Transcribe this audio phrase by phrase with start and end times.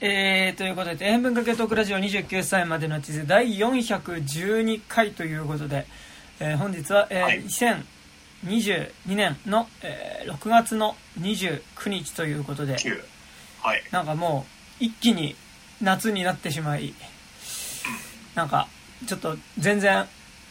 [0.00, 5.86] えー、ということで、天文かけトークラジオ29歳までの地図第412回ということで、
[6.38, 7.42] えー本日は、えーはい。
[8.44, 13.00] 2022年の、えー6月の29日ということで、9
[13.62, 13.82] はい。
[13.90, 14.44] なんかも
[14.80, 15.34] う一気に
[15.80, 16.92] 夏になってしまい、
[18.34, 18.68] なんか
[19.06, 20.06] ちょっと全然、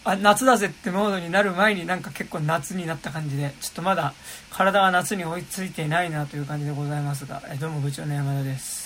[0.06, 4.16] あ、夏だぜってモードになる前になんか結構夏になった感じで、ちょっとまだ
[4.50, 8.85] 体が夏に追いついていないなという感じでございますが、えーどうも部長の山田です。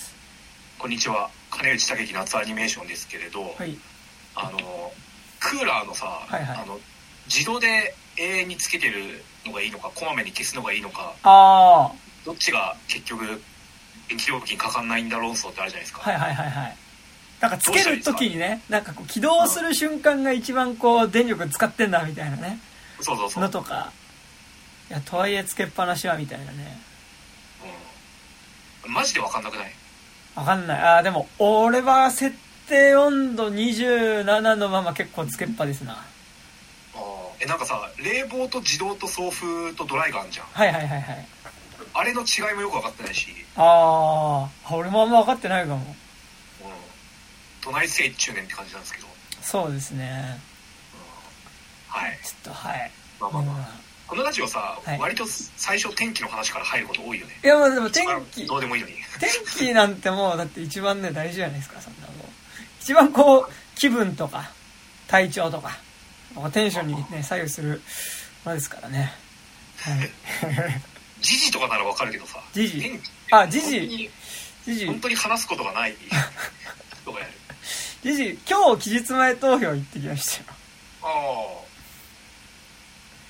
[0.79, 1.29] こんにちは。
[1.51, 3.77] 金内武樹夏アニメーションですけれど、はい。
[4.33, 4.59] あの
[5.41, 6.57] クーラーのさ、はいはい。
[6.57, 6.79] あの
[7.27, 11.91] 自動で永遠につけてるのがいいのかこまめに消すのがいいのかあ
[12.25, 13.25] どっちが結局
[14.07, 16.77] 電気料金かかんないんだ論争ってあるじゃないですか、あ、はいはいはいはい。
[17.41, 22.57] なんかつけるときにね、なんかこう起動する瞬間が一番こう電力使ってんだみたいなね、
[23.01, 23.91] そうそうそう、のとか、
[24.89, 26.79] いや、とはいえつけっぱなしはみたいなね。
[28.85, 29.71] うん、マジで分かんなくない？
[30.35, 30.79] わかんない。
[30.81, 32.35] ああ、でも、俺は設
[32.67, 35.93] 定温度27のまま結構つけっぱですな。
[35.93, 41.27] あーえなんかさ冷房と自動と送風とドライがあるじゃんはいはいはいはい。
[41.93, 45.75] あれの違いもよく分かってないし、ああ、俺もあんま分かってないかも。
[45.75, 45.83] うん、
[47.61, 49.07] 隣聖中年って感じなんですけど、
[49.41, 50.39] そうですね。
[50.93, 52.91] うん、はいちょっと、はい。
[53.19, 54.99] まあまあまあ、うんこのラジオさ、はい。
[54.99, 57.33] 割と最初天気の話から入ること多いよね。
[57.43, 58.95] いや、もうでも天気、どうでもいいのに。
[59.19, 62.27] 天気なんてもうだって一番ね大事じゃないですかそんなもう
[62.81, 64.49] 一番こう気分とか
[65.07, 65.77] 体調とか。
[66.51, 67.81] テンションにね左右する
[68.45, 69.13] ものですからね。
[69.77, 70.11] はい。
[71.21, 72.99] 時事とかならわかるけどさ時事？
[73.29, 73.79] あ時事。
[73.79, 74.09] 本当に
[74.65, 75.95] じじ本当に話すことがない
[77.01, 77.31] 人がやる。
[78.01, 80.57] じじ今日期日前投票行ってきましたよ。
[81.03, 81.07] あ
[81.65, 81.68] あ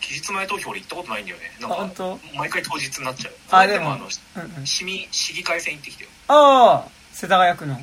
[0.09, 1.43] 期日前投票俺行ったことないんだよね。
[1.61, 2.19] なんか当？
[2.35, 3.33] 毎回当日になっちゃう。
[3.51, 4.65] あでもあのうんうん。
[4.65, 6.09] 市民市議会選行ってきてよ。
[6.27, 7.75] ああ世田谷区の。
[7.75, 7.77] い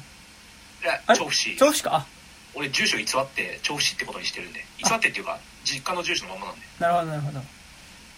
[1.09, 1.57] や調布市。
[1.57, 1.97] 調布市か？
[1.97, 2.07] あ。
[2.55, 4.65] 俺住所偽って調布市ってことにしてるんで。
[4.79, 6.61] 偽ってっていうか実家の住所のままなんで。
[6.81, 7.41] なるほどなるほど。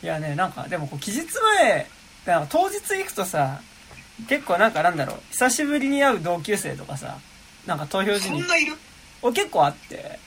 [0.03, 1.27] いやねなんかでもこう期日
[1.61, 1.87] 前
[2.25, 3.61] なんか当日行くとさ
[4.29, 7.19] 結構なんかなんだろう久しぶりに会う同級生とかさ
[7.67, 8.75] なんか投票時にそんないる？
[9.21, 10.19] お結構あって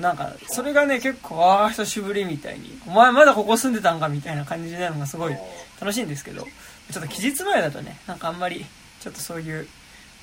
[0.00, 5.36] なんかそれがね結構ああ久しぶりみたいにお前まだここ住んでたんかみたいな感じになるのがすごい
[5.80, 6.42] 楽しいんですけど
[6.90, 8.66] ちょっと期日前だとねなんかあんまり
[9.00, 9.68] ちょっとそういう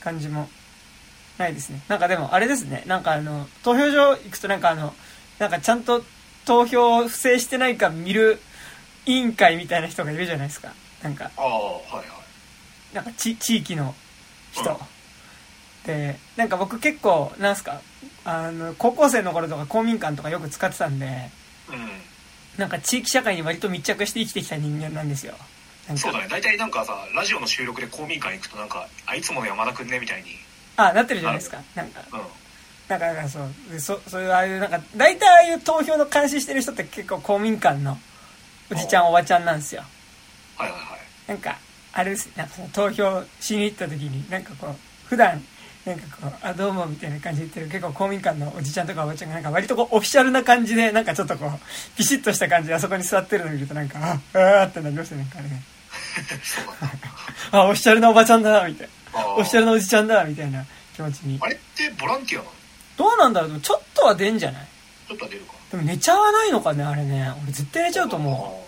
[0.02, 0.50] 感じも
[1.38, 1.82] ないですね。
[1.88, 4.94] なんかでもあれですねなんかあの投票所行くとなんかあの
[5.40, 6.04] なんかちゃんと
[6.46, 8.40] 投票不正してないか見る
[9.06, 10.74] 委員会みたいな人がいるじゃないですか。
[11.04, 12.96] なんかああはいはい。
[12.96, 13.94] なんかち地域の
[14.52, 14.78] 人、うん。
[15.86, 17.82] でなんか僕結構なんすか
[18.30, 21.06] あの高校生の頃とか公民館とかよく使ってたんで
[21.70, 22.60] うん。
[22.60, 25.34] なんか地域社会に割と密着して生きてきた人間なんですよ。
[25.96, 26.28] そうだね。
[26.30, 30.32] 大体なんかさラジオの収録で公民館行くとなんかあいつもの山田くんねみたいに。
[30.76, 31.62] あなってるじゃないですか。
[31.74, 32.02] なんか。
[32.12, 32.20] うん。
[32.90, 37.98] なんかなんかそうでそそういうああいうなんか大体ああいう投票の監視してる人って結構公民館の
[38.72, 39.84] おじちゃんおばちゃんなんですよ。
[40.58, 41.00] はいはいはい。
[41.28, 41.58] なんか
[41.94, 42.30] あれです。
[42.36, 44.76] なんかその投票しに行った時になんかこう
[45.08, 45.42] 普段
[45.88, 55.28] なんかこう「あどうも」みたいな感じで言ってる結構公民館のおじちゃんとかおばちゃんがなんか割とこうオフィシャルな感じでなんかちょっとこうピシッとした感じであそこに座ってるの見るとなんかああーってなりますよね。
[55.34, 55.62] なんかね
[57.52, 59.28] あオフィシャルなおばちゃんだなみたいな。
[59.36, 60.66] オフィシャルなおじちゃんだみたいな。
[60.96, 62.52] 気持ちにあれってボランティアなの？
[62.98, 63.60] どうなんだろう。
[63.60, 64.68] ちょっとは出んじゃない？
[65.08, 65.54] ちょっとは出るか。
[65.72, 67.32] でも寝ちゃわないのかねあれね。
[67.44, 68.67] 俺絶対寝ちゃうと思う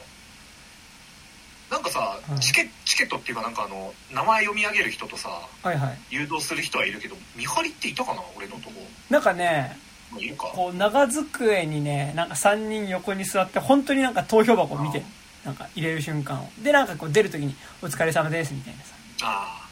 [1.69, 2.40] なんかさうん。
[2.40, 5.30] チケチケットっていうかなんかあの名前読み上げる人とさ
[5.63, 5.97] うはいはい。
[6.09, 8.22] 誘導する人はいるけど見張りっていたかな？
[8.38, 8.74] 俺のとこ。
[9.09, 9.78] なんかね
[10.12, 10.47] まあいるか。
[10.47, 15.03] こう長机にねなんか3人横に座って本当になんか投票箱を見て
[15.46, 16.50] なんか入れる瞬間を。
[16.63, 19.68] でなんかこう出る時に「お疲れ様です」みたいなさあ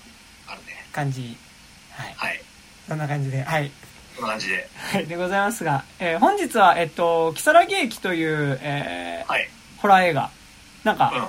[0.48, 0.86] ああるね。
[0.92, 1.36] 感じ。
[1.92, 2.14] はい。
[2.16, 2.42] はい。
[2.88, 3.70] そんな感じではい、
[4.16, 4.70] こんな感じで。
[4.78, 9.50] はい、でございますが、えー本日はえっと「如月駅」という、えーはい。
[9.78, 10.30] ホラー映画。
[10.84, 11.28] なんか、うん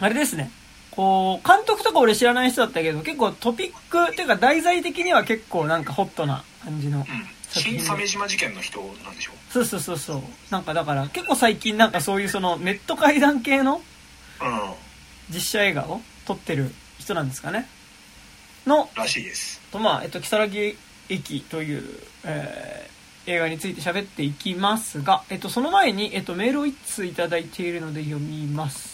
[0.00, 0.50] あれですね。
[0.90, 7.04] こう監督とか俺知らない人だったけど結構トピックっていうか題材的には結構なんかホットな感じのうん。
[7.52, 9.32] 新鮫島事件の人なんでしょ？
[9.50, 10.22] そうそうそうそう。
[10.50, 13.82] なんかだから結構最近なんかそういうそのネット怪談系のうん。
[15.32, 17.68] 実写映画を撮ってる人なんですかね。
[18.66, 19.60] のらしいです。
[19.70, 20.76] とまあえっと如月
[21.08, 21.84] 駅という、
[22.24, 22.90] えー
[23.26, 28.89] 映画について喋っていきますが、えっと、その前に、えっと、メールを1通いただいているので読みます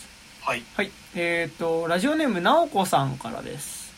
[0.46, 0.62] はい。
[0.76, 0.92] はい。
[1.16, 3.92] えっとラジオネームなおこさんからです。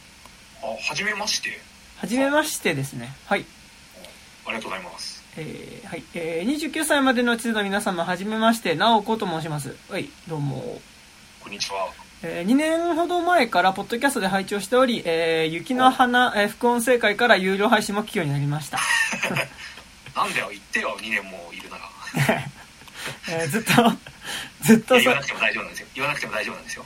[0.63, 1.51] あはじめまして。
[1.99, 3.15] はじめましてですね。
[3.27, 3.45] はい。
[4.47, 5.23] ありがとうございます。
[5.37, 9.77] えーはい、えー、29歳までの地図の皆様はじめましてなおこと申します。
[9.91, 10.81] はいどうも。
[11.43, 11.91] こんにちは。
[12.23, 18.79] え2年ほど前からポッドキャストで拝聴しており、えー雪の花、えー副音声会から有料配信も聞くようになりました、
[20.17, 20.97] なんだよ言ってよ。
[20.99, 21.85] 2年もいるなら。
[23.29, 23.73] えーずっと
[24.63, 26.85] ずっと言わなくても大丈夫なんですよ言わなくても大丈夫なんですよ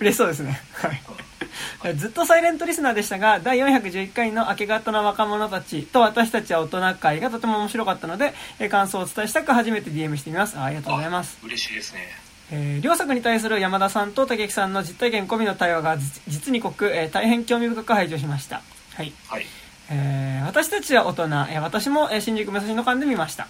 [0.00, 0.60] 嬉しそうですね。
[0.72, 1.96] はい。
[1.96, 10.56] ずっとサイレントリスナーでしたが、第411回の明け方の若者たちと私たちは大人会がとても面白かったので、えー感想をお伝えしたく初めて DM してみます。
[10.56, 11.36] あありがとうございます。
[11.42, 12.08] あ嬉しいですね
[12.52, 18.62] えー両作に対する山田さんと竹木さんの実体験込みの対話が実実に濃く、えー大変興味深く拝聴しました。
[18.94, 19.12] はい。
[19.28, 19.46] はい
[19.90, 23.48] えー私たちは大人、えー私も、えー新宿武蔵野間で見ました。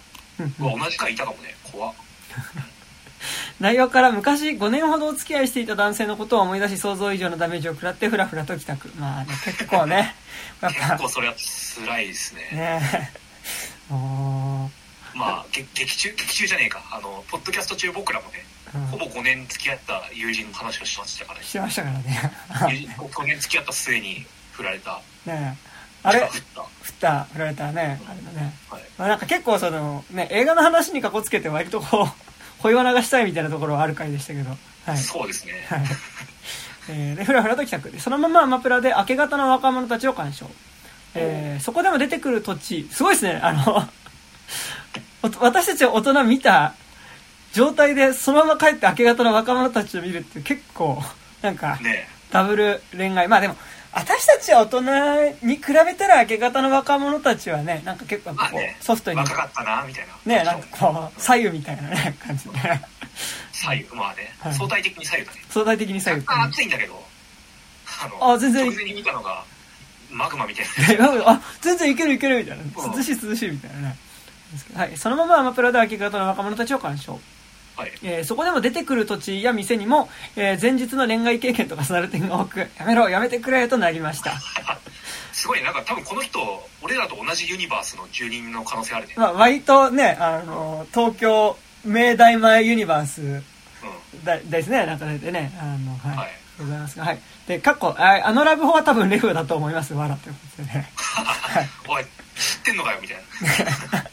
[0.59, 1.55] うわ同じ回いたかもね。
[1.71, 1.93] 怖っ。
[3.59, 8.89] 内容から昔5年ほどお付き合いしていた男性のことを思い出し想像以上のダメージを食らってふらふらと帰宅。
[8.97, 10.15] まあね結構ね。
[10.61, 10.79] やっぱ。
[10.91, 12.49] 結構それは辛いですね。
[12.51, 13.11] ね。
[13.89, 14.69] えおー
[15.15, 16.83] まあげ劇中劇中じゃねえか。
[16.91, 18.45] あのポッドキャスト中僕らもね
[18.75, 18.87] うん。
[18.87, 21.45] ほぼ5年付き合った友人の話をしましたからね。
[21.45, 22.31] しましたからね。
[22.69, 24.99] 友人5年付き合った末に振られた。
[25.25, 25.57] ね。
[25.69, 25.72] え
[26.03, 26.29] あれ？
[26.81, 28.01] 振った振られたね。
[28.07, 28.81] あれだね、はい。
[28.97, 34.49] まあ、なんか結構そのね映画の話にかこつけて割とこう恋バナがしたいみたいなところはある回でしたけど。
[34.85, 34.97] はい。
[34.97, 35.53] そうですね。
[35.69, 35.83] はい。
[36.89, 37.91] えーで、ふらふらと帰宅。
[37.91, 40.49] で、そのままアマプラで明け方の若者たちを鑑賞。
[41.15, 43.87] えーそこでも出てくる土地、すごいですね、あの、
[45.23, 46.73] お私たちは大人見た
[47.53, 51.01] 状態で、そのまま帰って明け方の若者たちを見るって結構、
[51.41, 52.09] なんか、ね。
[52.31, 53.27] ダブル恋愛。
[53.27, 53.55] まあでも、
[53.95, 60.37] 私たちは大人に比べたら明け方の若者たちはね、なんか結構こう、まあねソフトに、若かったなみたいな。
[60.37, 62.51] ね、なんかこう、左右みたいなね、感じで、
[63.51, 64.33] 左右まあね。
[64.39, 64.53] はい。
[64.53, 65.41] 相対的に左右だね。
[65.49, 66.23] 相対的に左右。
[66.23, 67.03] ってね若干暑いんだけど
[68.03, 68.65] あのあ全然。
[68.65, 69.43] 直前に見たのが
[70.09, 71.05] マグマみたいな。
[71.31, 72.63] あ全然いけるいけるみたいな。
[72.95, 73.95] 涼しい涼しいみたいなね。
[74.75, 77.19] はい、そのままアマプラで明け方の若者たちを鑑賞、
[77.75, 77.91] はい。
[78.03, 84.33] えーそこでも出てくる土地や店にも、えー前日の恋愛経験と重なる点が多くやめろやめてくれとなりました、
[85.33, 85.65] すごいね。
[85.65, 89.13] なんか多分この人俺らと同じユニバースの住人の可能性あるね。
[89.17, 93.43] まあ、割とねあの東京明大前ユニバースう
[94.23, 95.51] だですねなんか出てね。
[95.59, 96.31] あのはい、はい。
[96.59, 97.19] ございますがはい。
[97.47, 99.93] で過去ああのラブホは多分レフだと思います。
[99.93, 100.89] わらということでね。
[100.95, 101.65] はい。
[101.65, 102.05] んおい
[102.35, 103.17] 知ってんのかよみたい
[103.91, 104.05] な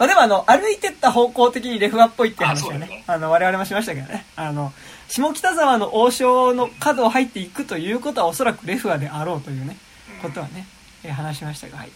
[0.00, 4.24] まあでもあの、歩いてった方向的にレフ話っぽいっていう話をねあね、あの、我々もしましたけどね。
[4.34, 4.72] あの、
[5.10, 9.76] 下北沢の王将の角を入っていくということはおそらくレフ話であろうというね、
[10.14, 10.66] うんことはね、
[11.04, 11.90] えー話しましたが、はい。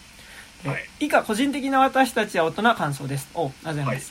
[0.63, 3.27] ではい以下、個人的な私たちは大人感想です。
[3.33, 4.01] お、ありがとうござい。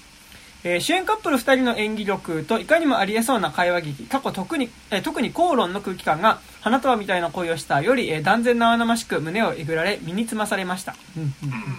[0.64, 11.78] えー主演カップル2人の演技力といかにもありえそうな会話劇過去特に、えー特に口論の空気感が花束みたいな恋をしたより、えー断然生々しく胸をえぐられ身につまされました、うんうんうんうん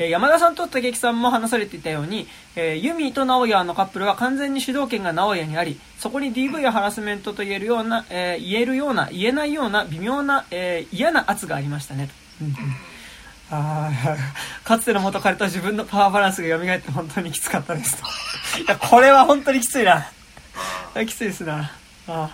[0.00, 2.26] えー山田さんと竹木さんも話されていたように、
[2.56, 12.08] えーユミと直哉のカップルは完全に主導権が直哉にありそこに DV やハラスメントと言えるような、えー言えるような言えないような微妙な、えー嫌な圧がありましたね。
[12.08, 12.12] と、
[12.44, 12.54] うん。
[13.52, 13.90] あ
[14.64, 18.04] かつての元彼と自分のパワーバランスが蘇って本当にきつかったですと。
[18.62, 20.06] いやこれは本当にきついな。
[21.06, 21.70] きついですな。
[22.08, 22.30] あ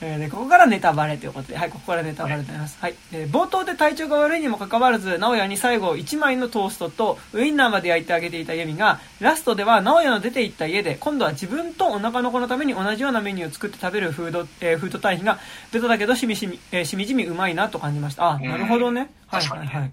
[0.00, 2.78] えーでここからネタバレということで、はい、ここからネタバレとなります。
[2.80, 2.94] はい。
[3.12, 15.38] えー冒頭で体調が悪いにもかかわらず、直哉に最後1枚のトーストとウインナーまで焼いてあげていたユミが、ラストでは直哉の出て行った家で、今度は自分とお腹の子のために同じようなメニューを作って食べるフード、えーフード対比が、
[15.72, 18.30] ベタだけどしみしみ、えーしみじみうまいなと感じました。
[18.30, 19.10] あ、なるほどね。
[19.26, 19.92] はいはいはい。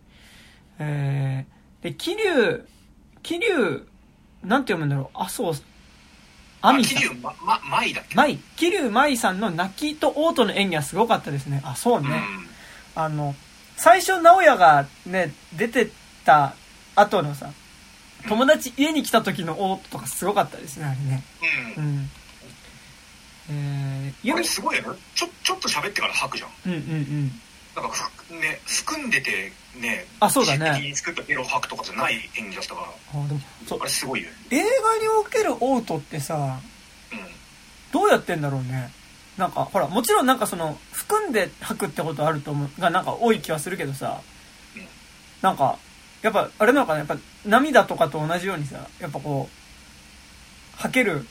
[0.80, 2.66] えー、で、桐生、
[3.22, 3.86] 桐生、
[4.44, 5.08] なんて読むんだろう。
[5.14, 5.54] あ、そう、
[6.62, 6.98] アミさん。
[6.98, 8.16] 桐生まま舞だっけ？
[8.16, 8.38] 舞。
[8.56, 11.62] 桐生舞さんの泣きと嘔吐の演技はすごかったですね。
[11.66, 12.24] あそうね、
[12.96, 13.36] あの
[13.78, 15.90] 最初直哉がね出てっ
[16.24, 16.56] た
[16.96, 17.52] 後のさ
[18.28, 21.24] 友達家に来た時の嘔吐とかすごかったですねあれね。
[21.78, 21.92] うん、うん。
[21.96, 22.10] うん
[23.54, 25.00] えー、すごいよね。
[25.16, 26.50] ちょちょっと喋ってから吐くじゃん。
[26.68, 27.42] うんうんうん
[27.76, 30.82] なんかふね含んでてねあそうだね。
[30.82, 33.22] に作ったゲロ吐くとかじゃない演技だったから。
[33.22, 33.80] あでもそう。
[33.82, 34.30] あれすごいよ。
[34.30, 36.60] ね映画における嘔吐ってさ
[37.12, 37.20] うん。
[37.92, 38.92] どうやってんだろうね。
[39.38, 44.22] なんかほらもちろんなんかその含んで吐くってことあると思うがなんか多い気はするけどさ
[44.76, 44.88] うん。
[45.42, 45.78] なんか
[46.22, 51.26] やっぱあれなのかなやっぱ涙とかと同じようにさやっぱこう吐ける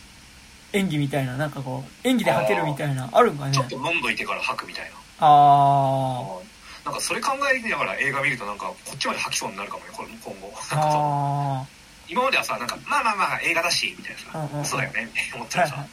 [0.73, 3.53] 演技みたいななんかこう演技で吐けるみたいなあるんかね。
[3.53, 6.41] ちょっと飲んどいてから吐くみたいなあ
[6.85, 10.53] なんかそれ考えながら映画見るとなんかこっちまで吐きそうになるかもねこれ今後。
[10.57, 10.75] ー。
[10.75, 11.67] なんか
[12.09, 14.41] 今まではさなんかまあまあまあ映画だしみたいな。
[14.41, 14.65] うんうんうん。
[14.65, 15.87] さそうだよねみたいな思ったらさ、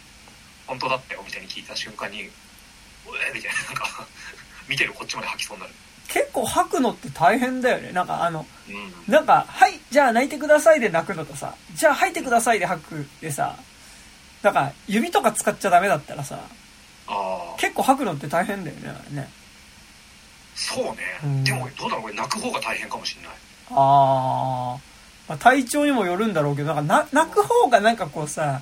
[0.65, 2.31] 本当だったよみたいに聞いた瞬間にう
[3.29, 4.05] えみたいななんか
[4.67, 5.73] 見てるこっちまで吐きそうになる。
[6.07, 7.91] 結構吐くのって大変だよね。
[7.91, 9.13] なんかあのうん。
[9.13, 13.57] なんか「はいじゃあ泣いてください」で泣くのとさ「じゃあ吐いてください」で吐くでさ
[14.41, 16.39] だから指とか使っちゃダメだったらさ、
[17.07, 19.29] ああ結構吐くのって大変だよね、あれね。
[20.55, 23.31] そうね、うんでもどうだろうこれ泣く方が大変かもしれない
[23.71, 23.77] あー。
[25.29, 28.61] まあ、体調にもよるんだろうけど、なんかな、泣く方がなんかこうさ、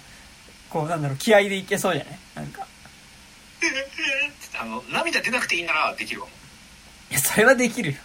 [0.70, 2.18] こうなんだろう、気合でいけそうじゃない？
[2.36, 2.66] なんか。
[4.60, 6.32] あの涙出なくていいならできるかも
[7.12, 7.98] いや、それはできるよ。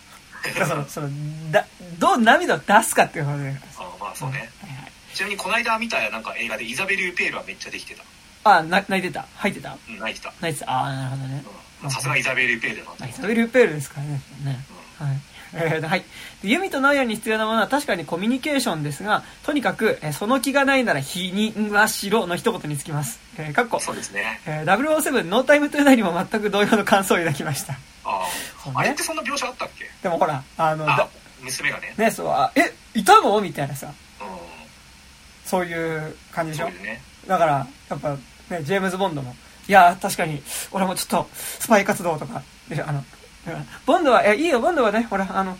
[0.66, 1.08] その、その、
[1.52, 1.66] だ、
[1.98, 3.60] どう涙を出すかっていうことだからさ。
[3.78, 4.92] あーまあそうね、はいはい。
[5.14, 8.02] ちなみにこの間見たなんか映画でイザベル・ユペールはめっちゃできてた、
[8.44, 9.26] あ、な、泣いてた。
[9.36, 9.76] 吐いてた？
[9.88, 10.32] うん、泣いてた。
[10.40, 10.70] 泣いてた。
[10.70, 11.44] あー、なるほどね。
[11.84, 11.90] うん。
[11.90, 12.90] さすがイザベル・ユペールだな。
[13.00, 14.20] あイザベル・ユペールですからね。
[14.44, 14.60] ね
[14.98, 15.16] はい。
[15.52, 16.04] えーはい。
[16.42, 23.18] でユミとナオヤに必要なものは確かにコミュニケーションですが、とにかく、えーその気がないなら避妊はしろの一言につきます。
[23.36, 24.40] えー、かっこ、そうですね。
[24.46, 27.74] えー、007ノータイムトゥダイにも全く同様の感想を抱きました。
[28.04, 28.22] あ
[28.62, 28.76] そうね。
[28.76, 29.84] ああれってそんな描写あったっけ？
[30.02, 31.08] でもほら、あの、あだ
[31.42, 31.94] 娘がね。
[31.96, 33.40] ね、そう、あえ、いたの？
[33.40, 33.94] みたいなさ、うん。
[35.44, 36.70] そういう感じでしょ。
[36.70, 37.02] ね。
[37.26, 38.16] だから、やっぱ、
[38.50, 39.34] ね、ジェームズ・ボンドも、
[39.68, 40.42] いや、確かに、
[40.72, 42.42] 俺もちょっと、スパイ活動とか、
[42.86, 43.04] あの、
[43.86, 45.56] ボンドは、いや、いいよ、ボンドはね、ほら、あの、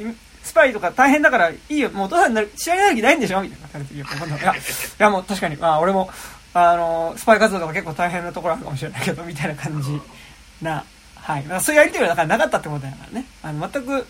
[0.00, 0.04] い
[0.42, 3.40] スパイとか大変だから、いいよ、もうお父さんになる、試合になる気ないんでしょ？
[3.42, 4.56] みたいな感じで言うボンドがいや、い
[4.98, 6.10] や、もう確かに、まあ、俺も、
[6.52, 10.00] あの、スパイ活動とか結構大変なところあるかもしれないけど、みたいな感じ
[10.60, 10.84] な、
[11.16, 11.42] はい。
[11.44, 13.26] まあ、そういうやりとりはだからなかったってことだからね。
[13.42, 14.06] あの、全く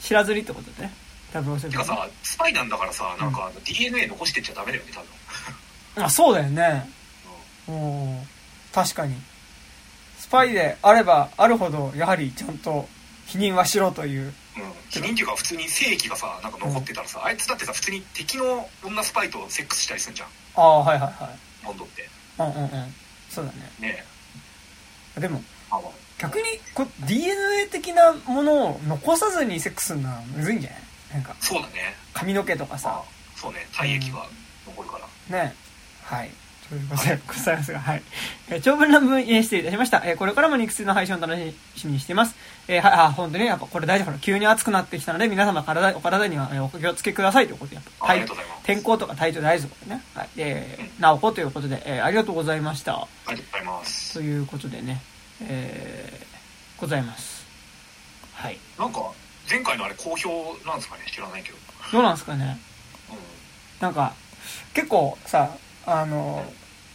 [0.00, 0.92] 知らずにってことでね。
[1.34, 5.00] 007てかさスパイなんだからさなんか DNA 残してっちゃダメだよね多
[5.96, 6.04] 分。
[6.06, 6.88] あ、そうだよね。
[7.68, 8.26] うん。
[8.72, 9.14] 確かに。
[10.18, 12.88] スパイであればあるほど、やはりちゃんと
[13.26, 14.22] 否認はしろという。
[14.22, 14.32] うん、
[14.88, 21.66] 否認っていうか普通に正義がさなんか残ってたらさ、あいつだってさ普通に敵の女スパイとセックスしたりするじゃんああ、はいはいはい。
[21.66, 22.94] ボンドってうんうんうん。
[23.28, 23.58] そうだね。
[23.80, 24.04] ね
[25.16, 25.80] えでも、あ
[26.18, 26.44] 逆に
[26.74, 30.80] こ DNA 的なものを残さずにセックスするのはむずいんじゃない？
[31.14, 33.38] なんか、そうだね髪の毛とかさあ。
[33.38, 34.26] そうね体液が
[34.66, 34.98] 残るか
[35.30, 35.54] ら、ね。
[36.02, 36.30] はい。
[36.74, 38.02] ということでございますが、はい。
[38.48, 40.02] えー長文乱文、えー失礼いたしました。
[40.04, 41.34] えーこれからも肉水の配信を楽
[41.76, 42.34] しみにしています。
[42.68, 44.18] えーはい、あ、本当に、やっぱこれ大丈夫。
[44.18, 50.02] 急に暑くなってきたので、皆様体、お体には、えーお気をつけくださいということで、やっぱ、あありがとうございます天候とか体調大事ということでね。
[50.14, 50.28] はい。
[50.36, 52.94] で、なおこということで、えーありがとうございました。
[52.94, 55.00] ありがとうございますということでね、
[55.42, 56.24] えー
[56.80, 57.44] ございます。
[58.34, 58.58] はい。
[58.78, 59.00] なんか
[59.48, 61.02] 前回のあれ好評なんですかね？
[61.06, 61.58] 知らないけど、
[61.92, 62.58] どうなんですかね？
[63.10, 63.16] うん、
[63.80, 64.12] なんか、
[64.74, 65.50] 結構さ、
[65.86, 66.44] あの、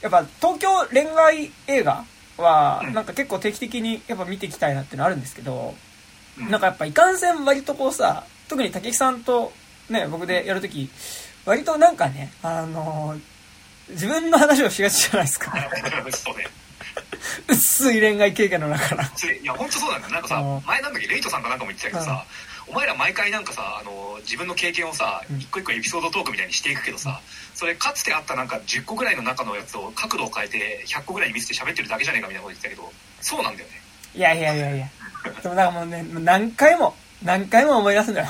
[0.02, 2.06] やっぱ東京恋愛映画
[2.38, 2.94] は、うん。
[2.94, 5.76] なんか結構定期的にやっぱ見ていきたいなっていうのあるんですけど、
[6.38, 6.50] うん。
[6.50, 9.52] なんかやっぱいかんせん割とこうさ、特に竹木さんと
[9.90, 10.90] ね、僕でやるとき、
[11.46, 13.18] 割となんかね、あの、
[13.90, 15.52] 自分の話をしがちじゃないですか。
[16.12, 16.48] そうね。
[17.48, 19.06] 薄い恋愛経験の中から。
[19.16, 20.14] ついいや本当そうなんだよ。
[20.14, 20.64] なんかさうん。
[20.66, 22.24] 前なんだっけレイトさんかなんかも言ってたけどさ、
[22.68, 25.38] お前ら毎回なんかさあの自分の経験をさうん。
[25.40, 27.20] 一個一個エピソードトークみたいにしていくけどさ
[27.60, 32.90] それかつてあったなんか10個ぐらいの中のやつを角度を変えて100個ぐらいに見せて喋ってるだけじゃねえかみたいなこと言ってたけど
[33.20, 33.76] そうなんだよね
[34.16, 34.88] いやいやいやいや。
[35.44, 38.28] でもなんかもうね、何回も、何回も思い出すんだよ。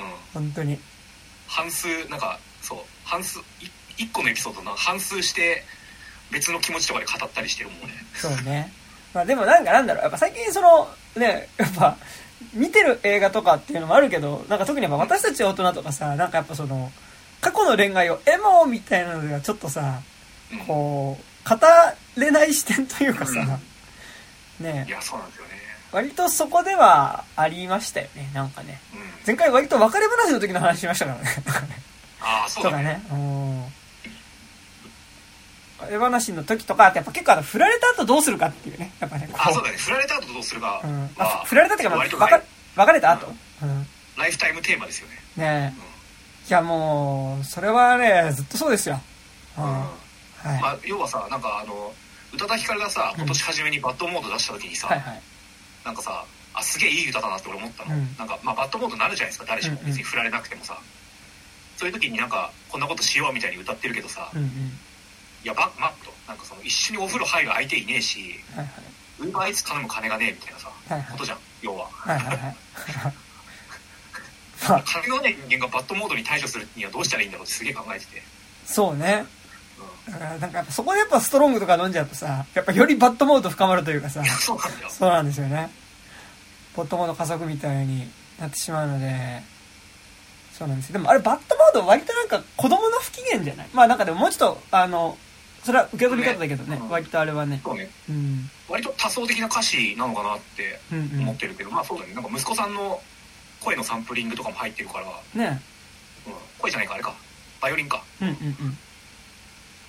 [0.00, 0.76] うん本当に。
[1.46, 3.42] 半数なんかそう半数い
[3.96, 5.62] 一個のエピソードの半数して
[6.32, 8.72] 別の気持ちとかで語ったりしてるもんねそうね。
[9.14, 11.96] まあでもなんかなんだろう、やっぱ最近その、ね、やっぱ、
[12.52, 16.90] 見てる映画とかっていうのもあるけど、なんか特にやっぱ私たち大人とかさ、なんかやっぱその、
[17.44, 20.00] 過去の恋愛をエモみたいなのがちょっとさ、
[20.50, 21.56] うんこう、語
[22.16, 23.34] れない視点というかさ、
[24.60, 25.50] ねい、やそうなんですよね
[25.92, 28.80] 割とそこではありましたよね、なんかね。
[28.94, 31.24] うん前回割と別れ話の時の話しましたからね。
[32.20, 33.20] ああそうだねとかね。
[33.20, 33.64] うん。
[35.86, 38.92] 別れ話の時とかってやっぱ結構あの、振られた後どうするかっていうね。
[39.00, 41.02] やっぱね、こあそうだね振られた後どうするかうん。
[41.02, 42.42] はあ振られたっていうか、まあ、割と別れ
[42.76, 43.26] 別れた後
[43.62, 43.86] うん。
[44.18, 45.93] ライフタイムテーマですよねねえ。
[46.48, 49.00] いやもう、それはね、ずっとそうですよ。
[49.58, 49.64] うん。
[49.64, 49.70] うん
[50.44, 50.60] はい。
[50.60, 51.92] まあ、要はさなんかあの
[52.34, 55.22] 宇多田ヒカルがさ今年初めにバッドモード出した時にさ、はいはい。
[55.84, 60.78] なんかさあすげえいい歌だなって俺思ったの、うんなんか、まあ、バッドモードになるじゃないですか誰しもうんうん別に振られなくてもさ、
[61.76, 64.48] そういう時になんかこんなことしようみたいに歌ってるけどさ、うんうん。
[64.48, 64.50] い
[65.44, 68.74] やバマッとなんかその一緒にお風呂入る相手いねえしはいはい。
[69.20, 72.56] ウーバーイーツ頼む金がねえみたいなさ、はいはいことじゃん要ははいはいはい。
[74.68, 78.22] まあ、金のね人間がバッドモードに対処するにはどうしたらいいんだろうってすげえ考えてて、
[78.66, 79.26] そうね。
[80.08, 85.70] うだからなんかそこでやっぱストロングとか飲んじゃうとさ、やっぱよりバッドモード深まるというかさそうなんだよそうなんですよね。
[86.76, 89.42] バッドモード加速みたいになってしまうので、
[90.52, 90.94] そうなんですよ。
[90.94, 93.68] でもあれバッドモード割となんか子供の不機嫌じゃない？
[93.72, 95.16] まあなんかでももうちょっと、あの、
[95.62, 97.62] それは受け取り方だけどね、うん割とあれはね。
[97.64, 98.50] ねうん。
[98.68, 101.20] 割と多層的な歌詞なのかなってうんうん。
[101.22, 103.00] 思ってるけど、まあそうだねなんか息子さんの
[103.64, 105.60] 声のサンプリングとかも入ってるから、ね。
[106.26, 107.14] うん、声じゃないかあれか。
[107.60, 108.02] バイオリンか。
[108.20, 108.78] うんうんうん。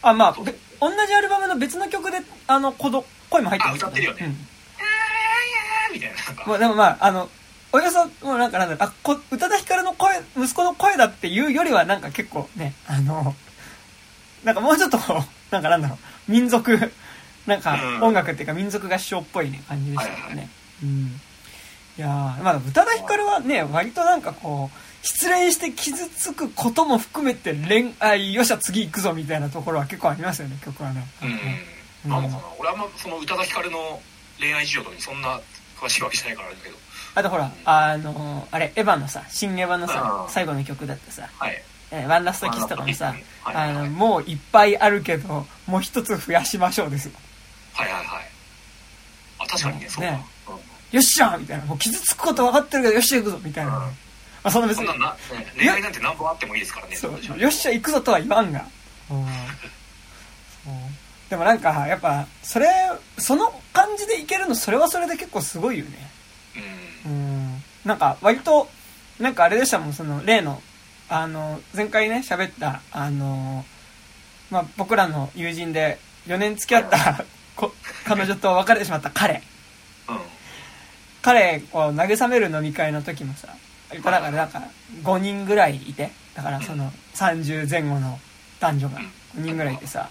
[0.01, 4.25] あ、まあ、べ同じアルバムの別の曲であの子ど声も入ってあ歌ってるよね。
[4.25, 5.93] うん。
[5.93, 6.15] みたいな。
[6.15, 7.29] なんか、まあ、でもまああの
[7.71, 13.35] およそもうなんかなんだあこ宇多田ヒカルの声息子の声だっていうよりはなんか結構ねあの
[14.43, 14.97] なんかもうちょっと
[15.51, 16.31] なんかなんだろう。
[16.31, 16.91] 民族
[17.45, 18.03] なんかうん。
[18.03, 20.49] 音楽っていうか民族合唱っぽいね感じでしたけどね、
[20.83, 21.21] うん
[21.97, 31.05] いやーまあ宇多田ヒカルはね割となんかこう失恋して傷つくことも含めて恋愛よっしゃ次行くぞみたいなところは結構ありますよね曲はね。
[31.23, 32.11] うん、うん。
[32.11, 34.01] なのかな俺あんまその宇多田ヒカルの
[34.39, 35.39] 恋愛事情とかにそんな
[35.77, 36.75] 詳しいわけじゃないからあれだけど。
[37.17, 40.29] あとほらあのあれエヴァのさ新エヴァのさうん。
[40.29, 41.29] 最後の曲だってさ。
[41.37, 41.63] はい。
[41.91, 47.11] えーワンラストキスとかもさ、あの、もういっぱいあるけど、もう一つ増やしましょうですよ。
[47.73, 48.25] はいはいはい。
[49.37, 50.25] あ確かにねそうだ、ね。
[50.29, 50.34] うん
[50.91, 51.65] よっしゃみたいな。
[51.65, 53.77] もう傷つくこと分かってるけど、よっしゃ行くぞみたいな。
[53.77, 53.91] うんま
[54.43, 55.17] あ、そんな別にそんな、な、ね、
[55.57, 58.65] 恋愛なんて何本あってもいいですからねそう、よっしゃ行くぞとは言わんが。
[59.09, 59.25] うん
[61.29, 62.67] でもなんか、やっぱ、それ、
[63.17, 66.09] その感じでいけるの、それはそれで結構すごいよね。
[67.05, 67.63] うんうん。
[67.83, 68.69] なんか、割と、
[69.19, 70.61] なんかあれでしたもん、その、例の、
[71.09, 73.65] あの、前回ね、喋った、あの、
[74.51, 77.25] まあ、僕らの友人で、4年付き合った
[77.55, 77.73] こ
[78.05, 79.41] 彼女と別れてしまった彼。
[80.07, 80.19] うん
[81.25, 83.47] 彼を慰める飲み会の時もさ、
[83.91, 84.61] だからなんか
[85.01, 88.19] 5人ぐらいいて、だからその30前後の
[88.59, 88.99] 男女が
[89.35, 90.07] 5人ぐらいいてさ、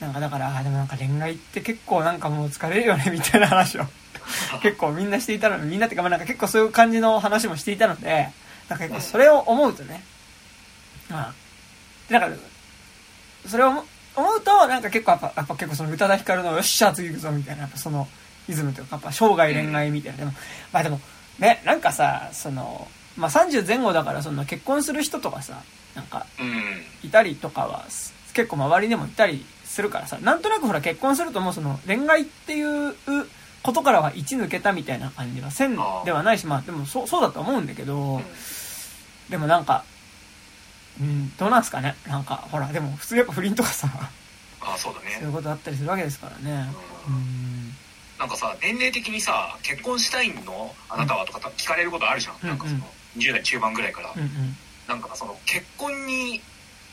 [0.00, 3.84] なんかだから、あでもなんか恋愛って結構なんかもう疲れるよね みたいな話を
[4.62, 8.30] 結構みんなしていたのみんなってかまあなんか結構そういう感じの話もしていたので、
[8.70, 10.02] なんか結構それを思うとね、
[11.10, 11.34] まあ、
[12.08, 12.38] でなんか、
[13.46, 13.84] それを
[14.16, 18.08] 思うと、なんか結構やっぱ、やっぱ結構その宇多田ヒカルのよっしゃ次行くぞみたいな、やっぱその
[18.48, 20.18] イズムというか、やっぱ生涯恋愛みたいな。
[20.18, 20.32] でも、
[20.72, 21.00] まあでも、
[21.38, 25.62] ね、なんかさ、その、まあ30前後だからその結婚する人とかさ、
[25.94, 26.82] なんかうん。
[27.06, 32.94] いたりとかはす結構周りでもいたりするからさなんとなくほら結婚するともうその恋愛っていう
[33.62, 38.22] ことからは一抜けたみたいな感じはせんではないしまあでもそうそうだと思うんだけど
[39.28, 39.84] でもなんか
[40.98, 41.94] うんどうなんすかね？
[42.06, 43.88] なんかほらでも普通やっぱ不倫とかさ。
[44.62, 45.16] あそうだね。
[45.18, 46.72] そういうことあったりするわけですからね。
[47.06, 47.74] うん
[48.22, 50.72] なんかさ年齢的にさ結婚したいの？
[50.88, 52.48] あなたはとか聞かれることあるじゃん、うん。
[52.50, 52.80] なんかその
[53.16, 54.28] 20代中盤ぐらいから、うんうん。
[54.86, 56.40] なんかその結婚に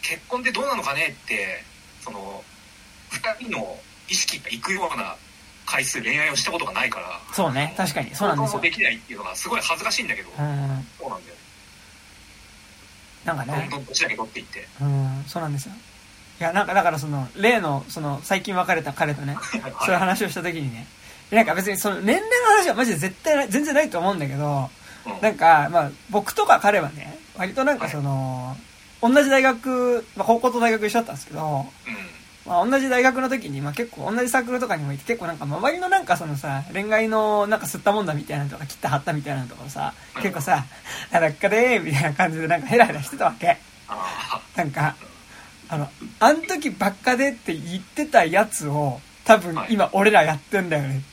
[0.01, 1.63] 結婚ってどうなのかねって
[2.01, 2.43] その
[3.11, 5.15] 2人の意識がいくような
[5.67, 7.21] 回数恋愛をしたことがないから。
[7.31, 7.75] そうね。
[7.77, 8.15] 確かに。
[8.15, 8.61] そうなんですよ。
[8.61, 10.35] できないっていうのがすごい恥ずかしいんだけど、うん。
[10.35, 11.35] そうなんだよ。
[13.23, 13.67] なんかね。
[13.69, 14.67] どんどん年だけ取っていって。
[14.81, 15.23] うん。
[15.27, 15.75] そうなんですよ。
[16.39, 19.37] いやなんかだからその例のその最近別れた彼とね。
[19.85, 20.87] そういう話をした時にね、
[21.31, 24.69] なんか別にその年齢の話はマジで絶対全然ないと思うんだけど、
[25.05, 25.21] うん。
[25.21, 28.57] なんか、まあ、僕とか彼はね、割となんかその、
[29.01, 32.19] 同じ大学、まあ、高校と大学一緒だったんですけど、うん。
[32.45, 40.65] まあ、同じ大学の時に、まあ、結構同じサークルとかにもいて、結構なんか周りのなんかそのさ、恋愛のなんか吸ったもんだみたいなのとか、切った貼ったみたいなのとかをさ、結構さ、
[41.11, 43.57] あ、だっかでーみたいな感じでなんかヘラヘラしてたわけ。
[43.87, 44.95] あなんか、
[45.69, 45.89] あの、
[46.19, 49.73] あん時ばっかでって言ってたやつを、多分はい。
[49.73, 51.03] 今俺らやってんだよね。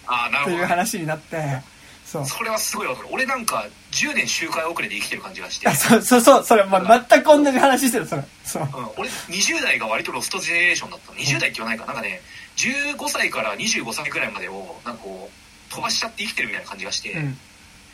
[0.41, 1.61] っていう話になって、
[2.07, 2.25] そう。
[2.25, 3.09] それはすごいわかる。
[3.11, 5.69] 俺なんか10年周回遅れで生きてる感じがして。
[5.69, 8.23] あそうそうそう、それ、まあ、全く同じ話してる、それ。
[8.43, 8.63] そう。
[8.63, 11.19] うん、俺20代が割とロストジェネレーションだったの。
[11.19, 12.23] 20代って言わないかなんかね
[12.57, 17.37] 15歳から25歳くらいまでをなんかこう飛ばしちゃって生きてるみたいな感じがして、うん。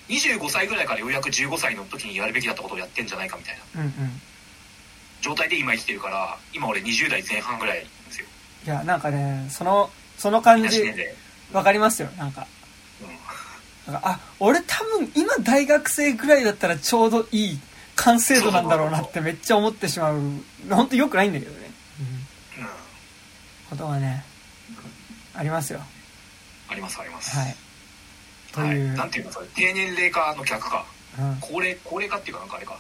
[0.08, 3.80] 25歳ぐらいからようやく15歳の時にやるべきだったことをやってんじゃないかみたいな。
[3.80, 4.20] うんうん。
[5.20, 8.26] 状態で今生きてるから今俺20代前半ぐらいですよ。
[8.66, 9.90] いや、なんかね、その、
[10.22, 10.85] その感じ
[11.52, 12.46] わかりますよ、なんか。
[13.88, 17.58] うん、なんかあ、俺多分今大学生ぐらいだったらちょうどいい
[17.96, 20.20] 完成度なんだろうなってめっちゃ思ってしまう。
[20.70, 21.70] 本当良くないんだけどね。
[22.56, 22.62] うん。
[22.62, 22.70] うん、
[23.70, 24.24] ことがね、
[25.35, 25.80] ありますよ。
[26.68, 27.56] ありますありますはい。
[28.52, 28.94] とはい、いう。
[28.94, 30.87] なんていうのそれ低年齢化の逆か
[31.18, 31.38] うん。
[31.40, 32.78] 高齢高齢化っていうかなんかあれか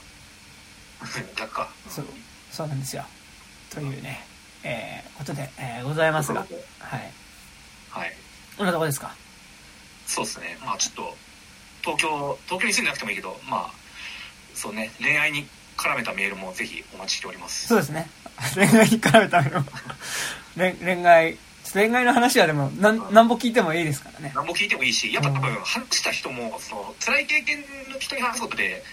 [1.34, 2.06] 逆かそう、
[2.52, 3.04] そうなんですよ。
[3.74, 4.24] というね、
[4.62, 6.46] えー、ことで、えーございますが。
[6.78, 7.12] はい。
[7.92, 8.12] はい。
[8.56, 9.14] こんなとこですか？
[10.06, 10.58] そうですね。
[10.64, 11.16] まあちょっと
[11.82, 13.70] 東京東京に住んでなくてもいいけどまあ
[14.54, 14.90] そうね。
[15.00, 17.66] 恋愛に絡めたメールもぜひお待ちしております。
[17.68, 18.08] そうですね。
[18.54, 19.64] 恋愛に絡めための
[20.56, 21.36] 恋恋愛、
[21.72, 24.32] 恋愛の話はでも、なん、なんぼ聞いてもいいですからね。
[24.34, 28.84] 何も聞いてもいいしやっぱ多分うん話した人もその辛い経験の人に話すことで、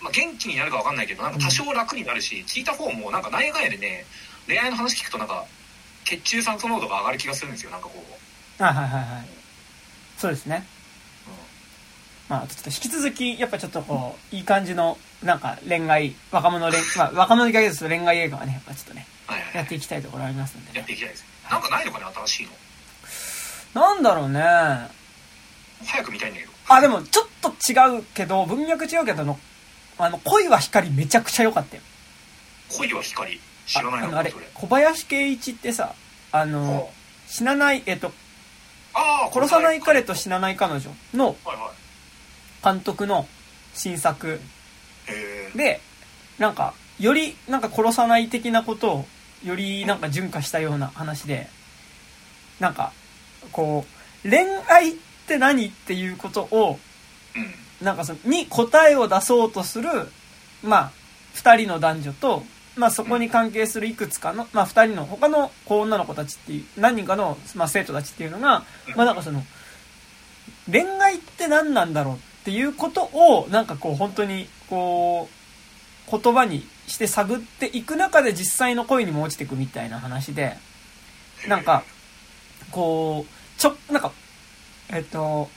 [0.00, 4.04] まあ、元気になるか分かんないけどなんか多少楽になるし、聞いた方もなんかなんやかんやでね
[4.46, 5.44] 恋愛の話聞くとなんか
[6.06, 7.70] 血中酸素濃度が上がる気がするんですよ。
[7.70, 8.12] なんかこう、
[8.58, 9.26] あ、はいはいはい。
[10.16, 10.66] そうですね。
[12.28, 19.56] まあ、ちょっと引き続き、やっぱちょっとこう、いい感じの、なんか恋愛、若者恋、まあ、若者に限らず恋愛映画はね、やっぱちょっとね、はいはいはい。
[19.58, 20.72] やっていきたいところありますんで。
[20.72, 21.24] ねやっていきたいです。
[21.50, 23.82] なんかないのかね新しいの。
[23.82, 24.40] なんだろうね。
[25.84, 26.52] 早く見たいんだけど。
[26.68, 29.38] あでもちょっと違うけど文脈違うけどあの
[29.98, 31.82] あの恋は光めちゃくちゃ良かったよ。
[32.78, 33.40] 恋は光。
[33.66, 34.36] 知らないああのあれれ。
[34.54, 35.94] 小林圭一ってさ
[36.32, 36.90] あの
[37.26, 38.12] 死なないえっと
[39.32, 41.36] 殺さない彼と死なない彼女の
[42.62, 43.26] 監督の
[43.74, 44.40] 新作。
[45.54, 45.80] で
[46.38, 49.04] なんかよりなんか殺さない的なことを
[49.44, 51.48] よりなんか純化したような話で
[52.60, 52.92] なんか
[53.52, 53.84] こ
[54.24, 54.94] う恋愛っ
[55.26, 56.78] て何っていうことを
[57.36, 57.64] うん。
[57.84, 59.88] なんかそのに答えを出そうとする
[60.62, 60.92] まあ
[61.34, 62.42] 2人の男女と
[62.76, 68.64] まあそこに関係するいくつかの、まあ2人の他のこう女の子たちっていう何人かの、まあ、生徒たちっていうのが
[68.96, 69.42] まあなんかその
[70.70, 75.28] 恋愛って何なんだろうっていうことをなんかこう本当にこ
[76.08, 80.56] う言葉にして探っていく中で実際の恋にも落ちていくみたいな話で
[81.48, 81.84] なんか
[82.70, 84.12] こうちょなんか
[84.92, 85.48] えっと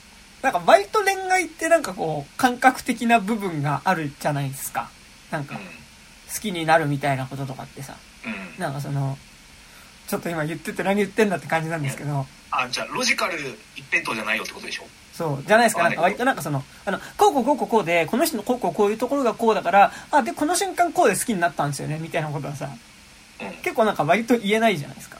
[0.41, 4.89] なんか割と恋愛ってなんかこう感覚的な部分があるじゃないですか。
[5.31, 5.61] なんかうん
[6.33, 9.17] 好きになるみたいなこととかってさうんなんかその
[10.07, 13.37] ちょっと今言ってて何言ってんだって感じなんですけどあじゃあロジカル
[13.75, 14.83] 一辺倒じゃないよってことでしょ？
[15.13, 15.81] そう、じゃないですか。
[15.81, 22.69] なんか割となんかその、あの、こうこうこうこうこうで、この人のこうこうこういうところがこうだから、あ、で、この瞬間こうで好きになったんですよね、みたいなことはさ、
[23.41, 25.17] うん結構なんか割と言えないじゃないですか。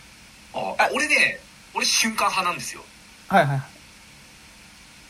[0.53, 1.39] ああ俺ね
[1.73, 2.81] 俺瞬間派なんですよ
[3.27, 3.67] はいはいはい。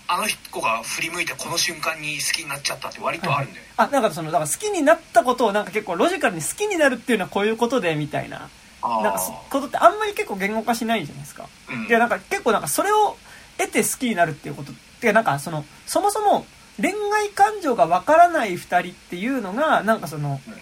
[0.10, 8.50] あの子が振り向いてこの瞬間に好きになっちゃったって割とあるんだよね、あ、なんかその、だから好きになったことをなんか結構ロジカルに好きになるっていうのはこういうことで、みたいな、
[8.82, 11.50] なんかそことってあんまり結構言語化しないじゃないですか。
[11.70, 11.88] うん。
[11.88, 13.17] で、なんか結構なんかそれを
[13.58, 16.46] 得て好きになるっていうことって、なんかその、そもそも
[16.82, 20.54] 恋愛感情がわからない二人っていうのが、なんかその、うん。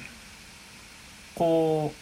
[1.35, 1.93] こ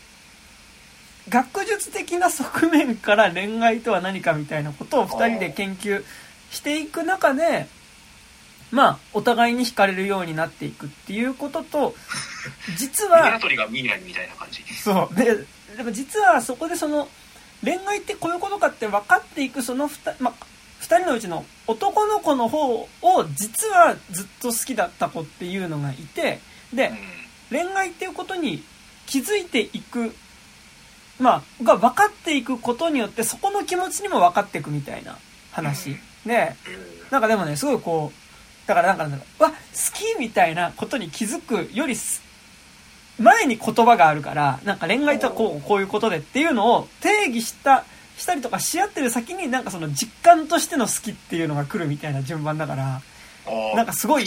[1.27, 6.03] う、学術的な側面から恋愛とは何かみたいなことを二人で研究
[6.53, 7.67] していく中で、
[8.71, 11.95] まあ、お互いに惹かれるようになっていくっていうことと、
[12.77, 15.15] 実はミイラ、取りがミイラにみたいな感じそう。
[15.15, 15.45] で、
[15.77, 17.07] でも実はそこでその、
[17.63, 20.33] 恋愛ってこういうことかって分かっていくその二、まあ、
[20.79, 22.89] 二人のうちの男の子の方を
[23.35, 26.39] 実はずっと好きだった子っていうのがいて、
[26.73, 26.91] で、
[27.49, 28.63] 恋愛っていうことに
[29.05, 30.13] 気づいていく、
[31.19, 35.17] まあ、が分かっていくことによってそこの気持ちにも分かっていくみたいな
[35.51, 35.97] 話。
[36.25, 36.55] で、
[37.11, 39.55] なんかでもね、すごいこう、だからなんかなんだろう、わ、好
[39.93, 42.21] きみたいなことに気づくよりす、
[43.19, 47.85] 前に言葉があるから、なんか恋愛とはこう、こういうことでっていうのを定義した、
[48.17, 53.01] したりとかし合ってる先になんかその実感としての好きっていうのが来るみたいな順番だから、
[53.47, 54.25] うんなんかすごい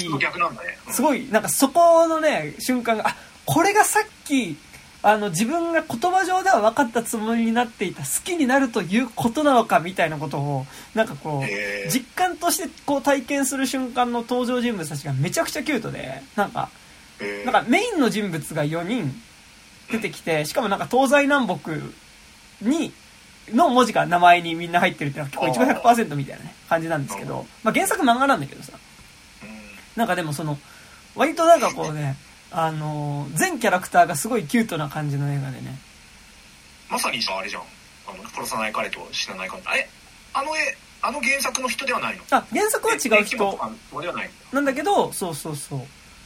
[0.91, 4.59] すごい、なんかそこのね、瞬間が、あ、これがさっき、
[5.07, 10.67] あの、自分が言葉上では分かったつもりになっていた好きになるということなのかみたいなことを、
[10.97, 16.71] なんかこう、実感としてこう体験する瞬間の登場人物たちがめちゃくちゃキュートで、なんか、
[17.45, 19.15] なんかメインの人物が4人
[19.93, 21.71] 出てきて、しかもなんか東西南北
[22.63, 22.93] に、
[23.53, 28.73] の文字が名前にみんな入ってるっていうのは結構一番100%みたいなね、感じなんですけど、まあ原作漫画なんだけどさ、
[29.45, 29.49] うん
[29.95, 30.59] なんかでもその、
[31.15, 32.17] 割となんかこうね、
[32.51, 35.79] あのー全キャラクターがすごいキュートな感じの映画でね。
[36.91, 37.63] まさにさあれじゃん。
[38.09, 39.61] あの殺さない彼と死なない彼。
[39.65, 39.89] あれ？
[40.33, 42.23] あの絵あの原作の人ではないの？
[42.31, 45.81] あ、原作は違うえ人ないんだなんだけど、そうそうそう。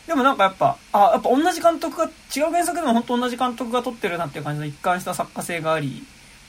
[0.07, 6.05] でもなんかやっぱ、あ、やっぱ同じ監督が、違う原作でも本当同じ監督が撮ってるなっていう感じの一貫した作家性があり、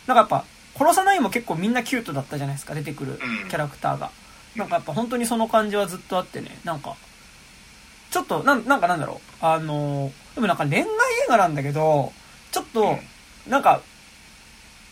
[0.08, 3.50] なんかやっぱ、殺さないも結構みんなキュートだったじゃないですか、出てくるうん。
[3.50, 4.10] キャラクターが。
[4.56, 6.96] なんかやっぱ本当にその感じはずっとあってね、なんか、
[8.12, 10.86] ちょっと、なんなんかなんだろう、あのーでもなんか恋愛映
[11.28, 12.14] 画なんだけど、
[12.52, 12.98] ちょっと、
[13.48, 13.82] なんか、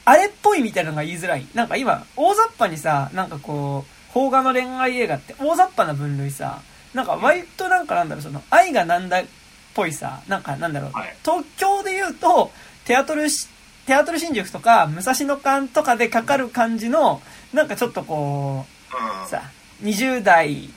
[0.05, 1.45] あれっぽいみたいなのが言いづらい。
[1.53, 6.61] なんか今、大雑把にさ、なんかこう、邦画の恋愛映画って大雑把な分類さ、
[6.93, 9.25] なんか割となんかなんだろう、その、愛がなんだっ
[9.75, 11.15] ぽいさ、なんかなんだろう、はい。
[11.23, 12.51] 東京で言うと、
[12.85, 13.47] テアトルし、
[13.85, 17.21] テアトル新宿とか、武蔵野館とかでかかる感じの、
[17.53, 19.25] なんかちょっとこうん。
[19.25, 19.43] う、さ、
[19.83, 20.69] 20代、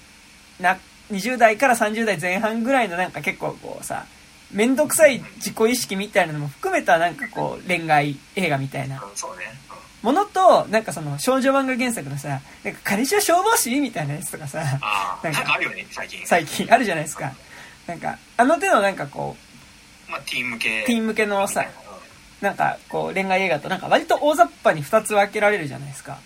[0.60, 0.76] な、
[1.12, 4.06] 20代から30代前半ぐらいのなんか結構こうさ、
[4.50, 9.02] めんどくさい自己意識みたいなのも含めたなんかこう恋愛映画みたいな。
[10.02, 16.26] ものと、なんかその少女漫画原作のさ、なんか彼氏は消防士みたいなやつとかさ、ああなんんかあるよね最近。
[16.26, 17.32] 最近あるじゃないですか。
[17.86, 19.36] なんか、あの手のなんかこ
[20.10, 20.82] まあティーン向け。
[20.82, 21.64] う、ティーン向けのさ、
[22.40, 26.18] うなんかこう恋愛映画となんか割と大雑把に二つ分けられるじゃないですか。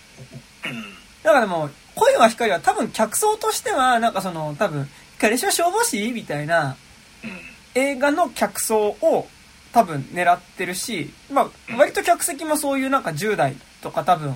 [1.23, 4.87] だからもう、恋は光は多分客層としては、なんかその多分、
[5.19, 6.11] 彼氏は消防士？
[6.11, 6.77] みたいな
[7.23, 7.31] うん。
[7.75, 9.27] 映画の客層を
[9.73, 14.35] 多分狙ってるし、まあ、割と客席もそういうなんか10代とか多分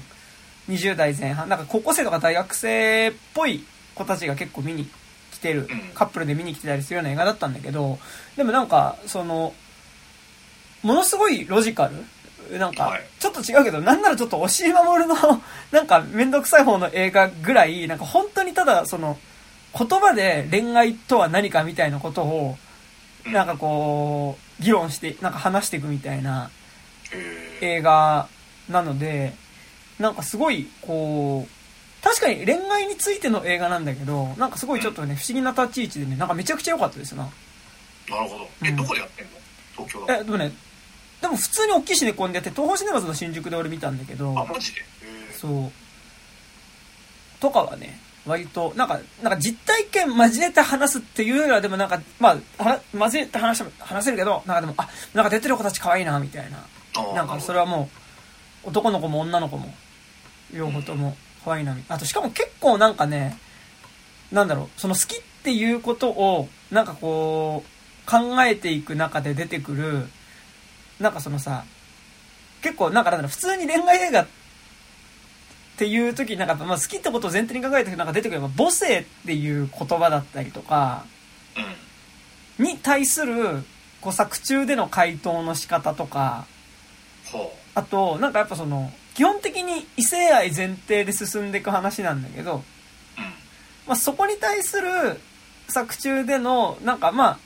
[0.69, 3.63] 20代前半、なんか高校生とか大学生っぽい
[3.95, 4.87] 子たちが結構見に
[5.31, 7.97] 来てるうん、カップルで見に来てたりするような映画だったんだけど、
[8.37, 9.53] でもなんか、その、
[10.83, 11.95] ものすごいロジカル
[12.57, 15.15] なんかはい、ちょっと違うけど、なんならちょっと押井守の、
[15.71, 19.17] なんかめんどくさい方の映画ぐらい、なんか本当にただ、その、
[19.77, 22.57] 言葉で恋愛とは何かみたいなことを、
[23.25, 26.49] うんなんかこう、議論して、なんか話していくみたいな
[27.13, 28.27] えー映画
[28.67, 29.33] なので、
[29.99, 37.23] なんかすごい、こう、確かに恋愛についての映画なんだけど、なんかすごいちょっとね、不思議な立ち位置でね、なんかめちゃくちゃ良かったですな。
[38.09, 38.49] なるほど。
[38.63, 39.31] え、うんどこでやってんの？
[39.77, 40.15] 東京だ。
[40.17, 40.51] え、でもね、
[41.21, 44.81] でも普通に大きいシネコンでやって、東宝シネマズの新宿で俺見たんだけど、あ、マジで？
[45.03, 45.71] えーそう。
[47.39, 56.65] とかはね、割と、なんか、なんか実体験交えて話すっていうよりは、でもなんか、まあ、は交えて話しても話せるけど、なんかでも、あ、なんか出てる子たち可愛いな、みたいな。
[57.15, 57.89] なんかそれはも
[58.65, 59.73] う、男の子も女の子も、
[60.53, 63.37] 両方とも可愛いな、みあとしかも結構なんかね、
[64.31, 70.07] なんだろう、その好きっていうことを、なんかこう、考えていく中で出てくる、
[71.01, 71.65] なんかそのさ、
[72.61, 74.27] 結構なんかなん普通に恋愛映画っ
[75.77, 81.05] ていう時になんかまあ好きってことを前提に考えてなんか出てくれば母性っていう言葉だったりとか
[82.59, 82.65] うん。
[82.65, 83.63] に対する
[83.99, 86.45] こう作中での回答の仕方とか
[87.31, 92.63] ほあとなんかやっぱその基本的に異性愛前提で進んでいく話なんだけど。
[93.87, 95.19] まあ、そこに対する
[95.67, 97.39] 作中でのなんかまあ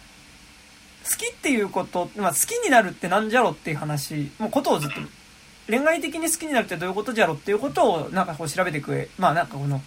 [1.05, 4.95] 好きっていうこと、まあ、好きになるってなんじゃろっていう話もうことをずっと
[5.67, 9.81] 恋愛的に好きになるってどういうことじゃろっていうことをなんかこう調べていくまあなんかこの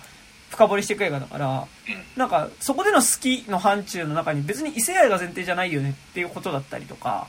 [0.50, 1.66] 深掘りしていく映画だからうん。
[2.16, 7.28] なんかそこでの好きの範疇の中に別に異性愛が前提じゃないよねっていうことだったりとか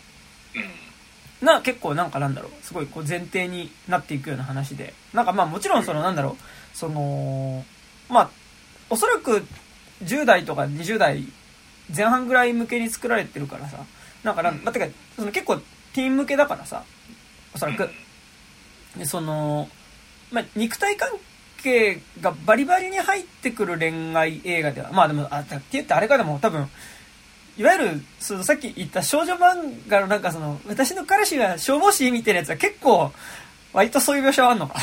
[0.56, 1.48] うん。
[1.48, 7.64] な結構なんかなんだろうすごいこう前提になっていくような話でなんかまあもちろんそのなんだろうその
[8.10, 8.30] まあ
[8.90, 9.46] おそらく
[10.04, 11.24] 10代とか20代
[11.96, 13.78] 前半ぐらい向けに作られてるからさ。
[14.24, 16.84] なんかなん、まあ、てかその結構ティーン向けだからさ。
[17.54, 17.90] おそらく。
[18.98, 19.70] でその、
[20.32, 21.10] まあ、肉体関
[21.62, 26.68] 係がバリバリに入ってくる恋愛映画ではまあでもあって言ってあれかでも多分
[27.58, 33.12] いわゆるそのさっき言った少女漫画のなんかその私の彼氏が消防士みたいなやつは結構
[33.74, 34.76] 割とそういう描写はあんのか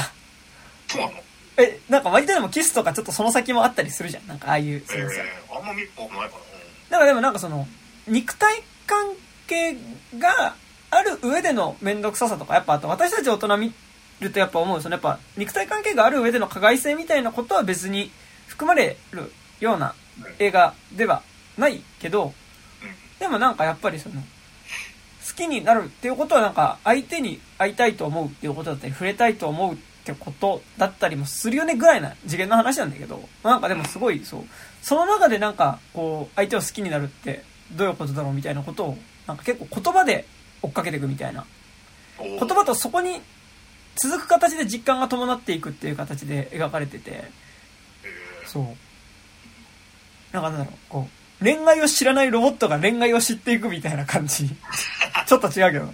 [1.59, 4.27] えなんか割とでもキスとかちょっとその先もあったりするじゃん。
[4.27, 5.17] なんかああいうそのさ。
[5.17, 6.56] えー、あんま見ることないかな。
[6.91, 7.67] だからでもなんかその
[8.07, 9.15] 肉体関
[9.47, 9.77] 係
[10.19, 10.55] が
[10.91, 13.73] ある上での面倒くささとかやっぱあと私たち大人見
[14.21, 14.81] るとやっぱ思う。
[14.81, 18.11] そのやっぱ肉体関係がある上での加害性みたいなことは別に
[18.47, 19.95] 含まれるような
[20.39, 21.23] 映画では
[21.59, 22.33] ないけど
[23.19, 24.17] でもなんかやっぱりその
[25.27, 34.45] 好きになるっていうことはなんか相手に会いたいと思うっていうことだったり触れたいと思うってことだったりもするよねぐらいな次元の話なんだけどなんかでもすごいそう
[34.87, 40.25] その中でなんかこう相手を好きになるってどういうことだろうみたいなことをなんか結構言葉で
[40.63, 41.45] 追っかけていくみたいな。
[42.21, 42.39] うん。
[42.39, 43.21] 言葉とそこに
[43.97, 47.11] 続く形で実感が伴っていくっていう形で描かれてて。
[47.11, 47.31] え
[48.47, 48.65] そう。
[50.33, 50.75] なんかなんだろう。
[50.89, 51.09] こ
[51.41, 54.49] う恋愛を知らないロボットが恋愛を知っていくみたいな感じ。
[55.27, 55.87] ちょっと違うけど。
[55.87, 55.93] ー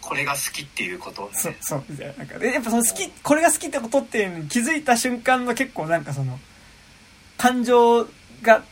[0.00, 1.28] これが好きっていうこと、ね。
[1.34, 2.14] そうそうみたいな。
[2.14, 6.40] なんかでやっぱその好きこれが好きってことっていうのに気づいた瞬間の結構なんかその
[7.38, 8.06] 感情
[8.42, 8.62] が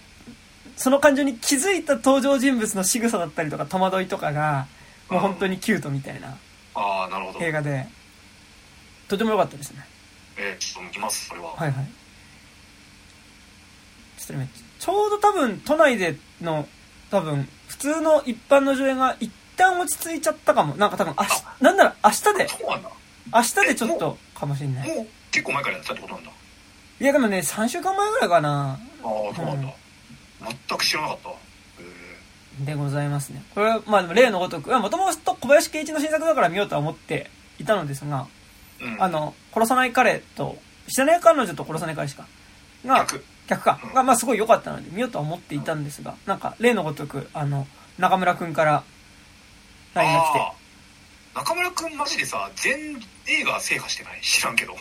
[0.77, 4.67] その感情に気づいた登場人物の仕草だったりとか戸惑いとかが
[5.09, 6.37] もう本当にキュートみたいな
[6.75, 7.45] ああ、なるほど。
[7.45, 7.87] 映画で
[9.09, 9.87] とても良かったですね
[10.37, 11.55] えー、ちょっと見ます、それは。
[11.57, 11.87] はいはい
[14.19, 16.67] ちょっとねちょうど多分都内での
[17.11, 21.31] 多分普通の一般の上映が一旦落ち着いちゃったかもなんか多分明日
[21.65, 22.91] なんなら明日でそうなんだ。
[23.35, 26.31] 明日でちょっとかもしれないもう結構前からやってたってことなんだ。
[27.01, 28.79] いやでもね3週間前ぐらいかな。
[29.03, 29.73] ああ、そうなんだ。
[30.69, 31.31] 全く知らなかった。
[32.63, 33.43] えでございますね。
[33.55, 39.03] これはまあでも例のごとくもともと小林圭一の新作だから見ようとは思っていたのですがーうん。
[39.03, 40.57] あの殺さない彼と
[40.89, 42.27] 知らない彼女と殺さない彼しか。
[42.85, 43.25] が逆。
[43.47, 43.79] 逆か。
[43.95, 47.67] がまあすごい良かったので見ようとは思っていたんですがなんか例のごとくあの
[47.99, 48.83] 中村君から
[49.95, 50.66] LINE が来て
[51.37, 52.96] 中村くんマジでさ、全
[53.27, 54.20] 映画制覇してない？
[54.22, 54.75] 知らんけど。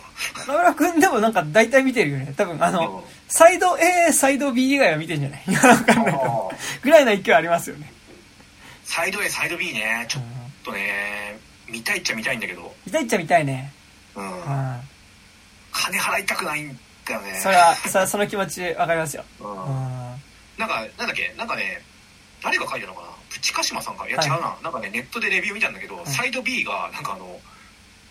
[0.47, 2.33] 中村君でもなんか大体見てるよね。
[2.37, 5.43] 多分あのサイド A サイド B 以外は見てんじゃない？
[6.81, 7.91] ぐらいの勢いありますよね。
[8.85, 10.05] サイド A、サイド B ね。
[10.07, 11.37] ちょっうんとね、
[11.67, 13.73] 見たいっちゃ見たいんだけど、見たいっちゃ見たいね。
[14.15, 14.31] うん。
[14.31, 14.81] うん。
[15.73, 17.37] 金払いたくないんだよね。
[17.41, 19.25] それはそその気持ちわかりますよ。
[19.41, 20.21] うんうん。
[20.57, 21.81] なんか、なんだっけ、なんかね、
[22.41, 23.07] 誰が書いたのかな？
[23.35, 24.07] 淵鹿島さんか？
[24.07, 24.27] いやはい。
[24.27, 27.39] 違うな、なんかねネットでレビュー見たんだけど、んサイド B がなんかあの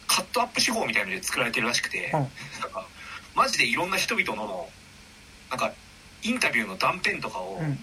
[0.07, 2.29] カットアップ手法みたいなので作られてるらしくて、うんなん
[2.71, 2.87] か
[3.35, 4.69] マジでいろんな人々の
[5.51, 5.73] なんか
[6.23, 7.79] インタビューの断片とかを、うん。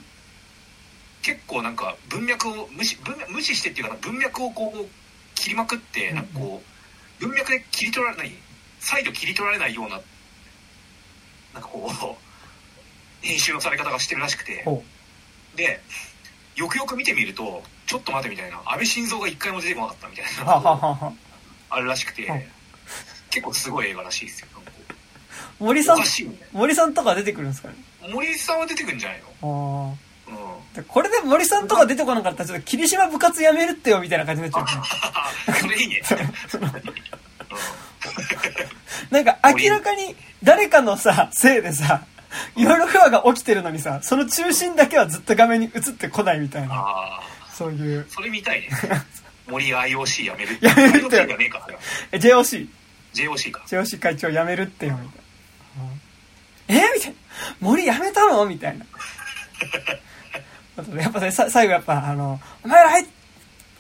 [1.24, 4.86] 結構なんか文脈を無視文無視してっていうかな文脈をこう
[5.36, 6.16] 切りまくってうん。
[6.16, 6.64] なんかこ
[7.20, 8.32] う文脈で切り取られない
[8.80, 10.02] 再度切り取られないような
[11.54, 14.64] なんかこう編集のされ方がしてるらしくて。
[14.64, 14.84] ほ
[15.56, 15.80] で
[16.56, 21.14] よくよく見てみるとちょっと待てみたいな安倍晋三が一回も出てこなかったみたいな
[21.70, 22.44] あるらしくてうん。
[23.30, 24.48] 結構すごい映画らしいですよ
[25.60, 27.76] 森さんおかしいみたい森さんとか出てくるんですかね？
[28.02, 29.96] な森さんは出てくんじゃないの？
[30.28, 30.82] あうん。
[30.82, 34.78] あこれで森さんとか出てこなかったらちょっと霧島部活やめるってよみたいな感じになっちゃ
[35.50, 35.54] う。
[35.54, 36.02] ねそれいいね。
[39.12, 42.06] なんか明らかに誰かのさ、せいでさ、
[42.56, 48.70] いろいろ不和が起きてるのにさ、その中心だけはずっと画面に映ってこないみたいな、ああそういう、それ見たいね。
[49.48, 50.58] 森 IOC やめる。
[50.62, 51.67] やめるって IOC じゃねえか。
[52.12, 52.67] え JOC、
[53.13, 53.63] JOC か。
[53.67, 55.22] JOC 会長辞めるってよ、みたいな。
[56.67, 57.15] えみたいな。
[57.60, 58.46] 森辞めたの？
[58.46, 58.86] みたいな。
[60.78, 63.08] あとねやっぱね、さ最後やっぱ、あの、お前らあい、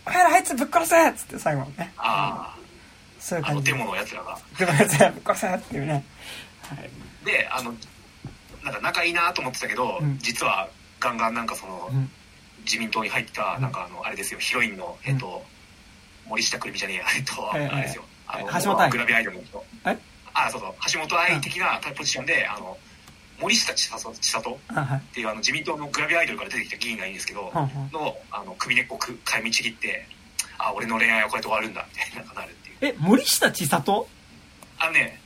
[0.05, 3.71] お前らあいつぶっ殺せっつって最後ね、あああのデそういう感じ。
[3.71, 3.77] で。
[3.77, 4.37] モのやつらが。
[4.57, 6.03] でもやつらぶっ殺せっていうね。
[6.63, 7.25] はい。
[7.25, 7.73] であの
[8.63, 10.17] なんか仲いいなと思ってたけど、うん。
[10.19, 10.69] 実は
[10.99, 12.09] ガンガンなんかその、うん。
[12.63, 15.43] 自民党に入ってたなんかあのあれですよヒロインのえっと、
[16.27, 17.05] 森下くるみじゃねえや。
[17.17, 18.03] えっと、ええあれですよ。
[18.27, 18.89] あの橋本愛。
[18.91, 19.65] グラビアアイドルの人。
[19.87, 19.97] え？
[20.33, 20.73] あそうそう。
[20.93, 22.77] 橋本愛的なポジションで、あの
[23.41, 24.51] 森下千里千里。
[24.51, 27.51] っていうあの自民党のグラビアアイドルから出てきた議員がいいんですけど、
[27.91, 30.05] のあの首根っこく買いみちぎって
[30.59, 32.93] あ俺の恋愛はこれで終わるんだみたいななるっていう。
[32.93, 34.07] え、森下千里？
[34.77, 35.19] あのね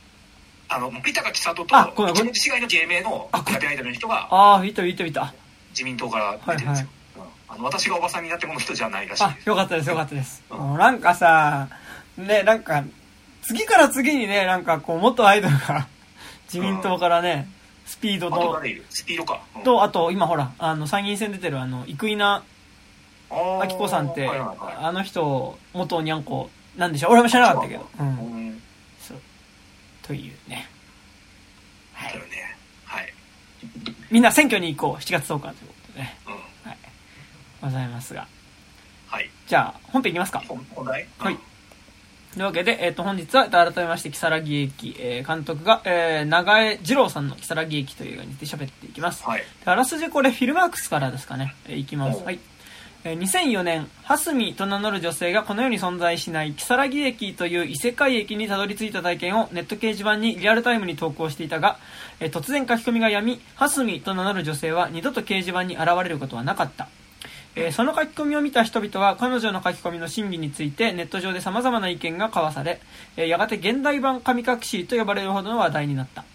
[0.68, 2.34] あの森高千里とあごめんごめん。
[2.34, 5.34] 一文字違いの芸名のグラビアアイドルの人がああ、いたいたいた。
[5.72, 7.24] 自民党から出てるんですよ、うん。
[7.50, 9.50] あの私がおばさんになってもの人じゃないらしいあで、す。
[9.50, 10.44] よかったです、よかったです。
[10.50, 10.78] うん。
[10.78, 11.68] なんかさ、
[12.18, 12.84] ね、なんか、
[13.42, 15.88] 次から次にね、なんかこう、元アイドルが、
[16.46, 17.48] 自民党からね、
[17.86, 19.64] スピードあとスピードか、うん。
[19.64, 22.44] と、あと、今ほら、あの、参議院選出てる、あの、生稲
[23.30, 24.76] 晃子さんって、はいはいはい。
[24.86, 27.12] あの人、元にゃんこ、なんでしょう。
[27.12, 27.88] 俺も知らなかったけど。
[28.00, 28.04] う。
[28.04, 28.62] うん。
[30.06, 30.68] というね。
[31.94, 32.14] はい。
[32.16, 32.22] ね
[32.86, 33.14] はい、
[34.12, 36.18] みんな選挙に行こう、7月10日ということでね。
[36.28, 36.78] うん、はい。
[37.62, 38.28] ございますが。
[39.08, 40.44] はいじゃあ、本編いきますか。
[40.48, 41.08] 本本題？
[41.18, 41.38] はい
[42.34, 49.24] というわけで、えっ、と、本日は、えっと改めまして、木更木駅、えー監督が、えー、長江二郎さんの木更木駅という映画について喋っていきます。
[49.24, 51.56] はいであらすじこれ、フィルマークスからですかね。
[51.66, 52.22] えーいきます。
[52.24, 52.40] はい。
[53.08, 61.78] えー2004年、ハスミと名乗る女性がこの世に存在しない木更木駅という異世界駅にたどり着いた体験をネット掲示板にリアルタイムに投稿していたが、
[62.20, 66.90] えー突然書き込みがやみ、ハスミと名乗る女性は二度と掲示板に現れることはなかった。
[67.56, 72.82] えーその書き込みを見た人々は彼女の書き込みの真偽についてネット上で様々な意見が交わされ、
[73.18, 76.26] えーやがて現代版神隠しと呼ばれるほどの話題になった。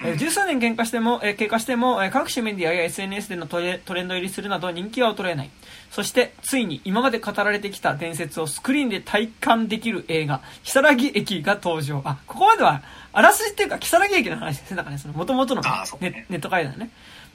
[0.00, 5.50] えー十数年経過しても、えー経過しても、えー各種メディアや SNS でのトレトレンド入りするなど人気は衰えない。
[5.90, 12.02] そして、ついに今まで語られてきた伝説をスクリーンで体感できる映画、木更木駅が登場。
[12.04, 14.76] あ、ここまでは、あらすじっていうか、木更木駅の話ですね。
[14.76, 16.90] だからね、その元々のあーそうねネネット会談ね。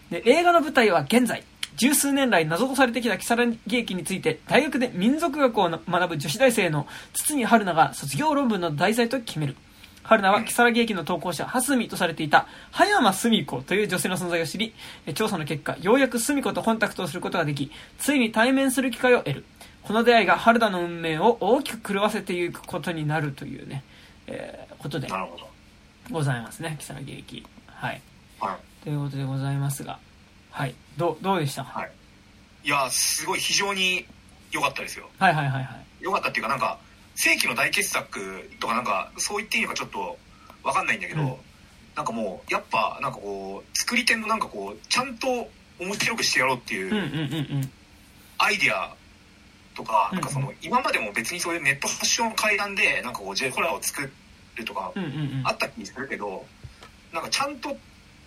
[0.09, 1.43] で、映画の舞台は現在、
[1.75, 9.55] 十数年来謎とされてきた木更木駅について、大学で民族学を学ぶ女子大生の堤春菜が卒業論文の題材と決める。
[10.03, 14.73] 春菜は木更木駅の投稿者、蓮見とされていた、葉山澄子という女性の存在を知り、
[15.05, 19.45] え調査の結果、ようやく澄子とコンタクトをすることができ、ついに対面する機会を得る。
[19.83, 23.83] この出会いが春菜の運命を大きく狂わせていくことになるというね、
[24.27, 25.07] えーことで
[26.11, 27.45] ございますね、木更木駅。
[27.67, 28.01] はい。
[28.39, 29.97] はいということでございますが、
[30.51, 30.75] はい。
[30.97, 31.63] どう、どうでした？
[31.63, 31.91] かはい
[32.65, 34.05] いやすごい非常に
[34.51, 35.85] 良かったですよはいはいはいはい。
[36.01, 36.77] 良かったっていうかなんか
[37.15, 40.17] 世紀の大傑作とかなんかそう言っていいのかちょっと
[40.63, 41.36] 分かんないんだけど、うん
[41.95, 45.28] なんかもうやっぱなんかこう作り手のなんかこうちゃんと
[45.80, 47.69] 面白くしてやろうっていう。
[48.39, 48.95] アイディア
[49.76, 54.02] とか,、うんなんかその今までも別にそういうネット発祥の階段でなんかこう J ホラーを作
[54.56, 54.91] るとか。
[55.43, 56.45] あった気するけど
[57.14, 57.78] なんかちゃんと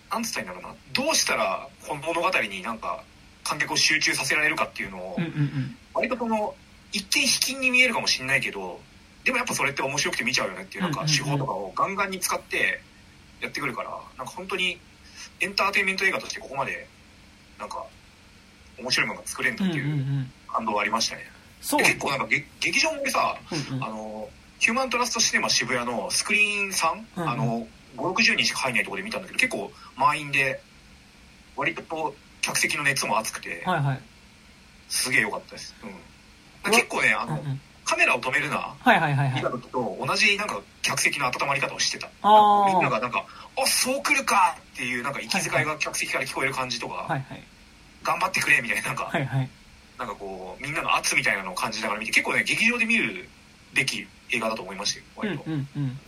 [0.09, 3.03] なんつったらいいんだろうなどうしたらこの物語になんか
[3.43, 5.17] 観客を集中させられるかっていうのを。
[5.93, 6.55] 割とその
[6.97, 8.79] 一見卑近に見えるかもしれないけど
[9.23, 12.81] でもやっぱそれって面白くて見ちゃうよねっていうなんか手法とかをガンガンに使って
[13.41, 14.79] やってくるからなんか本当に
[15.41, 16.87] エンターテインメント映画としてここまで
[17.59, 17.85] なんか
[18.79, 20.27] 面白いものが作れるんだうんっていう。
[20.47, 21.29] 感動はありましたね、
[21.61, 21.81] そう。
[21.81, 24.29] で結構なんか劇劇場もさうんうんあの
[24.59, 27.67] ヒューマントラストシネマ渋谷のスクリーン3、うんうんあの
[27.97, 30.61] 560人しか入んないところで見たんだけど結構満員で
[31.55, 33.99] 割と客席の熱も熱くて、はいはい。
[34.87, 35.89] すげえ良かったです、うん、
[36.71, 39.49] 結構ねあの、うんうんカメラを止めるなはいはいはいはい見た。
[39.49, 42.07] 時と同じなんか客席の温まり方をしてた
[42.67, 43.23] みんながなんか
[43.57, 47.43] 「あそう来るか!」っていうなんか息遣いが客席から聞こえる感じとか、はいはい。
[48.03, 49.49] 頑張ってくれみたいななんか、はいはい。
[49.97, 53.29] なんかこうみんなの圧みたいなのを感じながら見て結構ね劇場で見る
[53.73, 55.99] べき映画だと思いましたようん割と、うんうん。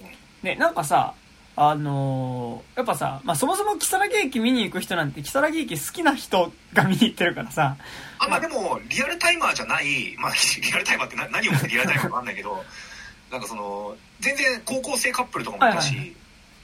[0.44, 1.14] ね、なんかさ、
[1.62, 7.76] あのーやっぱさ、まあ、そもそも木更木駅見に行く人なんて、木更木駅好きな人が見に行ってるからさ、
[8.20, 10.32] あまあでもリアルタイマーじゃないまあ
[10.64, 12.64] リアルタイマーってな何をもってリアルタイマーか分かんないけど
[13.30, 16.14] なんかその全然高校生カップルとかもいたし、はいはい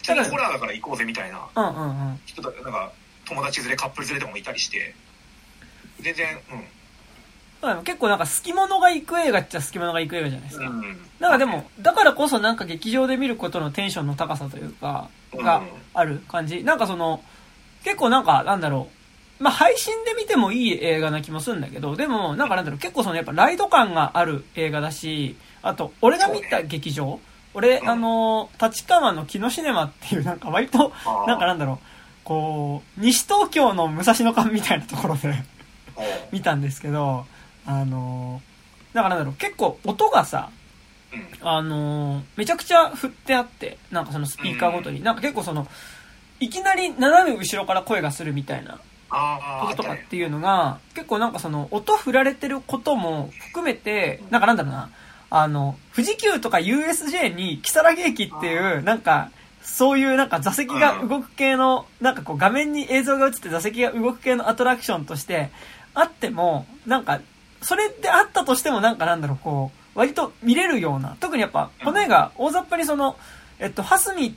[0.05, 2.19] 普通にホラーだから行こうぜみたいなうんうんうん。
[2.27, 2.91] 人だなんか
[3.27, 4.93] 友達連れカップル連れとかもいたりして
[5.99, 6.59] 全然そう
[7.65, 10.67] だね結構なんか好き者が行く映画っちゃ好き者が行く映画じゃないですか。
[10.67, 15.63] うん、うん、なんかでも、だからこそなんか劇場で見ることのテンションの高さというか、が
[15.93, 16.63] ある感じ。
[16.63, 17.21] なんかその、
[17.83, 18.87] 結構なんか、なんだろ
[19.39, 19.43] う。
[19.43, 27.19] まあ、配信で見てもいい映画な気もするんだけど、でも、なんかなんだろう、結構そのやっぱライド感がある映画だし、あと、俺が見た劇場、
[27.53, 27.89] 俺、うん。
[27.89, 30.93] あの、立川の木のシネマっていうなんか割と、
[31.27, 31.85] なんかなんだろう、
[32.23, 35.33] こう、西東京の武蔵野館みたいなところで
[36.31, 37.25] 見たんですけど、
[37.65, 38.41] あの、
[38.93, 40.49] なんかなんだろう、結構音がさ、
[41.13, 41.47] うん。
[41.47, 45.67] あのーめちゃくちゃ振ってあって、なんかそのスピーカーごとに、なんか結構その、
[46.39, 48.79] いきなり斜め後ろから声がするみたいな
[49.61, 54.89] こととかっていうのが、結構なんかその、音振られてることも含めて、なんかなんだろうな、
[55.29, 65.49] あの、富士急とか USJ に、木更木駅っていう、なんか、そういうなんか座席が動く系の、なんかこう画面に映像が映って座席が動く系のアトラクションとして、
[65.95, 67.19] あっても、なんか、
[67.65, 73.17] それであったとしてもなんかなんだろう、こう、割と見れるような、特にやっぱ、この映画、大雑把にその、
[73.57, 74.35] えっと、ハスミ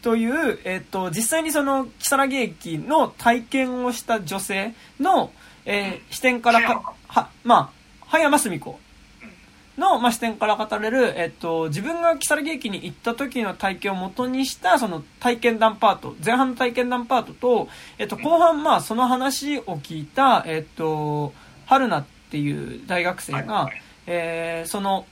[0.00, 5.30] という、えっと、実際にその、木更木駅の体験をした女性の、
[5.66, 8.80] えー視点からか、は、まあ、葉山澄子
[9.76, 21.34] の、まあ、視点から語れる、えっと、自分が木更木駅に行った時の体験を元にした、その体験談パート、前半の体験談パートと、えっと、後半、まあ、その話を聞いた、えっと、
[21.66, 22.04] 春菜っ
[22.34, 23.82] ていう大学生が、はいはい。
[24.08, 25.06] えーその、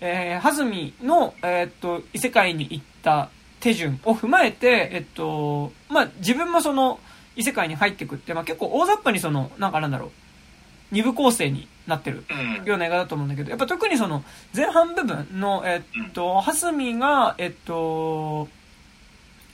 [0.00, 3.28] えー、弾みの、えーっと、異世界に行った
[3.60, 6.98] 手順を踏まえて、えっと、まあ、自分もその、
[7.36, 10.10] 異世界に入ってくって、まあ、結構大雑把にその、なんかなんだろう、
[10.90, 12.64] 二部構成になってるうん。
[12.64, 14.24] ような映画だと思うんだけど、やっぱ特にその、
[14.56, 18.48] 前半部分の、えっと、はすみが、えっと、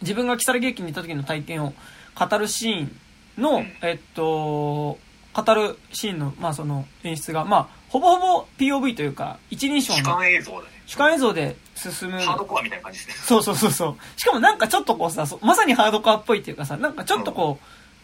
[0.03, 1.75] 自分が木更木駅に行った時の体験を
[2.15, 3.73] 語るシーンの、うん。
[3.83, 4.99] えっと、
[5.35, 12.19] 語るシーンの、まあその演出が、まあ、ほぼほぼ POV というか、一人称主の観映像だね主観映像で進む。
[12.21, 13.97] ハードコアみたいな感じですねそうそうそうそう。
[14.21, 17.59] しかもなんかちょっとこうさ、そまさにハードコアっぽいっていうかさ、なんかちょっとこ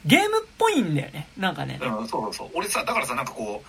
[0.04, 1.28] う、ゲームっぽいんだよね。
[1.36, 1.80] なんかね。
[1.82, 3.62] うん、そうそうそう俺さだからさなんかこ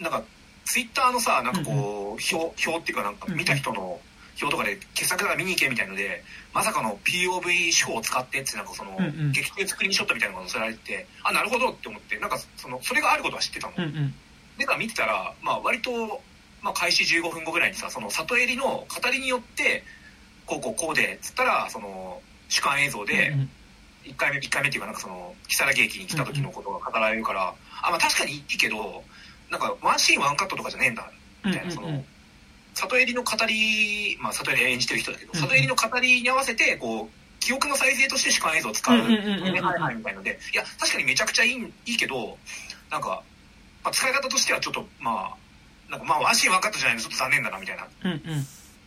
[0.00, 0.22] うなんか
[0.64, 4.00] ツイッターのさなんかこう、表表っていうかなんか見た人の
[4.40, 6.22] 表とかで傑作だから見に行けみたいので
[6.52, 9.32] まさかの POV 手法を使ってってなんかその、うんうん。
[9.32, 14.14] 劇中スクリーンショットみたいなのが載せられててあなるほどって思ってなんかそのそれがあることは知ってたの、うんうん。
[14.58, 15.90] でか見てたら、まあ、割と、
[16.62, 19.84] まあ、開始15分後ぐらいにさその里襟の語りによって
[20.46, 23.50] こうこうこうでっつったらその主観映像で、うんうん。
[24.06, 29.02] 1回目1回目っていうかなんかその木更木駅に来た時のことが語られるから、あまあ確かにいいけど
[29.50, 31.10] なんかワンシーンワンカットとかじゃねえんだ
[31.44, 32.04] みたいな、その
[32.76, 37.08] 里襟の語りまあ里襟演じてる人だけど、うんうん里襟の語りに合わせてこう
[37.40, 42.36] 記憶の再生として主観映像を使う、いはいみたいのでいや確かにめちゃくちゃいいいいけど
[42.90, 43.22] なんか、
[43.84, 48.20] まあ、使い方としてはちょっとまあなんかまあワンシーンワンカットじゃないのちょっと残念だなみたいなうんうん。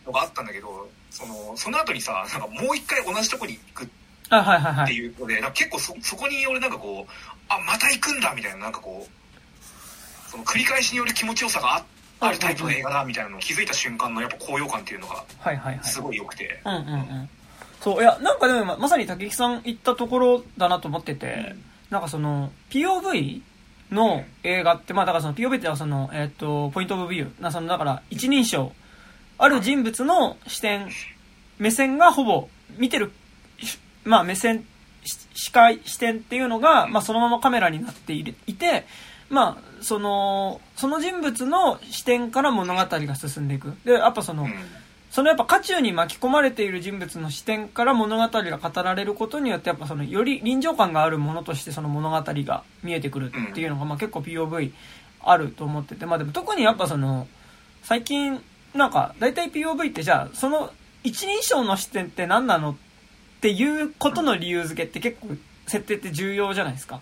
[0.06, 3.90] のがあったんだけどそのその後にさなんかもう一回同じとこに行く
[4.30, 4.84] あ、はいはいはい。
[4.84, 7.12] っていうので、結構そそこに俺なんかこう
[7.48, 11.84] あまた行くんだみたいななんかこうその繰り返しによる気持ちよさがあ
[12.20, 15.84] あるタイプの映画だみたいなのを気づいた瞬間のやっぱ高揚感っていうのがはいはいはい。
[15.84, 17.28] すごい良くて、うんうんうん。
[17.80, 21.56] そう、いや、なんかでもままさに竹木さん言ったところだなと思ってて、
[21.88, 23.40] なんかその、POV
[23.90, 27.42] の映画って、まあだからその POV ってのはその、えっ、と、ポイントオブビュー。
[27.42, 28.72] な、その、だから一人称。
[29.38, 30.90] ある人物の視点、
[31.58, 33.10] 目線がほぼ見てる、
[33.58, 34.66] しまあ目線、
[35.02, 38.86] し視界、視点っていうのが、まあそのままカメラになっていて、
[39.30, 43.76] まあ、その、その人物の視点から物語が進んでいく。
[43.84, 44.52] で、やっぱその、うん。
[45.10, 54.72] そのやっぱ渦中に巻き込まれている人物の視点から物語が語られることによってやっぱそのより臨場感があるものとしてその物語が見えてくるっていうのがまあ結構 POV
[55.20, 56.06] あると思ってて。
[56.06, 57.26] まあでも特にやっぱその
[57.82, 58.40] 最近
[58.72, 60.72] なんか大体 POV ってじゃあその
[61.02, 62.76] 一人称の視点って何なのっ
[63.40, 65.28] ていうことの理由付けって結構
[65.66, 67.00] 設定って重要じゃないですか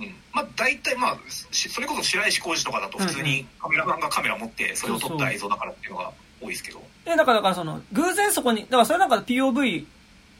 [0.00, 6.82] うん、まあ大体まあしそれこそ白石浩二とかだと普通にカメラマンがカメラ持ってそれを撮った映像だからっていうのが多いですけど。
[7.04, 9.84] で、だから、だからその、偶然そこに、だからそれなんか POV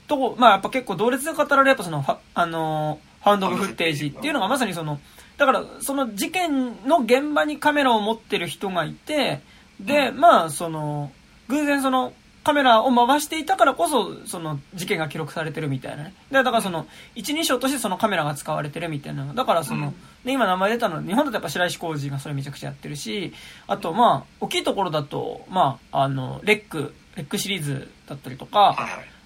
[0.09, 2.05] と、まあやっぱ結構同列で語られるやっぱその、
[2.35, 4.99] あのー、ハウンド・オブ・フッテージっていうのがまさにその、
[5.37, 9.41] だからその事件の現場にカメラを持ってる人がいて、
[9.79, 11.13] で、まあその、
[11.49, 16.15] 偶然その、カメラを回していたからこそ、その事件が記録されてるみたいなね。
[16.31, 19.27] で、だからその、一人称としてそのカメラが使われてるみたいな。
[19.35, 19.93] だからその、
[20.25, 23.35] で、今名前出たのは、日本だとやっぱ白石浩二がそれめちゃくちゃやってるし、
[23.67, 28.75] あとまあ、大きいところだと、まあ、あの、レック、レックシリーズだったりとか、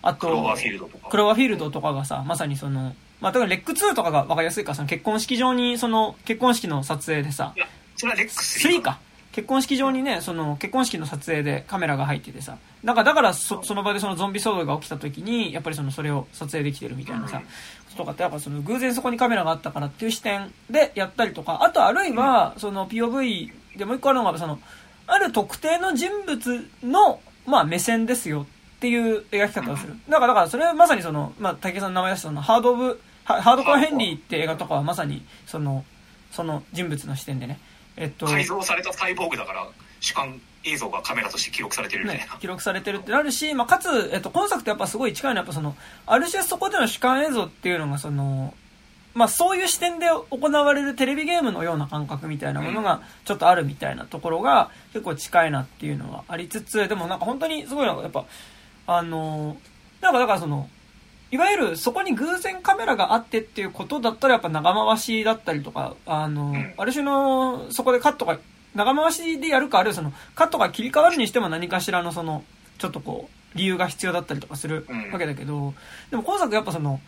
[0.02, 7.54] あと、クローバーフィールドとかクローバーフィールドとかがさ、まさにその、まあ、だからレック2とかが分かりやすいから、その結婚式場に、その、結婚式の撮影でさ
[7.96, 8.98] それはレックス3か。
[9.35, 17.43] 結婚式場にね、その、結婚式の撮影でカメラが入っててさ、だから、だからそ、その場でそのゾンビ騒動が起きた時に、やっぱりその、それを撮影できてるみたいなさ、
[17.91, 24.61] ととかって、やっぱその、偶然そこにカメラがあったからっていう視点でやったりとか、あとあるいは、その、POV でもう一個あるのが、その、
[25.09, 28.43] ある特定の人物の、まあ、目線ですよ
[28.76, 29.97] っていう描き方をする。
[30.09, 35.85] だから、だから、それはまさにその、まあ、竹さんの名前出したその、ハードオブ、ハハードコアヘンリーって映画とかはまさに、その、
[36.30, 37.59] その人物の視点でね、
[37.97, 39.66] えっと、改造されたサイボーグだから
[40.01, 45.76] 主観映像がカメラとして記録されてるみたいな、、ね記録されてるってなるし、まあ、かつ、えっと、今作とやっぱすごい近いのはやっぱその、
[46.07, 48.55] ある種そこでの主観映像っていうのがその、
[49.14, 58.24] まあ、そういう視点で行われるテレビゲームのような感覚みたいなものがちょっとあるみたいなところが結構近いなっていうのはありつつ、でもなんか本当にすごいのがやっぱ、
[58.86, 59.57] あの、
[60.01, 60.68] なんかだからその、
[61.35, 66.74] いわゆるそこに偶然カメラがあってっていうことだったらやっぱ長回しだったりとか、あの、ん。
[66.76, 68.39] ある種のそこでカットが、
[68.76, 72.45] 長回しでやるかあるいはそのカットが切り替わるにしても何かしらのその、
[72.78, 75.11] ちょっとこう、理由が必要だったりとかするうん。
[75.11, 75.74] わけだけど、
[76.12, 77.01] でも今作やっぱその、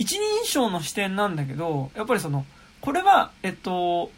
[0.00, 2.44] 一人称の視点なんだけど、やっぱりその、
[2.80, 4.10] これは、えっと、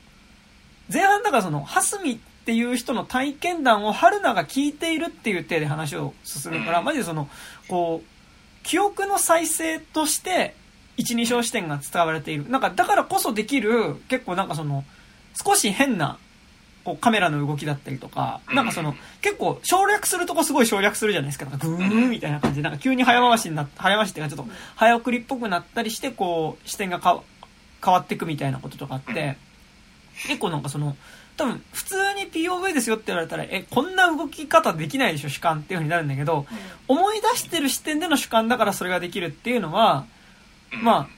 [0.91, 6.85] 前半だからその、ハスミっていう人の体験談を春菜が聞いているっていう体で話を進むから、うん。
[6.87, 7.29] マジでその、
[7.69, 8.12] こう、
[8.63, 10.55] 記憶の再生として、
[10.97, 12.49] 一人称視点が伝われている。
[12.49, 14.85] なんか、だからこそできる、結構なんかその、
[15.35, 16.19] 少し変な、
[16.85, 21.47] こうカメラの動きだったりとか、なんかその、結構省略するとこすごい省略するじゃないですか。
[21.47, 27.23] なんかグーンみたいな感じで、なんか急に早回しになっ早回しっていうかちょっと早送りっぽくなったりして、こう、視点がか
[27.85, 29.37] 変わっていくみたいなこととかあって、
[30.27, 30.97] 結構なんかその、
[31.37, 36.47] 多分普通に POV ですよって言われたら、え、こんな動き方できないでしょ、主観っていう風になるんだけど、
[36.89, 40.05] 思い出してる視点での主観だからそれができるっていうのは、
[40.73, 40.85] うん。
[40.85, 41.09] ま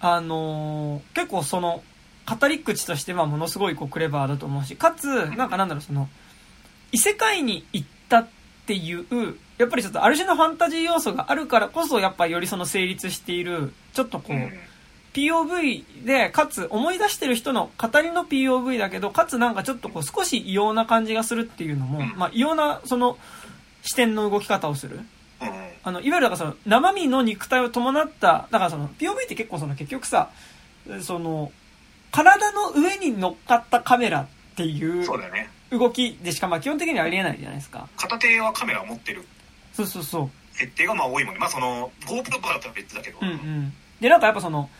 [0.00, 1.82] あ、あのー結構その、
[2.26, 6.08] 語り口としてはものすごいこうクレバーだと思うし、かつ、なんかなんだろう、その、
[6.92, 8.28] 異世界に行ったっ
[8.66, 9.04] ていう、
[9.58, 14.52] やっぱりちょっとある種のファンタジー要素があるからこそ、やっぱよりその成立している、ちょっとこう、うん
[15.14, 23.16] POV で、かつ思い出してる人の語りの POV だけど、かつなんかちょっとこう少し異様な感じがするっていうのも、うんまあ異様なその
[23.82, 25.00] 視点の動き方をする。
[25.40, 30.30] うんあの、いわゆるだからその生身の肉体を伴った、だからその POV って結構その結局さ、
[31.02, 31.52] その、
[32.10, 37.88] 体の上に乗っかったカメラっていうそうだよね動きでしかまあ基本的にはありえないじゃないですか。
[37.96, 39.24] 片手はカメラを持ってる
[39.72, 40.30] そうそうそう。
[40.56, 43.72] 設定がまあ多いもんねまあその GoPro とかだったら別だけど、うんうん。
[44.00, 44.70] で、なんかやっぱその、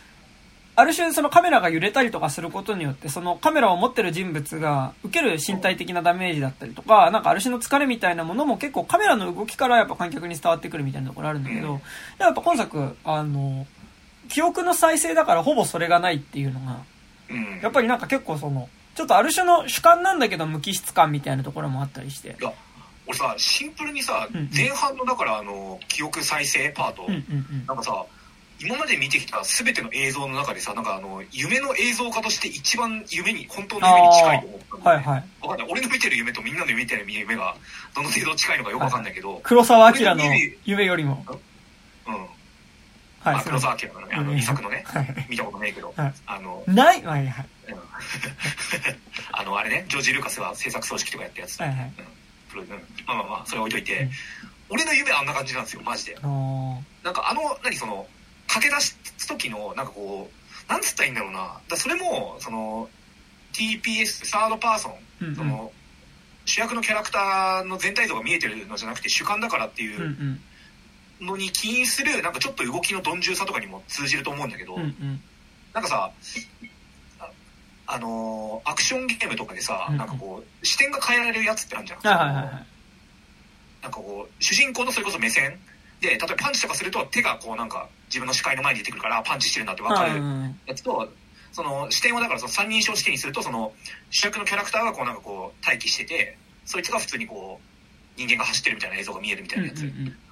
[0.77, 11.81] ある種そのカメラが揺れたりとかすることによって、そのカメラを持ってる人物が受ける身体的なダメージだったりとか、なんかある種の疲れみたいなものも結構カメラの動きからやっぱ観客に伝わってくるみたいなところあるんだけど、うん
[12.19, 13.65] やっぱ今作、あの、
[14.27, 16.79] 記憶の再生だからほぼそれがないっていうのが、
[17.29, 22.35] うんやっぱりなんか結構その、ちょっとある種の主観なんだけど無機質感みたいなところもあったりして。
[22.39, 22.51] いや
[23.07, 27.07] 俺さシンプルにさ、前半のだからあの記憶再生パート。
[27.67, 28.05] なんかさ
[28.59, 35.23] 今まで見てきた全ての映像の中でさなんかあの夢の映像化として一番夢に本当の夢に近いと思ったんだよねはいはい。
[35.41, 35.67] わかんない。
[35.69, 37.55] 俺の見てる夢とみんなの見てる夢が
[37.95, 40.23] どの程度近いのかよくわかんないけど、黒沢明の
[40.63, 41.23] 夢よりも。
[42.07, 42.13] うん。
[42.13, 43.35] はい。
[43.35, 44.37] あ黒沢明のねあのうん。
[44.37, 45.27] 遺作のね はい。
[45.29, 46.13] 見たことないけど、はい。
[46.25, 47.03] あのない？
[47.03, 47.47] はいはい。
[47.69, 47.79] うん。
[49.33, 51.77] あのあれねジョージ・ルーカスが制作総指揮とかやったやつ、はいはい。
[52.57, 52.67] うん。
[53.05, 54.11] まあまあまあそれ置いといて、うん。
[54.69, 56.13] 俺の夢はあんな感じなんですよマジで。
[56.13, 58.07] なんかあの何その
[58.47, 61.59] 駆け出す時のなんかこうなんつったらいいんだろうな。
[61.69, 62.89] だそれもその
[63.53, 65.35] TPS サードパーソンうんうん。
[65.35, 65.71] その
[66.45, 70.05] 主役のキャラクターの全体像が見えてるのじゃなくて主観だからっていうんう
[71.21, 71.27] うん。
[71.27, 75.21] のに起因するなんかちょっと動きの鈍重さとかにも通じると思うんだけど、うんうん。
[75.73, 76.11] なんかさ
[77.19, 77.29] あ
[77.87, 79.97] あのーアクションゲームとかでさ、うん。
[79.97, 82.65] なんかこう視点が変えられるやつってあるじゃん、はいはいはいはい。
[83.83, 85.57] なんかこう主人公のそれこそ目線
[86.01, 91.07] で例えばパンチとかすると手がこうなんか自分の視界の前に出てくるからパンチしてるなって分かるうんやつと
[91.51, 93.73] その視点をだからその三人称視点にするとその
[94.09, 99.83] 主役のキャラクターがこうなんかこう待機しててそいつが普通にこう人間が走ってるみたいな映像が見えるみたいなやつ、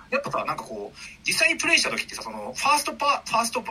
[0.10, 3.64] やっぱさなんかこう実際にプレイした時ってさそのファーストパファースト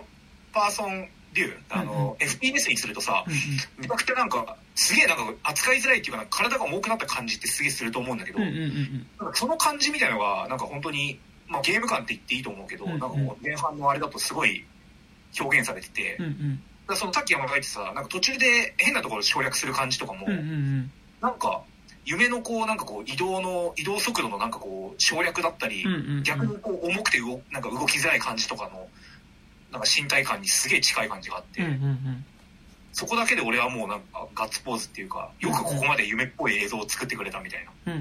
[0.53, 3.25] パーソンビューあの、うん FPS にするとさ
[3.79, 9.07] めちゃくちゃなんかすげえなんか扱いづらいっていうかなんか体が重くなった感じってすげえすると思うんだけど、うんうんうんうん。
[9.21, 11.19] なんかその感じみたいのがなんか本当に、
[11.53, 12.99] まあ、ゲーム感って言っていいと思うけど、うんうん。
[12.99, 14.65] なんかこう前半のあれだとすごい
[15.39, 16.63] 表現されてて、うんうん。
[16.89, 20.91] だそのさっき山田が言ってさなんか途中で変なところ省略する感じとかも、うんうんうん。
[21.21, 21.63] なんか
[22.05, 26.23] 夢のこうなんかこう移動の移動速度のなんかこう省略だったり、うんうんうん。
[26.23, 28.89] 逆にこう重くて動なんか動きづらい感じとかの
[29.71, 32.25] なんか身体感にすげえ近い感じがあって、うんうんうん。
[32.93, 37.95] そこだけで俺はもうなんかガッツポーズっていうかよくここまで夢っぽい映像を作ってくれたみたいな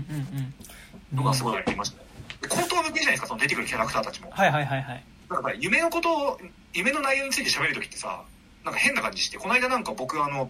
[1.13, 2.10] のがすごいありましたね。
[2.41, 4.31] で口頭向けじゃないですかその出てくるキャラクターたちも。
[4.31, 5.03] はいはいはいはい。
[5.29, 6.39] なんか夢のことを
[6.73, 8.23] 夢の内容について喋る時ってさ
[8.65, 10.49] なんか変な感じしてこの間なんか僕あの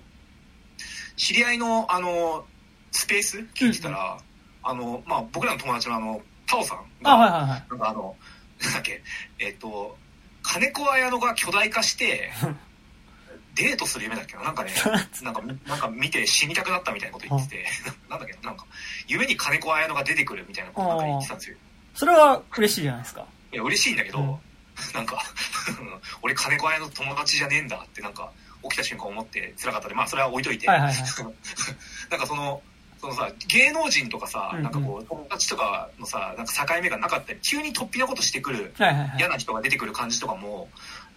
[1.15, 2.45] 知り合いのあの
[2.91, 4.17] スペース聞いてたら、
[4.63, 8.15] あのまあ僕らの友達のあのタオさんがあはいはいはいなんかあの
[8.61, 9.01] なんだっけ
[9.39, 9.97] えっ、と
[10.43, 12.31] 金子綾乃が巨大化して
[13.55, 14.71] デートする夢だっけななんかね
[15.21, 17.65] なんかなんか見て死にたくなったみたいなこと言ってて
[18.09, 18.65] なんだっけななんか
[19.07, 21.57] 夢に金子綾乃が出てくるみたいなことなんか言ってたんですよ
[21.93, 23.25] それは嬉しいじゃないですか。
[23.51, 24.37] いや嬉しいんだけど、うん。
[24.93, 25.23] なんか
[26.21, 28.31] 俺金子綾の友達じゃねえんだってなんか
[28.63, 31.03] 起きた瞬間思って辛かったんでまあそれは置いといて、はいはいはい。
[32.09, 32.61] なんかその
[32.99, 34.63] そのさ芸能人とかさ、うんうん。
[34.63, 39.15] なんかこう友達とかのさなんか境目がなかったり急に突飛なことしてくるはいはいはい。
[39.19, 40.69] 嫌な人が出てくる感じとかも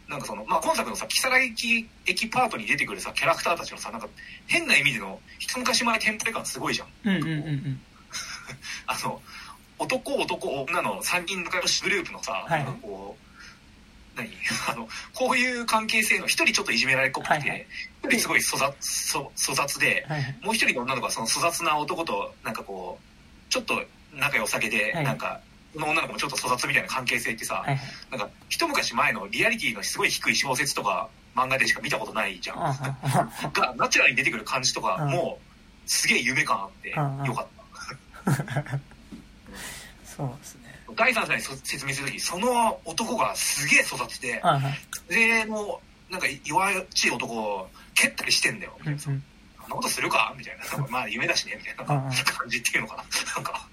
[0.09, 4.09] なんかそのまあ今作のさ木更木駅パートに出てくるさキャラクターたちのさなんか
[4.47, 6.89] 変な意味での一昔前テンプレ感すごいじゃん。
[7.05, 7.81] うんうんうんうん。
[8.87, 9.23] あの
[9.79, 12.65] 男男女の3人仲良しグループのさ、はい。
[12.65, 13.17] なんかこ
[14.17, 14.29] う何？
[14.71, 17.67] あのこういう関係性の一人ちょっといじめられっ子っぽくて一、はいはい。
[18.11, 20.37] 人すごい粗雑粗粗雑ではいはい。
[20.43, 23.83] もう一人の女の子はその粗雑な男となんかこうちょっと
[24.15, 25.05] 仲良さげで、はい。
[25.05, 25.41] なんか
[25.75, 27.65] その女の子もちょっと粗雑みたいな関係性ってさ、
[28.11, 32.57] なんか一昔前のリアリティのすごい低い小説とか漫画でしか見たことないじゃん。
[32.59, 35.11] がナチュラルに出てくる感じとかうん。
[35.11, 35.39] も
[35.87, 37.25] すげえ夢感あってうん。
[37.27, 37.49] よかっ
[38.25, 38.79] た。
[40.17, 40.63] そうですね。
[40.97, 44.79] 第三者にそ説明するときその男がすげえ育ててはいはい。
[45.09, 48.73] でもうなんか弱っちい男を蹴ったりしてんだよ。
[48.79, 49.23] みたいな、うんうん。
[49.59, 50.35] そんなことするか？
[50.39, 50.87] みたいな。
[50.89, 51.85] まあ夢だしねみたいな。
[51.85, 53.05] 感じっていうのかな。
[53.35, 53.69] なんか。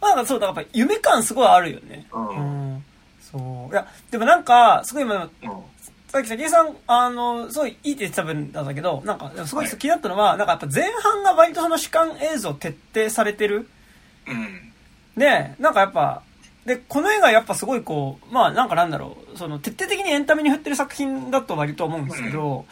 [0.00, 2.06] まあなんかそうだからやっぱ夢感すごいあるよね。
[2.12, 2.28] うん。
[2.28, 2.74] ううん。
[2.76, 2.84] ん
[3.20, 3.72] そう。
[3.72, 5.30] いやでもなんかすごい今うん。
[6.08, 13.66] さっき関根さん、あの、すごいいいって言ってた分なんだけど、なんか、すごいはい気になったのは、なんかやっぱ前半が割とその主観映像徹底されてる。
[14.26, 14.71] うん
[15.16, 16.22] で、なんかやっぱ、
[16.66, 22.66] で、この映画やっぱすごいこう、まあなんかなんだろう、その徹底的にエンタメに振ってる作品だと割と思うんですけど、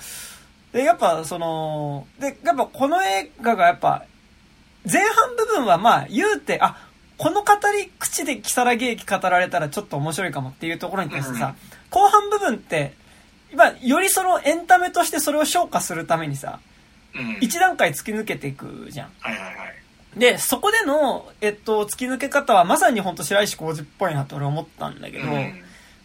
[0.72, 4.04] で、やっぱその、で、やっぱこの映画がやっぱ、
[4.90, 6.88] 前半部分はまあ言うて、あ、
[7.18, 11.54] この語り口で木更木駅語られたらちょっと面白いかもっていうところに対してさ、
[11.90, 12.94] 後半部分って、
[13.54, 16.60] まあ、よりそのエンタメとしてそれを消化するためにさ、
[17.14, 17.38] うん。
[17.40, 19.10] 一段階突き抜けていくじゃん。
[19.18, 19.79] はいはいはい
[20.16, 25.54] で、そこでの、えっと、突き抜け方はまさに本当白石浩二っぽいなって俺思ったんだけど、うん。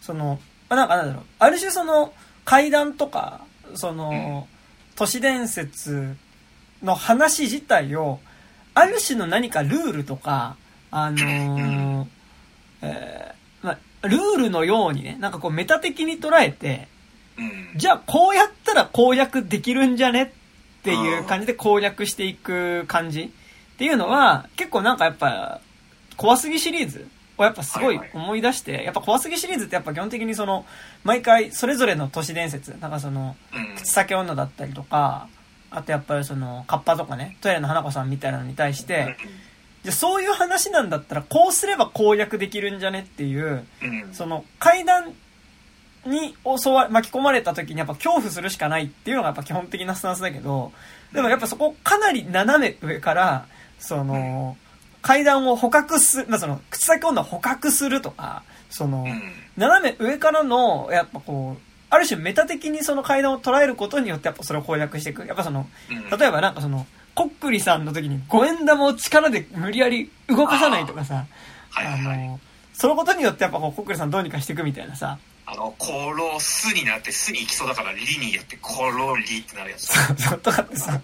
[0.02, 0.40] その、
[0.70, 3.42] まあ、なんかなんだろう、ある種その、怪談とか、
[3.74, 4.48] その、
[4.96, 6.16] 都市伝説
[6.84, 8.20] の話自体を、
[8.76, 10.56] ある種の何かルールとか、
[10.92, 12.06] あのー
[12.82, 16.88] えーまあ、ルールのようにね、なんかこうメタ的に捉えて、
[17.38, 17.80] うん。
[17.80, 23.34] じゃあこうやったら攻略できるんじゃねっていう感じで攻略していく感じ
[23.76, 25.60] っていうのは、結構なんかやっぱ、
[26.16, 27.08] 怖すぎシリーズ
[27.38, 30.66] をやっぱすごい思い出して、やっぱ怖すぎシリーズってやっぱ基本的にその、
[31.04, 33.76] 毎回それぞれの都市伝説、なんかその、うん。
[33.76, 35.28] 口裂け女だったりとか、
[35.72, 39.18] あとやっぱりその、カッパとかね、トイレの花子さんみたいなのに対して、
[39.84, 44.14] じゃあそういう話なんだったらこうすれば攻略できるんじゃねっていう、うん。
[44.14, 45.14] その階段
[46.06, 50.72] に襲わ巻き込まれた時にやっぱ恐怖するしかないっていうのがやっぱ基本的なスタンスだけど、
[51.12, 53.46] でもやっぱそこかなり斜め上から、
[53.86, 54.58] その、
[55.02, 59.22] 階段を捕獲す、まあその、口先女を捕獲するとか、その、うん。
[59.56, 65.26] 斜め上からの、やっぱこう、ある種メタ的にその階段を捉えることによってやっぱそれを攻略していく。
[65.26, 66.20] やっぱその、うん。
[66.20, 71.26] 例えばなんかその、コックリさんの時に五円玉を力で無理やり動かさないとかさ、
[71.70, 72.28] はいはいはい。
[72.28, 72.40] の、
[72.74, 75.18] そのことによってやっぱこうコックリさんどうにかしていくみたいなさ、
[75.48, 75.94] あの殺
[76.40, 78.82] すになってすに行きそうだからリにやって殺
[79.32, 79.88] りってなるやつ。
[80.18, 81.00] そうとかってさ、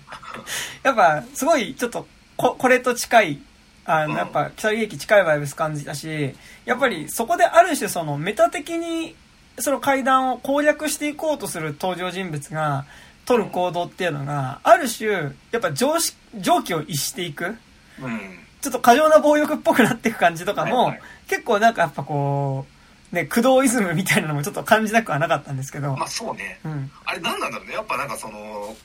[0.84, 2.07] やっぱすごいちょっと
[2.41, 3.39] ここれと近い、
[3.85, 6.33] あの、うんやっぱ北木駅近いバイブス感じたし、
[6.65, 9.15] やっぱりそこである種そのメタ的に
[9.59, 12.85] その階段を攻略していこうとする登場人物が、
[13.25, 17.45] 取る行動っていうのが、ある種、やっぱ常識、常軌を逸していく。
[17.45, 18.39] うん。
[18.61, 22.65] ちょっと過剰な暴力っぽくなっていく感じとかも、はいはい結構なんかやっぱこ
[23.13, 26.59] う、ね、駆動イズムみたいなのもちょっと感じなくはなかったんですけど、まあそうね。
[26.65, 26.91] うん。
[27.05, 27.73] あれ何なんだろうね。
[27.73, 28.75] やっぱなんかその、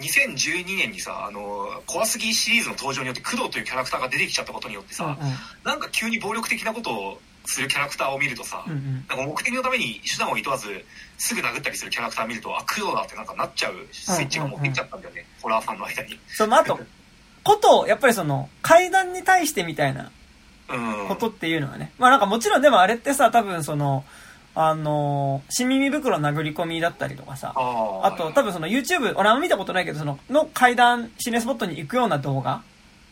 [0.00, 5.18] 2012年にさ、あの、怖すぎシリーズの登場によって工藤というキャラクターが出てきちゃったことによってさ、
[5.64, 8.94] なんか急に暴力的なことをするキャラクターを見るとさ、うんうん。
[9.08, 10.84] なんか目的のために手段をいとわず
[11.16, 15.26] すぐ殴ったりするキャラクターを見ると、あ、工藤だってなんかなっちゃうスイッチが持ってきちゃったんだよね。
[15.42, 16.18] ホラーファンの間に。
[16.28, 16.78] そのあと、
[17.42, 20.10] こと、やっぱりその、階段に対してみたいな
[20.68, 21.08] うん。
[21.08, 21.92] ことっていうのはね。
[21.98, 24.04] まあなんかもちろんでもあれってさ、多分その、
[24.60, 32.62] あの、新耳袋殴り込みだったりとかさ、ああと多分その YouTube、俺あんま見たことないけど、その、の階段、心霊スポットに行くような動画。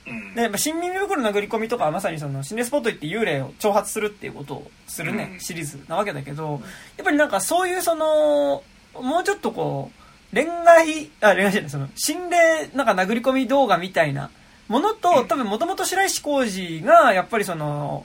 [0.09, 0.35] うん。
[0.35, 5.41] で、やっぱ新耳袋殴り込みとかはまさにその心霊スポット行って幽霊を挑発するっていうことをするね、うん。
[5.41, 6.61] シリーズなわけだけど、
[6.97, 8.65] やっぱりなんかそういうその、
[9.01, 9.93] もうちょっとこ
[10.33, 14.31] う、恋愛、あ、恋愛じゃない、その、心霊なんか殴り込み動画みたいな
[14.67, 18.05] ものと、多分もともと白石浩二が、やっぱりその、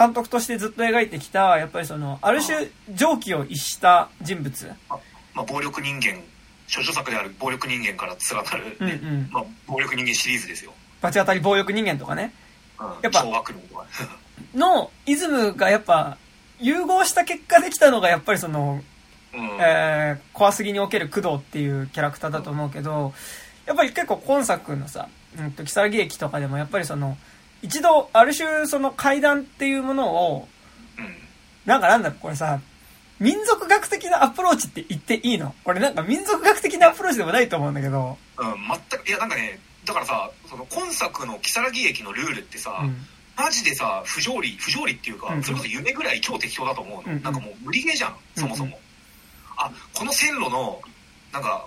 [0.00, 4.72] 監督としてずっと描いてきた、やっぱりその、ある種、常軌を逸した人物。
[4.88, 6.22] まあ、暴力人間、
[6.74, 10.72] 処女作である暴力人間から連なる、ねうんうんまあ、暴力人間シリーズですよ。
[11.02, 12.32] 罰当たり暴力人間とかね。
[12.78, 13.22] うん、やっぱ。
[14.54, 16.16] の、 イズムがやっぱ、
[16.58, 18.82] 融合した結果できたのが、やっぱりその、
[19.34, 19.58] うん。
[19.60, 23.12] えー、怖すぎにおける工藤っていうキャラクターだと思うけど、
[23.66, 27.18] やっぱり結構今作のさ、うんと、木更木駅とかでもやっぱりその、
[27.62, 30.48] 一度、ある種その階段っていうものを、
[30.98, 31.16] うん。
[31.66, 32.60] なんかなんだこれさ、
[33.18, 35.54] 民族学的なアプローチって言っていいの？
[35.62, 38.54] これなんか民族学的なアプローチでもないと思うんだけど、うん、
[38.88, 42.96] 全く、いや、なんかね、だからさ、その今作の木更木駅のルールってさ、うん。
[43.36, 47.14] マジでさ、不条理、不条理っていうか、うんそれこそ夢ぐらい超適当だと思うの。
[47.14, 48.76] うんなんかもう無理ゲーじゃん、そもそも。
[48.76, 48.80] う
[49.56, 50.80] あ、この線路の、
[51.32, 51.66] なんか、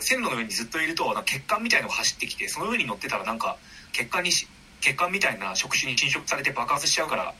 [0.00, 3.56] 線路の上にずっといると、なんか血管みたいのが走ってきて、その上に乗ってたらなんか、
[3.92, 4.48] 血管にし、
[4.82, 7.32] 血管みたいな触手に侵食されて爆発しちゃうから、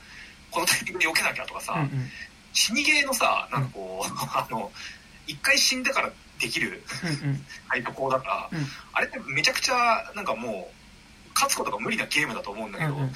[0.49, 2.09] このタイミングで避けなきゃとかさ、うんうん。
[2.53, 4.71] 死にゲーのさ、なんかこう、 あの、
[5.27, 7.45] 一回死んだからできるうんうん。
[7.67, 13.07] 配当だから、うんあれってめちゃくちゃ、なんかもう、勝つことが無理なゲームだと思うんだけど、うんうん。
[13.07, 13.13] や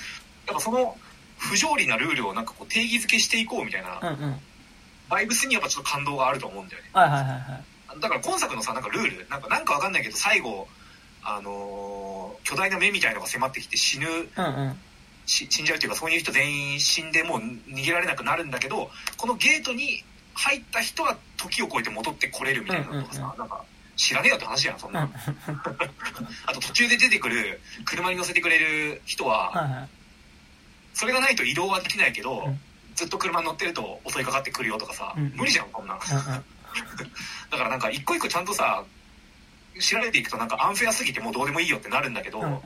[0.52, 0.98] っぱその
[1.38, 4.42] 不条理なルールをなんかこう定義づけしていこうみたいな、うんうん。
[5.08, 6.90] バイブスにやっぱちょっと感動があると思うんだよね。
[6.94, 7.38] はいはいはいは
[7.96, 8.00] い。
[8.00, 10.68] だから今作のさ、なんかルール、なんかなんかわかんないけど最後、
[11.24, 14.76] あのー巨大な目みたいのが迫ってきて死ぬ、うんうん。
[15.26, 20.02] し死んじゃうっていうかそういう人全員死んでもう逃げられなくなるんだけど、このゲートに
[20.34, 23.62] 入った人は時を超えて戻ってこれるみたいなのとかさ、うんうんなんか
[23.98, 25.02] 知らねえよって話じゃん、そんな。
[25.02, 25.12] うん
[26.48, 29.90] あと途中で出てくる車に乗せてくれる人は、はいはい。
[30.94, 32.60] それがないと移動はできないけど、うん
[32.96, 36.00] ずっと車に乗ってると襲いかかってくるよとかさ、うん無理じゃんこんなん。
[37.52, 38.84] だからなんか一個一個ちゃんとさ
[39.80, 42.62] 知られていくとなんかアンフェアすぎてもうどうでもいいよってなるんだけど、うんうん。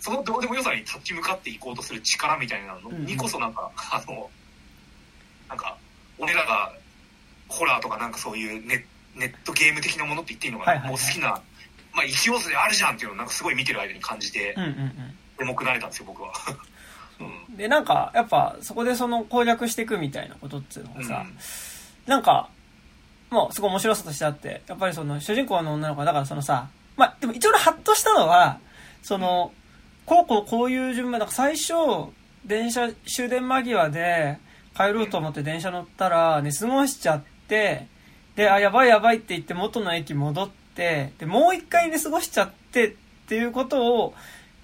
[0.00, 4.30] そのどうでもよさに立ち向かっていこうとする力みたいなのにこそなんか、あの
[5.48, 5.76] なんか
[6.18, 6.72] 俺らが
[7.48, 8.84] ホラーとかなんかそういうネ
[9.14, 11.28] ネットゲーム的なものって言っていいのかな、はいはいはいもう好きな、
[11.94, 15.16] まあ、一要素であるじゃんっていうのをなんかすごい見てる間に感じてうんうんうん。
[15.40, 16.32] エモくなれたんですよ僕は。
[17.20, 21.38] うんで、なんか、やっぱ、そこでその攻略していくみたいなことっていうのがさ、うん
[22.06, 22.50] なんか、
[23.30, 28.58] もうすごい面白さとしてあって、やっぱりその主人公の女の子は、だからそのさ、まあ、でも一応俺ハッとしたのは、
[29.02, 29.52] その、
[30.06, 31.74] こうこうこういう順番、なんか最初、
[32.44, 34.38] 電車、終電間際で
[34.76, 37.88] 帰ろうと思って電車乗ったら、寝過ごしちゃって、
[38.36, 42.94] で、あ、やばいやばいって言って元の駅戻って、で、もう一回寝過ごしちゃってっ
[43.28, 44.14] ていうことを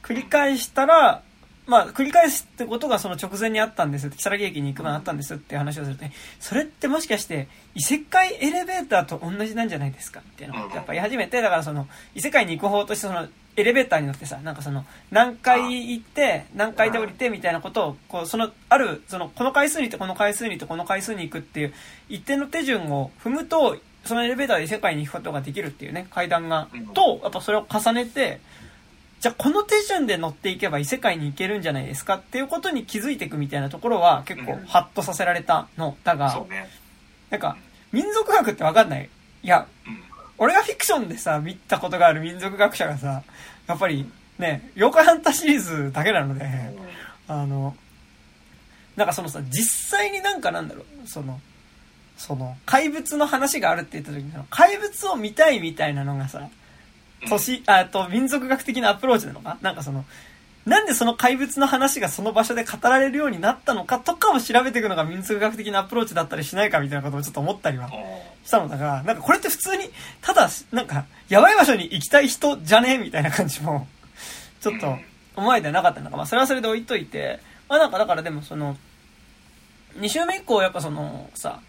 [0.02, 1.22] 繰り返したら、
[1.66, 4.10] まあ、繰り返すってことがその直前にあったんですよ。
[4.10, 6.04] 木更木駅に行く前にあったんですって話をすると、
[6.40, 10.20] それってもしかして、異世界エレベーターと同じなんじゃないですか？
[10.20, 21.74] っていうのをやっぱ言い始めて、だからその、異世界に行く方としてその、エレベーターに乗ってさ、なんかその、何回行って、何回で降りてみたいなことを、こう、その、ある、その、この回数に行って、この回数に行って、この回数に行くっていう、
[22.08, 28.40] 一定の手順を踏むと、そのエレベーターで異世界に行くことができるっていうね、階段が、と、やっぱそれを重ねて、
[29.20, 35.96] じゃあこの手順で乗っていけば異世界に行けるんじゃないですかっていうことに気づいていくみたいなところは結構うんハッとさせられたの。
[36.02, 36.44] だが。
[37.32, 37.56] なんか、
[37.92, 39.08] 民族学ってわかんない。
[39.42, 39.66] いや、
[40.36, 43.22] 俺がフィクションでさ、見たことがある民族学者がさ、
[43.66, 46.46] やっぱりね、妖怪ハンタシリーズだけなので、
[47.28, 47.74] あの、
[48.96, 51.40] なんかそのさ、実際になんかなんだろう、その、
[52.18, 56.48] その、怪物の話があるって言った時に、怪物を見たいみたいなのがさ、
[57.28, 59.56] 都市、あと民族学的なアプローチなのか？
[59.62, 60.04] なんかその、
[60.64, 67.90] なんでその怪物の話がその場所で語られるようになったのかとかを調べていくのが民族学的なアプローチだったりしないかみたいなことをちょっと思ったりは
[68.44, 69.90] したのだが、なんかこれって普通に、
[70.20, 72.98] ただ、なんか、やばい場所に行きたい人じゃね？
[72.98, 73.88] みたいな感じも、
[74.60, 74.98] ちょっと、
[75.34, 78.76] 思いではなかったのか、まあそれはそれで置いといて、まあなんかだからでもその、
[79.96, 81.60] 2週目以降やっぱその、さ、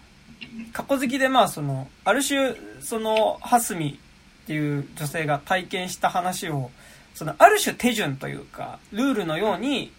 [0.72, 4.00] 過去好きでまあその、ある種、その、ハスミ
[4.44, 6.70] っていう女性が体験した話を、
[7.14, 9.92] その、ある種手順というか、ルールのように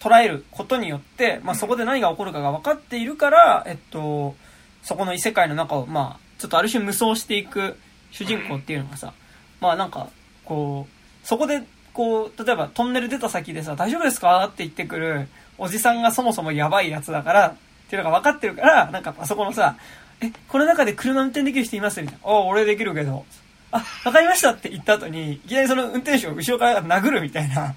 [0.00, 4.34] 捉えることによって、まあそこで何が起こるかが分かっているから、えっと、
[4.82, 7.76] そこの異世界の中を、まあ、ちょっとある種無双していく
[8.10, 9.12] 主人公っていうのがさ、
[9.60, 10.08] まあなんか、
[10.44, 15.28] こう、そこで、こう、例えばトンネル出た先でさ、大丈夫ですかって言ってくる
[15.58, 17.54] おじさんがそもそもやばいやつだから、っ
[17.90, 19.76] ていうのが分かってるから、なんかあそこのさ、
[20.22, 22.28] え、この中で車運転できる人いますみたいな。
[22.30, 23.24] あ、俺できるけど。
[23.72, 27.74] あ、わかりましたって言った後に、いきなりその運転手を後ろから殴るみたいな。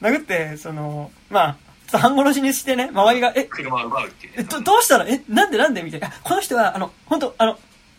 [0.00, 1.52] 殴って、その、まあ、
[1.86, 5.82] ちょっと半殺しにしてね、周りが、え、車奪うっていう、え、ど、どうしたら、え、なんでなんで？
[5.82, 6.10] みたいな。
[6.22, 7.58] この人は、あの、本当あの、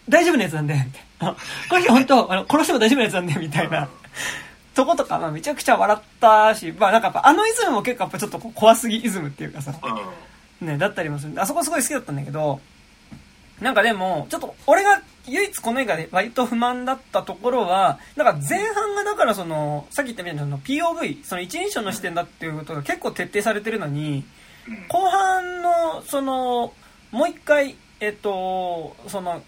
[0.10, 1.36] 大丈夫なやつなんで、みたいな。
[1.70, 3.88] この人本当 あの、殺しても大丈夫なやつなんで、みたいな。
[4.74, 9.74] とことか、まあ、めちゃくちゃ笑ったし、まあ、なんかやっぱ、あのイズムも結構やっぱちょっと怖すぎイズムっていうかさ、
[10.62, 12.62] ね、だったりもするんで、あそこすごい好きだったんだけど、
[13.62, 24.24] なんかでも、ちょっと、俺が唯一この映画で割と不満だったところは、なんか前半がだからその、さっき言ったみたいなの POV、その一人称の視点だっていうことが結構徹底されてるのに、
[24.90, 26.74] 後半の、その、
[27.12, 29.44] もう一回、えっと、その、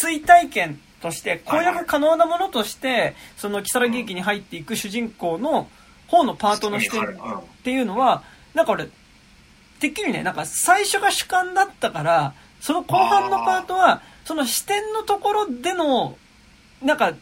[0.00, 5.68] 追体験として攻略可能なものとしてその如月駅に入っていく主人公の
[6.06, 7.06] 方のパートの視点っ
[7.64, 8.22] ていうのは
[8.54, 8.88] なんか俺
[9.78, 16.16] てっきりねなんか最初が主観だったからその後半のパートはその視点のところでの
[16.82, 17.14] なんか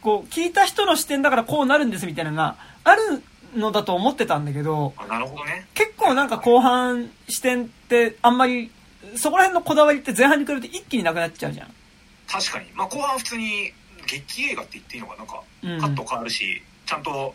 [0.00, 3.22] こう聞いた人の視点だからこうなるんですみたいなのがある
[3.56, 8.70] のだと思ってたんだけどなるほど、ね、結構なんか後半視点ってあんまり
[9.16, 11.74] そこら辺のこだわりって前半に比べて一気になくなっちゃうじゃん。
[12.26, 13.72] 確かに、まあ、後半普通に
[14.06, 17.34] 劇映画って言っていいのかなんか、カット変わるしちゃんと語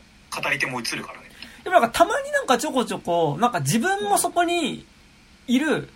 [0.51, 1.28] り手も映るからね
[1.64, 4.86] でもなんかたまになんかちょこちょこなんか自分もそこに
[5.47, 5.89] いる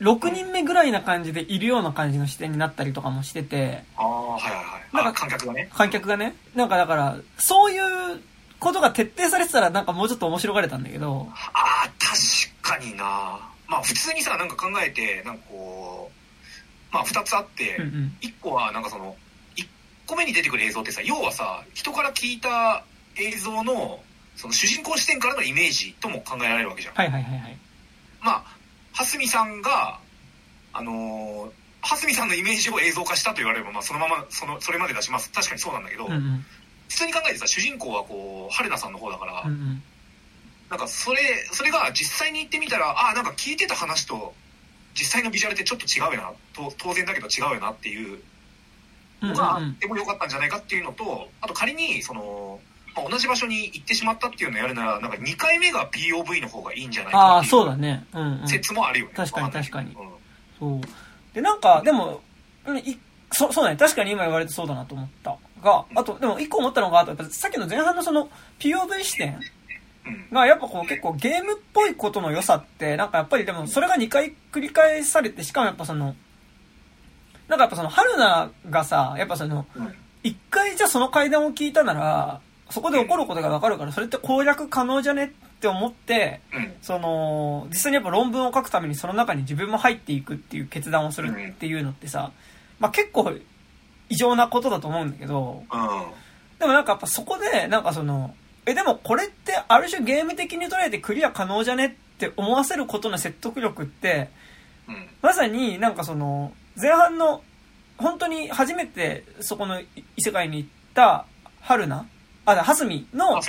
[0.00, 4.96] 6人目ぐらいな感じでいるような感じの視点になったりとかもしててああはいはいはい。
[4.96, 5.68] なんか観客がね。
[5.72, 6.36] 観客がね。
[6.54, 8.20] なんかだからそういう
[8.58, 13.04] ことが徹底されてたらなんかもうちょっと面白がれたんだけどああ確かにな。
[13.68, 16.16] まあ普通にさなんか考えてなんかこう
[16.92, 19.14] まあ、2つあって、うんうん、1個はなんかその
[19.56, 19.66] 1
[20.06, 22.84] 個目に出てくる映像ってさ要はさ人から聞いた
[23.16, 24.00] 映像の
[24.36, 26.94] その主人公視点からのイメージとも考えられるわけじゃん。
[26.94, 27.58] はいはいはいはい、
[28.20, 28.44] まあ
[28.92, 29.98] 蓮見さんが
[30.72, 31.50] あのー、
[31.82, 35.32] 蓮見さんのイメージを映像化したと言われれば、まあ、そのままそのそれまで出します。
[35.32, 36.44] 確かにそうなんだけど、うんうん、
[36.88, 39.82] 普通に考えてさ主人公はこう春菜さんの方だから、うんうん、
[40.70, 41.20] なんかそれ
[41.52, 44.34] それが実際に行ってみたらあなんか聞いてた話と
[44.94, 48.18] 実際のビジュアルってちょっと違うよなと当然だけど違うよなっていう
[49.22, 52.60] のがでも良かったんじゃないかっていうのとあと仮にその、
[52.96, 59.96] まあ、同じ場所に行ってしまったっていうのをやるならなんか2回目が POV の方がいいんじゃないかっていう説もあるよね、確かに確かに、うん、
[60.58, 60.80] そう。
[61.34, 62.22] でなんかでも
[62.84, 62.96] い
[63.32, 63.76] そそうだね。
[63.76, 68.28] 確かに今言われてそうだなと思ったがあとでも1個思ったのがやっぱさっきの前半のその
[68.58, 69.38] POV 視点
[70.32, 76.14] がやっぱこう結構ゲームっぽいことの良さってなんかやっぱりでもそれが2回繰り返されてしかもやっぱその
[77.48, 79.66] なんかやっぱその春菜がさやっぱその
[80.22, 82.40] 1回じゃその階段を聞いたなら
[82.70, 86.40] そこで起こることが分かるからそれって攻略可能じゃねって思って
[86.82, 92.32] その実際にやっぱ論文を書くためにその中に自分も入っていくっていう決断をするっていうのってさ、
[92.80, 93.32] まあ、結構
[94.08, 95.62] 異常なことだと思うんだけど
[96.58, 98.34] でもなんかやっぱそこでなんかその
[98.66, 104.28] え、でもこれってある種ゲーム的に捉えてクリア可能じゃねって思わせることの説得力って、
[104.88, 107.42] うん、まさになんかその、前半の、
[107.96, 109.86] 本当に初めてそこの異
[110.18, 111.26] 世界に行った
[111.60, 112.06] 春菜
[112.46, 113.40] あ、蓮見の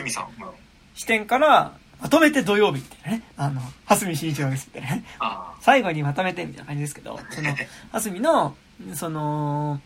[0.96, 5.04] 視点から、まとめて土曜日ってね、あの、蓮見慎一郎ですってね、
[5.62, 7.56] 最後にまとめてみたいな感じですけど、その、
[7.92, 8.56] 蓮見の、
[8.94, 9.80] その、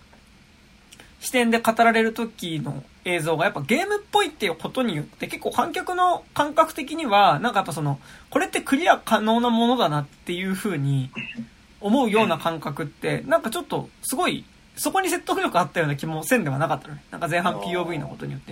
[1.20, 7.99] 視点で語られる時の映像がやっぱゲームっぽいっていうことによって結構観客の感覚的にはなんかやっぱその
[8.32, 11.12] これってクリア可能なものだなっていう風に
[11.80, 14.45] 思うような感覚ってなんかちょっとすごい
[14.76, 17.03] そこに説得力あったような気もせんではなかったのね。
[17.12, 18.51] なんか前半 POV のことによって、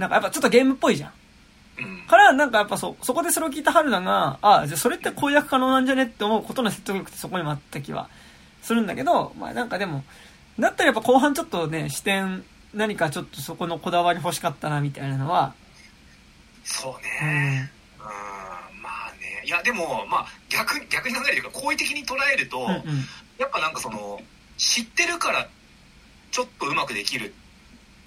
[0.00, 1.12] なんかやっぱちょっとゲームっぽいじゃん。
[2.08, 8.08] からなんかやっぱそそこでそれを聞いた春菜があじゃあそれって攻略可能なんじゃねって思うことの説得力ってそこにもあった気は
[8.62, 10.04] するんだけどまあなんかでも
[10.58, 12.44] だったらやっぱ後半ちょっとね、視点、
[12.74, 15.54] 何かちょっとそこのこだわり欲しかったなみたいなのは
[16.64, 17.62] そううねん。
[17.62, 19.42] うんまあね。
[19.44, 22.74] いやでもまあ逆に逆に考えるというか好意的に捉えると、うんうん。
[23.38, 24.20] やっぱなんかその
[24.58, 25.48] 知ってるから
[26.30, 27.32] ちょっとうまくできる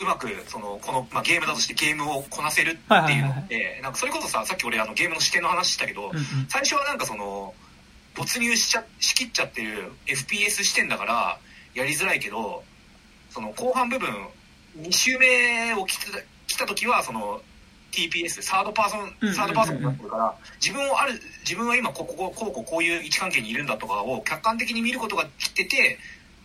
[0.04, 6.24] うまくそのこの、まあ、ゲームだとしてゲームをこなせるっていうのってなんかそれこそささっき俺あのゲームの視点の話したけど、うんうん。
[6.50, 7.54] 最初はなんかその
[8.16, 11.40] 没入しちゃしきっちゃってる FPS 視点だから
[11.74, 12.64] やりづらいけど
[13.30, 14.10] その後半部分
[14.78, 16.06] 2周目を来た
[16.48, 17.42] 来た時はその
[17.92, 25.98] TPS サードパーソンサードパーソンになってるから自分をある自分は今こここうこうこうこういう位置関係にいるんだとかを客観的に見ることができてて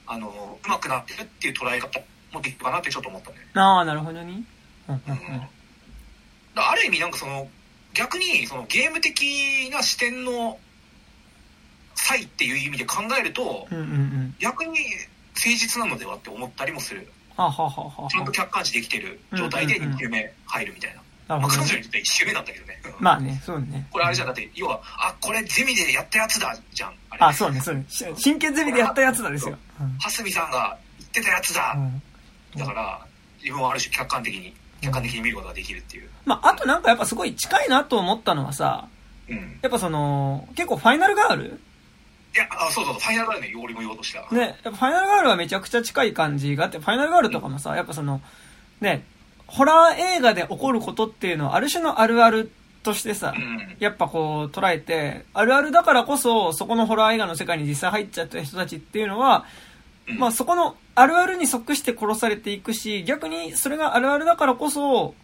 [0.07, 2.01] あのうまくなってるっていう捉え方
[2.33, 3.37] もできるかなってちょっと思ったね。
[3.55, 4.43] ああなるほどね。
[4.89, 5.19] うんうんうん。
[5.19, 5.49] だか
[6.55, 7.49] らある意味なんかその
[7.95, 10.59] 逆にそのゲーム的な視点の
[11.95, 13.91] 差異っていう意味で考えるとうんうんうん。
[13.91, 14.79] うん逆に
[15.35, 17.07] 誠実なのではって思ったりもする。
[17.37, 19.91] はあはあはちゃんと客観視できてる状態でうんうん。
[19.91, 20.97] うん2周目入るみたい
[21.29, 22.93] な、まあ彼女にとって1周目なんだけどね、うん。
[22.99, 23.87] まあねそうね。
[23.93, 24.27] これあれじゃん。
[24.27, 26.95] だって要はあこれゼミでやったやつだじゃん。
[27.11, 27.21] あれ。
[27.21, 27.85] あそうねそうね。
[27.89, 29.57] し真剣ゼミでやったやつなんですよ。
[29.81, 29.99] うん。
[29.99, 32.03] 蓮見さんが言ってたやつだ、うん
[32.57, 33.07] だから
[33.43, 38.89] 自分はある種客観的に客観的に見ることができるっていう、まああとなんかやっぱすごい近いなと思ったのはさ
[39.31, 41.61] うん、やっぱその結構ファイナルガール？
[42.35, 48.23] いやあそうそうそうファイナルガールね俺も言おうとした、ね、やっぱファイナルガールはめちゃくちゃ近い感じがあって、ファイナルガールとかもさ、やっぱその、
[48.81, 49.05] ね、
[49.47, 52.51] ホラー映画で起こることっていうのは、ある種のあるある
[52.83, 53.77] としてさう、ん。
[53.81, 59.68] やっぱこう捉えて、あるあるだからこそ、そこのホラー映画の世界に実際入っちゃった人たちっていうのは、うん
[60.17, 65.15] まあそこのあるあるに即して殺されていくし、逆にそれがあるあるだからこそ、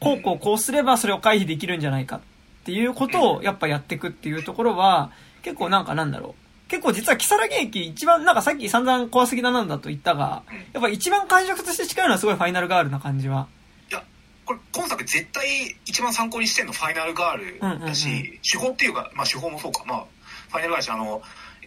[0.00, 2.20] こうこうこうすればそれを回避できるんじゃないかっ
[2.64, 5.10] ていうことをやっぱやっていくっていうところは、
[5.42, 6.68] 結構なんかなんだろう。
[6.68, 10.42] 結構実は木更木駅一番、なんかさっき散々怖すぎだなんだと言ったが、
[10.72, 13.46] やっぱ一番感触として近いのはすごいファイナルガールな感じは。
[13.88, 14.02] いや
[14.44, 20.04] これ今作絶対一番参考にしてんのファイナルガールだし、手法っていうか、まあ、手法もそうか、まあ、
[20.48, 21.22] ファイナルガールだしあの、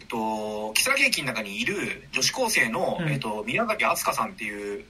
[0.10, 3.10] と、木更木駅の中にいる女子高生の、うん。
[3.10, 4.84] えっと、宮崎敦香さんっていう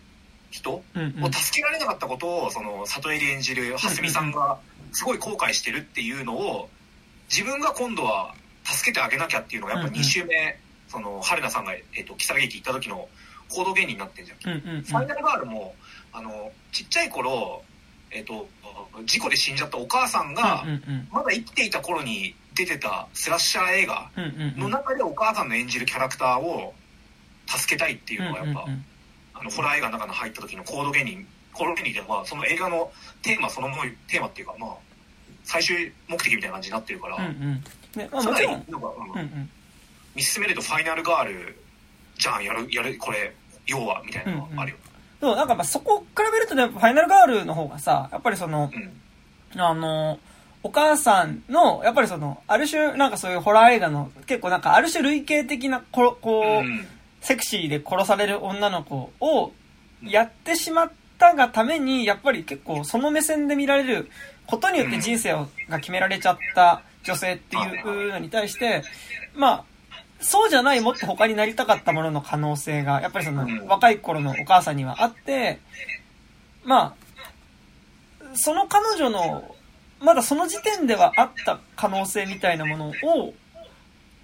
[0.49, 1.23] 人うんうん。
[1.25, 4.57] を助けられなかったことをその里襟演じる蓮見さんが
[4.91, 6.69] すごい後悔してるっていうのを
[7.29, 10.01] 自分が今度は助けてあげなきゃっていうのがやっぱうんうん。
[10.01, 13.07] 2周目、その春菜さんが、えっと、木更木駅行った時の
[13.49, 14.51] 行動原理になってんじゃん。
[14.51, 14.81] うんうんうん。
[14.81, 15.75] ファイナルガールも
[16.13, 17.61] あのちっちゃい頃、
[18.11, 18.47] えっと
[19.05, 21.07] 事故で死んじゃったお母さんが、うんうん。
[21.11, 24.59] まだ生きていた頃に出てたスラッシャー映画うんうんうん。
[24.59, 26.73] の中でお母さんの演じるキャラクターを
[27.47, 28.85] 助けたいっていうのがやっぱ、うんうんうん。
[29.33, 32.91] あのホラー映画の中に入った時のコード原理コード原理ではその映画の
[33.21, 34.69] テーマそのものテーマっていうかまあ
[35.45, 37.63] 最終目的みたいな感じになってるから、うんうん。
[37.95, 39.11] ねまあ、もちろん、なんか、うん。
[39.11, 39.49] うんうん、
[40.15, 41.55] 見進めるとファイナルガール
[42.17, 43.33] じゃんやるやるこれ
[43.65, 44.77] 要はみたいなのがあるよ、
[45.21, 48.91] そうなんかまあそこ比べるとねファイナルガールの方がさやっぱりそのうん。
[49.59, 50.19] あの
[50.61, 56.87] お母さんのやっぱりそのある種なんかそういうホラー映画の結構なんかある種類型的なここう、うん。
[57.21, 59.51] セクシーで殺される女の子を
[60.03, 64.09] やってしまったがためにやっぱり結構その目線で見られる
[64.47, 68.83] ことによって人生をが決められちゃった女性っていうのに対して
[69.35, 69.63] まあ
[70.21, 73.67] そうじゃないもっと他になりたかったものの可能性がやっぱりそのうん。
[73.67, 75.59] 若い頃のお母さんにはあって
[76.63, 76.95] ま
[78.23, 79.55] あその彼女の
[79.99, 83.33] まだその時点ではあった可能性みたいなものを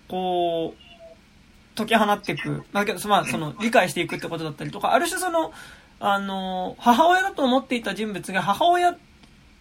[0.07, 5.51] こう解き放っていく、まあ、けどまあ、その理解していくってことだったりとかある種その
[5.99, 8.97] あの母親だと思っていた人物が母親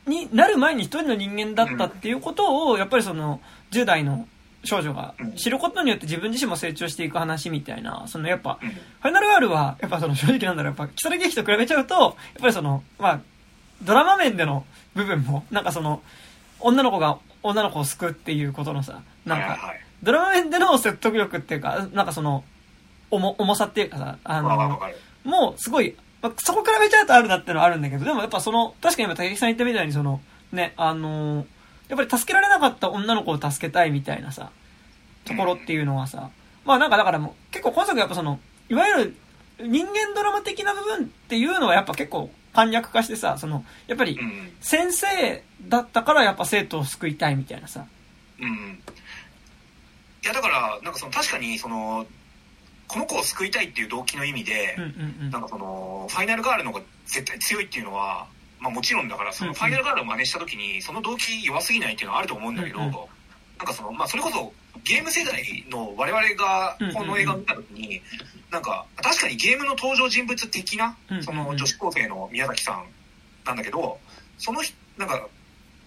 [0.07, 3.41] になる前に一人の人間だったっていうことをやっぱりその
[3.71, 4.29] 10代の
[4.65, 8.71] 少女が知ることによって自分自身も成長していく話みたいなそのやっぱうん。
[8.71, 13.21] ファイナルガールは、やっぱその正直なんだろう、やっぱ、木更木駅と比べちゃうと、やっぱりその、まあ、
[13.83, 14.65] ドラマ面での
[14.95, 16.03] 部分も、なんかその、
[16.61, 19.69] 女の子が女の子を救うっていうことのさ、なんか、はいはい。
[19.69, 22.45] はいドラマ面での説得力っていうか、なんかその、
[23.11, 24.79] 重、重さっていうかさ、あの、
[25.25, 30.21] もうすごい、まあ、そこ比べちゃうとあるなっていうのはあるんだけど、でもやっぱその、確かに今竹木さん言ったみたいにその、
[30.53, 31.47] ね、あの
[31.89, 34.51] やっぱり助けられなかった女の子を助けたいみたいなさ、
[35.25, 36.31] ところっていうのはさ、
[36.67, 38.39] まあなんかだからもう、結構今作やっぱその、
[38.69, 39.17] いわゆる
[39.61, 44.53] 人間ドラマ的な部分っていうのはやっぱ結構簡略化してさ、その、やっぱりうん。
[44.61, 47.87] 先生だったからやっぱ生徒を救いたいみたいなさ、
[48.41, 48.81] うん
[50.23, 52.07] いやだからなんかその確かにその
[52.89, 54.77] この子を救いたいっていう動機の意味で、
[55.31, 58.27] なんかそのファイナルガールの方が絶対強いっていうのは、
[58.61, 63.09] まあ、もちろんだからそのファイナルガールを真似した時にその動機弱すぎないっていうのはあると思うんだけど、
[63.59, 64.53] なんかその、まあ、それこそ
[64.85, 68.01] ゲーム世代の我々がこの映画を見た時に、
[68.51, 72.85] なんか確かにゲームの登場人物的なその女子高生の宮崎さん
[73.45, 73.99] なんだけど
[74.39, 75.27] その人なんか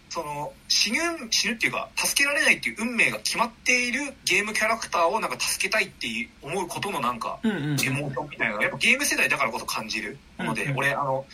[0.09, 0.99] その死ぬ
[1.31, 6.07] 死ぬっていうか助けられないっていう運命が決まっているゲームキャラクターをなんか助けたいって
[6.41, 11.25] 思うことのなんかエモーションみたいなのがやっぱゲーム世代だからこそ感じるもので、俺あの、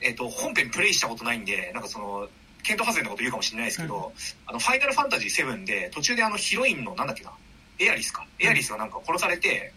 [0.00, 2.28] えっと本編プレイしたことないんでなんかその
[2.62, 4.12] 検討外れなこと言うかもしれないですけど、
[4.46, 7.32] あのファイナルファンタジー7で途中であのヒロインのなんだっけな？
[7.78, 8.26] エアリスか。
[8.38, 9.72] エアリスがなんか殺されて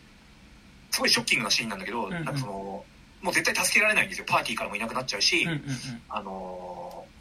[0.92, 2.84] すごいショッキングなシーンなんだけど、なんかその
[3.22, 4.26] もう絶対助けられないんですよ。
[4.28, 5.48] パーティーからもいなくなっちゃうし、
[6.10, 7.14] あのー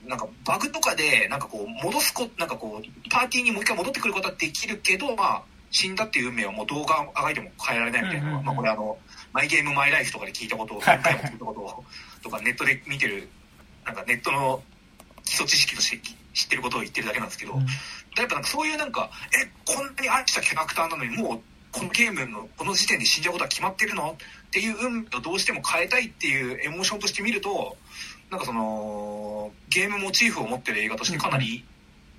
[0.00, 8.96] なんかバグとかでなんかこう戻すこなんかこうパーティーにもう一回戻ってくることはできるけどまあ死んだっていう運命はもう動画あがいても変えられないみたいなまあこれあの
[9.34, 11.84] マイゲームマイライフとかで聞いたことをはい何回も聞いたことを
[12.22, 13.28] とかネットで見てる
[13.84, 14.62] なんかネットの
[15.30, 16.00] 基礎知識として
[16.34, 17.60] 知ってることを言ってるだけなんですけど、うん。
[17.60, 17.66] や
[18.24, 24.10] っぱなんかそういうなんかえこんなに愛したキャラクターなのにもうこのゲームのこの時点で死んじゃうことは決まってるの？
[24.10, 27.76] っていう運命をどうしても変えたいっていうエモーションとして見ると
[28.28, 31.64] なんかそのゲームモチーフを持ってる映画としてかなり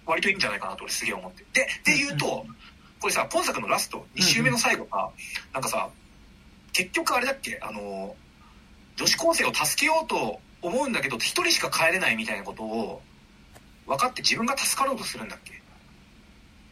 [0.06, 1.44] 割といいんじゃないかなと俺すげえ思って。
[1.52, 2.46] でで言うと
[3.02, 5.10] これさ今作のラスト2週目の最後が
[5.54, 5.90] なんかさ
[6.72, 7.60] 結局あれだっけ？
[7.62, 8.16] あの
[8.96, 13.02] 女子高生を助けようと思うんだけど一人しか帰れないみたいなことを
[13.88, 15.62] 分かって自分が助かろうとするんだっけ？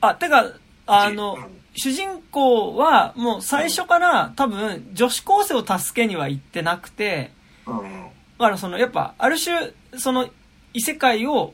[0.02, 0.54] あ、てか、
[0.86, 1.62] あの、うん。
[1.76, 7.32] 主人公はもう最初から多分女子高生を助けには行ってなくて、
[7.66, 7.80] うん。
[7.80, 8.06] うん
[8.38, 10.30] だからそのやっぱある種その
[10.74, 11.54] 異世界を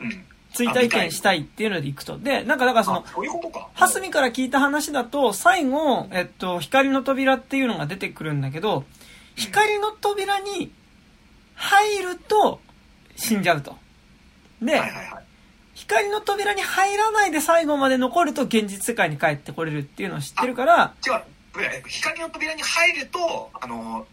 [0.00, 0.24] うん。
[0.54, 2.18] 追体験したいっていうので行くと。
[2.18, 3.68] で、なんかだからそのあ、そういうことか。
[3.74, 8.84] ハスミから聞いた話だと、最後、えっと、光の扉っていうのが出てくるんだけど、
[9.34, 10.72] 光の扉に
[11.56, 12.60] 入ると
[13.16, 13.76] 死んじゃうと。
[14.62, 15.24] で、はいはいはい。
[15.74, 21.22] 光の扉に入らないで最後まで残ると現実世界に帰ってこれるっていうのを知ってるから、違う。
[21.88, 24.06] 光の扉に入るとあの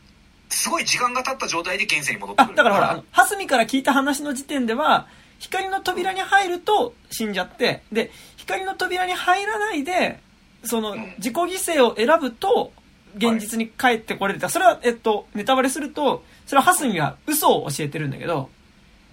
[0.50, 2.56] すごい時間が経った状態で現世に戻ってあ、くる。
[2.56, 5.08] だからほら、あの、ハスミから聞いた話の時点では、
[5.39, 10.20] 光の扉に入ると死んじゃって、で、光の扉に入らないで、
[10.64, 12.72] そのうん、自己犠牲を選ぶと、
[13.16, 14.50] 現実に帰ってこれる。
[14.50, 18.50] それは、えっと、ネタバレすると、それはハスミは嘘を教えてるんだけど、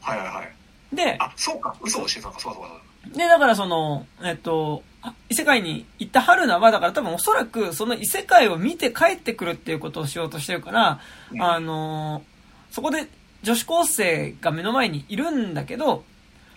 [0.00, 0.96] はいはいはい。
[0.96, 1.74] で、あそうか。
[1.80, 2.40] 嘘をしてたのか。
[2.40, 2.74] そうかそうかそ
[3.08, 3.18] うか。
[3.18, 11.00] で、だからその、えっと、あ異世界に行った春菜は、だから多分おそらくその異世界を見て帰ってくるっていうことをしようとしてるから、
[11.32, 11.42] うん。
[11.42, 12.22] あの、
[12.70, 13.08] そこで
[13.42, 16.04] 女子高生が目の前にいるんだけど、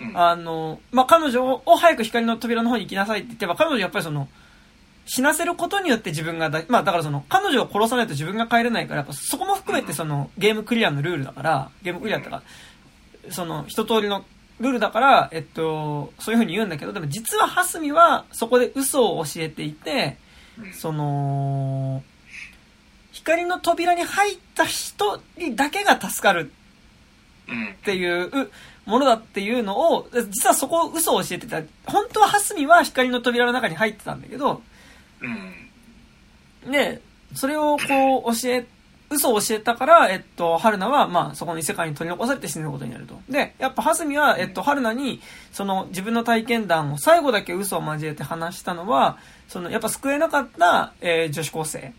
[0.01, 0.17] うん。
[0.17, 4.27] あの、まあ、彼女を早く光の扉の方に行きなさいって言ってば、彼女やっぱりその、
[5.05, 12.41] 死なせることによって自分がだ、まあだからその、彼女を殺さないと自分が帰れないから、やっぱそこも含めてその、ゲームクリアのルールだから、ゲームクリアってか、
[13.29, 14.23] その、一通りの
[14.59, 20.17] ルールだから、えっと、そういう風に言うんだけど、でも実はハスミはそこで嘘を教えていて、
[20.57, 20.73] うん。
[20.73, 22.03] その、
[23.11, 26.51] 光の扉に入った人にだけが助かる
[27.47, 27.67] うん。
[27.67, 28.51] っていう
[28.85, 31.61] ものだっていうのを、実はそこを嘘を教えてた。
[31.85, 34.61] 本当はハスミは光の扉の中に入ってたんだけど、
[36.65, 36.71] うん。
[36.71, 37.01] で、
[37.33, 38.65] それをこう教え、
[39.09, 43.19] 嘘を教えたから、えっと、春菜は、まあ、そこの異世界に取り残されて死ぬことになると。
[43.29, 45.21] で、やっぱハスミは、えっと、春菜に、
[45.51, 49.17] その自分の体験談を最後だけ嘘を交えて話したのは、
[49.47, 51.93] その、やっぱ救えなかった、えー女子高生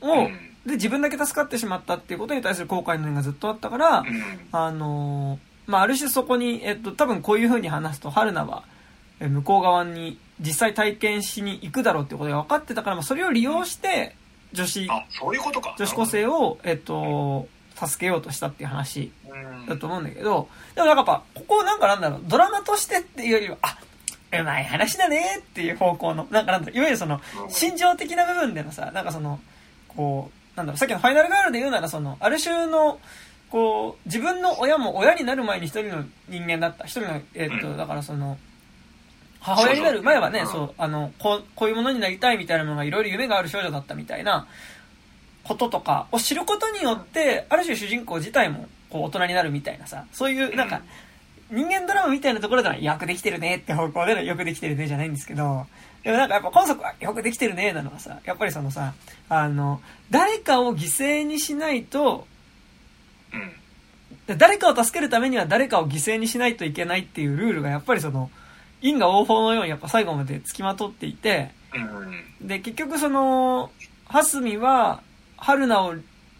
[0.00, 0.38] を、うん。
[0.66, 4.06] で、自分だけ助かってしまったっていうことに対する後悔の念がずっとあったから、うん。
[4.52, 8.64] あのーまあ、ある種そこに、えっと、多分こういう風に話すと、春菜は、
[9.20, 14.16] え向こう側に実際体験しに行くだろうっていうことが分かってたから、まあ、それを利用して、
[14.52, 15.74] 女子、あそういうことか。
[15.78, 19.66] 女子高生を、えっと、助けようとしたっていう話うん。
[19.66, 23.78] だと思うんだけど、でもなんかやっぱ、ここなんかなんだろう、ドラマとしてっていうよりは、あ、
[24.32, 27.50] うまい話だねっていう方向の、なんかなんだろう、いわゆるその、うん。
[27.50, 29.40] 心情的な部分でのさ、なんかその、
[29.88, 32.98] こう、なんだろう、さっきのファイナルガールで言うなら、その、ある種の、
[33.50, 36.84] こう、自分の親も親になる前に一人の人間だった。
[36.84, 37.76] 一人の、えっと、うん。
[37.76, 38.38] だからその、
[39.42, 44.46] 母親になる前はね、そうあの、こう、こういうものになりたいみたいなものがいろいろ夢がある少女だったみたいな
[45.42, 50.82] こととかを知ることによって、ある種主人公自体も、こう、大人になるみたいなさ、そういう、なんか、
[51.50, 55.66] 人間ドラマみたいなところではよくできてるねって方向でのよくできてるねじゃないんですけど、
[56.02, 58.94] でもなんかやっぱ今作はよくできてるねなのはさ、やっぱりそのさ、
[59.28, 62.26] あの、誰かを犠牲にしないと、
[63.34, 64.38] うん。
[64.38, 68.30] 誰かを助けるためには誰かを犠牲にしないといけないっていうルールがやっぱりその、
[68.82, 73.70] 因果応報のようにやっぱ最後まで付きまとっていて、うんで、結局その、
[74.06, 75.02] ハスミは、
[75.36, 75.94] 春菜を、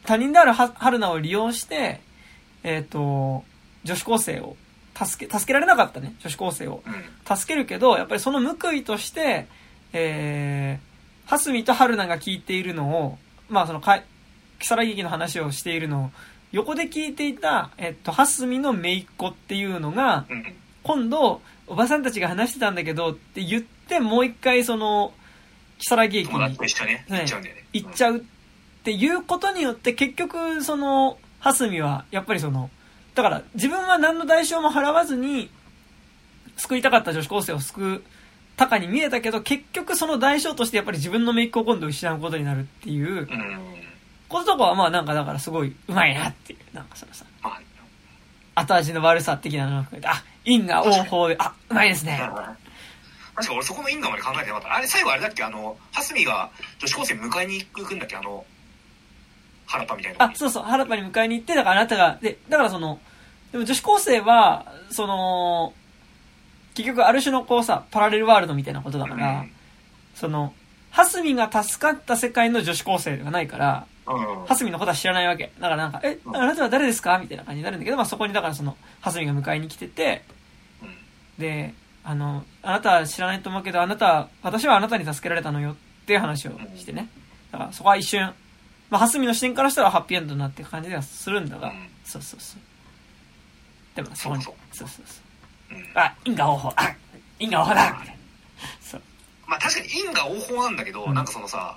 [0.04, 2.00] 他人であるは春菜を利用して、
[2.64, 3.44] えっ、と、
[3.84, 4.56] 女子高生を
[4.94, 6.82] 助け、助けられなかったね、女子高生を。
[6.86, 6.92] うん
[7.24, 9.46] 助けるけど、やっぱりその報いとして、
[9.92, 14.04] えー、ハスミと春菜が聞いているのを、まあそのかい、
[14.58, 16.10] 木更木の話をしているのを
[16.52, 20.54] 横で聞いていた、えっと、蓮見の姪っ子っていうのが、うん。
[20.82, 25.12] 今度、おばさんたちが話してたんだけどって言って、もう一回その、
[25.78, 27.64] 木更木駅友達にと一緒にね、はい行っちゃうんだよね。
[27.72, 28.20] 行っちゃうっ
[28.84, 32.70] ていうことによって、結局、その、蓮見は、やっぱりその、
[33.14, 35.50] だから、自分は何の代償も払わずに、
[36.56, 38.00] 救いたかった女子高生を救っ
[38.56, 43.28] たかに見えたけど、結局その代償としてやっぱり自分の姪っ子を今度失うことになるっていう。
[44.28, 47.31] こととかは、まあなんかだからすごい、うまいなっていう、なんかそのさ、まあ、
[48.54, 52.20] 後味の悪さ的なのが含めて、あ、因果応報で、あ、うまいですね。
[53.34, 54.74] 確か俺そこの因果まで考えてなかった。
[54.74, 55.42] あれ、最後あれだっけ？
[55.42, 58.16] あの、蓮見が女子高生迎えに行くんだっけ？
[58.16, 58.44] あの、
[59.66, 60.24] 原っぱみたいな。
[60.26, 63.00] あそうそう原っぱに迎えに行ってだからあなたがでだからその
[63.52, 65.72] でも女子高生はその
[66.74, 69.46] 結局ある種のこうさパラレルワールドみたいなことだから、
[70.14, 70.52] その
[70.90, 74.40] 蓮見が助かった世界の女子高生がないからうん。
[74.40, 74.46] うん。
[74.46, 75.52] 蓮見のことは知らないわけ。
[75.58, 76.36] だからなんか「えうん。
[76.36, 80.24] あなたは誰ですか?」みたいな感じになるんだけど、まあ、そこにだからその蓮見が迎えに来てて
[80.82, 80.96] うん。
[81.38, 81.74] で
[82.04, 85.72] あの「あなたは知らないと思うけどあなた私はあなたに助けられたのよ」
[86.02, 87.08] っていう話をしてね。
[87.50, 88.32] だからそこは一瞬
[88.90, 91.88] まあ蓮見の視点からしたらハッピーエンドになって感じではするんだが、うん。
[92.04, 92.60] そうそうそう。
[93.94, 95.06] でもそこにそうそうそう。
[95.94, 96.72] あ因果応報。
[96.76, 96.94] あ
[97.38, 98.12] 因果応報だみたいな
[98.80, 99.02] そう。
[99.46, 101.14] まあ確かに因果応報なんだけど、うん。
[101.14, 101.76] なんかそのさ、だ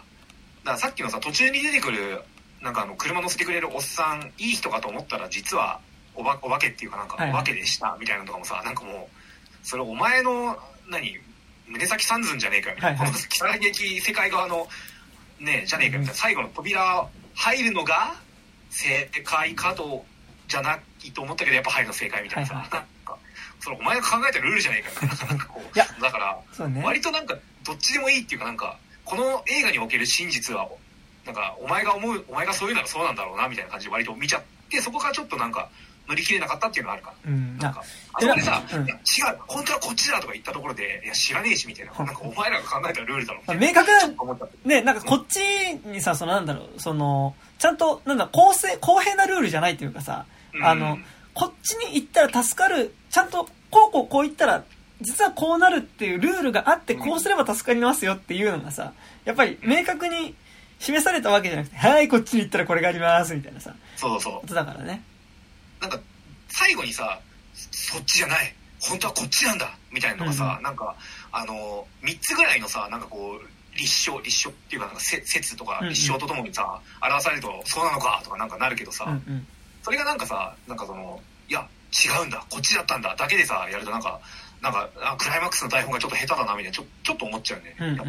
[0.66, 2.22] からさっきのさ、途中に出てくる、
[2.62, 5.80] なんかあの、車乗せてくれるおっさん、いい人かと思ったら、実は
[6.16, 10.58] おば、お化けっていうかなんか、はいはいお化けでした、みたいなのとかもさ、なんかもう、それお前の、
[10.90, 11.18] 何、
[11.68, 13.00] 胸先三寸じゃねえかよ、みたいな。
[13.00, 14.68] はいはいこの北劇世界側の、
[15.40, 16.20] ねえ、じゃねえかよ、みたいな。
[16.20, 18.16] 最後の扉入るのが、
[18.70, 20.06] 正解かと、
[20.48, 23.18] じゃないと思ったけど、やっぱ入るの正解みたいなさ、はいなんか、
[23.60, 25.28] それお前が考えたルールじゃねえかよ、みたいな。
[25.28, 26.18] なんかこうだか
[26.58, 30.68] ら、ね割となんかどっちでもいいっていうかなんかこの映画における真実は
[31.26, 35.70] なんかお前が思うお前がそういうならそうなんだろうなみたいな感じで割と見ちゃってそこからちょっとなんか
[36.08, 37.58] 乗り切れなかったっていうのがあるかうん。
[37.60, 37.84] あななんか
[38.14, 38.88] あそこでさ「うん。
[38.88, 38.96] 違う
[39.48, 41.94] 本当はこっちだ」とか言ったところで「いや知らねえし」みたいな。
[41.94, 43.68] なんかお前らが考えたルールだろみたいな。
[43.68, 43.92] 明確
[44.66, 45.40] ね、なんかこっち
[45.86, 50.26] にさ、そのなんだろう、その、ちゃんと、なんだ、公正、公平なルールじゃないというかさ、
[50.62, 54.64] あのうん、こっちに行ったら助かる、ちゃんと、こうこうこう言ったら、
[55.02, 57.00] 実はこうなるっていうルールがあって、うん。
[57.02, 58.94] こうすれば助かりますよっていうのがさ、
[59.26, 60.36] やっぱり明確に
[60.80, 64.22] 示されたわけじゃなくて、はい、こっちに行ったらこれがあります、みたいなさ、そうそう。
[64.22, 65.02] そうことだからね。
[65.82, 66.00] なんか
[66.50, 67.20] 最後にさ
[67.54, 68.54] そっちじゃない。
[68.80, 69.78] 本当はこっちなんだ。
[69.92, 70.96] みたいなのがさ、うなんか
[71.32, 75.94] あの3つぐらいのさなんかこう立証立証っていうかなんかせ説とかうんうん。
[75.94, 79.48] 立証とともにさ、表されるとそうなのかとかなんかなるけどさ、うんうん。
[79.84, 81.20] それがなんかさなんかその
[81.50, 81.68] いや
[82.06, 82.46] 違うんだ。
[82.50, 83.16] こっちだったんだ。
[83.16, 84.20] だけでさやるとなんか
[84.62, 88.08] なんかあクライマックスの台本がちょっと下手だなみたいなちょちょっと思っちゃうね、うんうんうん。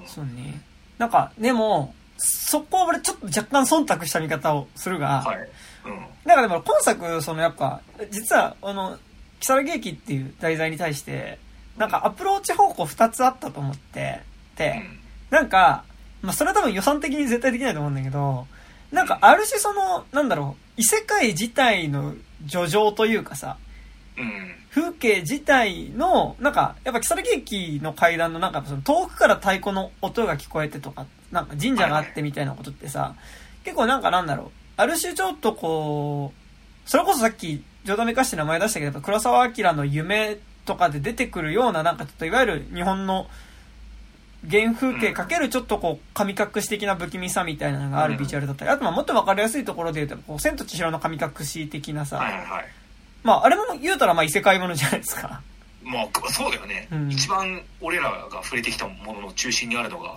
[0.00, 0.06] うん。
[0.06, 0.60] そうね。
[0.98, 5.38] なんか、でも、そこは俺ちょっと若干忖度した見方をするが、はい。
[5.86, 6.06] うん。
[6.24, 7.80] なんかでも今作、そのやっぱ、
[8.10, 8.98] 実は、あの、
[9.40, 11.38] 木更木駅っていう題材に対して、
[11.76, 14.20] なんかアプローチ方向二つあったと思って
[14.56, 14.82] て、
[15.30, 15.84] なんか、
[16.20, 18.46] まあそれは多分予算的に絶対できないと思うんだけど、
[18.92, 22.14] なんかある種その、なんだろう、異世界自体の
[22.46, 23.56] 叙情というかさ、
[24.16, 33.14] うんうん風景自体の、なんか、やっぱ木更木駅の階段のなんかその遠くから太鼓の音が聞こえてとか、なんか神社があってみたいなことってさ、
[33.64, 36.32] 結構なんかなんだろう、ある種ちょっとこ
[36.86, 43.26] う、それこそさっき、冗談めかして名前出したけど、黒澤明の夢とかで出てくるような、なんかちょっといわゆる日本の
[44.50, 48.64] 原風景かけるちょっとこう、神隠し的な不気味さみたいなのがあるビジュアルだった。
[48.64, 52.18] り、あとまあもっとわかりやすいところで言うと、こう、千と千尋の神隠し的なさ、
[53.22, 55.42] まああれも言うたらまあ異世界ものじゃないですか。
[55.82, 57.10] まあそうだよね、うん。
[57.10, 60.16] 一番俺らが触れてきたものの中心にあるのが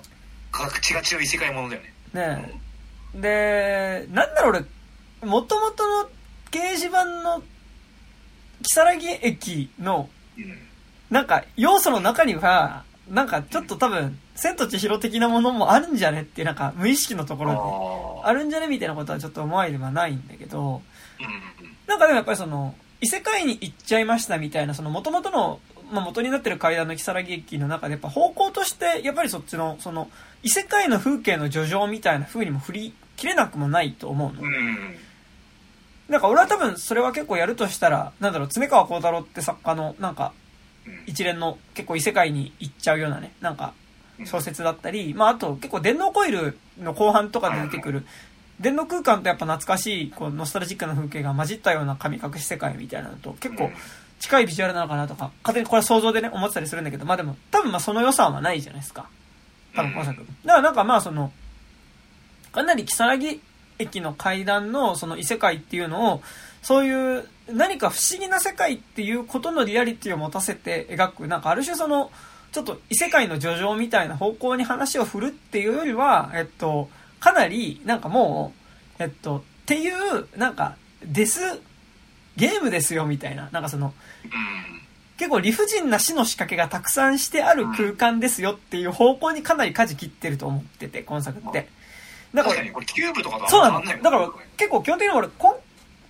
[0.51, 1.93] ガチガチの異世界ものだよね。
[2.13, 2.59] ね
[3.15, 4.01] え。
[4.05, 4.65] で、なんだろう
[5.21, 6.09] 俺、もともとの
[6.51, 7.41] 掲示板の、
[8.61, 10.57] 木更木駅の、うん。
[11.09, 20.81] なんか、要素の中には、なんかちょっと多分、千と千尋的なものもあるんじゃねっていう、なんか無意識のところで、ああるんじゃねみたいなことはちょっと思われではないんだけど、ーうんうん。
[21.87, 25.59] なんかでもやっぱりその、異世界に行っちゃいましたみたいな、その元々の、
[25.91, 30.09] まあ、元になってる階段の木更木駅の中で、やっぱ方向として、やっぱりそっちの、その、
[30.43, 34.41] 異世界の風景の叙情みたいな風にも振り切れなくもないと思うの。
[36.09, 36.21] なん。
[36.21, 40.33] か俺は多分それは結構やるとしたら、なんだろう、常川幸太郎って作家の、なんか、
[40.85, 41.03] うん。
[41.07, 43.73] 一連の結構異世界に行っちゃうようなね、なんか、
[44.19, 44.25] うん。
[44.25, 48.05] 小説だったり、まああと結構電脳コイルの後半とかで出てくる、
[48.59, 53.69] 電脳空間とやっぱ懐かしい、こう、ノスタルジックな風景が混じったような神隠し世界みたいなのと結構
[54.19, 59.07] 近いビジュアルなのかなとか、勝手にこれは想像でね、思ってたりするんだけど、まあでも、多分まあその良さはないじゃないですか。
[59.75, 60.17] 多分今作。
[60.17, 61.31] だからなんかまあその、
[62.51, 63.41] かなり木更木
[63.77, 66.21] 駅の階段のその異世界っていうのを、
[66.61, 72.11] そういう何か不思議な世界っていうことのリアリティを持たせて描く、なんかある種その、
[72.51, 76.89] ちょっと異世界の叙情みたいな方向に話を振るっていうよりは、えっと、
[77.25, 78.53] かなり、なんかも
[78.99, 81.39] う、えっと、っていう、なんか、デス、
[82.35, 83.95] ゲームですよみたいな、なんかその、
[85.17, 91.67] 結構理不尽な死の仕掛けがたくさんしてある空間ですよっていう方向にかなり舵切ってると思ってて、今作って。
[92.31, 93.83] だから、これキューブとかとそうなの。
[93.83, 95.59] だから結構基本的に俺、こ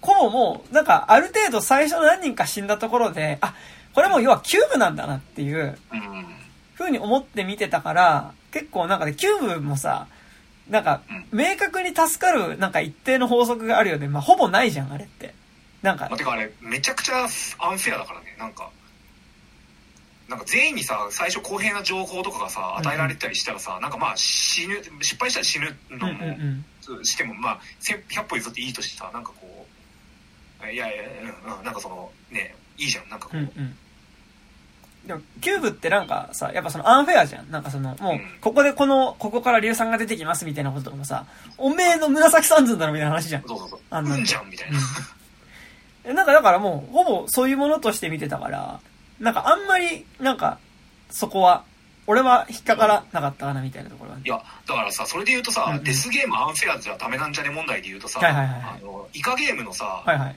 [0.01, 3.55] こうもう、なんかある程度最初の何人か死んだところで、あ、
[3.93, 5.77] これも要はキューブなんだなっていう、
[6.73, 10.07] ふうに思って見てたから、結構なんかね、キューブもさ、
[10.69, 14.07] なんか、明確に助かる、なんか一定の法則があるよね。
[14.07, 15.33] まあ、ほぼないじゃん、あれって。
[15.81, 16.09] なんか。
[16.17, 18.69] てかあれ、めちゃくちゃアンフェアだからね、なんか。
[20.27, 26.65] なんか全員にさ、最初公平な情報とかがさ、与えられたりしたらさ、うん、なんかまあ死ぬ、失敗したら死ぬのも、うん
[26.97, 29.67] うん、してもまあ、100歩譲っていいとしてさ、なんかこ
[30.63, 31.03] う、いやいや、
[31.59, 33.37] うん、なんかその、ね、いいじゃん、なんかこう。
[33.37, 33.77] うんうん
[35.05, 37.51] でも、キューブってなんかさ、やっぱそのアンフェアじゃん。
[37.51, 41.25] なんかその、もう、ここでこの、ここから硫酸が出てきますみたいなこととかもさ、
[41.57, 43.43] おめえの胸三寸だろみたいな話じゃん。
[43.47, 43.79] そうそうそう。
[43.89, 44.71] あんなんじゃんみたい
[46.05, 46.13] な。
[46.13, 48.79] なんかだからもう、ほぼそういうものとして見てたから、
[49.19, 50.59] なんかあんまり、なんか、
[51.09, 51.63] そこは、
[52.07, 60.35] 俺は引っかからなかったかなみたいなところは、いや、だからさ、それで言うとさ、うんうん、デスゲームアンフェアじゃダメなんじゃね問題で言うとさ、はいはいはい、あの、イカゲームのさ、はいはい、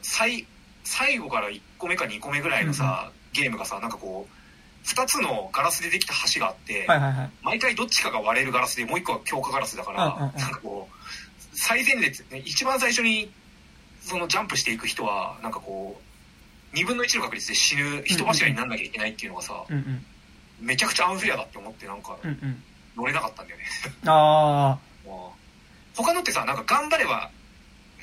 [0.00, 0.46] 最、
[0.84, 4.42] 最後から1個目か2個目ぐらいのさ、うんうん、ゲームがさ、なんかこう、
[4.84, 13.30] 2つのガラスでできた橋があって、はいはいはい、毎回どっちかが割れるガラスでもう1個は強化ガラスだから、うんうんうん、なんかこう最前列、ね、一番最初に
[14.00, 16.00] そのジャンプしていく人はなんかこ
[16.74, 20.04] う2分の1の確率で死ぬ人柱になんなきゃいけないっていうのがさ、うんうん、
[20.60, 22.16] めちゃくちゃアンフェアだって思ってなんか
[22.96, 23.64] 乗れなかったんだよね。
[24.06, 24.78] ああ
[25.94, 27.30] 他のってさなんか頑張れば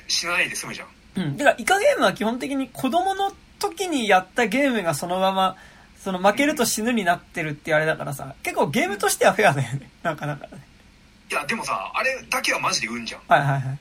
[0.06, 0.88] 死なないで済むじゃん。
[1.16, 1.36] うん。
[1.36, 5.56] だからイカゲームは基本的に子供の時にやったゲームがそのまま
[6.02, 9.90] その負けると死ぬになってるってあれだからさ、結構ゲームとしてはフェアだよね。
[10.02, 10.64] なんかだからね。
[11.30, 13.20] いや、でもさ、あれだけはマジで運じゃん。
[13.28, 13.78] はいはいはい。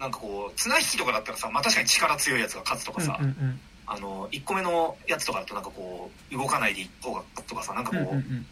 [0.00, 8.46] なんかこう、綱引きとかだったらさ、まあ確かに力強いやつが勝つとかさ、うんうんうん、あの、1個目のやつとかだとなんかこう、動かないで1個が勝つとかさ、なんかこう、うんうんうん、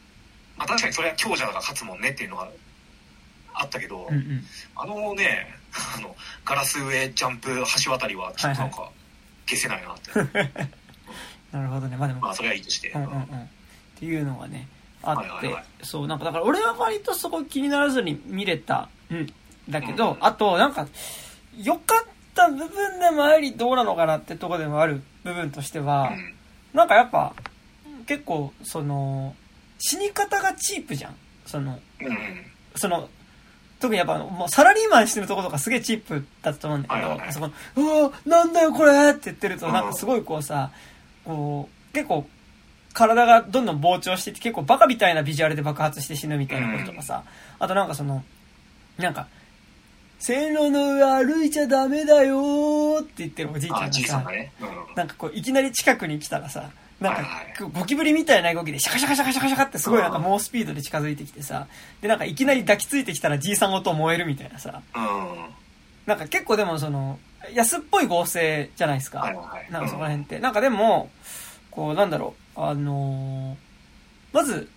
[0.59, 2.49] まあ確かにそれは強者が勝つもんねっていうのが
[3.55, 4.45] あったけど、うんうん、
[4.77, 5.59] あのね、
[5.97, 8.91] あの、ガラス上ジャンプ橋渡りはちょっとなんか、
[9.57, 10.11] 消せないなって。
[11.53, 11.97] なるほどね。
[11.97, 12.21] まあでも。
[12.21, 12.91] まあそれはいいとして。
[12.91, 13.21] うんうんうん。
[13.23, 13.27] っ
[13.99, 14.69] ていうのがね、
[15.03, 19.27] あって、はいはいはい、そう、なんかだから俺は割とそこ気にならずに見れたん
[19.69, 20.87] だけど、うん、あとなんか、
[21.63, 26.35] 良かった部分でもありどうなのかなってとこでもある部分としては、うん、
[26.73, 27.35] なんかやっぱ、
[28.07, 29.35] 結構、その、
[29.79, 31.17] 死に方がチープじゃん。
[31.47, 32.19] その、うん、
[32.77, 33.09] その、
[33.81, 40.71] 特にやっぱもうサラリーマンしてるとことかすげえチープだったと思うんだけど、はいはいはい、そこの、うわなんだよこれって言ってると、なんかすごいこうさ、
[41.25, 42.27] こう、結構、
[42.93, 47.25] 体がどんどん膨張していって、結構バカみたいなビジュアルで爆発して死ぬみたいなこととかさ、
[47.59, 48.23] あとなんかその、
[48.99, 49.29] なんか、
[50.19, 54.31] 線路の上歩いちゃダメだよって言ってるおじいちゃんがさ、
[54.95, 56.71] なんかこう、いきなり近くに来たらさ、
[57.01, 61.67] なんか、ゴキブリみたいな動きで、シャカシャカシャカシャカシャカってすごいなんか猛スピードで近づいてきてさ、
[62.03, 65.01] で、なんかいきなり抱きついてきたらじいさんごと燃えるみたいなさ、うん、
[66.05, 67.19] なんか結構でもその、
[67.55, 69.33] 安っぽい合成じゃないですか。
[69.71, 70.39] なんかそこら辺って。
[70.41, 71.11] なんかでも、
[71.71, 74.69] こう、なんだろう、あのー、まず、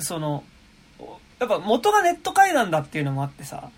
[0.00, 0.42] その、
[1.38, 3.70] やっぱ元がネット怪談だっていうのもあってさ、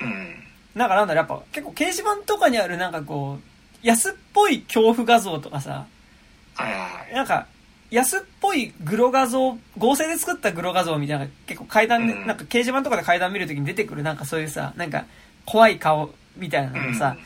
[0.00, 0.36] うん。
[0.74, 5.86] なんかなんだろう、やっぱ結構掲示板とかにあるなんかこう、安っぽい恐怖画像とかさ、
[6.64, 7.14] はい。
[7.14, 7.46] なんか、
[7.90, 15.04] 安っぽいグロ画像、合成で作ったグロ画像みたいな、結構階段で、うん、なんか掲示板とかで階段見るときに出てくるなんかそういうさ、なんか
[15.44, 17.24] 怖い顔みたいなのさ、うん、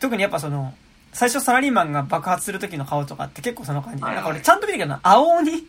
[0.00, 0.74] 特にやっぱその、
[1.12, 4.02] 最初サラリーマンが爆発する時の顔とかって結構その感じ。
[4.02, 5.66] なんか俺ちゃんと見るけどな、青鬼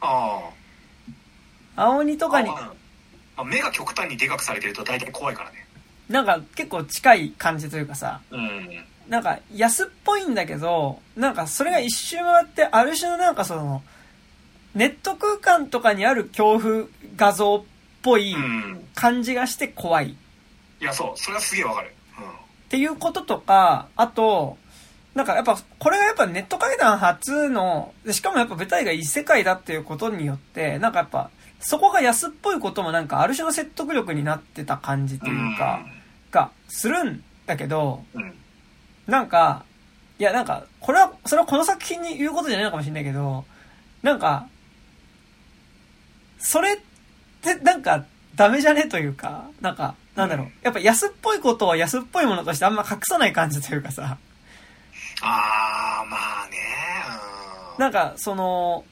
[0.00, 0.50] あ
[1.76, 1.84] あ。
[1.84, 2.48] 青鬼とかに。
[2.48, 2.72] ま
[3.36, 5.66] あ、目が極端にでかくされてると大体怖いからね。
[6.08, 13.82] なんか結構近い感じというかさ、うん、なんか安っぽいんだけど、なんかそれが一周回ってある種のなんかその、
[14.74, 17.62] ネット空間とかにある恐怖画像っ
[18.02, 18.36] ぽい
[18.94, 20.06] 感じがして怖い。
[20.06, 20.16] うん、い
[20.80, 21.18] や、そう。
[21.18, 21.92] それはすげえわかる。
[22.66, 24.58] っていうこととか、あと、
[25.14, 31.30] なんかやっぱ、これがやっぱネット会談初の、しかもやっぱ舞台が異世界だっていうことによって、なんかやっぱ、
[31.60, 35.86] そこが安っぽいこともなんかある種の説得力になってた感じというか、
[36.30, 38.04] がするんだけど、
[39.06, 39.64] なんか、
[40.18, 43.44] いやなんか、これは、それはこの作品に言うことじゃないのかもしれないけど、
[44.02, 44.46] なんか、
[46.38, 46.78] それっ
[47.42, 48.04] てなんか、
[48.34, 48.86] ダメじゃね？
[48.88, 50.48] というか、なんか、なんだろう。
[50.62, 54.18] やっぱ安っぽいことは安っぽいものとしてあんま隠さない感じというかさ。
[55.22, 56.56] あー、まあね。
[57.74, 57.80] うん。
[57.80, 58.84] なんか、その、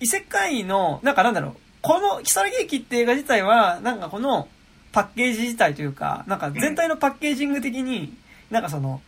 [0.00, 1.56] 異世界の、なんかなんだろう。
[1.82, 4.48] この、キサラ劇って映画自体は、なんかこの、
[4.92, 8.16] パッケージ自体というか、なんか全体のパッケージング的に、
[8.50, 9.02] なんかその、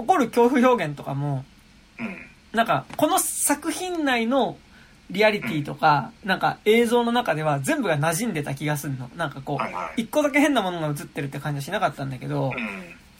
[0.00, 1.44] 起こる恐怖表現とかも、
[1.98, 2.16] うん。
[2.52, 4.56] なんか、この作品内の
[5.10, 9.10] リアリティとか、なんか映像の中では全部が馴染んでた気がするの。
[9.16, 12.54] なんかこう、い一個だけ変なものが映ってるって感じはしなかったんだけど、うん。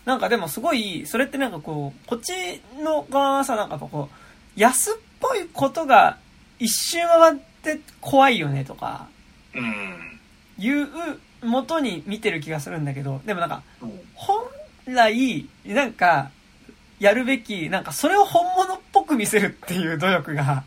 [0.05, 2.33] なんかでもすごい、それってなんかこう、こっち
[2.83, 6.17] の側はさ、なんかこう、安っぽいことが
[6.59, 9.09] 一周回って怖いよねとか、
[9.55, 10.19] うん。
[10.59, 10.89] いう
[11.43, 14.01] 元に見てる気がするんだけど、でもなんか、うん。
[14.15, 14.45] 本
[14.87, 16.31] 来、なんか、
[17.01, 20.63] やるべき、なんかそれを本物っぽく見せるっていう努力が、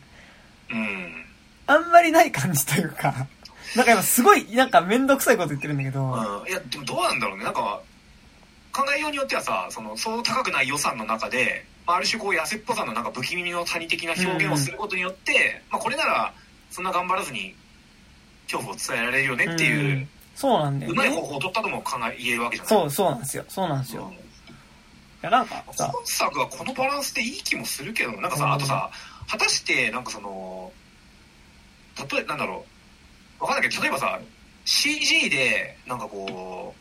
[0.70, 1.26] うん。
[1.68, 3.28] あんまりない感じというか、
[3.76, 6.50] なんか今すごい、なんかめんどくさいこと言ってるんだけど、うん。
[6.50, 7.44] いや、でもどうなんだろうね。
[7.44, 7.82] なんか、
[8.74, 16.34] 考えようによってはさ、その、そう高くない予算の中で、まあある種こう、安っぽさのなんか不気味の谷的な表現をすることによって、まあこれなら、
[16.72, 17.54] そんな頑張らずに、
[18.48, 20.94] 恐怖を伝えられるよねっていう、んそうなんだよね。
[20.94, 23.46] うまい方法を取ったとも考え、言えるわけじゃないそう、そうなんですよ。
[23.48, 24.12] そうなんですよ。
[24.18, 24.23] うんい
[25.24, 28.52] や、なんかさ、今作はこのバランスでいい気もするけどなんかさ、うん。
[28.54, 28.92] あとさ
[29.30, 30.72] 果たしてなんかその
[32.12, 32.66] 例えなんだろ
[33.40, 33.44] う。
[33.44, 34.20] わかんないけど例えばさ
[34.66, 36.76] CG でなんかこ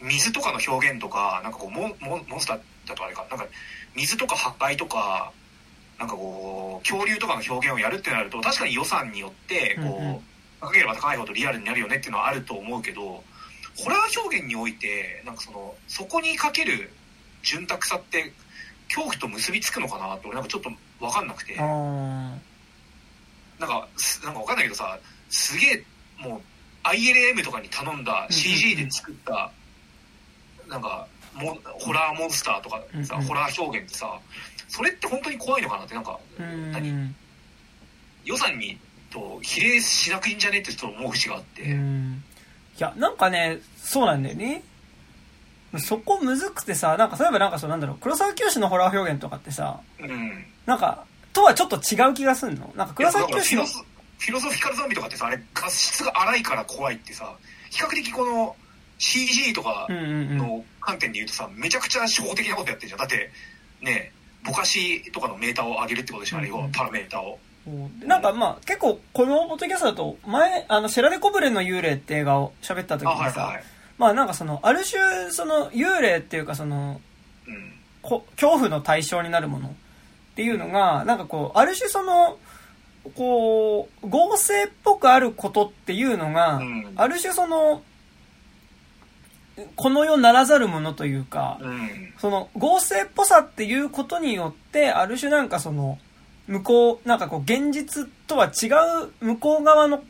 [0.00, 3.26] う水とかの表現とかなんかこうモンモンモンスターだとあれか。
[3.30, 3.46] なんか
[3.94, 5.32] 水とか破壊とか
[5.98, 10.20] なんかこう恐竜とかの表現をやるってなると確かに予算によってこう、うんうん。
[10.60, 13.22] 高ければ高いほどリアルになるよねっていうのはあると思うけど
[13.76, 16.90] ホラー表現においてなんかそのそこにかける
[17.48, 18.32] 潤沢さって
[18.88, 20.70] 恐怖と結びつくのかなって俺なんかちょっと
[21.00, 21.54] 分かんなくて。
[21.56, 21.66] な
[23.66, 24.96] んかすなんか分かんないけどさ
[25.30, 25.84] すげえ
[26.16, 26.40] もう
[26.86, 29.50] ILM とかに頼んだ CG で作った
[30.68, 34.16] なんかモンホラーモンスターとかさホラー表現ってさ
[34.68, 36.18] それって本当に怖いのかなってなんか
[36.72, 37.14] 何ん。
[38.24, 38.78] 予算に
[39.10, 42.22] と比例しなくいいんじゃねってちょっと思う節があっうて、ん。
[42.78, 44.62] いや、なんかね、そうなんだよね。
[45.76, 50.44] そこむずくてさ、なんか例えばなんかそうなんだろう、黒沢清のホラー表現とかってさ、うん。
[50.64, 52.72] なんか、とはちょっと違う気がすんの？
[52.74, 53.78] なんか黒沢清のフィロ、ソ
[54.18, 57.36] フィロソフィカルゾンビとかってさあれ画質が荒いから怖いってさ
[57.70, 58.56] 比較的この
[58.98, 60.38] CG とかうんうんうん。
[60.38, 62.98] の観点で言うとさめちゃくちゃ初歩的なことやってるじゃん。
[63.00, 63.30] だって
[63.82, 64.12] ね
[64.44, 67.38] ぼかしとかのメーターを上げるってことでしょあれうんうんをパラメーターを。
[68.00, 73.64] でなんかまあ、結構このポッドキャストだと、前、あの、シェラデコブレの幽霊って映画を喋った時あにさ、はいはい
[73.98, 77.00] まあなんかその、ある種、その、幽霊っていうかその、
[77.46, 79.72] うんこ恐怖の対象になるものっ
[80.34, 82.38] ていうのが、なんかこう、ある種その、
[83.14, 86.92] こう、合成っぽくあることっていうのが、うん。
[86.96, 87.82] ある種その、
[89.74, 92.14] この世ならざるものというか、うん。
[92.18, 95.98] その合成っぽさっていうことによって、ある種なんかその、
[96.46, 98.68] 向こう、なんかこう現実とは違
[99.04, 100.02] う向こう側の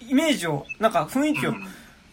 [0.00, 1.68] イメージを、なんか雰囲気をうん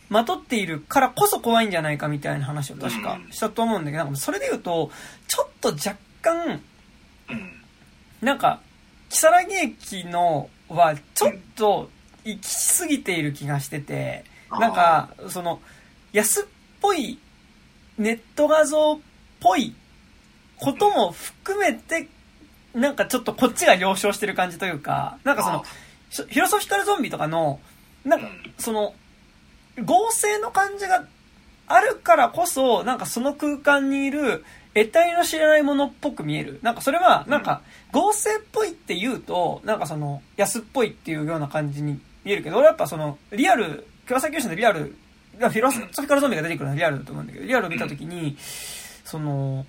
[0.09, 3.31] まとっているからこそ怖いんじゃないかみたいな話を確かうん。
[3.31, 4.91] したと思うんだけど、なんかそれで言うと、
[5.27, 6.61] ちょっと若干、
[7.29, 7.61] うん。
[8.21, 8.61] なんか、
[9.09, 11.89] 木更木駅のはちょっと
[12.23, 15.61] 行き過ぎている気がしてて、なんか、その、
[16.13, 16.45] 安っ
[16.81, 17.19] ぽい
[17.97, 18.99] ネット画像っ
[19.39, 19.75] ぽい
[20.57, 22.07] ことも含めて、
[22.73, 25.63] なんかちょっとこっちが了承してる感じというか、なんかその、
[26.09, 27.59] ひフィロソフィカルゾンビとかの、
[28.03, 28.93] なんかうん、その、
[29.83, 31.05] 合成の感じが
[31.67, 34.43] あるからこそ、なんかその空間にいる、
[34.73, 36.59] 得体の知らないものっぽく見える。
[36.61, 37.61] なんかそれは、なんか、
[37.91, 44.95] 合成っぽいって言うと、なんかその、安っぽいっていうような感じに見えるけど、俺やっぱその、リアル、黒崎教師のリアル、
[45.37, 48.37] フィロソフィカルゾンビが出てくるのはリアルだと思うんだけど、リアルを見たときに、
[49.03, 49.65] その、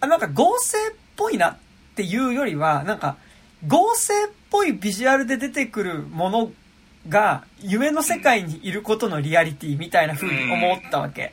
[0.00, 1.56] あ、なんか合成っぽいなっ
[1.94, 3.16] ていうよりは、なんか、
[3.66, 6.52] 合成っぽいビジュアルで出てくるもの
[7.08, 11.32] が、夢の世界にいることのリアリティみたいな風に思ったわけ。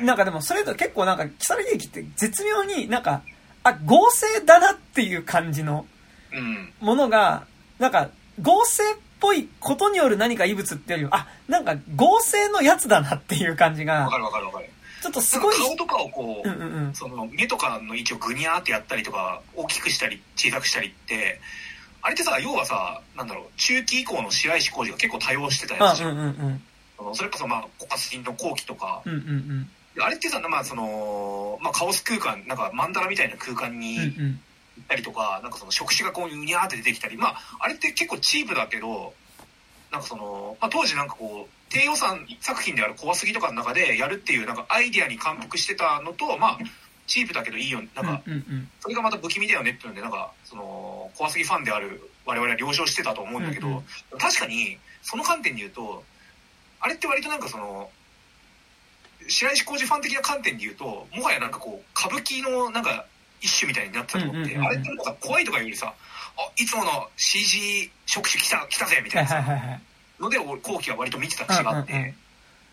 [0.00, 3.22] なんかでもそれと結構なんか、木更木駅って絶妙になんか、
[3.62, 5.86] あ、合成だなっていう感じの
[6.32, 7.44] うんものが、
[7.78, 14.66] なんか、合成っぽいことによる何か異物っていうよりは、あ、なんか合成のやつだなっていう感じがわか、るわかるわかる
[15.02, 16.94] ちょっとすごい、顔とかをこう、うんうんうん。
[16.94, 21.40] その目とかの位置をグニャーってやったりとか大きくしたり小さくしたりって
[22.02, 27.14] あれってさ要はさなんだろう中期以降の白石浩二が結構多用してたやつじゃん、あうんうんうん。
[27.14, 30.02] それこそまあコカスリンの後期とか、うんうんうん。
[30.02, 34.40] あれってさまあその、まあ、カオス空間なんかマンダラみたいな空間にうん行うん。
[34.80, 39.12] ったりとか、なんかその触手がこううにゃーって出てきたりまああれって結構チープだけど
[39.92, 46.58] なんかその、まあ、当時なんかこう低予算作品である怖すぎとかの中でやるっていうなんかアイディアに感服してたのとまあ
[47.10, 48.22] チープだけどいいよなんか
[48.78, 53.82] それがまた不気味だよねっていうのでなんかその怖すぎファンである我々は了承してたと思うんだけど、うんうん
[54.18, 56.04] 確かにその観点で言うと
[56.78, 57.90] あれって割となんかその
[59.28, 63.06] 白石浩二ファン的な観点で言うともはやなんかこう歌舞伎のなんか
[63.40, 65.94] 一種みたいになってたと思って、あれってなんか怖いとかいうよりさ
[66.36, 69.80] あいつもの CG 触手来た来たぜみたはいいなさ
[70.20, 72.14] ので俺後期は割と見てた節があって、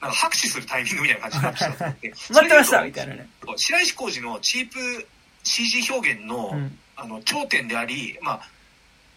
[0.02, 2.10] なんか拍手するタイミングみたいな感じになってたと思って。
[2.30, 2.84] 待ってました。
[2.84, 5.08] みたいなね白石浩二のチープ
[5.44, 6.80] CG 表現の、うん。
[6.98, 8.42] あの頂点でありまあ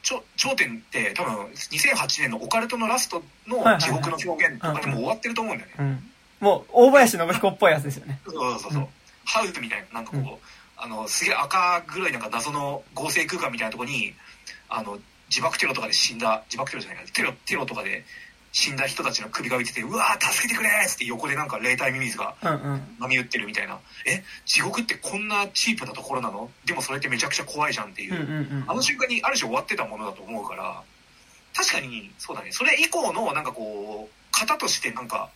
[0.02, 6.10] 頂頂点って多分2008年のオカルトのラストの地獄の表現とかでも終わってると思うんだよね、うん。
[6.40, 8.20] もう大林信彦っぽいやつですよね。
[8.26, 8.88] そうそうそう
[9.24, 10.26] ハウスみたいななんかこう、うん。
[10.76, 14.14] あのすげえ赤黒いなんか謎の合成空間みたいなところに
[14.68, 14.98] あの
[15.28, 18.04] 自爆テロとかで死んだ自爆テロじゃないかテロテロとかで
[18.52, 22.96] 死んだ人たちの首が浮いてて「うわー助けてくれ!」っつって横でなんか霊体ミミズがうんうん。
[22.98, 26.50] 波打ってるみたいな「え地獄ってこんなチープなところなの？
[26.64, 28.64] でもそれってめちゃくちゃ怖いじゃん」っていう、うんうんうん。
[28.66, 30.82] あの瞬間にある種終わってたものだと思うから
[31.54, 32.50] 確かにそうだね。
[32.52, 35.28] それ以降のなんかこう型としてなんか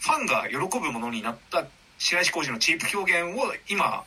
[0.00, 1.64] ファンが喜ぶものになった
[1.98, 4.02] 白石浩二のチープ表現を今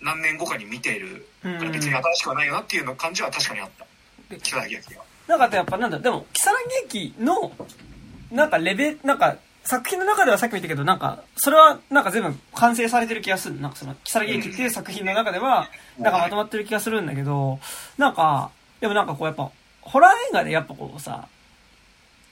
[0.00, 1.58] 何年後かに見ているうんうん。
[1.60, 3.86] から別に新しくはないよなっていうの感じは確かにあった。
[4.28, 7.52] で北崎明がなんかやっぱなんだでも如月駅の
[8.30, 13.60] なんかレベなんか作品の中ではさっきも言ったけどなんかそれはなんか全部完成されてる気がする。
[13.60, 17.58] なんかその如月駅っていう作品の中ではなんかまとまってる気がするんだけど
[17.98, 18.50] なんか
[18.80, 19.50] でもなんかこうやっぱ
[19.82, 21.28] ホラー映画でやっぱこうさ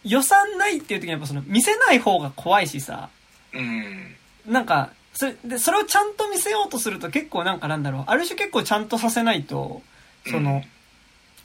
[0.04, 3.10] 予算ないっていう時にやっぱその見せない方が怖いしさ
[3.52, 4.16] うん
[4.46, 9.82] なんかそれでそれをちゃんと見せようとすると結構なんかなんだろうある種結構ちゃんとさせないと
[10.26, 10.62] その、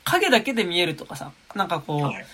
[0.03, 2.25] 影だけで見えるとかさなんかこう、はい。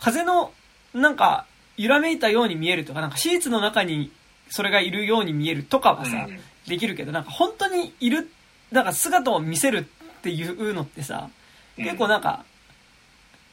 [0.00, 0.52] 風の
[0.94, 1.46] なんか
[1.78, 4.10] 揺らめいたように見えるとかなんかシーツの中に
[4.50, 6.40] それがいるように見えるとかはさ、うん。
[6.68, 8.30] できるけどなんか本当にいる
[8.70, 11.30] なんか姿を見せるっていうのってさ
[11.76, 12.44] 結構なんか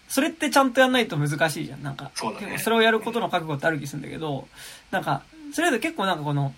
[0.10, 1.82] それってちゃんとやんないと難しいじゃん。
[1.82, 2.38] なんかそね。
[2.40, 4.48] 結構それをやることの覚悟ってある気するんだけど
[4.92, 5.24] なんか
[5.54, 6.54] それだと結構なんかこの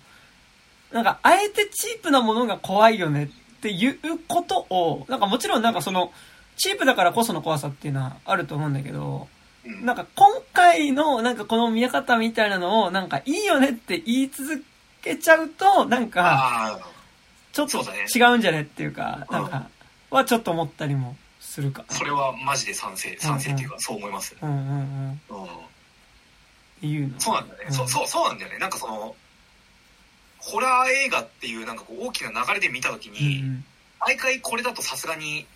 [0.92, 6.12] なんかあえてチープなものが怖いよねっていうことをなんかもちろんなんかその
[6.56, 9.37] チープだからこその怖さっていうのはあると思うんだけどうん
[9.82, 14.64] なんか今回のなんかこの見え方みたいなのをなんかいいよねって言い続
[15.02, 16.80] けちゃうとなんか
[17.52, 19.34] ちょっと違うんじゃねっていうかうん。
[19.34, 19.68] なんか
[20.10, 21.84] はちょっと思ったりもするか。
[21.90, 25.36] それはマジで賛成賛成っていうかそう思います、うんうんう
[26.86, 27.14] ん。
[27.18, 27.74] そうなんだよね、うん。
[27.74, 28.58] そそうそうなんだよね。
[28.58, 29.14] なんかその
[30.38, 33.44] ホラー映画っていうなんかこう大きな流れで見た時うんに、
[34.00, 35.46] 毎回これだとさすがに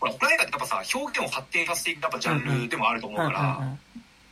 [0.00, 3.78] ほらホラー映画ってやっぱさ表現を発展させていくやっぱジャンルでもあると思ううんから、うんうん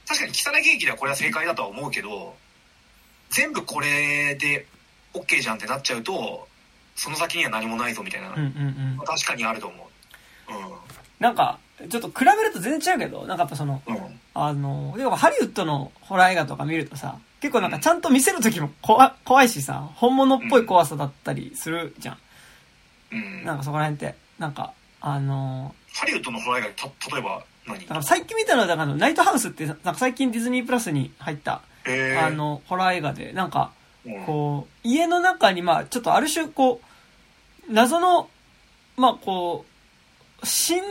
[0.08, 2.36] 確かに如月駅ではこれは正解だとは思うけど
[3.30, 4.64] 全部これで
[5.12, 6.46] OK じゃんってなっちゃうと
[6.94, 8.44] その先には何もないぞみたいな、うんうん
[9.00, 9.04] うん。
[9.04, 11.22] 確かにあると思う。
[11.22, 11.58] なんか
[11.90, 13.96] ちょっと比べると全然違うけどなんかやっぱそのうん。
[13.96, 22.18] うんあの要はハリウッドのホラー映画とか見るとさ結構なんかちゃんと見せる時も怖怖いしさ本物っぽい怖さだったりするじゃん。
[23.12, 23.44] うん。
[23.44, 24.72] なんかそこら辺ってなんか
[25.08, 27.78] あのハリウッドのホラー映画た例えば何？
[27.82, 32.26] だから最近見たのはだからナイトハウスってなんか最近ディズニープラスに入ったえー。
[32.26, 33.70] あのホラー映画でなんか
[34.04, 34.24] うん。
[34.24, 36.80] こう家の中にまあちょっとある種こ
[37.68, 38.28] う謎の
[38.96, 39.64] まあこ
[40.42, 40.82] う死ん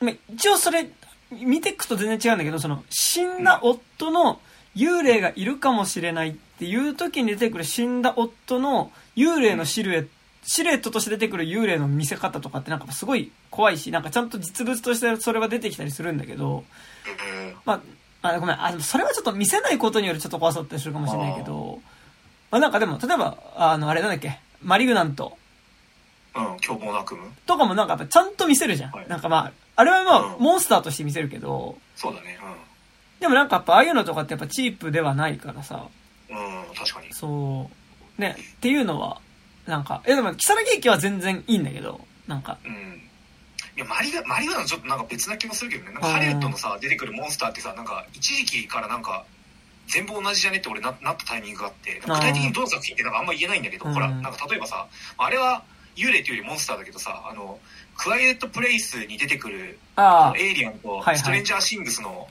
[0.00, 0.90] まあ一応それ
[1.30, 4.40] 見ていくと全然違うんだけどその死んだ夫の
[4.76, 10.10] 幽霊がいるかもしれないっていう時に出てくる死んだ夫の幽霊のシルエット
[10.50, 16.64] シルエットとして出てくる幽霊の見せ方とかってなんかすごい怖いしなんかちゃんと実物としてそれは出てきたりするんだけど
[17.06, 17.82] えーま
[18.22, 21.80] あ、あ、ごめん、あ、それはちょっと見せないことによるちょっと怖さだったりするかもしれないけど、
[22.50, 25.36] まあなんかでも、例えば、あの、あれなんだっけ、マリグナント。
[26.34, 28.90] うん凶暴な悪夢とかもなんかやっぱちゃんと見せるじゃん。
[28.92, 29.08] はい。
[29.08, 30.42] なんかまあ、あれはまあ、うん。
[30.42, 32.38] モンスターとして見せるけど、そうだね。
[33.20, 35.88] でもなんかやっぱああいうのとかってやっぱチープではないからさ、
[36.30, 37.12] うんうん確かに。
[37.12, 37.70] そ
[38.18, 39.20] う、ね、っていうのは、
[39.68, 43.02] なんか、え、でも、キサラケーキは全然いいんだけど、なんか、うん。
[43.76, 45.92] いやマリガマリガのちょっとなんか別な気もするけどね。
[45.92, 49.24] なんかうんハリウッドのさ出てくるモンスターってさなんか一時期からなんか
[49.86, 53.94] 全部同じじゃねって俺ななったタイミングがあって具体的にどの作品ってなんかあんま言えないんだけど、うん。
[53.94, 54.84] ほらなんか例えばさ
[55.16, 55.62] あれは
[55.94, 57.60] 幽霊というよりモンスターだけどさあの
[57.96, 62.26] クワイエットプレイスに出てくるあエイリアンとストレンジャーシングスの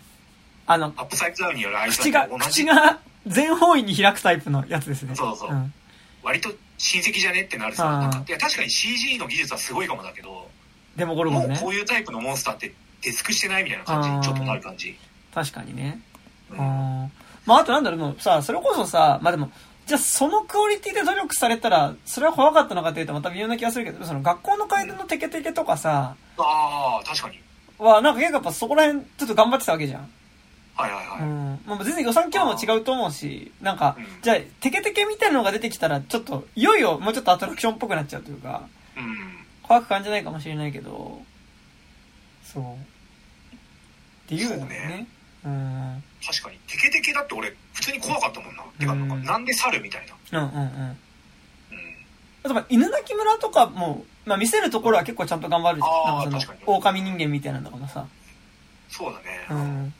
[0.68, 5.16] あ、あの、アップサイドダウンによる相口が、口が全方位に開くタイプのやつですね。
[5.16, 5.52] そうそう。
[5.52, 5.74] うん。
[6.28, 10.50] 割と親戚じゃねってなるさいや確かに CG の技術はすごいかもだけど
[10.98, 11.68] でもゴルゴンねもうこ。
[11.70, 14.94] ういうタイプのモンスターって出尽くしてないみたいな感じちょっとなる感じ
[15.34, 16.02] 確かにね。
[16.52, 16.62] うんう
[17.06, 17.12] ん。
[17.46, 19.52] まあ、あとなんだろう、もうさ、それこそさ、まあでも、
[19.86, 27.40] じゃあそのクオリティで努力されたら、それは怖かったのかっていうとまた微妙な気がするけど、その学校の階段のテケテケとかさ、ああ、確かに。
[27.78, 30.10] は、なんか結構やっぱそこら辺ちょっと頑張ってたわけじゃん。
[30.78, 31.22] はいはいはい。
[31.22, 31.60] うん。
[31.66, 39.18] まあ全然予算規模も違うと思うし、なんかうん、じゃあ、テケテケみたいなのが出てきたら、ちょっと、いよいよもうちょっとアトラクションっぽくなっちゃうというか、うん。
[39.64, 41.22] 怖く感じないかもしれないけど、
[42.44, 42.64] そう。
[42.64, 45.08] っていうのもね。
[45.46, 46.04] うん。
[46.26, 46.58] 確かに。
[46.68, 48.64] テケテケだって俺、普通に怖かったもんな。
[48.80, 50.42] てか、なんかうんなんで猿みたいな。
[50.42, 50.64] うんうんうん。
[50.64, 50.98] うん。
[52.44, 56.32] あとまあ、犬鳴村とかも、まあ見せるところは結構ちゃんと頑張るじゃん。
[56.32, 58.06] かそ確かにの、狼人間みたいなのとかもさ。
[58.90, 59.48] そうだね。
[59.50, 59.94] うん。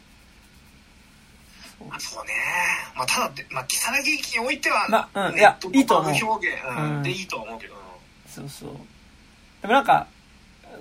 [1.86, 2.34] まあそうね。
[2.96, 7.76] まあ、ただって、まあ、木更木駅においては、まあうんネいやいいと思う表現、でいいとは思うけど。
[8.30, 8.70] そうそう。
[9.62, 10.08] でもなんか、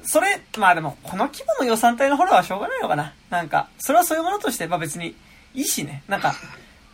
[0.03, 3.15] それ、まあでも、この規模の予算帯のホラーはしょうがないのかな。
[3.31, 5.15] なんか、それはそういうものとして、まあ別に
[5.55, 6.03] いいしね。
[6.09, 6.35] なんか、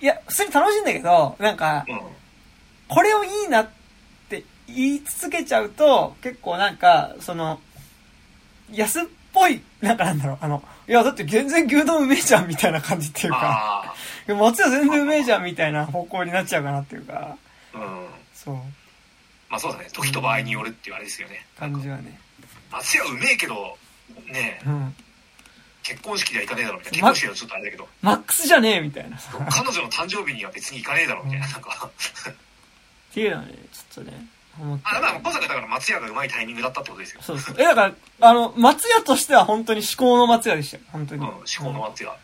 [0.01, 2.01] いや、普通に楽しいんだけど、なんか、うん。
[2.89, 3.69] これをいいなっ
[4.29, 7.61] て言い続けちゃうと、結構なんか、その、
[8.71, 10.63] 安っぽい、なんかなんだろう、あの、
[10.93, 13.95] いや、だって全然牛丼うめえじゃんみたいな感じっていうか、
[14.29, 17.39] 松屋全然うめえじゃんみたいな方向になっちゃうかなっていうか、
[17.73, 18.07] あ、うん。
[18.35, 18.55] そう、
[19.49, 19.89] まあそうだね。
[19.91, 21.47] 時と場合によるっていうあれですよね。
[21.59, 22.21] 感じはね。
[22.71, 23.79] 松屋うめえけど、
[24.27, 24.95] ねえうん。
[25.83, 26.97] 結婚式では行かねえだろみたいな。
[26.99, 29.33] 結婚式はちょっとあれだけど、マックスじゃねえみたいなさ。
[29.51, 31.49] 彼女の誕生日には別に行かねえだろみたいな。
[31.49, 34.27] なんか、っていうのはね、ちょっとね、
[34.61, 34.97] 思った。
[34.97, 37.23] あ、まあ、小坂だから松屋がうまいタイミングだったってことですよ。
[37.23, 37.57] そうそう。
[37.59, 40.83] え、だから、あの、松屋としては本当に至高の松屋でしたよ。
[40.93, 41.27] 本当に。
[41.27, 42.17] うん、至高の松屋。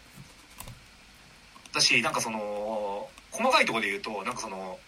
[1.73, 4.79] だし、なんかその、細かいところで言うと、なんかその、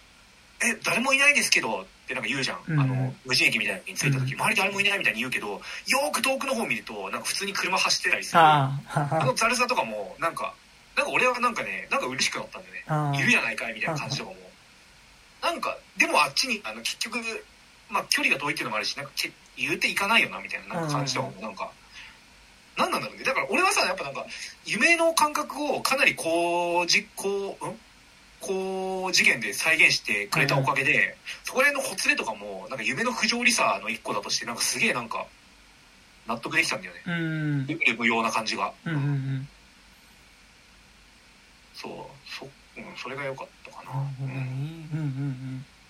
[0.63, 2.59] え、誰もいないですけどってなんか言うじゃん。
[2.69, 8.41] うんあの、無人駅みたいに着いた時、うん周り誰もいないみたいに言うけど、よーく遠くの方見ると、なんか普通に車走ってたりする。
[8.41, 8.79] あ
[9.25, 10.55] のザルさとかも、なんか、
[10.97, 13.19] なんか俺はなんかね、なんか嬉しくなったんだよね。
[13.19, 14.37] いるやないかいみたいな感じとかも。
[15.43, 17.19] なんか、でもあっちに、あの、結局、
[17.89, 21.71] まあ距離が遠いっていうのもあるし、なんかけ言うていかないよなみたいななんか感じとかもなんか、
[22.77, 23.25] なんなんだろうね。
[23.25, 24.27] だから俺はさ、やっぱなんか、
[24.65, 27.79] 夢の感覚をかなり高じ、高、ん？
[28.41, 35.27] 高次元で再現してくれたおかげで、そこら辺のほつれとかも、なんか夢の不条理さの一個だとして、なんかすげえなんか、
[36.27, 37.03] 納得できたんだよね。
[37.07, 37.97] うん。
[37.99, 38.73] 無用な感じが。
[38.87, 39.49] うんうんうん。
[41.75, 41.93] そう、
[42.27, 42.49] そ、
[42.79, 43.60] うん、それが良かった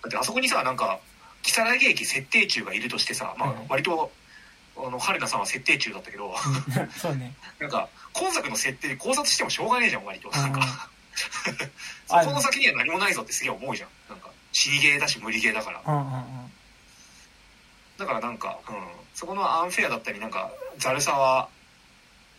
[0.01, 0.99] だってあそこにさ、なんか、
[1.41, 4.11] 木更木駅設定中がいるとしてさ、まあうん、割と、
[4.77, 6.91] あの、春菜さんは設定中だったけど、うん。
[6.91, 7.33] そうね。
[7.59, 10.29] なんか、今作の設定で考察してもしょうがねえじゃん、割と。
[10.29, 10.89] なんか、
[12.07, 13.89] そあこの先には何もないぞってすげえ思うじゃん。
[14.09, 15.81] なんか、死にゲーだし無理ゲーだから。
[17.97, 18.75] だからなんか、うん、
[19.13, 21.49] そこのアンフェアだったり、なんか、ざるさは、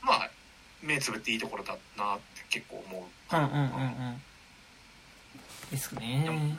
[0.02, 0.30] まあ、
[0.82, 3.36] 目つぶっていいところだなって結構思う。
[3.36, 4.22] うんうんうんうん。
[5.72, 6.26] ですね。
[6.28, 6.56] うん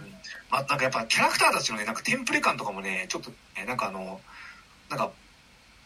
[0.50, 4.22] まあ、なんかやっぱキャラクターたちのね、なんかテンプレ感とかもね、ちょっとね、なんかあの、
[4.90, 5.12] なんか、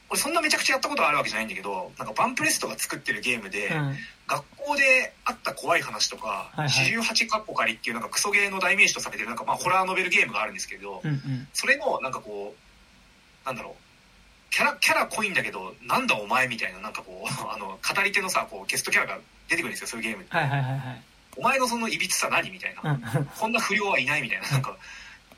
[0.09, 3.95] 俺そんなめちゃくちゃやったことあるわけじゃないんだけど、なんかバンプレストが作ってるゲームで、うん。
[4.27, 11.47] 学校であった怖い話とか、はいはい四十八カッコ仮っていうなんかクソゲーの代名詞とされてるなんかまあホラーノベルゲームがあるんですけど、うんうん。
[11.53, 20.35] それのなんかこう、なんだろう、キャラ、キャラ濃いんだけど、なんだお前みたいな、なんかこう、あの、語り手のさ、こう、ゲストキャラが出てくるんですよ、そういうゲームって。
[20.35, 21.03] はいはいはいはい。
[21.37, 22.91] お前のそのいびつさ何みたいな。
[22.91, 23.25] うん。
[23.25, 24.75] こんな不良はいないみたいな、なんか、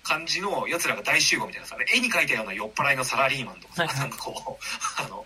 [0.04, 4.00] 感じの奴らが大集合みたいなさ、絵に描いたような酔っ払いのサラリーマンとかさ、はいはい。
[4.00, 4.64] なんかこう、
[5.02, 5.26] あの、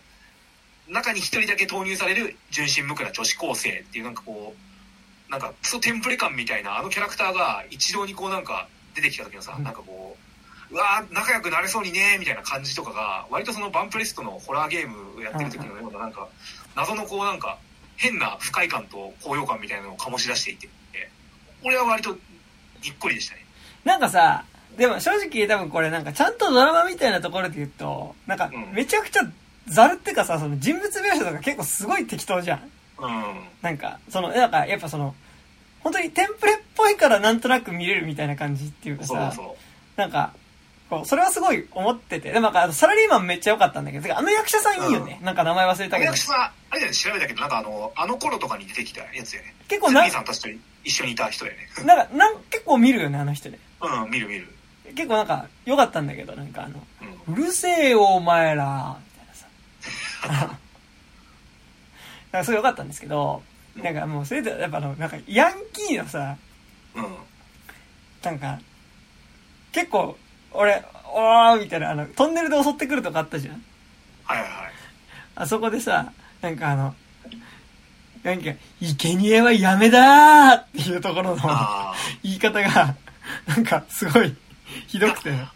[0.88, 9.64] 中に一人だけ投入される純真無垢な女子高生っていうなんかこう、なんかクソテンプレ感みたいなあのキャラクターが一堂にこうなんか出てきた時のさ、うん。
[9.64, 10.18] なんかこ
[10.70, 16.28] う、うわー仲良くなれそうにねみたいな感じとかが、割とそのバンプレストのホラーゲームをやってる時のようななんか、
[16.76, 17.58] 謎のこうなんか、
[18.04, 20.68] 変な不快感と高揚感みたいなのを醸し出していて、
[21.64, 22.20] 俺は割とにっ
[23.00, 23.46] こりでしたね。
[23.86, 24.44] なんかさ、
[24.78, 29.22] でも正直多分これなんかちゃんとドラマみたいなところで言うと、なんかうんめちゃくちゃ
[29.68, 32.72] ザルってかさ、その人物描写とか結構すごい適当じゃん。
[33.00, 33.48] うん。
[33.62, 35.16] なんか、その、なんかやっぱその、
[35.80, 39.58] 本当にテンプレっぽいからなんとなく見れるみたいな感じっていうかさ、そうそ
[39.96, 40.34] なんか、
[40.94, 45.20] こう、それはすごい思ってて、でもなんかサラリーマンめっちゃ良かったんだけど、あの役者さんいいよね。
[45.24, 45.90] なんか名前忘れう。
[45.90, 46.18] たけど役。
[46.18, 49.56] 者さん、あれだよね、調べたけど、なんかあの、あの頃とかに出てきたやつだよね。
[49.68, 50.49] 結構なさんたちと
[50.84, 51.68] 一緒にいた人だよね。
[51.86, 53.57] なんか、なん、結構見るよね、あの人ね。
[53.82, 54.48] うん、見る見る。
[54.95, 56.84] 結構なんか良かったんだけど、なんかあの、
[57.28, 57.34] うん。
[57.34, 58.98] うるせえよ、お前ら、
[60.22, 60.48] みたいなさ。
[62.32, 63.41] なんかそれ良かったんですけど、
[63.76, 66.38] なんかもうそれで、やっぱあの、なんかヤンキーのさ、
[66.95, 67.15] うん。
[68.22, 68.60] なんか、
[69.72, 70.18] 結構、
[70.54, 73.64] 俺、おーみたいな、あの、トンネルで襲ってくるとかあったじゃん。
[74.26, 74.72] はいはいはい。
[75.36, 76.12] あそこでさ、
[76.42, 76.96] なんかあの、
[78.24, 81.94] なんか、生贄はやめだーっていうところのあ
[82.24, 82.96] 言い方が、
[83.48, 84.36] なんかすごい
[84.88, 85.30] ひどくて。
[85.32, 85.48] ー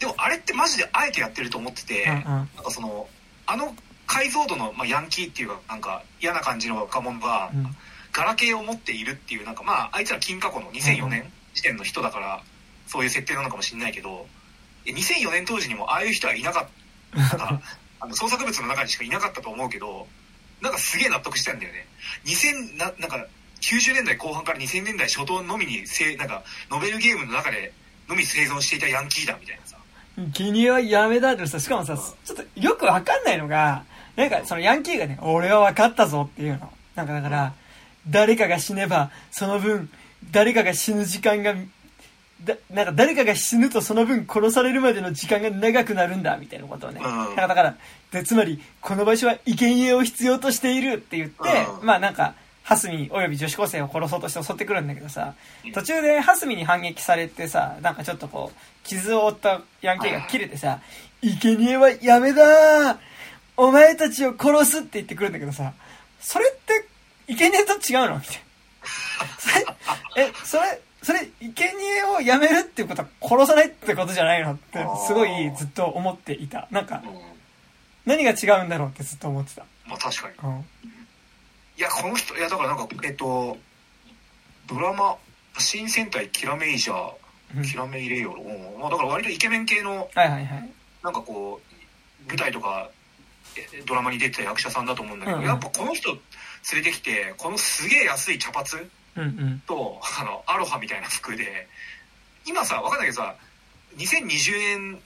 [0.00, 3.06] でもあれってマジであえてやってると思ってて、うんうんなんかその
[3.46, 3.74] あの
[4.06, 7.76] 解像度の、まあ、ヤンキーっていうかなんか嫌な感じの若者が、うん
[8.12, 12.42] ガラケーを持っているっていうなんかまああいつら金過去の2004うん年時点の人だから
[12.88, 14.39] そういう設定なのかもしれないけどえ
[14.86, 17.60] 2004年当時にもああいう人はいなかった。
[18.02, 20.08] あの創作物の中にしかいなかったと思うけど
[20.62, 21.86] なんかすげえ納得したんだよね。
[22.24, 23.26] 2000ななんか
[23.60, 27.72] 90年代後半から2000年代初頭のみにせなんかノベルゲームの中で
[28.08, 29.76] のみ生存していたヤンキーだみたいなさ。
[30.34, 33.84] 生贄はやめだってさ、しかもさ、ちょっとよくわかんないのが、
[34.16, 36.70] なんかそのヤンキーがね、俺は分かったぞっていうの。
[36.94, 37.54] なんかだから、
[38.08, 39.88] 誰かが死ねば、その分、
[40.30, 41.54] 誰かが死ぬ時間が、
[42.44, 47.00] だなんか誰かが死ぬとその分殺されるまでの時間が長くなるんだみたいなことをね。
[47.04, 47.76] うんだから
[48.10, 51.36] で、つまり、この場所は生贄を必要としているって言って、
[51.80, 55.34] うんまあなんか、ハスミおよび女子高生を殺そうとして襲ってくるんだけどさ、
[55.74, 60.80] 途中でハスミに反撃されてさ、なんかちょっとこう、傷を負ったヤンキーが切れてさ、
[61.22, 62.96] 生贄はやめだー
[63.56, 65.72] お前たちを殺すって言ってくるんだけどさ、
[66.20, 66.88] それって、
[67.28, 68.18] 生贄と違うの？
[68.18, 68.46] みたいな。
[69.38, 69.58] そ
[70.18, 76.68] れ、え、それ、それ、生贄をやめるっていうことは殺さないってことじゃないのって、すごいずっと思っていた。
[76.70, 77.30] なんかう、ん
[78.06, 79.64] 何が違うんだろうってずっと思ってた。
[79.86, 80.60] まあ確かにうん。
[80.60, 83.56] いやこの人いやだからなんかえっと
[84.66, 85.16] ドラマ
[85.58, 87.12] 「新戦隊キラメイジャー」
[87.56, 90.70] うんキラメイレイヨロ、うんまあ、だから割とイケメン系のはいはいはい。
[91.02, 91.60] なんかこ
[92.26, 92.90] う舞台とか
[93.56, 98.66] えドラマに出てた役者さんだと思うんだけど、うんうんやっぱこの人連れてきてこのすげえ安い茶髪。
[99.66, 101.66] とあのアロハみたいな服で
[102.46, 103.34] 今さわかんないけどさ
[103.96, 104.98] 2020年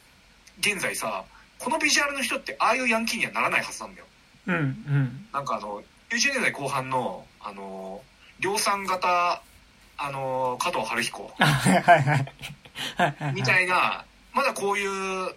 [0.61, 1.25] 現在さ
[1.59, 4.07] このビジュアルの人ってああいうヤンキーにはならないはずなんだよ
[4.47, 5.27] うんうん。
[5.33, 8.03] なんかあの90年代後半のあの
[8.41, 9.43] 量産型
[9.97, 12.33] あの加藤晴彦あ はいはいはい。
[12.97, 13.33] はいはい。
[13.35, 15.35] みたいなまだこういう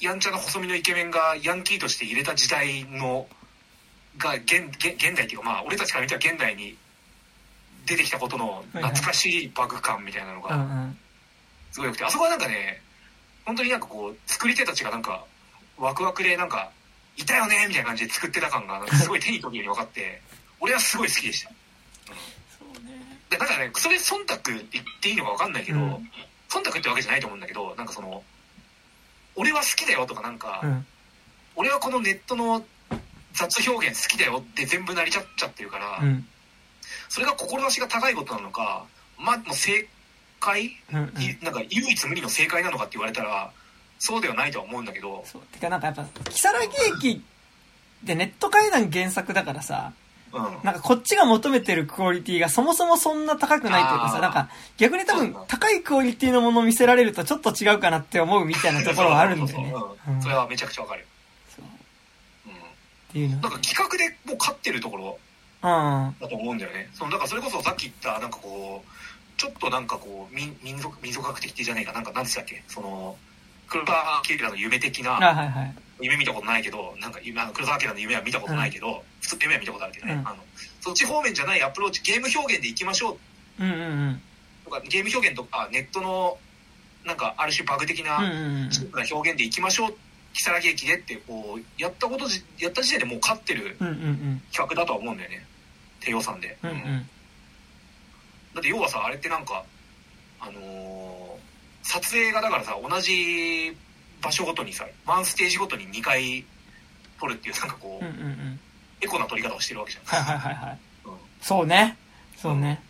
[0.00, 3.26] やんちゃな細身のイケメンがヤンキーとして入れた時代の
[4.18, 6.76] が現現現代っていうかまあ俺たちから見たら現代に
[7.88, 10.96] 出てきたことの懐かしいバグ感みたいなのがん。
[11.72, 12.82] すごい良くてあそこはなんかね
[13.44, 15.24] 本当になんかこう作り手たちがなんか
[15.78, 16.70] ワクワクでなんか
[17.16, 20.20] いたよねみたいな感じで作ってた感がすごい手に取るように分かって
[20.60, 21.50] 俺はすごい好きでした
[22.58, 23.18] そうね。
[23.30, 26.10] でだからねそれ忖度って言っていいのか分かんないけど、うん
[26.48, 28.24] 忖度ってわけじゃないと思うんだけどなんかその
[29.36, 30.86] 俺は好きだよとかなんか、うん。
[31.54, 32.64] 俺はこのネットの
[33.34, 36.26] 雑表現好きだよって全部成りちゃっちゃってるから、うん。
[37.08, 38.84] それが志が高いことなのか
[39.18, 39.88] まあもう正
[40.40, 41.22] 解、うんうん。
[41.22, 43.50] いなんか唯一無二の正解なのかって言われたら
[43.98, 45.22] そうではないとは思うんだけど。
[45.26, 45.42] そう。
[45.52, 47.24] てかなんかやっぱ、木更木駅
[48.04, 49.92] でネット階段原作だからさ、
[50.32, 50.42] うん。
[50.62, 59.74] なんかこっちが求めてるクオリティがそもそもそんな高くないというかさ、なんか逆に多分高いクオリティのものを見せられるとちょっっと違うかなって思うみたいなところはあるんだよね。
[60.20, 61.06] それはめちゃくちゃわかる、
[61.56, 61.64] そう。
[62.46, 62.56] うん、っ
[63.12, 63.36] ていうの。
[63.38, 65.27] なんか企画でもう勝ってるところうん。
[65.62, 66.90] だと思うんだよね。
[66.92, 72.62] そのだからそれこそさっき言ったなんかこうちょっとなんかこう民民族民族学的じゃないかなんか何でしたっけ？
[72.68, 73.16] その
[73.68, 75.74] 黒澤明の夢的あ、なはいはい。
[76.00, 80.28] 夢見たことないけどなんか夢あの黒澤明の夢は見たことないけど、普通夢は見たことあるけどね、うん。
[80.28, 80.36] あの
[80.80, 83.18] そっち方面じゃないアプローチゲーム表現でいきましょ
[83.58, 83.64] う。
[83.64, 84.22] うんうんうん。
[84.64, 86.38] とかゲーム表現とかネットの
[87.04, 89.94] なんかある種バグ的な表現でいきましょう
[90.34, 94.42] 如月駅でってこうやったことじやった時点でもう勝ってるうんうんうん。
[94.52, 95.44] 企画だとは思うんだよね
[96.00, 97.08] 低予算で、うんうん。
[98.54, 99.64] だって要はさあれってなんか
[100.40, 101.18] あのー
[101.84, 103.74] 撮影がだからさ同じ
[104.20, 106.44] 場所ごとにさワンステージごとに2回
[107.18, 108.60] 撮るっていうなんかこう、うんうんうん。
[109.00, 110.78] エコな撮り方をしてるわけじゃん、はいはいはいはい。
[111.06, 111.96] うんそうね。
[112.36, 112.82] そうね。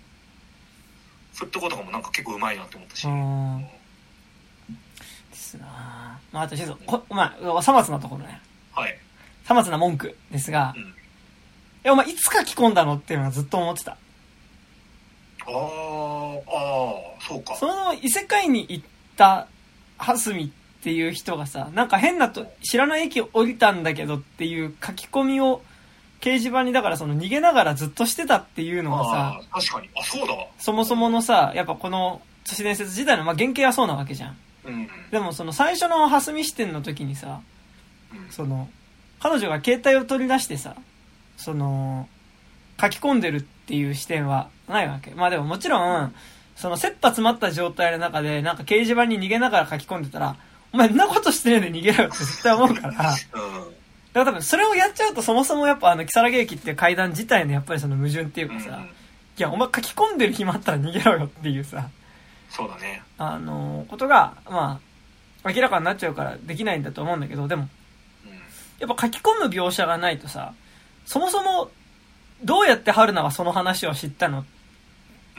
[1.33, 3.67] そういうとことかもなんか結構うまいなって思ったし、うん。
[5.31, 5.98] ですなあ
[6.33, 8.41] まあ、あとちょっと、こまあ、おさまつなところね。
[8.73, 8.99] はい。
[9.45, 10.95] さまつな文句ですが、うん。
[11.85, 13.97] え、お前いつ書き込んだのっていうのはずっと思ってた。
[15.47, 17.57] あーあーそうか。
[17.57, 18.85] その異世界に行っ
[19.17, 19.47] た
[19.97, 25.63] ハスミっていう人がさ、なんか変なと、知らない駅降りたんだけどっていう書き込みを
[26.21, 29.89] 掲示板にだからその逃げながらずっとしてたっていうのがさ、確かに。
[29.97, 30.35] あそうだ。
[30.35, 34.37] わそもそものさ、やっぱこの都市伝説自体の、まあ、原型はそうなわけじゃん。
[34.69, 34.89] うん。
[35.11, 37.41] でもその最初の蓮見視点の時にさ、
[38.13, 38.69] うんその、
[39.21, 40.77] 彼女が携帯を取り出してさ、
[41.37, 42.09] その、
[42.81, 45.11] 書き込んでるっていう視点はないわけ。
[45.13, 46.15] まあでももちろん、
[46.57, 50.37] その切羽詰まった状態の中で、なんか掲示板に逃げながら書き込んでたら、
[50.73, 52.95] お前んなことしてねえで逃げろよって絶対思うから、うん。
[52.95, 53.15] だか
[54.13, 58.85] ら多分それをやっちゃうとそもそもやっぱあの、木更木駅っていう階段自体のやっぱりその矛盾っていうかさ、うん。
[58.85, 58.89] い
[59.37, 61.89] や、お前書き込んでる暇あったら逃げろよっていうさ、
[62.59, 63.03] そうだね。
[63.19, 64.81] あの、ことが、ま
[65.45, 67.69] あ、明らかになっちゃうからできないんだと思うんだけど、でも、
[68.25, 68.33] うん。
[68.81, 70.55] やっぱ書き込む描写がないとさ、
[71.07, 71.71] そもそも、
[72.43, 74.45] どうやって春菜はその話を知ったのっ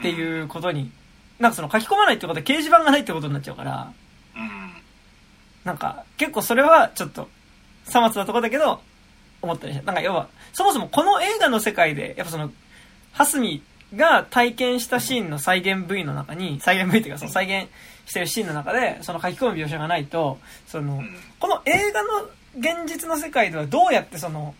[0.00, 0.90] ていうことに、
[1.38, 3.92] なんかその書き込まないってことは掲示板がないってことになっちゃうから、
[4.34, 4.72] うん。
[5.64, 7.28] なんか結構それはちょっと、
[7.84, 8.80] さまつなとこだけど、
[9.42, 9.84] 思ったりした。
[9.84, 12.50] なんか要は、そもそもこの映画の世界で、やっぱその、
[13.12, 13.62] ハスミ
[13.96, 17.70] が体験したシーンの再現部位の中に、再現部位っていうかその再現
[18.06, 21.16] してるシーンの中で、その書き込む描写がないと、その、うん。
[21.38, 22.08] この映画の
[22.58, 24.54] 現実の世界ではどうやってその、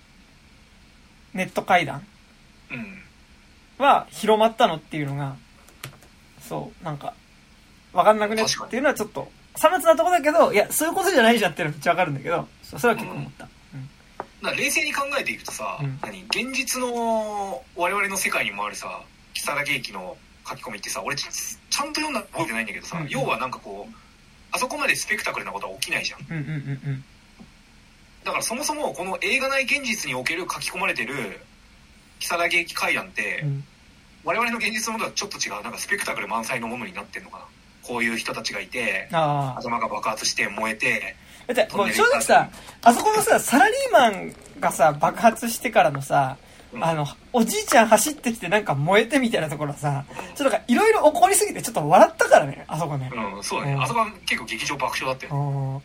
[1.35, 2.05] ネット会談
[2.71, 3.03] うん。
[3.79, 5.37] は広まったのっていうのが、
[6.41, 7.15] そう、なんか、
[7.93, 8.45] わかんなくね？
[8.45, 13.49] っていうのはちょっと、さまつなとこだけど、いや、そういうことじゃないじゃんっていうのはめっちゃわかるんだけど、それは結構思った。
[14.57, 15.99] 冷静に考えていくとさ、うん。
[16.03, 16.23] 何？
[16.25, 19.03] 現実の我々の世界にもあるさ
[19.41, 23.95] 木更木駅の書き込みってさ俺ちちゃんと読んだ覚えてないんだけどさ、うん要はなんかこう
[24.53, 26.57] あそこまでスペクタクルなことは起きないじゃんうんうんうんう
[26.91, 27.05] ん。
[28.25, 31.41] だからそもそもこの映画内現実における書き込まれてる
[32.19, 33.65] 木更木駅階段って、うん
[34.23, 37.45] 我々の現実のものとはちょっと違うなんかスペクタクル満載のものになってんのかな
[37.83, 39.09] こういう人たちがいて。
[39.11, 42.51] 頭が爆発して燃えてだって、正直さ、
[42.83, 46.50] あそこのさ、サラリーマンがさ、爆発してからのさ、うん
[46.81, 53.11] あの、おじいちゃん走ってきてなんか燃えてみたいなところさ、ちょっとなんかいろいろ起こりすぎてちょっと笑ったからね、あそこね。
[53.13, 53.83] うんそうだね、うん。
[53.83, 55.83] あそこは結構劇場爆笑だったよ。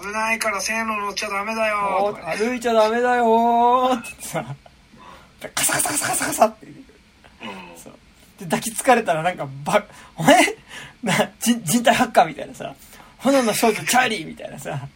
[0.00, 2.12] 危ないから線路乗っちゃダメだよ。
[2.12, 3.96] ねー歩いちゃダメだよー。
[3.96, 4.56] ってさ、
[5.54, 7.52] カサカサカサカサカサって言う。
[7.52, 7.78] うん。
[7.78, 7.92] そう。
[8.38, 9.84] で、抱きつかれたらなんか、ば、
[10.16, 10.56] お前
[11.02, 12.74] な、人人体ハッカーみたいなさ、
[13.18, 14.88] 炎の少女チャーリーみたいなさ、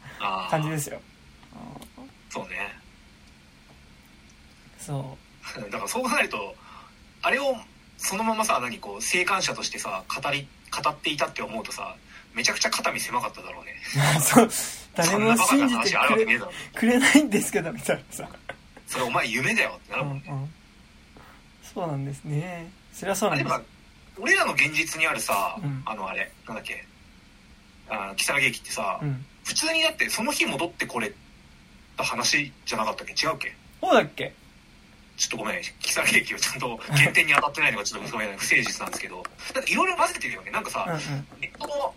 [0.50, 1.00] 感じですよ。
[2.30, 2.74] そうね。
[4.80, 5.16] そ
[5.60, 6.54] だからそう考えると
[7.22, 7.56] あれを
[7.98, 11.94] そのままさ何こう生還者としてさ語り語っていたって思うとさ
[12.34, 13.74] めちゃくちゃ肩身狭かっただろうね
[14.18, 14.20] う。
[14.22, 14.48] そう。
[14.94, 18.28] 誰も信じて話あるわくれけねえだろくれないんですけど、みたいなさ。
[18.86, 20.54] それお前夢だよってなうんうるもんね、ん。
[21.74, 22.70] そうなんですね。
[22.92, 23.60] それはそうなんです。
[24.18, 26.86] 俺らの現実にあるさ、うんあのあれなんだっけ
[27.88, 29.24] あ木更木駅ってさ、うん。
[29.44, 31.12] 普通にだってその日戻ってこれ
[31.96, 33.12] た話じゃなかったっけ？
[33.12, 33.54] 違うっけ？
[33.80, 34.34] そうだっけ？
[35.22, 39.22] ちょっとごめん、木更木駅をちゃんと原点に当たってないのがちょっとごめん不誠実なんですけど、
[39.54, 40.50] なんかいろいろ混ぜてるよね。
[40.50, 40.98] なんかさ。
[41.40, 41.94] ネットの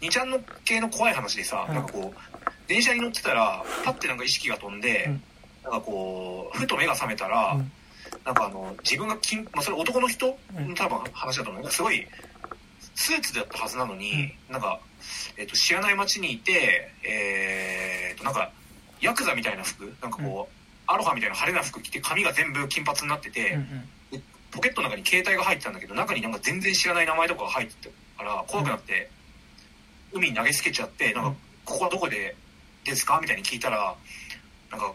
[0.00, 5.22] 2ちゃんの系の怖い話でさ、うんなんかこう、電車に乗ってたら、パッてなんか意識が飛んで、うん
[5.62, 7.70] なんかこう、ふと目が覚めたら、うん
[8.24, 11.62] なんかあの、自分が金、まあそれ男の人うんの多分話だと思う。
[11.62, 12.04] なんかすごい、
[12.96, 14.80] スーツだったはずなのに、なんか、
[15.36, 18.50] えっ、と、知らない街にいて、えー、と、なんか、
[19.00, 23.60] ヤクザみたいな服、なんかこう、アロハみたいな派手な服着て、髪が全部金髪になってて、うん
[24.12, 24.22] うん。
[24.50, 29.10] ポケットの中に携帯が入ってたんだけど中になんか全然知らない名前とかが入ってたから怖くなって、
[30.12, 32.36] 海に投げつけちゃってなんかうん「ここはどこで
[32.84, 33.94] ですか?」みたいに聞いたら
[34.70, 34.92] なんか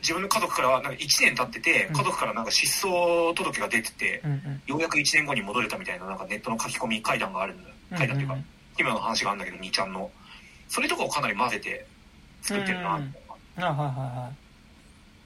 [0.00, 1.96] 自分の家族からはなんか1年経っててうん。
[1.96, 4.62] 家族からなんか失踪届が出てて、うんうん。
[4.66, 8.46] ようやく1年後に戻れたみたいななんかネットの書き込み階段があるんだよ階段っていうか、うんうん
[8.78, 10.10] 今の話があるんだけど兄ちゃんの。
[10.68, 11.84] それとかをかなり混ぜて
[12.40, 13.00] 作ってるな、う。
[13.00, 13.14] ん
[13.58, 14.32] あ、はいはいは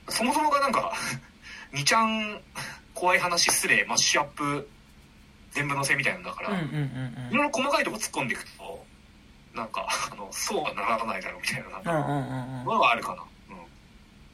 [0.09, 0.93] そもそもがなんか
[1.73, 2.41] 2ちゃん
[2.95, 4.69] 怖い話失礼マッシュアップ
[5.51, 6.53] 全部載せみたいなんだから、い。
[6.53, 8.85] うんうんうんいろいろ細かいとこ突っ込んでいくと
[9.55, 12.65] なんか あのそうはならないだろうみたいな。
[12.65, 13.23] のはあるかな、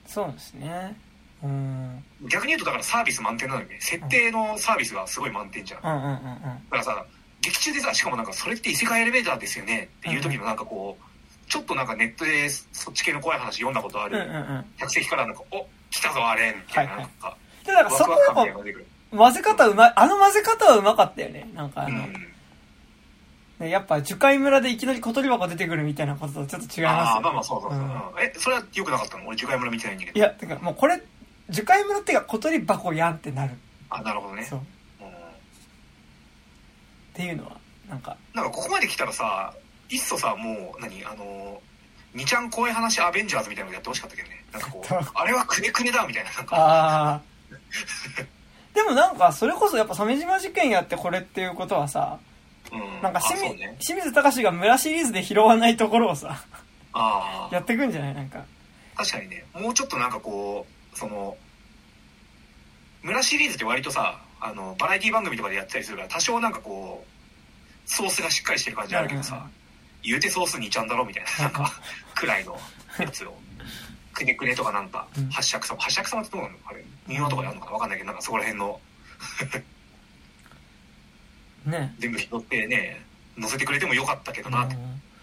[0.07, 0.97] そうですね。
[1.43, 2.05] うん。
[2.23, 6.41] うん、逆に言うとだからサービス満点なのにね設定のサービスがすごい満点じゃんだうんうんうんうん。
[6.71, 7.05] からさ
[7.41, 11.05] 劇中でさしかもなんかそれって異世界エレベーターですよねっていう時のなんかこう
[11.51, 14.65] ちょっとなんかネットでそっち系の怖い話読んだことあうんうんるうん。
[14.79, 17.11] 客席からなんか「お来たぞあれ」みたいなはいはい。
[17.21, 17.37] なんか。
[17.67, 18.87] で、だからそこワクワク感みたいやっなのが出てくる。
[19.11, 21.51] ぱ混ぜ方うまい、あの混ぜ方はうまかったよね。
[21.55, 22.13] なんかあの、うん。
[23.59, 26.89] ねやっぱ樹海村でいきなり小鳥箱出てくるみたいなこととちょっと違いますよ、ね。
[26.89, 27.85] ああまあまあそうそうそう、うん。
[27.85, 29.27] うんえそれは良くなかったの？
[29.27, 31.03] 俺樹海村見てないんだけどいや、てかもうこれ、
[31.51, 33.55] 樹海村っていうか小鳥箱やんってなる。
[33.91, 34.45] あなるほどね。
[34.45, 34.59] そう。
[34.61, 34.63] っ
[35.03, 35.13] うん。
[37.13, 37.57] ていうのは、
[37.89, 39.53] なんか、なんかここまで来たらさ
[39.91, 41.61] いっそさもう何あの
[42.15, 44.45] 2ちゃん怖い話アベンジャーズみたいなのやってほしかったけどね。
[44.53, 46.33] なんかこうあれはくねくねだみたいな。
[46.33, 47.21] なんかああ。
[48.75, 52.19] でもなんか、それこそやっぱ鮫島事件やってこれっていうことはさ、
[52.73, 53.03] うん。
[53.03, 53.77] なんか清ね。
[53.81, 56.45] 清水隆が村シリーズで拾わないところをさ、
[56.93, 58.15] ああやってくんじゃない？
[58.15, 58.45] なんか。
[58.97, 59.45] 確かにね。
[59.55, 61.37] もうちょっとなんかこうその
[63.03, 69.51] 村シリーズって割とさあのバラエティ番組とかでやってたりするから多少なんかこうソースがしっかりしてる感じあるけどさ、うんうん
[70.03, 71.73] 言うてソース2ちゃんだろみたいななんか
[72.15, 72.59] くらいの
[72.99, 73.37] やつを
[74.13, 76.55] くねくねとかなんかうん、八尺様、八尺様ってどうなの？
[76.67, 78.81] あれ、民話とかやるのかなわかんないけど、なんかそこら辺の
[81.67, 83.05] ね全部拾ってね、
[83.41, 84.69] 載せてくれてもよかったけどな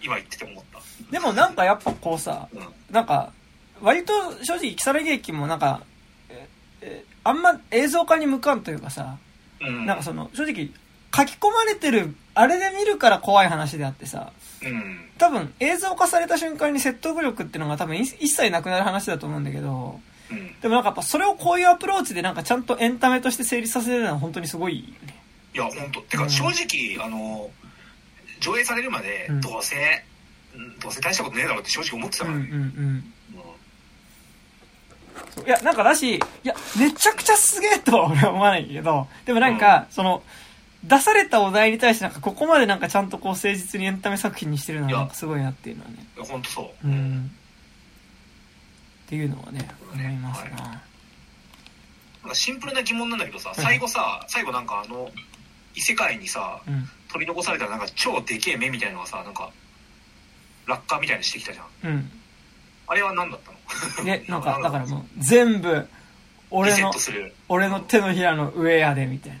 [0.02, 0.80] 今言ってて思った。
[1.10, 2.66] でもなんかやっぱこうさうん。
[2.90, 3.32] なんか
[3.80, 4.12] 割と
[4.44, 5.82] 正直如月劇もなんか
[6.28, 6.48] え
[6.82, 9.18] えあんま映像化に向かんというかさ
[9.60, 9.86] うん。
[9.86, 10.70] なんかその正直
[11.14, 14.37] 書き込まれてるあれで見るから怖い話であってさうん。
[15.18, 20.60] 多分映像化された瞬間に説得力っていうのが多分い一切なくなる話だと思うんだけどうん。
[20.60, 25.22] でもなんかやっぱそれをこういうアプローチでなんかちゃんとエンタメとして成立させるのは本当にすごいよね。
[25.54, 26.00] いや、本当。
[26.02, 26.30] てか、うん。
[26.30, 27.50] 正直、あの、
[28.40, 29.76] 上映されるまでうん、どうせ、
[30.54, 32.56] うんどうせ大したことねえだろうって正直思ってたうんうんからね。
[32.56, 32.62] うん。
[32.62, 33.12] うん。
[35.34, 35.46] そう。
[35.46, 40.22] いやなんかだしいやめちゃくちゃすげえとは俺は思わないけどでもなんか、その
[40.84, 46.06] 出されたお題に対してなんかここまでなんかちゃんとこう誠実にエンタメ作品にしてるのはなんかすごいなっていうのはね。
[46.16, 46.88] いや本当そう。
[46.88, 47.30] うん。
[49.06, 55.10] っていうのはねうん思いますな、なんかシンプルな疑問なんだけどさ、最後さ、最後なんかあの、
[55.74, 56.88] 異世界にさ、うん。
[57.10, 59.50] 取り残されたなんか超でけえ目みたいのがさ、なんか、
[60.66, 61.90] 落下みたいにしてきたじゃん。
[61.90, 62.10] うん。
[62.86, 64.04] あれは何だったの？
[64.04, 65.88] ね なんかだからもう全部
[66.50, 66.92] 俺の。
[67.48, 69.38] 俺の手のひらの上やでみたいな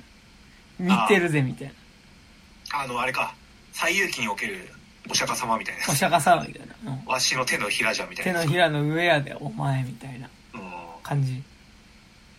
[0.78, 1.74] 見てるぜみたいな。
[2.82, 3.34] あの、あれか、
[3.72, 4.68] 西遊記における
[5.10, 5.80] お釈迦様みたいな。
[5.88, 7.04] お釈迦様みたいな、うん。
[7.06, 8.40] わしの手のひらじゃみたいな。
[8.40, 10.60] 手のひらの上やでお前みたいなうん。
[11.02, 11.42] 感じ。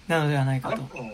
[0.08, 1.12] なのではないかあれ,、とうん、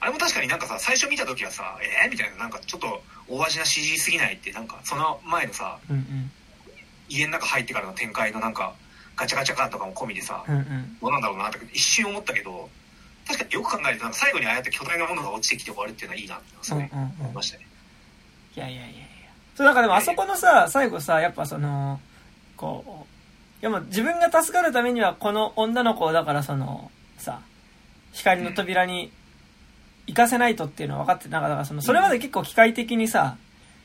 [0.00, 2.36] あれも確かになんかさ最初見た時はさえー、みたいな。
[2.36, 4.52] なんかちょっと大味な CG すぎないって。
[4.52, 6.30] なんかその前のさうん
[7.08, 8.74] 家の中入ってからの展開のなんか
[9.14, 10.98] ガチャガチャ感とかも込みでさ、うんうんうん。
[11.00, 12.68] どうなんだろうなって一瞬思ったけど
[13.26, 17.66] 確かによく考えるとなんか最後にああやって巨大なものが落ちてきて終わるっていうのはいいなってすごいうんうんうん思いましたね、
[18.56, 19.04] いやいやいやいや。
[19.56, 22.00] そうなんかでもあそこのさ最後さやっぱその
[22.56, 27.40] こういやもう自分が助かるためにはこの女の子をだからそのさ
[28.12, 29.10] 光の扉に
[30.06, 33.36] 行かせないとっていうのは分かってなんかだからそのそれまで結構機械的にさ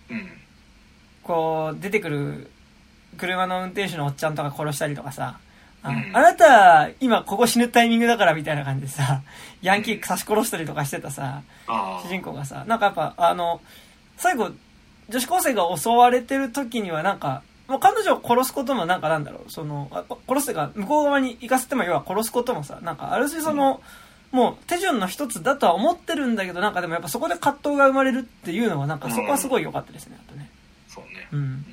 [0.09, 0.29] うん。
[1.23, 2.49] こう出てくる
[3.17, 5.39] 車の運転手のおっちゃんとか殺したりとかさ
[5.81, 9.21] あ,、なた今ここ死ぬタイミングだからみたいな感じでさ
[9.61, 13.61] ヤンキー刺し殺したりとかしてたさあ主人公がさなんかやっぱあの
[14.17, 14.51] 最後
[15.09, 19.51] 女子高生が襲われてる時にはなんかもう彼女を殺すこともなんかなんだろう。
[19.51, 23.81] そのあ殺すというか向こう側に行かせても要は殺すこともさなんかある種その、
[24.31, 30.49] もう手順の一つだとは思ってるんだけどなんかでもやっぱそこで葛藤が生まれるっていうのはなんかそこはすごい良かったですねあとね。
[30.87, 31.27] そうね。
[31.31, 31.65] うん。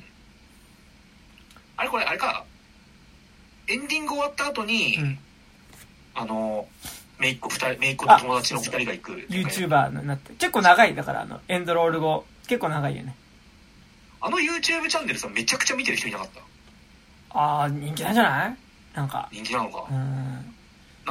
[1.77, 2.45] あれこれあれか
[3.67, 5.17] エンディング終わった後に、うん。
[6.15, 6.67] あの
[7.19, 13.15] 姪っ子二人姪っ子と友達の二人が行く YouTuber になって結構長いだからあのエンドロール後結構長いよね。
[14.19, 16.41] あの YouTube チャンネルさめちゃくちゃ見てる人いなかった？
[17.39, 18.57] ああ人気なんじゃない？
[18.95, 19.29] なんか。
[19.31, 19.95] 人気なのか、うん。
[19.95, 20.03] な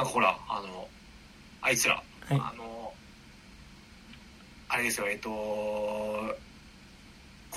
[0.03, 0.87] んかほらあの
[1.61, 2.03] あいつら、はい。
[2.31, 2.93] あの
[4.69, 6.35] あれですよえっ、とこ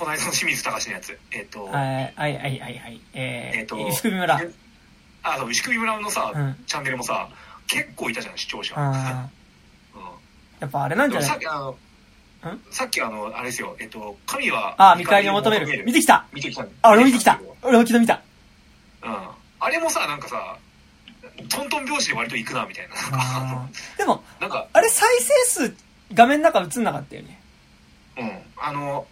[0.05, 1.19] の間の清水隆のやつ。
[1.31, 3.01] えっ、と、はいはいはいはいはい。
[3.13, 4.41] えー、えっ、と石首村
[5.23, 6.55] あそう牛首村のさ、うん。
[6.65, 7.27] チャンネルもさ
[7.67, 9.29] 結構いたじゃん視聴者、あ
[9.95, 10.01] うん。
[10.01, 10.05] ー
[10.59, 11.29] やっぱあれなんじゃない？
[11.29, 11.77] さっきあの
[12.71, 13.75] さっきあのあれですよ。
[13.79, 15.83] えっ、と神はああ見返りを求める。
[15.85, 16.25] 見てきた。
[16.33, 16.65] 見てきた。
[16.81, 17.39] あ俺も見てきた。
[17.61, 18.21] 俺も昨日見た。
[19.03, 19.27] うん。
[19.59, 20.57] あれもさなんかさ
[21.49, 23.67] トントン拍子で割と行くなみたいな。
[23.97, 25.75] でもなんかあれ再生数
[26.13, 27.39] 画面の中映んなかったよね。
[28.17, 28.39] うん。
[28.57, 29.05] あの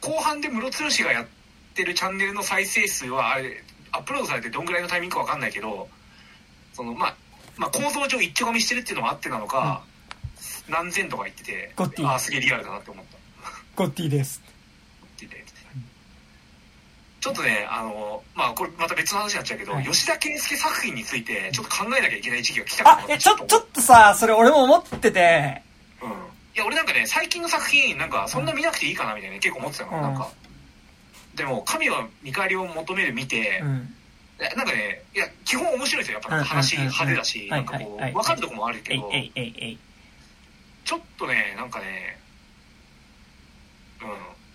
[0.00, 1.26] 後半でムロツヨシがやっ
[1.74, 3.64] てるチャンネルの再生数はあれ
[3.96, 5.88] アップロードされてどんぐらいのタイミングかわかんないけど
[6.74, 7.16] そのまあ
[7.56, 9.82] まあ構造上一丁噛みしてるっていうのもあってなのか、
[10.68, 12.06] 何千とか言っててゴッティ。
[12.06, 13.16] ああすげえリアルだなって思った。
[13.74, 14.42] ゴッティです。
[17.18, 19.84] ちょっとねあのまあこれまた別の話になっちゃうけど、はい。
[19.84, 25.62] 吉田圭佑作品についてちょっと考えなきゃいけない時期が来たかなあえちょちょっとさそれ俺も思ってて。
[26.02, 26.12] うん、い
[26.54, 30.02] や俺なんかね最近の作品なんかそんな見なくていいかなみたいな、結構思ってたの、うん。
[30.02, 30.28] なんか
[31.36, 33.94] でも神は見返りを求める見て、うん。
[34.38, 39.10] なんかねいや基本面白いですよやっぱうん話派手だし、はいなんかこう、分かるとこもあるけど、
[40.84, 42.18] ちょっとねなんかね
[44.02, 44.08] うん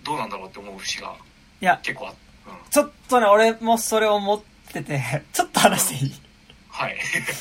[0.04, 1.14] どうなんだろうって思う節が
[1.60, 2.14] いや結構あっ
[2.46, 2.70] うん。
[2.70, 4.40] ちょっとね俺もそれ思っ
[4.72, 5.00] てて
[5.32, 6.14] ちょっと話していい？
[6.68, 6.96] はい。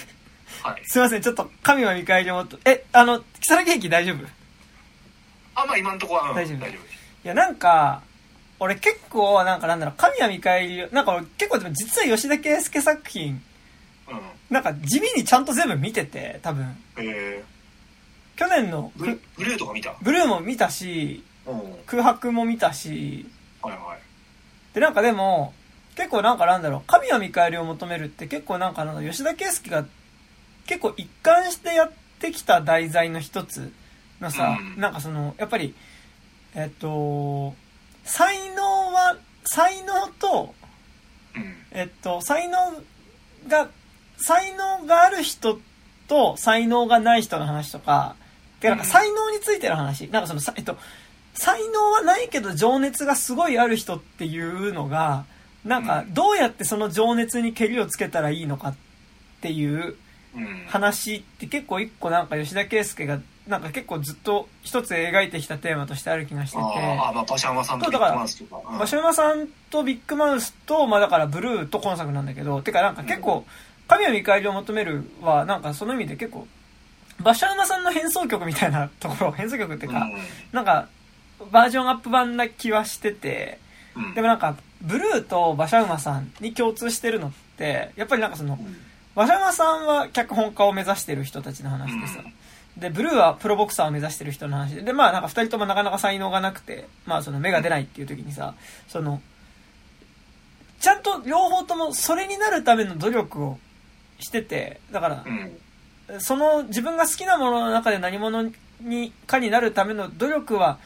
[0.63, 0.81] はい。
[0.85, 4.23] すいませんちょっと神は見返りをもっとえあの木更木駅大丈夫？
[4.23, 4.27] い
[5.55, 6.57] あまあ今のところは、うん大丈夫。
[6.59, 8.01] 大丈夫やなんか
[8.63, 13.41] 俺結構なんかなんだろう神は見返りをなんか俺結構でも実は吉田圭佑作品
[14.07, 14.21] うん。
[14.51, 16.77] なんか地味にちゃんと全部見てて多分。
[16.97, 17.43] え
[18.35, 19.95] 去年のー、ブルブルーとか見た？
[20.01, 21.57] ブルーも見たしうん。
[21.57, 23.25] はい空白も見たし。
[23.63, 23.77] はい
[24.75, 25.53] でなんかでも
[25.95, 29.85] 結構なんかなんだろう、神は見返りを求めるって結構なんかなん吉田圭佑が
[30.65, 33.73] 結構一貫してやってきた題材の一つ
[34.21, 34.79] のさ、うん。
[34.79, 35.75] なんかその、やっぱり、
[36.55, 37.53] えっと、
[38.03, 40.53] 才能は、才能と、
[41.35, 41.55] うん。
[41.71, 42.57] えっと、才能
[43.47, 43.69] が、
[44.17, 45.59] 才能がある人
[46.07, 48.15] と才能がない人の話とか、
[48.59, 50.77] で、なんか才能についての話、なんかその、さえっと、
[51.33, 55.25] 才能はないけど情熱がすごいある人っていうのが、
[55.63, 58.75] なんかどうやってその情熱にけりをつけたらいいのかっ
[59.41, 59.95] ていう
[60.33, 60.65] うん。
[60.67, 68.61] 話って結構一個なんか吉田圭佑がなんか結構ずっと一つ描いてきたテーマとしてある気がしてて、ああ、まあ、馬車馬さんとビッグマウスとか。
[68.71, 68.79] うん。
[68.79, 73.45] 場所山さんとビッグマウスと、まあだからブルーと今作なんだけど、てかなんか結構、
[73.87, 76.47] 神は見返りを求めるは、なんかその意味で結構、
[77.19, 80.07] 場所山さんの変奏曲みたいなところ、変奏曲っていうか、
[80.51, 80.87] なんか、
[81.51, 83.59] バージョンアップ版な気はしてて、
[84.15, 88.57] でもなんか、ブルーと馬車馬さんに共通してるのって、やっぱりなんかその、
[89.15, 92.23] 馬車馬さんは脚本家を目指してる人たちの話でさ、
[92.77, 98.55] で、ブルーはプロボクサーを目指してる人の話で、で、まあなんか二人ともなかなか才能がなくて、まあその目が出ないっていう時にさ、
[98.87, 99.21] その、
[100.79, 103.59] ちゃんと両方ともそれになるための努力を
[104.19, 106.19] してて、だからう、ん。
[106.19, 110.79] その自分が好きなものの中で何者にかになるための努力は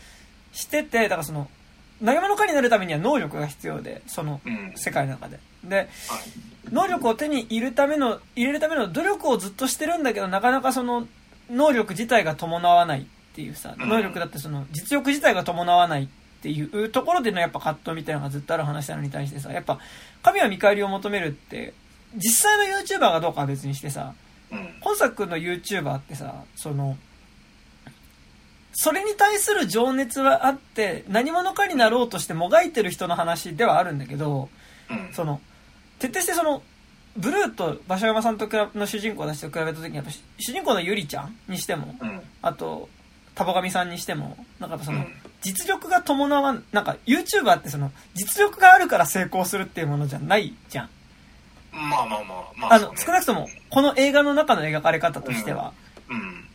[0.54, 1.48] してて、だからその、
[2.02, 4.74] 何者かになるためには能力が必要で、そのうん。
[4.76, 5.40] 世界の中で。
[5.64, 5.88] で、はい。
[6.72, 11.08] 能力を手に入れるための、入れるための努力をずっとしてるんだけど、なかなかその、
[11.50, 13.06] 能力自体が伴わないっ
[13.36, 16.08] ていうさ、うん能力だってその、実力自体が伴わないっ
[16.42, 19.80] ていうところでのやっぱ葛藤みたいなのがずっとある話なのに対してさ、やっぱ、
[20.22, 21.74] 神は見返りを求めるって、
[22.16, 24.14] 実際の YouTuber がどうかは別にしてさ、
[24.52, 24.70] うん。
[24.82, 26.98] 本作の YouTuber ってさ、その、
[28.74, 34.50] それに対する情熱はあって、何者かになろうとしてもがいてる人の話ではあるんだけど、
[34.90, 35.14] うん。
[35.14, 35.42] その、
[36.00, 36.62] 徹底してその、
[37.16, 42.22] ブルーと馬車山さんと比べの主人公たちと比べた時にやっぱし主人公のゆりちゃんにしても、うん。
[42.42, 42.90] あと、
[43.34, 45.08] タボガミさんにしても、なんかその、うん
[45.46, 50.90] 実力が伴わん、なんか YouTuber ってその、実力があるから成功するっていうものじゃないじゃん。
[51.72, 52.74] まあまあまあ、まあ。
[52.74, 55.74] あの、少なくとも、この映画の中の描かれ方としては、
[56.10, 56.48] うん。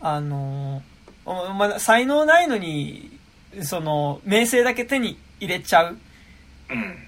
[0.00, 3.18] あのーおまあ、才能ないのに、
[3.62, 5.98] その、名声だけ手に入れちゃう
[6.70, 7.07] うん。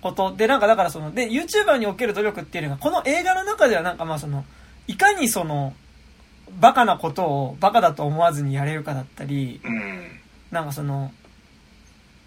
[0.00, 4.44] ことで、なんかだからその、で、YouTuber における努力っていうのが、この映画の中ではなんかまあその、
[4.86, 5.74] いかにその、
[6.60, 10.20] バカなことをバカだと思わずにやれるかだったり、うん。
[10.50, 11.12] なんかその、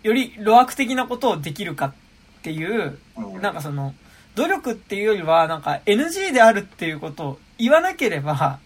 [0.03, 1.93] より路悪的なことをできるかっ
[2.41, 3.93] ていう、うんなんかその、
[4.35, 8.59] 努力っていうよりは、なんか NG であるっていうことを言わなければ、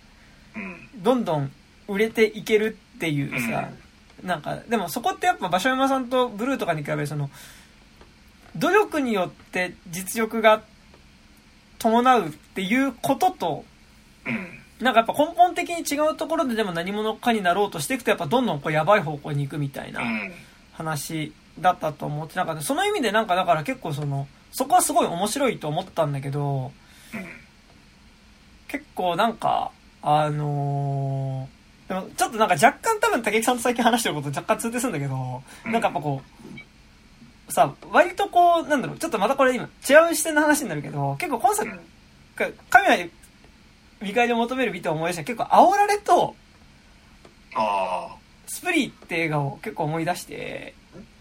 [0.55, 1.03] うん。
[1.03, 1.51] どんどん
[1.87, 3.69] 売れていけるっていうさ、
[4.23, 7.29] なんか、でもそこってやっぱ、馬車山さんとブルーとかに比べて、その、
[8.55, 10.63] 努力によって実力が
[11.79, 13.65] 伴うっていうことと、
[14.25, 14.59] うん。
[14.83, 20.31] なんかやっぱ根本的に違うところででも何者かになろうとしていくと、やっぱどんどんこうやばい方向に行くみたいなうん。
[20.73, 26.71] 話だったと思って、なんかその意味でなんかだから結構その、そこはすごい面白いと思ったんだけど、
[27.13, 27.25] うん。
[28.67, 29.71] 結構なんか、
[30.01, 36.59] あのーでもちょっとなんか若干多分竹木さんと最近話してること若干通底するんだけど、うんなんかやっぱこう、
[37.49, 39.67] さ、割とこう、なんだろう、ちょっとまたこれ今違
[40.11, 41.69] う視点の話になるけど、結構今作、
[42.35, 43.09] か神は
[44.01, 46.35] 見返りを求める美と思い出した結構煽られと
[47.55, 48.15] ああ。
[48.47, 50.73] スプリーって映画を結構思い出して、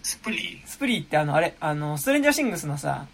[0.02, 0.66] スプリー？
[0.66, 3.06] スプリーってあのあれ、あの、ストレンジャーシングスのさ。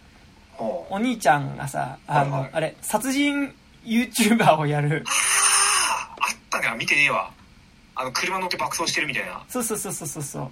[0.60, 3.54] お兄ちゃんがさ、あの、はいはいあれ、殺人
[3.84, 6.76] YouTuber をやる、あったね。
[6.76, 7.30] 見てねえわ。
[7.94, 10.50] あの、車乗って爆走してるみたいなそうそうそうそうそうそう。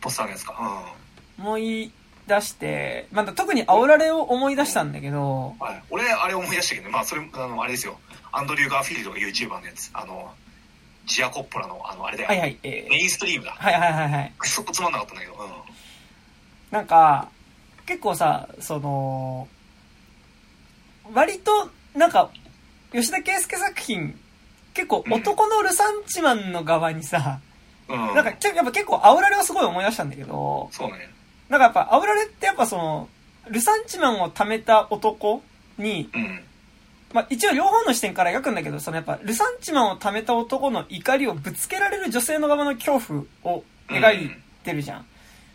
[0.00, 0.94] ポスターのやつか。
[1.38, 1.92] 思い
[2.26, 5.66] 出して、まあ、特に煽られを思い出したんだけど、うん。
[5.66, 5.82] はい。
[5.90, 6.92] 俺、あれ思い出したけどね。
[6.92, 7.98] まあ、それ、あの、あれですよ。
[8.32, 9.90] アンドリュー・ガーフィールドが YouTuber のやつ。
[9.94, 10.32] あの、
[11.06, 12.28] ジアコッポラの、あの、あれだよ。
[12.28, 13.52] はいはい、えメインストリームだ。
[13.52, 14.32] ー、はいはいはいはい。
[14.38, 15.34] くそつまんなかったんだけど。
[15.34, 15.50] うん。
[16.70, 17.28] なんか、
[17.86, 19.48] 結構さ、その、
[21.14, 22.30] 割と、なんか、
[22.92, 24.18] 吉田圭佑作品、
[24.74, 27.40] 結構男のルサンチマンの側にさ、
[27.88, 28.14] うん。
[28.14, 31.08] なんか、ちょやっぱ結構煽られをすごい思い出したんだけど、そうね。
[31.48, 33.08] なんかやっぱ煽られってやっぱその、
[33.48, 35.42] ルサンチマンを貯めた男
[35.78, 36.40] に、うん。
[37.12, 44.30] まあ一応両方の視点から描くんだけど、そのやっぱルサンチマンを貯めた男の怒りをぶつけられる女性の側の恐怖を描い
[44.64, 45.06] てるじゃん。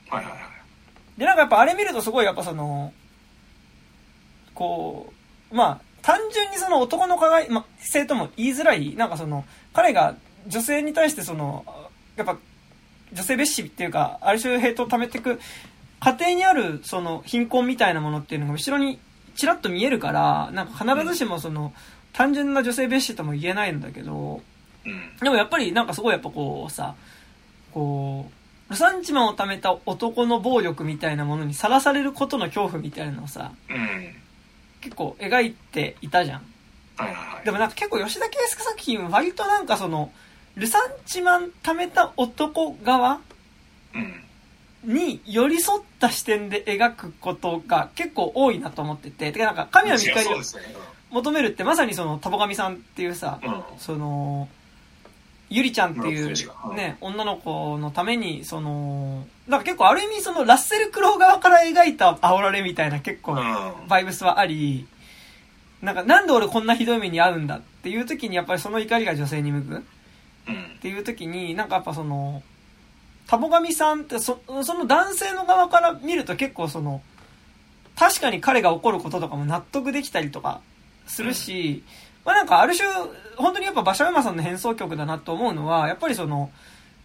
[0.09, 1.19] はいはいはい。
[1.19, 2.93] で、なんかやっぱあれ見るとすごいやっぱその、
[4.53, 5.13] こ
[5.51, 10.15] う、まあ、単純にその男の加害、まあ、性とも言いづらい、なんかその、彼が
[10.47, 11.65] 女性に対してその、
[12.15, 12.38] やっぱ、
[13.13, 15.39] 女性蔑視っていうか、ある種ヘイトを溜めていく
[16.02, 18.99] 家庭にあるその貧困みたいなものっていうのが後ろに
[19.36, 21.73] ちらっと見えるからなんか必ずしもその
[22.11, 24.41] 単純な女性蔑視とも言えないんだけど
[24.86, 25.18] うん。
[25.22, 26.95] でもやっぱりなんかすごいやっぱこうさ
[27.72, 28.30] こ
[28.68, 34.15] うルサンチマンを貯めた男の暴力みたいなものにさらされることの恐怖みたいなのをさうん。
[34.82, 36.45] 結構描いていたじゃん。
[37.45, 40.11] でもなんか結構吉田圭佑作品は割となんかその
[40.56, 43.19] ルサンチマン貯めた男側
[43.94, 44.23] うん。
[44.84, 50.41] に寄り添った視点で描くことが結構多いなと思ってて、てかなんか神谷いや光を。
[51.12, 53.64] 求めるってまさにそのタボガミさんっていうさ、うん。
[53.78, 54.48] その、
[55.49, 63.88] ゆりちゃんってい室うね、女の子のために、その、なんか結構ある意味そのラッセル・クロウ側から描いた煽られみたいな結構うん。
[63.90, 64.88] バイブスはあり、
[65.82, 69.84] なんかなんで俺こんなひどい目に遭うんだっていう時にやっぱりその怒りが女性に向くうんっ。
[70.82, 72.41] ていう時になんかやっぱその
[73.32, 77.02] タボガミさんってそその男性の側から見ると結構その
[77.95, 80.60] 確かに彼が怒ることとかも納得できたりとか
[81.08, 81.82] するし、
[82.26, 82.90] まあなんかある種
[83.38, 86.52] 本当にやっぱ馬車馬さんの変奏曲だなと思うのはやっぱりその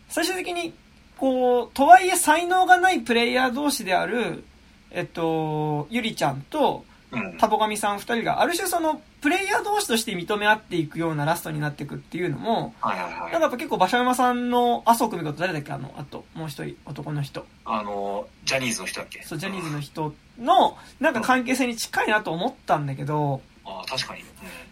[0.08, 0.74] 最終的に
[1.16, 4.42] こうとはいえ才能がないプレイヤー同士である
[4.90, 6.95] えっとゆりちゃんとうん。
[7.38, 13.20] タボガミさん二人がある種そのプレイヤー同士として認め合っていくようなラストになっていくっていうのもはいはいはい。
[13.20, 17.46] なんかやっぱ結構馬車馬さんの麻生久美子と誰だっけあの、あと、もう一人、男の人。
[17.64, 19.22] あの、ジャニーズの人だっけ？
[19.22, 24.22] そう、ジャニーズの人の、なんか関係性に近いなと思ったんだけど、ああ、確かに。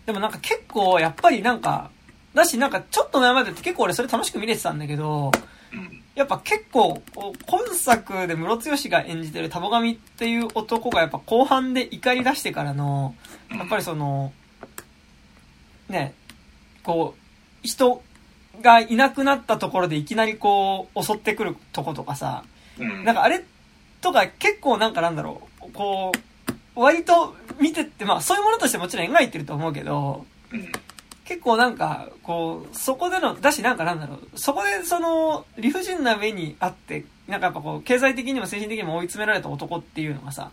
[0.07, 1.91] でもなんか結構、やっぱりなんか、
[2.35, 5.33] だしなんかちょっと前までって結構俺それ楽しく見れてたんだけど、
[5.73, 6.04] うん。
[6.15, 6.19] うん。
[6.19, 7.03] やっぱ結構、
[7.47, 13.15] 今作でムロツヨシが演じてるタボガミっていう男がやっぱ後半で怒り出してからの、
[13.51, 14.33] やっぱりその、
[15.89, 16.15] ね、
[16.83, 17.21] こう、
[17.63, 18.03] 人
[18.63, 22.45] がいなくなったところでいきなりこう、襲ってくるとことかさ、
[22.79, 23.05] うん。
[23.05, 23.45] なんかあれ
[24.01, 26.13] とか結構なんかなんだろう、こ
[26.77, 30.73] う、割と見てって、まあそういうものとしてもちろん描いてると思うけど、うん。
[31.25, 40.51] 結構なんか、こう、そこでの、だしなんかなんだろう、そこでその、理不尽な目にあって、なんかやっぱこう、経済的にも精神的にも追い詰められた男っていうのがさ、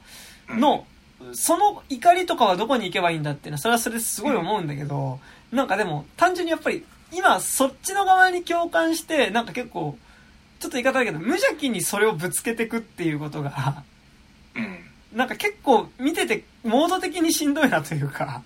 [0.49, 0.85] うん、の、
[1.33, 5.19] その怒りとかはどこに行けばいいんだっていうのは、それはそれですごい思うんだけど、
[5.51, 9.97] なんかでも、単純にやっぱり、今、そっちの側に共感して、なんか結構、
[10.61, 13.83] ちょっと言い方だけど、無邪気にそれをぶつけてくっていうことが、
[14.55, 15.17] うん。
[15.17, 18.43] なんか結構見てて、モード的にしんどいなというか、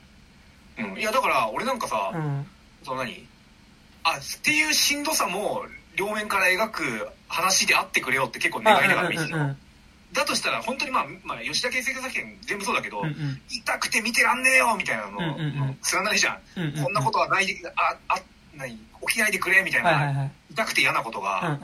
[0.78, 1.00] うん。
[1.00, 2.46] いや、だから、俺なんかさ、うん。
[2.84, 3.28] その何？
[4.04, 5.66] あ、っていうしんどさも、
[5.96, 9.56] 両面から描く話であってくれよって結構願いながら見てた。
[10.14, 16.40] だとしたら、本当にまあ、まあ、吉田圭介作品全部そうだけど、うんうん痛くて見てらんねえよみたいなの、うんうんうんつらないじゃん。
[16.56, 18.22] うんうんうんこんなことはないで、あ、あ、
[18.56, 18.78] 何
[19.08, 20.32] 起きないでくれみたいな、はいはいはい。
[20.52, 21.60] 痛くて嫌なことうんが、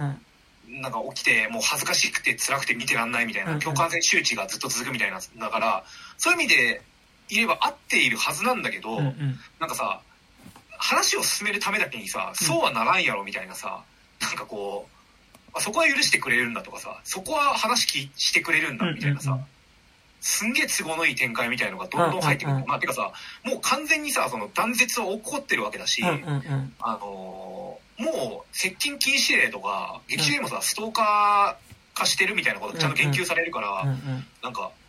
[0.67, 0.81] うん。
[0.81, 5.83] なんか起きて、もう恥ずかしくて辛くて見てらんないみたいな、うんうん共感性周知がずっと続くみたいな、だから、
[6.17, 6.81] そういう意味で
[7.31, 9.39] 言えば合っているはずなんだけど、うんうん。
[9.59, 10.01] なんかさ、
[10.77, 13.83] 話を進めるためだけにさ、そうはならんやろみたいなさ、
[14.19, 19.47] なんかこう、あそこは許してくれるんだとかさ、そこは話きしてくれるんだみたいなさ、うんうんうん
[20.23, 22.53] すんげえ都合のいい展開みたいのがどんどん入ってくる。
[22.53, 23.11] うんうんうんまあ、てかさ、
[23.43, 26.73] もう完全にさ、その断絶は起こってるわけだし、うんうんうん。
[26.79, 33.97] あのーもう接近禁止令とか、劇中でもさ、ストーカー化してるみたいなことちゃんと言及されるから、うんうん。
[34.41, 34.80] なんか、何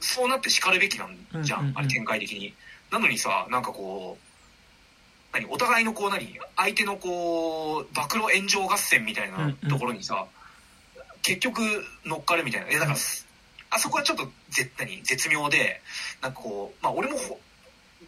[0.00, 2.54] そうなって叱るべきなんじゃん、うんうんうんあれ展開的に。
[2.90, 4.30] なのにさ、なんかこう、
[5.32, 10.26] 何お互いのこう何相手のこう、暴露炎上合戦みたいなところにさ、
[11.22, 11.62] 結局
[12.04, 12.68] 乗っかるみたいな。
[12.68, 12.96] え、だから、
[13.72, 15.80] あそこはちょっとぜ何絶妙で、
[16.20, 17.38] なんかこう、まあ俺もほ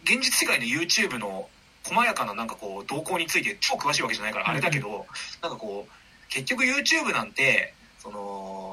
[0.03, 1.47] 現実世界の YouTube の
[1.83, 5.05] 細やかななんかこう動向について超詳しいわけじゃないからあれだけど、
[5.41, 8.72] なんかこう結局 YouTube なんてその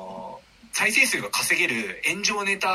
[0.73, 2.69] 再生数が稼げる炎上ネタ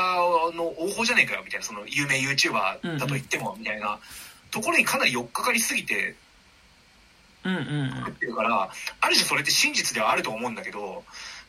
[0.54, 3.98] の応報じゃねえかよみたいなその有名 YouTuber だと言ってもみたいな
[4.50, 6.14] ところにかなり寄っかかりすぎて
[7.44, 8.04] うんうんうん。
[8.08, 8.70] ってるから
[9.00, 11.04] ある種それって真実ではあると思うんだけど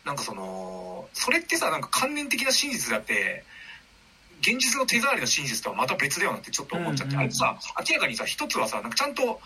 [0.05, 3.43] なんかそのそれってさなんか観念的な真実だって
[4.41, 7.57] 現実の手触りの真実とはまた別だよなってちょっと思っちゃって、あれさ
[7.89, 9.41] 明らかにさ一つはさなんかちゃんと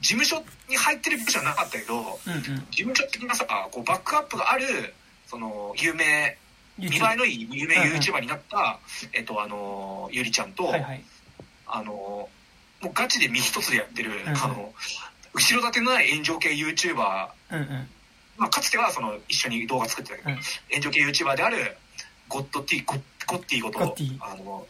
[0.00, 2.18] 事務所に入ってる部じゃなかったけど。
[2.70, 4.94] 事務所的なさこうバックアップがある
[5.28, 6.36] その有名
[6.78, 8.78] 見栄えのいい有名うんうん YouTuber になった、
[9.12, 11.04] えっとあのゆりちゃんと、はいはい。
[11.66, 12.28] あのも
[12.84, 14.72] うガチで身一つでやってる、んあの
[15.34, 17.88] 後ろ盾のない炎上系 YouTuber うんうん。
[18.38, 20.36] まあ、かつてはその一緒に動画作ってたけど、うん
[20.70, 21.76] 炎上系 YouTuber である
[22.28, 23.80] ゴッドティゴッゴッティこと
[24.20, 24.66] あの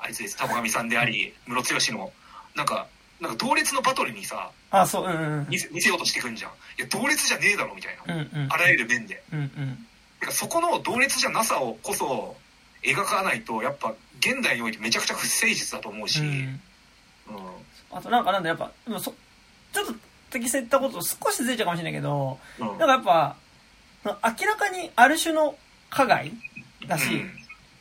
[0.00, 2.12] あいつです田上さんでありムロツヨシの
[2.54, 2.86] なんか
[3.20, 8.20] なんか同列のバトルにさあ、そう、うんうん見せようとしてくんじゃんいや同列じゃねえだろみたいな、うん。
[8.20, 8.52] うんうん。
[8.52, 9.86] あらゆる面でうんうん。
[10.32, 12.36] そこの同列じゃなさをこそ
[12.82, 16.26] 描かないとやっぱ現代においてめちゃくちゃ不誠実だと思うし、うん。
[16.26, 16.60] うん。
[17.90, 19.14] あとなんかなんだやっぱでもそ
[19.72, 19.94] ちょっと
[20.30, 22.66] 適切ったこと少しずれちゃうかもしれないけどうん。
[22.66, 23.36] なんかやっぱ
[24.04, 25.56] 明らかにある種の
[25.90, 26.32] 加害
[26.86, 27.24] だし、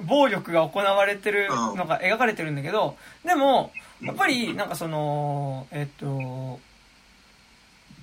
[0.01, 2.95] 暴力が行われてるのが描かれてるんだけど、
[3.25, 3.71] でも、
[4.01, 6.59] やっぱり、なんかその、えっと、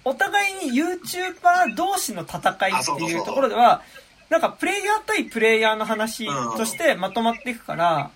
[0.04, 3.82] お互いに YouTuber 同士の戦いっていうところでは、
[4.30, 6.26] なんかプレイヤー対プレイヤーの話
[6.56, 8.10] としてまとまっていくから、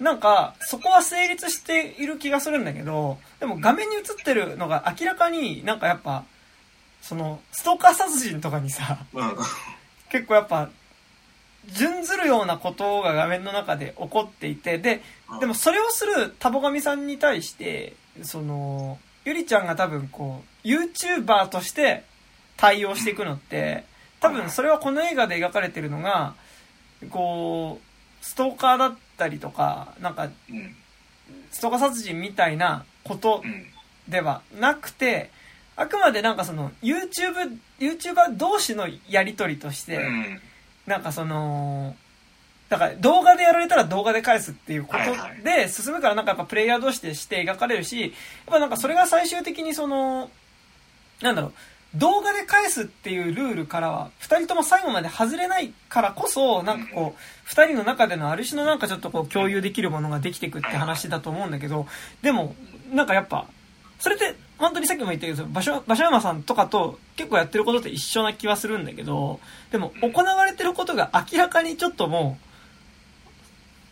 [0.00, 6.24] なんか、そこは成立している気がするんだけど、でも画面に映ってるのが明らかになんかやっぱ、
[7.02, 8.98] その、ストーカー殺人とかにさ、
[10.10, 10.70] 結構やっぱ、
[11.72, 15.02] 準ずるようなことが画面の中で起こっていて、で、
[15.40, 22.04] でもそれをするタボガミさんに対して、その、ゆりちゃんが多分こう、YouTuber として
[22.56, 23.84] 対応していくのって、
[24.26, 26.34] 多分それはこの映画で描かれてるのが、
[27.10, 30.76] こう、ストーカーだったりとか、なんか、うん
[31.50, 33.66] ストーカー殺人みたいなことうん
[34.08, 35.30] ではなくて、
[35.74, 40.40] あくまでなんかその YouTube、YouTuber 同士のやりとりとして、うん。
[40.86, 41.96] なんかその、
[42.68, 48.10] だから動画でやられたら動画で返すっていうことで進むからなんかやっぱプレイヤー同士でして描かれるし、やっ
[48.46, 50.30] ぱなんかそれが最終的にその、
[51.20, 51.52] なんだろう、
[51.94, 61.86] 動画で返すっていうルールからは、二人とも最後まで外れないからこそ、なんかこう、二人の中でのある種のなんかちょっとこう共有できるものができていくって話だと思うんだけど、
[62.22, 62.54] でも、
[62.92, 63.46] なんかやっぱ、
[63.98, 69.40] それって、本当にさっきも言ったけど、場所、場所山さんとかと結構やってることって一緒な気はするんだけど、
[69.70, 72.38] でも行われてることが明らかにちょっとも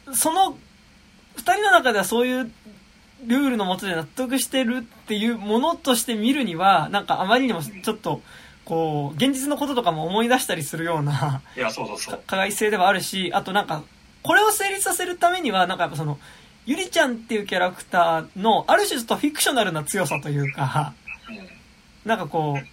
[0.07, 0.57] う、その、
[1.37, 2.53] 二人の中ではそういう
[3.27, 8.23] ルールのもとで納得してるっていうものとして見るには、なんかあまりにもちょっと、
[8.65, 12.21] こう、現実のこととかも思い出したりするような、いやそうそうそう。
[12.27, 13.83] 加害性ではあるし、あとなんか、
[14.23, 16.19] これを成立させるためには、なんかやっぱその、
[16.67, 20.95] ゆりちゃんっていうキャラクターの、ある種ちょっとフィクショナルな強さというか、
[21.29, 21.49] うん。
[22.09, 22.67] なんかこう、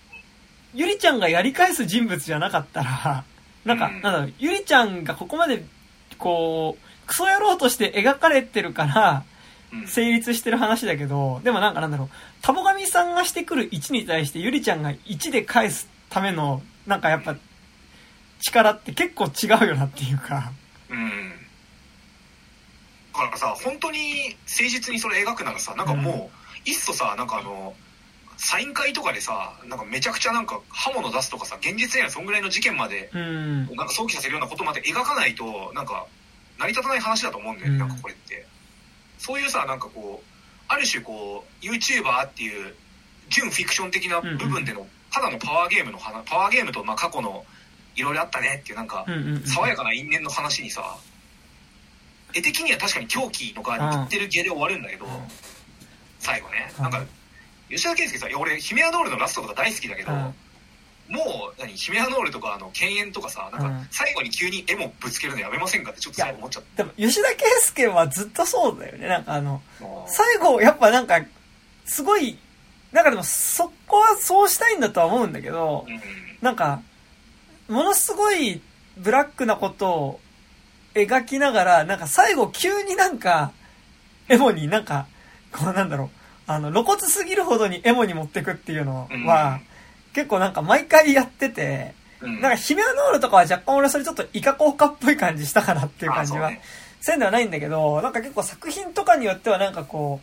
[0.74, 3.24] ゆりちゃんがやり返す人物じゃなかったら、
[3.66, 3.94] なんか、うん。
[3.94, 5.66] なんだろう、ゆりちゃんがここまで、
[6.18, 9.31] こう、クソ野郎として描かれてるから、うん
[9.88, 12.10] 成立してる話だけど、でもなんかなんだろう、
[12.42, 17.36] タボガミさんがしてくる1に対してゆりちゃんが1で返すための、なんかやっぱ、
[18.42, 20.52] 力って結構違うよなっていうか。
[20.90, 21.32] うん。
[23.14, 26.32] だからさ本当に誠実にそれ描くならさなんかも
[26.66, 27.74] う、いっそさなんかあの
[28.38, 33.66] サイン会とかでさなんかめちゃくちゃなんか刃物出すとかさ現実にはそんぐらいの事件までうん。
[33.68, 36.06] なんか想起させるようなことまで描かないとなんか
[36.58, 37.80] 成り立たない話だと思うんだよね、うん。
[37.80, 38.46] なんかこれって
[39.22, 40.26] そういうさなんかこう
[40.68, 42.74] ある種こう YouTuber っていう
[43.30, 47.46] 純フィクション的な部分での、ただのパワーゲームの話パワーゲームとまあ過去の
[47.96, 49.06] いろいろあったねっていうなんか。
[49.46, 50.98] 爽やかな因縁の話にさ
[52.34, 55.06] 絵的には確かに狂気の側に言ってる芸で終わるんだけど、
[56.20, 56.84] 最後ね、うん。
[56.84, 57.04] なんか
[57.70, 60.34] 吉田圭佑さんいや俺ヒメアノールのラストとか大好きだけど、うん
[61.12, 63.88] もう何ヒメアノールとかあの犬猿とかさなんかうん。
[63.92, 69.08] 最後に急に絵もぶつけるのやめませんかってちょっと最後思っちゃっでも、吉田圭佑はずっとそうだよね。
[69.08, 71.22] なんかあの、た最後、やっぱなんか、
[71.86, 72.38] すごい、
[72.92, 76.02] なんかでも、そこはそうしたいんだとは思うんだけど、うん。
[76.42, 76.82] なんか、
[77.68, 78.62] ものすごい
[78.98, 80.20] ブラックなことを
[80.94, 83.52] 描きながら、なんか最後急になんか、
[84.28, 85.08] エモになんか、
[85.52, 86.10] こうなんだろう、
[86.48, 89.60] あの、露骨すぎるほどにエモに持ってくっていうのは、
[90.14, 92.42] 結構なんか毎回やってて、うん。
[92.42, 96.52] なんかヒメアノールとかは若干俺それちょっとイカ効果っぽい感じしたかなっていう感じは
[97.00, 100.20] せんではないんだけど、なんか結構作品とかによってはなんかこ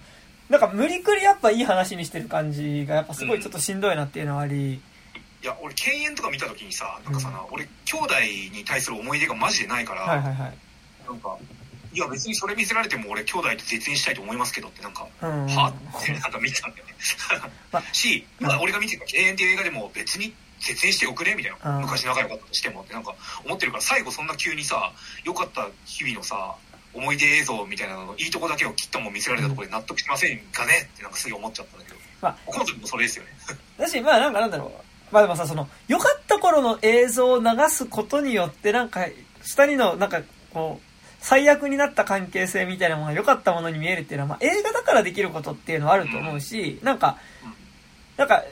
[0.48, 4.80] う、なんか無理くりやっぱいい話にしてる感じがやっぱすごいちょっとしんどいなっていうのはあり、い
[5.42, 7.54] や俺犬猿とか見た時にさなんかさ、うん。
[7.54, 8.14] 俺兄弟
[8.52, 10.58] に対する思い出がマジでないから、はいはいはい。
[11.06, 11.36] なんか
[11.92, 15.46] いや別にそれ見せられても俺兄弟と絶縁したいと思いますけどってなんかうん。
[15.46, 15.72] は？
[16.00, 16.94] ってなんか見たんだよね。
[17.72, 21.82] まし、まあ、俺が見てた「永遠」っていう映画でも別に絶縁しておくねみたいな、うん。
[21.82, 24.92] 昔仲良かったとしてもってなんか思ってるから最後そんな急にさ
[25.24, 26.56] 良かった日々のさ
[26.94, 32.36] 思い出映像みたいなののいいとこだけを切ったもん見せられたところで納得しませんかねってなんかすぐ思っちゃったんだけど、まあ。
[32.46, 33.30] この時もそれですよね。
[33.78, 34.70] だし、まあなんかなんだろう。
[35.10, 39.06] まあでもさ、その、良かった頃の映像を流すことによって、なんか、
[39.42, 40.87] 下にの、なんか、こう、
[41.20, 47.18] 最悪になった関係性みたいなものが良かったものに見えるっていうのは、まあ映画だからできることっていうのはあると思うし、なんか、
[48.16, 48.44] なんか、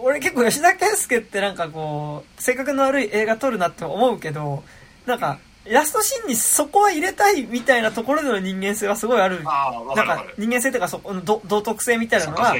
[0.00, 4.62] 俺結構吉田圭佑ってなんかこう、性格の悪い映画撮るなって思うけど、
[5.06, 5.38] なんか、
[5.68, 9.42] ラストシーンにそこは入れたいみたいなところでの人間性はすごいある。
[9.42, 12.54] なんか人間性というかそこの道道徳性みたいなのは、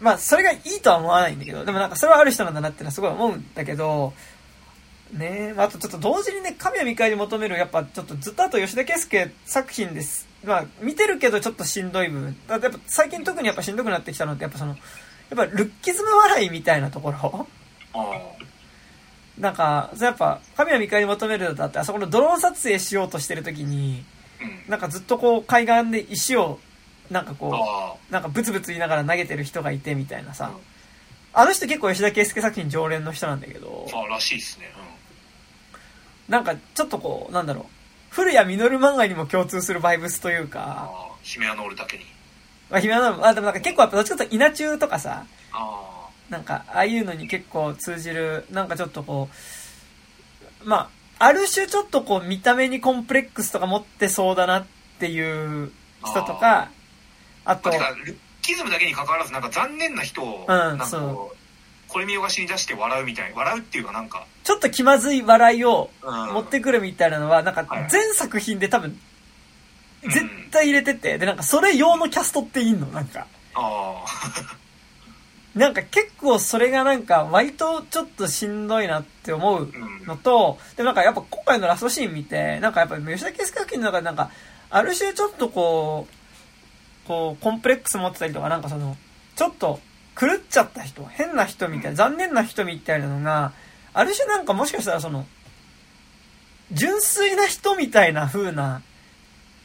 [0.00, 4.14] まあ、それがいいとは思わないんだけど、でもなんかそれはある人なんだなってのはすごい思うんだけど、
[5.12, 10.28] ねまあ、あとちょっと同時にね、神は見返り求める、やっぱちょっとずっとあと吉田圭介作品です。
[10.44, 12.36] まあ、見てるけどちょっとしんどい部分。
[12.46, 17.46] だってやっぱ最近特にやっぱしんどくなってきたのって、やっぱその、やっぱルッキズム笑いみたいなところ。
[19.38, 24.04] なんか、やっぱ、神は見返り求めるだって、あそこのドローン撮影しようとしてる時に、
[24.68, 26.58] なんかずっとこう海岸で石を、
[27.10, 30.52] なんかこう、なんかブツブツ言いながら投げてる人がいてみたいなさ。
[31.32, 33.86] あの人結構吉田圭介作品常連の人なんだけど。
[33.92, 34.72] あらしいっすね。
[36.30, 36.32] うん。
[36.32, 37.64] なんかちょっとこう、なんだろう。
[38.10, 40.60] 古谷実漫画にも共通するバイブスというか。
[40.60, 42.04] ああ、ヒメアノールだけに。
[42.70, 45.24] まあ、ヒメアノール、あ、でもなんか結構やっぱどっちかというと稲中とかさ。
[45.52, 45.90] ああ。
[46.30, 49.28] なんか、ああいうのに結構通じる、なんかちょっとこ
[50.64, 54.66] う、まあ、ある種ちょっとこう見た目にコンプレックスとか持ってそうだなっ
[54.98, 55.70] ていう
[56.04, 56.70] 人とか、
[57.44, 57.70] あと、
[58.42, 61.36] キズムだけに関わらずなんか残念な人を、なんかこう
[61.92, 65.90] これ見よがしに出して笑うみたい笑うっていうかなんかちょっと気まずい笑いを
[66.32, 68.98] 持ってくるみたいなのは、なんか全作品で多分
[70.02, 72.86] 絶対入れてて、でなんかそれ用のキャストっていんの？
[72.86, 73.26] なんか。
[73.54, 74.56] ああ
[75.58, 79.72] なんか結構それがなんか割とちょっとしんどいなって思う
[80.06, 84.30] のと、でもなんかやっぱ今回のラストシーン見て、なんかやっぱ吉田圭介作品の中でなんか、
[84.70, 86.06] ある種ちょっとこ
[87.04, 88.96] う、こう、コンプレックス持ってたりとか、なんかその、
[89.34, 89.80] ちょっと
[90.20, 93.52] 狂っちゃった人、変な人みたいな、残念な人みたいなのが、
[93.94, 95.26] ある種なんかもしかしたらその、
[96.72, 98.82] 純粋な人みたいな風な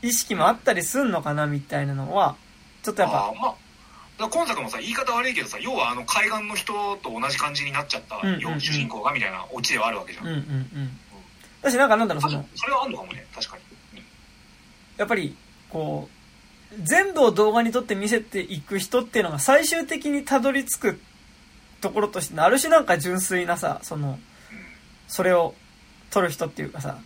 [0.02, 2.38] 意識もあったりすんのかなみたいなのは、
[2.84, 3.34] ちょっとやっぱ。
[3.38, 3.50] ま
[4.28, 8.22] あ、今作もさ、言い方悪いけどさ、要はあの海岸の人と同じ感じになっちゃった、
[8.58, 10.28] 主人公がみたいなオチではあるわけじゃん。
[10.28, 11.00] うんうんうん。
[11.62, 12.48] 私なんかなんだろう、その。
[12.56, 13.64] それはあんのかもね、確かに。
[14.00, 14.06] うん、
[14.96, 15.36] やっぱり、
[15.70, 16.15] こう、
[16.84, 21.00] 全部を動画に撮って見せていく人っていうのが最終的にたどり着く
[21.82, 24.20] ところとしてある種なんか純粋なさその
[25.08, 25.54] それを
[26.10, 26.98] 撮る人っていうかさ。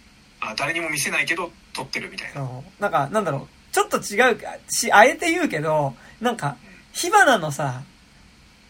[0.42, 2.48] あ誰にも見せないけど撮ってるみたいな。
[2.80, 3.60] なんかなんだろう。
[3.72, 4.40] ちょっと違う
[4.70, 6.58] しあえて言うけどなんか
[6.92, 7.84] 火花のさ、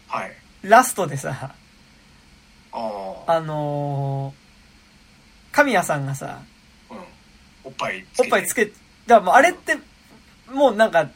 [0.07, 0.31] はい、
[0.61, 1.53] ラストでさ
[2.71, 6.41] ああのー、神谷さんがさ、
[6.91, 6.97] うん、
[7.63, 8.71] おっぱいつけおっぱいつけ
[9.07, 9.77] だもうあれって
[10.51, 11.09] もうなんか、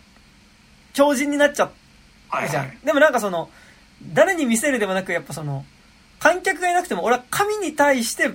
[0.94, 1.72] 強靭になっちゃっ
[2.32, 2.64] たじゃん。
[2.64, 3.50] はいはい、でもなんかその、
[4.14, 5.66] 誰に見せるでもなく、やっぱその、
[6.20, 8.32] 観客がいなくても、俺は神に対して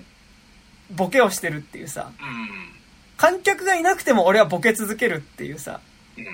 [0.91, 2.49] ボケをしてるっていうさ、うん、
[3.17, 5.81] 観客がいなくても俺はボケ続けるっていうさ、
[6.17, 6.27] うん、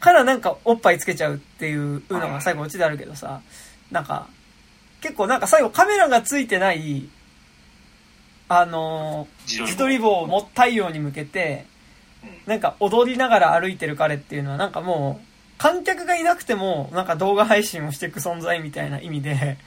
[0.00, 3.40] からなんかおっぱいつけちゃうっていうのが最後オチであるけどさ、
[3.90, 4.28] なんか、
[5.00, 7.08] 結構なんか最後カメラがついてない、
[8.48, 10.20] あのー、自撮り棒。
[10.20, 11.66] をも太陽に向けて、
[12.46, 15.26] なんか踊りながら歩いてる彼っていうのはなんかもう、
[15.58, 19.58] 観客がいなくても、なんか動画配信をしていく存在みたいな意味で、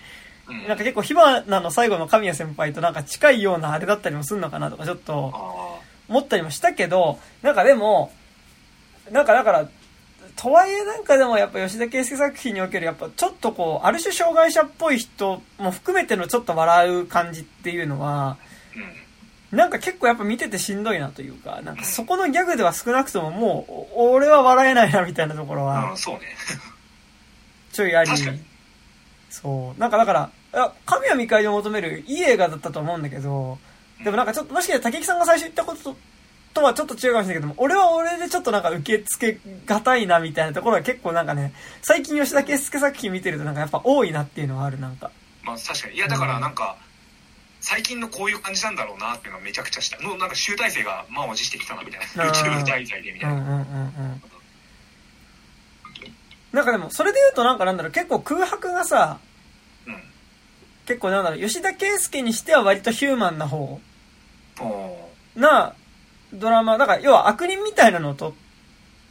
[0.68, 5.34] なんか結構火花の最後の神谷先輩となんか近いようなあれだったりもするのかなとかちょっと
[6.10, 8.12] 思ったりもしたけど、なんかでも、
[9.12, 9.70] なんかだから、
[10.36, 18.38] とはいえなんかでもやっぱ吉田圭介作品におけるやっぱちょっとこう、ある種障害者っぽい人も含めてのちょっと笑う感じっていうのは、
[19.54, 26.22] なんか結構やっぱ見ててしんどいなというか、なんかそこのギャグでは少なくとももう、俺は笑えないなみたいなところは、 そうね。
[27.72, 28.12] ちょいあり。
[29.30, 29.80] そう。
[29.80, 33.60] なんかだから、神は見返りを求めるいい映画だったと思うんだけど、
[34.04, 35.96] でもなんかちょっと、もしかしたら竹木さんが最初言ったこと
[36.56, 41.54] とはちょっと違うかもしれないけども、俺は俺でちょっとなんか受け付けがたいなみたいなところは結構なんかね、
[41.84, 45.12] 最近吉田圭介作品見てるとなんかやっぱ多いなっていうのはある、なんか。
[45.44, 45.96] まあ確かに。
[45.96, 46.83] いやだからなんか、うん
[47.66, 49.98] 最近のこういう感じなんだろうなっていうのがめちゃくちゃした。
[50.04, 52.30] のなんか集大成が満を持してきたなみたいな。
[52.30, 54.22] YouTube 題材でみたいな、うんうんうんうん、
[56.52, 59.18] なんかでもそれで言うとなんかなんだろう結構空白がさ、
[59.88, 59.96] うん、
[60.86, 63.80] 結構なんだろう吉田圭佑にしては割とヒューマンな方
[65.36, 65.74] うな
[66.34, 68.34] ドラマだから要は悪人みたいなのをと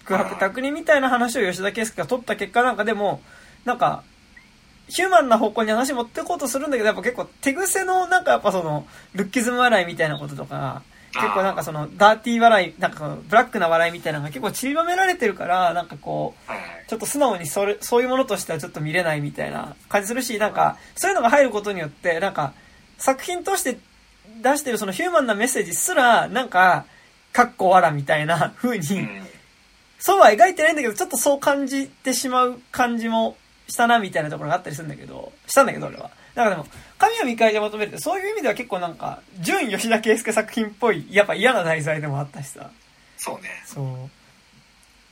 [0.05, 3.23] 空白って悪人みたいな話を吉田圭佑が取った結果なんかでも
[3.65, 4.05] なんか
[4.89, 10.83] ヒューマンな方向に話持っていこうとするんだけど、やっぱ結構手癖のなんかやっぱその、ルッキズム笑いみたいなこととか、
[11.15, 22.55] 結構なんかその、ダーティー笑い、なんかブラックな笑いみたいなのが結構散りばめられてるから、なんかこう、ちょっと素直にそれ、そういうものとしてはちょっと見れないみたいな感じするし、なんか、そういうのが入ることによって、なんか、
[22.99, 23.79] 作品として
[24.43, 26.87] 出してるそのヒューマンなメッセージすら、なんか、
[27.33, 29.09] かっこわらみたいな風に、
[29.99, 33.37] そうは描いてないんだけど、ちょっとそう感じてしまう感じも
[33.69, 36.11] したなみたいなところがあったりするんだけど、したんだけど俺は。
[36.35, 36.67] だからでも、
[36.99, 42.71] 神を見返りで求めるって、そういう意味では結構なんか、純吉田圭介作品っぽい、やっぱ嫌な題材でもあったしさ。
[43.19, 43.63] そうね。
[43.65, 44.11] そう。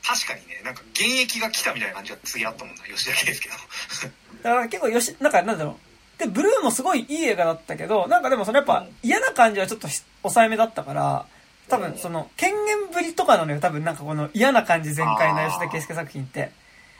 [0.06, 3.54] 確かにね、なんか現役が来たみたいな感じが次あったもんな、吉田圭介の。
[4.42, 5.78] だから結構吉、なんかなんだろ
[6.18, 11.26] う、で、ブルーもすごいいい映画だったけど、なんかでもそのやっぱ嫌な感じはちょっとし抑えめだったから、
[11.68, 16.50] 多分その、権限ぶりとかなのよ、多分なんかこの嫌な感じ全開の吉田圭介作品って。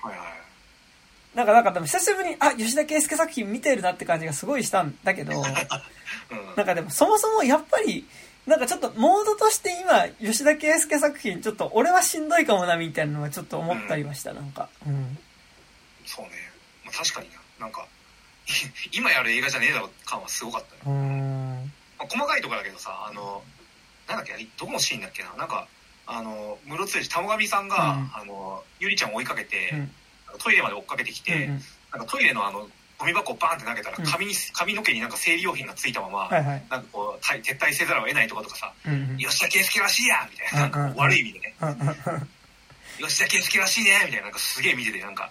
[0.03, 0.40] はいはい。
[1.35, 5.45] なんかなんかでも久しぶりに、あ、吉田圭介作品見てるなって感じがすごいしたんだけど、うん。
[6.57, 8.07] なんかでもそもそもやっぱり、
[8.47, 14.69] なんかちょっとモードとして今、吉田圭介作品ちょっと俺はしんどいかもなみたいなのはちょっと思ったりました、なんか。
[14.87, 15.19] うん。
[16.05, 16.31] そうね。
[16.85, 17.37] まあ、確かにな。
[17.61, 17.87] なんか、
[18.91, 20.81] 今やる映画じゃねえだろ感はすごかったよ。
[20.87, 21.73] うーん。
[21.97, 23.45] まあ、細かいところだけどさ、あの、
[24.09, 25.33] なんだっけ、どこのシーンだっけな。
[25.35, 25.69] なんか、
[26.07, 29.95] あの、室津田上さんが、うんあの、ゆりちゃんを追いかけて、うん
[30.39, 31.47] トイレまで追っかけてきて、
[31.93, 36.63] なんかトイレのあの、ゴミ箱をバーンって投げたらうん髪に、髪の毛になんか生理用品がついたまま、はいはい。
[36.71, 39.17] なんかこう、退撤退せざるを得ないとかとかさ、うんうん。
[39.17, 41.55] 吉田圭介らしいやみたいな、なんか悪い意味でね、
[42.99, 45.31] 吉田圭介らしいねみたいな、なんかすげえ見てて、なんか、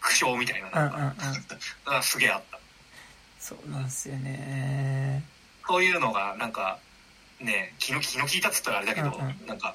[0.00, 1.14] 苦笑みたいな、なんか、
[1.96, 2.58] うんすげえあった。
[3.40, 5.22] そうなんですよね。
[5.66, 6.78] そういうのが、なんか、
[7.40, 9.74] ね、気の気の利いたっつったらあれだけど、うんうんなんか、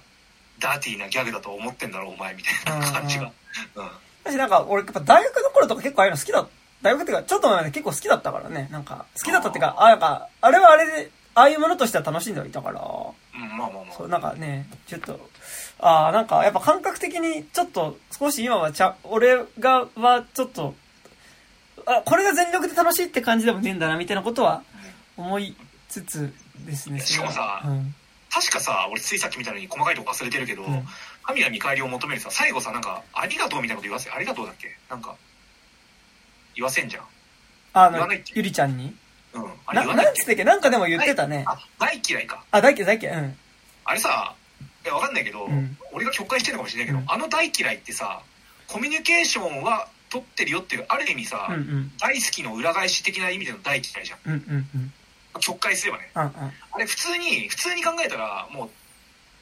[0.59, 3.31] ダーティーなギャグだと思ってんだろ、お前、みたいな感じが。
[3.75, 3.89] うん。
[4.23, 6.47] 私なんか、俺やっぱ大学の頃とか結構ああいうの好きだ、
[6.81, 8.69] 大学っていうか、ちょっと前まで結構好きだったからね。
[8.71, 13.95] なんか、好きだったっていうか、あ、なんか、あれはあれで、ああいうものとしては楽しんではいたから、うん、まあまあまあ。
[13.97, 15.19] そう、なんかね、ちょっと、
[15.79, 20.75] ああ、なんか、やっぱ感覚的に、ちょっと、少し今はちゃ、俺が、は、ちょっと、
[21.85, 24.63] あ、これが全力で楽しいって感じでもねえんだな、みたいなことは、
[25.17, 25.55] 思い
[25.89, 26.33] つつ
[26.65, 26.99] ですね。
[26.99, 27.95] しかもさうん。
[28.33, 30.85] 確かさ、俺ついさっき見たのに細かいとこ忘れてるけど、うん
[31.25, 34.75] 神が見返りを求めるさ、最後さ、なんか、ありがとうみたいなこと言わせ、ありがとうだっけ？
[34.89, 35.15] なんか、
[36.53, 37.03] 言わせんじゃん。
[37.71, 38.93] あの言わないっけ、ゆりちゃんに？
[39.33, 39.45] うん。
[39.65, 40.11] あれな、言わないっけ？
[40.11, 40.43] なんつってっけ？
[40.43, 41.45] なんかでも言ってたね。
[41.47, 42.43] あ、大嫌いか。
[42.51, 43.21] あ、大嫌い大嫌い。
[43.23, 43.37] うん。
[43.85, 44.35] あれさ、
[44.83, 48.21] いや、わかんないけど、うん俺が曲解してるのかもしれないけど、うんあの大嫌いってさ、
[48.67, 51.91] コミュニケーションは取ってるよっていう、ある意味さ、うんうん。
[52.01, 54.19] 大好きの裏返し的な意味での大嫌いじゃん。
[54.25, 54.93] うんうんうん。
[55.39, 56.11] 曲解すればね。
[56.15, 56.31] うんうん。
[56.71, 58.69] あれ普通に、普通に考えたら、もう、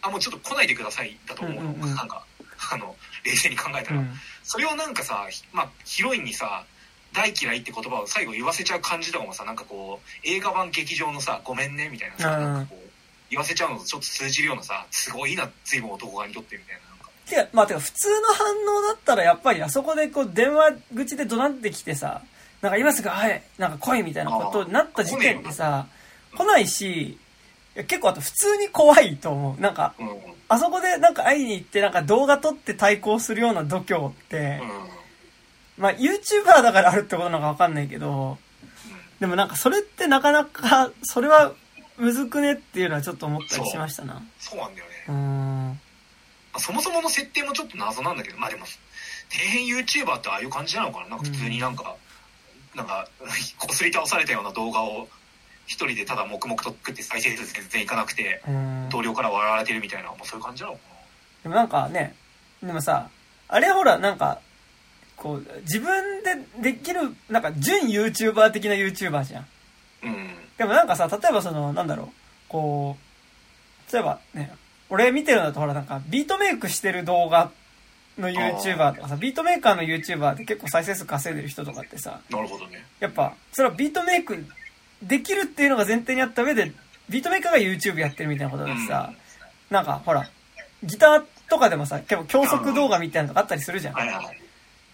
[0.01, 1.61] あ、もうちょっと来ないでくださいだと思うの。
[1.61, 2.25] うんうんうんなんか、
[2.71, 3.99] あの、冷静に考えたら。
[3.99, 4.13] うん。
[4.43, 6.65] それをなんかさ、ひまあ、ヒロインにさ、
[7.13, 12.89] 大嫌いって言葉を最後言わせちゃう感じとかもさ、なんかこう、映画版劇場のさ、ごめんね、みたいなさ、うんなんかこう、
[13.29, 16.81] 言わせちゃうのとちょっと通じるようなさ、すごいな、随分男側にとってみたいな。
[16.89, 18.45] なんかてか、まあ、てか普通の反
[18.77, 22.21] 応だったらやっぱりあそこでこう電話口で怒鳴ってきてさ、
[22.61, 25.87] なんか今すぐ、はい、なんか来いみたいなことになった時点でさ、
[26.35, 27.17] 来ないし、い
[27.75, 29.61] や結構あと普通に怖いと思う。
[29.61, 30.09] なんか、うん。
[30.09, 30.19] うん。
[30.47, 34.61] あそこでなんか会いに行ってなんか動画撮って対抗するような度胸って、
[35.77, 38.37] まあ YouTuber だからあるってことなのかわかんないけど、
[39.19, 41.53] でもなんかそれってなかなか、それは
[41.97, 44.21] むずくねっていうのはちょっと思ったりしましたな。
[44.39, 44.91] そうなんだよね。
[45.07, 45.67] うーん。
[45.69, 45.77] ま
[46.53, 51.09] あそもそもの設定もちょっと謎なんだけど、まあでも、底辺 YouTuber ってああいう感じなのかな？
[51.09, 51.95] なんか普通になんか、
[52.75, 53.07] なんか、
[53.57, 55.07] こすり倒されたような動画を
[55.65, 58.41] 一人でただ黙々と作って再生数全然いかなくて。
[58.89, 60.79] 同僚から笑われてるみたいな、もうそういう感じなのか
[61.43, 62.15] でもなんかね、
[62.61, 63.09] でもさ、
[63.47, 64.39] あれほら、なんか、
[65.15, 66.23] こう、自分
[66.61, 69.41] でできる、なんか、準 YouTuber 的な YouTuber じゃん。
[69.41, 69.47] な
[70.03, 70.29] うん。
[70.57, 72.07] でもなんかさ、例えばその、なんだろう、
[72.47, 72.97] こ
[73.89, 74.53] う、例えばね、
[74.89, 77.51] 俺見てるんだとほら、なんか、ビートメイクしてる動画
[78.17, 82.85] の YouTuber とかさ、ビートメーカーの YouTuber で結構再生数稼いでる人とかってさ、なるほどね。
[82.99, 84.45] やっぱ、それはビートメイク
[85.01, 86.71] できるっていうのが前提にあった上で、
[87.09, 89.13] ビートメーカーが YouTube やってるみたいなことだしさ、
[89.69, 90.29] なんか、ほら、
[90.83, 93.93] ギターとかでもさ、結構教則動画みたいなのとかあったりするじゃん。
[93.93, 94.41] はいはいはい。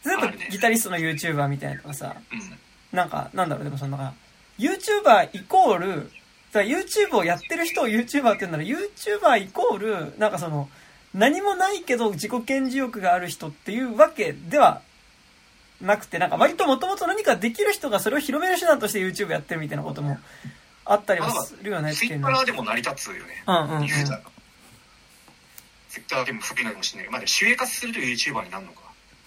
[0.04, 2.98] 全部あるねギタリストの YouTuber みたいなのとかさ、うん。
[2.98, 4.14] なんか、なんだろう、でもその、なんか
[4.60, 6.12] YouTuber イコール、
[6.52, 10.70] だ YouTube をやってる人を YouTuber って言うなら、YouTuber イコール、なんかその、
[11.14, 14.82] 何もないけど自己顕示欲がある人っていうわけでは
[15.82, 20.18] なくて、なんか割ともともと何かできる人がそれを広める手段として YouTube やってるみたいなことも
[20.86, 22.28] あったりはするよねってツイッタ。
[22.28, 23.44] ーでも成り立つよね。
[23.46, 23.88] うんうんうん。
[23.88, 23.94] ツ
[26.00, 28.82] イッターでも不利なのかもしれないけど、まあでも、収益化すると YouTuber になるのか。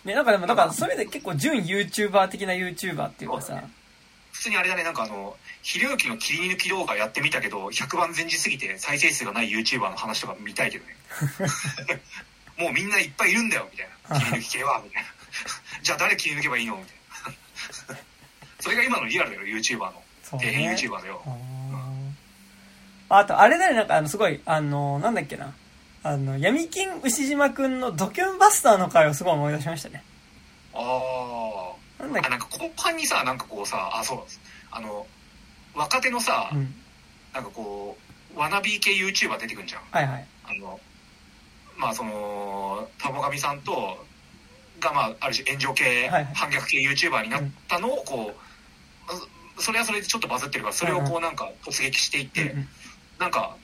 [0.04, 3.62] ね、なんかでも、だからそれで結構準 YouTuber 的な YouTuber っていうかさ、
[4.32, 10.96] 普通にあれだね、なんかあの、ひろゆきの切り抜き動画やってみたけど、100番前日すぎて再生数がない YouTuber の話とか見たいけどね。
[12.58, 14.20] もうみんないっぱいいるんだよ、みたいな。
[14.20, 15.08] 切り抜き系は、みたいな。
[15.82, 16.94] じゃあ誰切り抜けばいいのみたい
[17.94, 18.00] な。
[18.60, 20.02] それが今のリアルだよ、YouTuber の。
[20.24, 20.74] 底辺ね。
[20.74, 21.22] YouTuber だよ。
[23.08, 25.52] ああと、あれだよ、なんかあの、すごい、あの、なんだっけな。
[26.02, 30.02] あの、闇金牛島くんのドキュンバスターの回をすごい思い出しましたね。
[30.72, 30.78] あ
[31.98, 32.02] あ。
[32.02, 34.24] なんだっけあ、なんか後半にさ、なんかこうさ、あ、そう、
[34.70, 35.06] あの、
[35.74, 36.74] 若手のさ、うん。
[37.32, 37.96] なんかこ
[38.34, 39.82] う、ワナビー系 YouTuber 出てくんじゃん。
[39.90, 40.26] はいはい。
[40.44, 40.80] あの、
[41.76, 44.04] まあその、田母神さんと、
[44.80, 52.68] がまあ、ある種炎上系、はいはい反逆系 YouTuber になったのを、こう、それはそれでちょっとバズってるからそれをこうなんか突撃していって、うんうん
[53.20, 53.54] なんか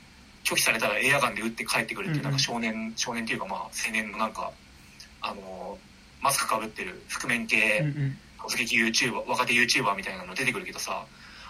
[0.45, 4.53] 拒否されたらエアガンで撃って帰ってくるっていううんうんなんか少年少年っていうかまあ青年のなんか
[5.23, 5.79] あの
[6.21, 11.07] マスクかぶってる覆面系うんうん突撃 YouTuber 若手 YouTuber みたいなの出てくるけどさ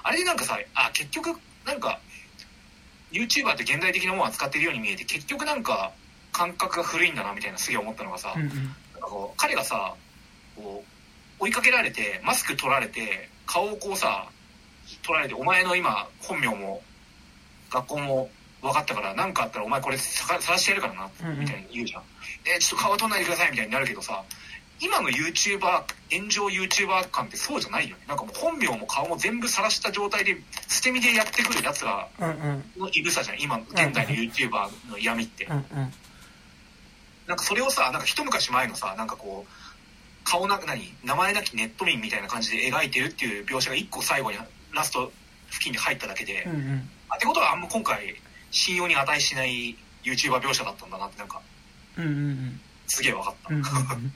[0.07, 1.99] あれでなんかさあ結局なんか
[3.11, 5.91] YouTuber って現代的なものを扱ってるように見えて結局なんか
[6.31, 8.49] 感覚が古いんだなみたいなすげえ思ったのがさ、うんうん。
[8.49, 8.55] なん
[9.01, 9.95] かこう彼がさ
[10.55, 10.85] こ
[11.41, 14.29] う追いかけられてマスク取られて顔をこうさ
[15.03, 16.81] 取られてお前の今本名も
[17.69, 18.31] 学校も
[18.63, 21.41] 分かったから何かあったらお前これさか晒してやるからなうんうん。
[21.41, 22.03] みたいに言うじゃん、
[22.45, 24.23] えちょっと顔取んないでくださいみたいになるけどさ
[24.81, 28.05] 今の YouTuber 炎上 YouTuber 感ってそうじゃないよね。
[28.07, 30.37] なんかもう本名も顔も全部晒した状態で
[30.69, 32.65] 捨て身でやってくるやつらうんうん。
[32.77, 35.65] のいぐさじゃん今現代の YouTuber の闇って、うんうん。
[37.27, 39.51] なんかそれをさなんか一昔前のさなんかこう
[40.25, 44.39] 顔な何名前なきネット民みたいな感じで描いてるっていう描写が一個最後に
[44.73, 45.11] ラスト
[45.51, 46.91] 付近に入っただけで、うんうん。
[47.09, 48.15] あってことはあんま今回
[48.51, 51.41] 信用に値しない YouTuber 描写だったんだなってなんか
[51.97, 52.61] うんうんうん。
[52.87, 53.69] すげえ分かった、うんうんう
[54.07, 54.13] ん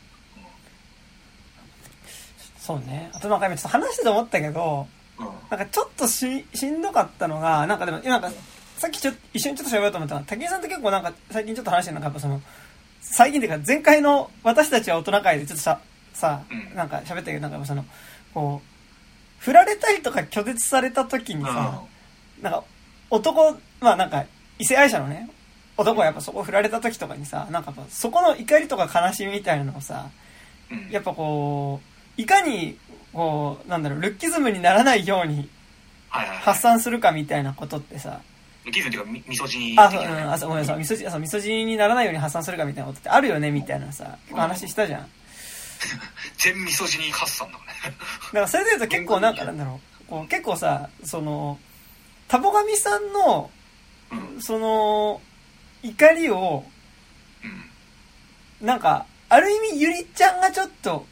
[2.60, 3.10] そうね。
[3.14, 4.86] あとなんか今ちょっと話してて思ったけど、
[5.18, 5.26] うん。
[5.50, 8.30] なんかちょっとししんどかったのが、なんかでも、なんか
[8.76, 12.40] さっきちょっと一緒にちょっと喋ろうと思ったのは、竹井さんって結構なんか最近ちょっと話してるのが、やっぱその、
[13.00, 15.80] 最近っていうか前回の私たちは大人会でちょっとさ、
[16.12, 16.76] さう、ん。
[16.76, 17.84] なんか喋ったけど、なんかその、
[18.34, 21.82] こう、振られたりとか拒絶された時にさ、
[22.42, 22.64] なんか
[23.08, 24.26] 男、まあなんか
[24.58, 25.30] 異性愛者のね、
[25.78, 30.10] 男がやっぱそこ振られた時とかにさ、なんかそこの怒りとか悲しみみたいなのをさ、
[30.70, 30.90] うんうん。
[30.90, 32.76] やっぱこう、いかに、
[33.12, 35.48] こう、なんだろう、ルッキズムにならないように
[36.08, 38.20] 発散するかみたいなことってさ、
[38.64, 45.00] ルキズムっていうかみみそじにあ、そう、うん、あ、そう、ごめんなさい、みそじ、そう、みそじにならないように発散するかみたいなことってあるよね、みたいなさ、結構話したじゃん。
[45.02, 45.08] だ
[46.36, 47.96] 全みそじに発散だからね
[48.32, 51.58] からそれで言うと結構なんかなんだろう、こう結構さ、その、
[52.28, 53.50] タボガミさんの、
[54.12, 54.40] うん。
[54.40, 55.20] その、
[55.82, 56.64] 怒りを、
[57.42, 58.66] うん。
[58.66, 61.06] なんか、ある意味ゆりちゃんがちょっと、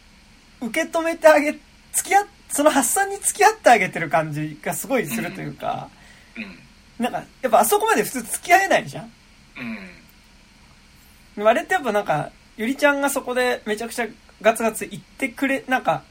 [0.60, 1.52] 受け止めてあげ、
[1.93, 5.89] 付き合っ、その発散に付き合ってあげてる感じがすごいするというか、
[6.36, 7.05] うん。
[7.05, 9.12] なんか、やっぱあそこまで普通付き合えないじゃん。
[9.59, 9.89] うん
[11.47, 14.09] あれってやっぱなんか、ゆりちゃんがそこでめちゃくちゃ
[14.43, 16.02] ガツガツ言ってくれ、なんか、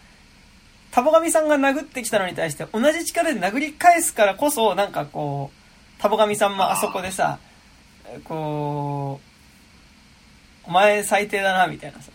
[0.92, 7.40] タボガミさんが殴ってきたのに対して同じ力で殴り返すからこそ、なんかこう、タボガミさんもあそこでさ、
[8.24, 9.20] こ
[10.66, 12.12] う、お前最低だな、みたいなさ、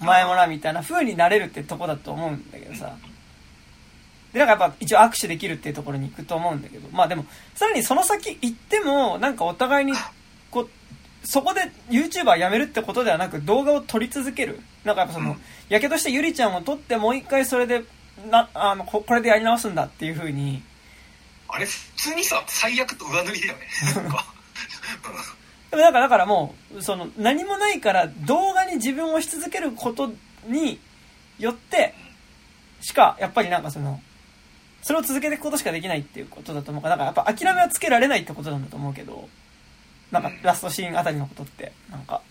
[0.00, 2.96] お前もな、みたいな風になれるってとこだと思うんだけどさ、
[4.32, 9.92] で、なんかやっぱ一応握手できるっていうところに行くと思うんだけど、まあでも、さらにその先行っても、なんかお互いに、
[10.50, 10.68] こう、
[11.24, 14.60] そこで YouTuber 辞めるってことではなく動画を撮り続ける。
[14.84, 15.36] なんかやっぱそのうん、
[15.68, 17.82] やけどしてゆりちゃんを撮ってもう一回それで、
[18.30, 20.62] な、あの、ここれでやり直すんだっていう風に、
[21.48, 23.66] あれ普通にさ最悪と上塗りだよね。
[23.94, 24.24] なんか
[25.70, 30.12] でもだか、だからもう、その、何もないから動画に自分をし続けること
[30.46, 30.78] に
[31.38, 31.94] よって、
[32.80, 34.00] しか、やっぱりなんかその、
[34.82, 36.82] それを続けていくことしかできないっていうことだと思う。
[36.82, 39.28] から、だかやっぱ諦めはつけられないってことなんだと思うけど、
[40.12, 42.22] なんかラストシーンあたりのことって、なんか、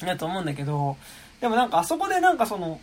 [0.00, 0.96] だと思うんだけど、
[1.40, 2.80] でもなんかあそこでなんかその、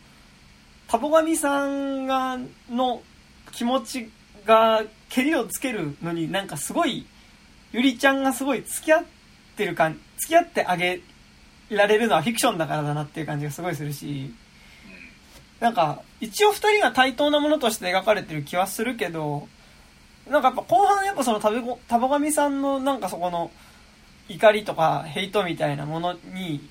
[0.87, 2.39] タボガミさんが、
[2.71, 3.03] の
[3.51, 4.11] 気持ち
[4.45, 7.05] が、蹴りをつけるのになんかすごい、
[7.71, 9.22] ゆりちゃんがすごい付き合って
[9.57, 11.01] る感、付き合ってあげ
[11.69, 14.33] られるのはフィクションだからだなっていう感じがすごいするし、
[15.59, 19.47] なんか、一応二人が対等なものとして描かれてる気はするけど、
[20.29, 23.51] なんかやっぱ後半やっぱそのタボタボガミさんのなんかそこの
[24.29, 26.69] 怒りとかヘイトみたいなものに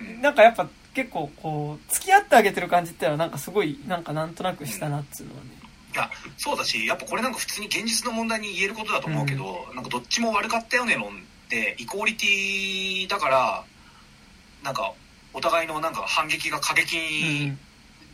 [0.00, 5.50] うんなんかやっぱ結構こう、付き合ってあげてる感じってのはなんかすごい、なんかなんとなくしたなっつうのはね。
[5.92, 13.64] いやそうだしやっぱこれなんか普通に現実の問題に言えることだと思うけど、なんかどっちも悪かったよね論ってイコーリティだから
[14.62, 14.92] なんか
[15.34, 17.56] お互いのなんか反撃が過激に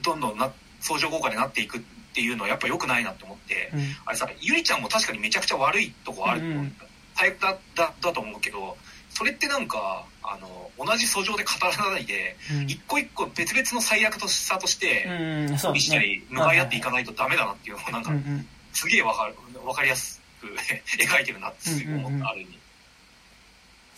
[0.03, 0.51] どんどんな
[0.81, 1.81] 相乗効果でなっていくっ
[2.15, 3.81] ていうのはやっぱ良くないなと思って、うん。
[4.07, 6.77] あれさゆりちゃんも確かにめちゃくちゃ悪いとこあると思う、うん
[7.19, 8.77] タイプだだだと思うけど
[9.09, 12.63] それってなんかあの同じ訴状で語らないでうん。
[12.65, 15.07] 一個一個別々の最悪とさとして、
[15.49, 18.47] うん、そう一緒に向かい合っていかないとダメだなっていうのをなんかうんうん。
[18.75, 19.35] すげえわかる
[19.65, 20.47] わかりやすく
[21.03, 22.56] 描いてるなって思った、ある意味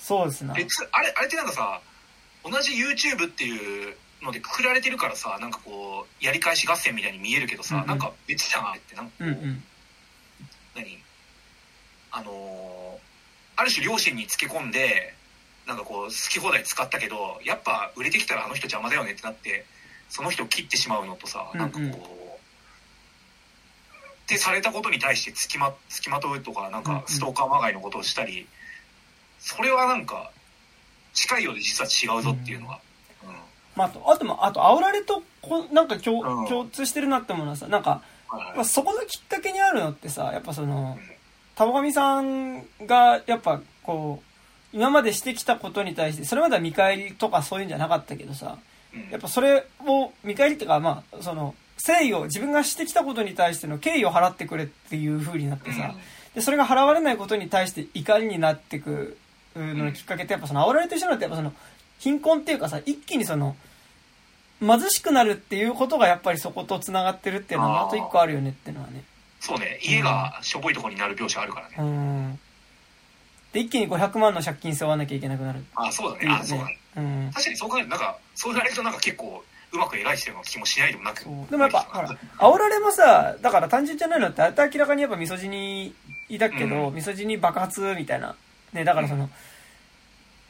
[0.08, 0.54] そうですな。
[0.54, 1.80] 別あれあれってなんかさ
[2.42, 9.62] 同じ YouTube っていうのでくくられてるからさなんかこうやり返し合戦みたいに見えるけどさ、うんうんなんか別じゃんあれってなんかこう、うんうん。
[10.74, 10.98] 何？
[12.10, 12.98] あのー
[13.60, 15.14] ある種両親につけ込んで
[15.66, 19.66] なんかこう好き放題使ったけどやっぱ売れてきたらあの人邪魔だよねってなって
[20.08, 22.38] その人を切ってしまうのとさ、うんうんなんかこ
[24.22, 28.46] ってされたことに対して付きま付きまとうとかなんかストーカーまがいのことをしたり、
[29.38, 30.30] それはなんか
[31.14, 32.78] 近いようで実は違うぞっていうのが、
[33.24, 33.30] うん。
[33.76, 36.46] まあ、あと、あとも、あと、煽られと、こうなんか共,、うん。
[36.46, 38.02] 共通してるなって思うのはさ、なんか、は
[38.58, 40.98] いそこのきっかけにあるのってさ、やっぱその、
[41.54, 48.58] 田上さんが、やっぱ、こう、今までしてきたことに対して、それまでは見返りとかそういうんじゃなかったけどさ、
[48.94, 49.08] うん。
[49.10, 55.94] やっぱそれを、見返りっていうか、まあ、その、誠意を、自分がしてきたことに対しての敬意を払ってくれっていう風になってさ、
[56.34, 59.16] で、それが払われないことに対して怒りになってく
[59.56, 61.52] ののきっかけって、やっぱその、煽られと一緒になって、やっぱその、
[61.98, 63.56] 貧困っていうかさ、一気にその、
[64.60, 69.04] 貧しくなるっていうことがやっぱりそこと繋がってるっていうのがあと一個あるよねっていうのはね。
[69.40, 72.38] そうね家がしょぼいところになる描写あるからね、うん。
[73.52, 76.78] で、一気に500万の借金背負わなきゃいけなくなるっあそうだねていうあそうだねね。
[76.96, 77.30] うん。
[77.32, 85.94] 確かにそう考えるとなんかそう言われるとなんか結構うまく描いてるような気もしないでもなくそうでもやっぱ、ほら、煽られもさ、だから単純じゃないのって、あれって明らかにやっぱミソジニ
[86.38, 88.34] だけど、うんミソジニ爆発みたいな。
[88.72, 89.30] ね、だからその、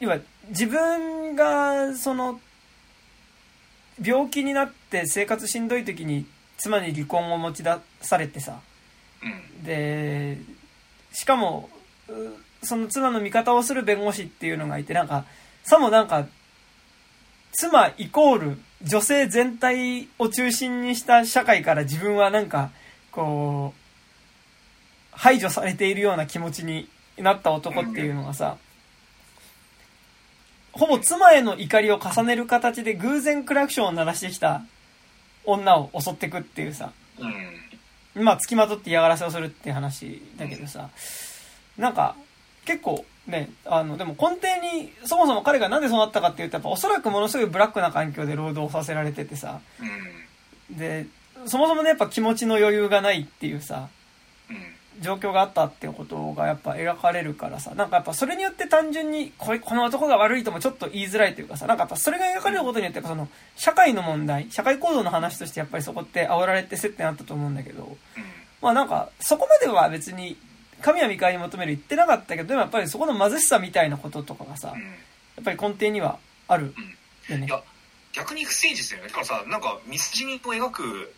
[0.01, 2.41] 要は、自分が、その、
[4.03, 8.61] 病気になって生活しんどい時に、妻に離婚を持ち出されてさ、
[9.23, 9.65] うん。
[9.65, 10.39] で、
[11.13, 11.69] しかも、
[12.09, 12.13] う
[12.63, 15.25] その妻の味方をする弁護士っていうのがいて、なんか、
[15.63, 16.27] さもなんか、
[17.53, 22.71] 妻イコール女性全体を中心にした社会から自分はなんか、
[23.11, 23.89] こう、
[25.13, 26.89] 排除されているような気持ちに
[27.23, 28.57] なった男っていうのがさ、
[30.73, 34.63] ほぼ妻への怒りを重ねる形で偶然クラクションを鳴らしてきた
[35.45, 40.91] 女を襲ってくっていうさ、うんまあ、付きまとって嫌がらせをするっていう話だけどさ、
[41.77, 42.17] なんか、
[42.65, 49.61] 結構ね、あの、でも根底に、そもそも彼がなんでそうなったかっていうと、やっぱおそらくものすごいブラックな環境で労働させられててさ、
[50.71, 50.77] うん。
[50.77, 51.07] で、
[51.47, 53.98] そもそもね、やっぱ気持ちの余裕がないっていうさ、うん
[55.01, 67.97] 状況があったっていうことがやっぱ描かれるからさ、なんかやっぱそれによって単純に、これ、この男が悪いともちょっと言いづらいというかさ、なんかやっぱそれが描かれることによって、その、社会の問題、社会行動の話としてやっぱりそこって煽られて接点あったと思うんだけど、
[68.61, 70.37] まあなんか、そこまでは別に、
[70.81, 74.81] 神は見返り求める言ってなかったけど、でもやっぱりそこの貧しさみたいなこととかがさ、やうん。
[75.43, 76.19] っぱり根底には
[76.49, 76.75] ある
[77.29, 77.49] よね。
[78.13, 79.09] 逆に不誠実だよね。
[79.09, 81.13] だからさなんかミソジニを描く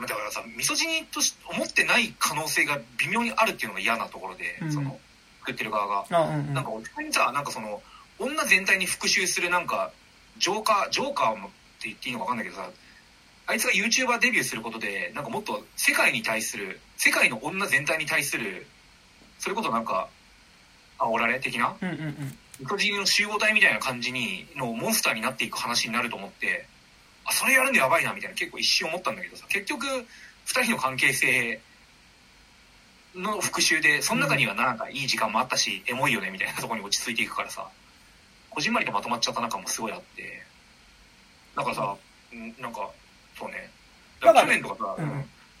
[0.00, 4.98] だからさミソジニとし思ってない可能性が微妙にあるっていうのが嫌なところで、うんその
[5.40, 6.54] 作ってる側が、あ、うんうん。
[6.54, 7.82] なんかお互いにさなんかその
[8.20, 9.90] 女全体に復讐するなんか
[10.38, 12.70] ジョーカージョーカーもって言っていいのか分かんないけどさ
[13.48, 18.66] あいつが YouTuber デビューすることでなんかもっと世界に対する世界の女全体に対する
[19.40, 20.08] それこそなんか
[20.98, 21.74] 煽られ的な？
[21.82, 22.38] うんうんうん。
[22.64, 26.66] の集合体みたいな感じにのモンスターになっていく話になると思って
[27.24, 31.60] あそれやるのやばいなみたいな結構一瞬思ったんだけどさ結局2人の関係性
[33.14, 37.66] の復讐でその中にはなんかいい時間もあったし、エモいよねみたいなところに落ち着いていくからさ
[38.50, 40.42] こじんまりとまとまっちゃった中もすごいあって
[41.56, 41.82] なんかさ
[42.34, 42.88] んなんか
[43.38, 43.70] そうね
[44.20, 44.96] だから去年とかさ、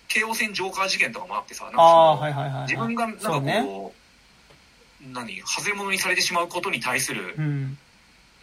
[0.08, 2.64] 京王線ジョーカー事件とかもあってさなんか。
[2.68, 4.02] 自分がなんかこう。
[5.12, 7.78] 何外れ者にされてしまうことに対する、うん。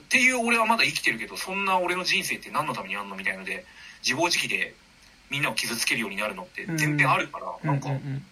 [0.10, 3.64] っていう俺はまだ生きてるけどそんな俺の人生って何のためにあんのみたいので
[4.02, 4.74] 自暴自棄で
[5.30, 8.26] みんなを傷つけるようになるのって全然あるから、うんうんなんか、うん。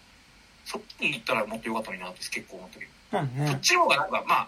[0.65, 3.59] そっちに行ったらもっと良かったのになって結構思ったけど、まあそっね。
[3.61, 4.47] ちの方がなんかまあ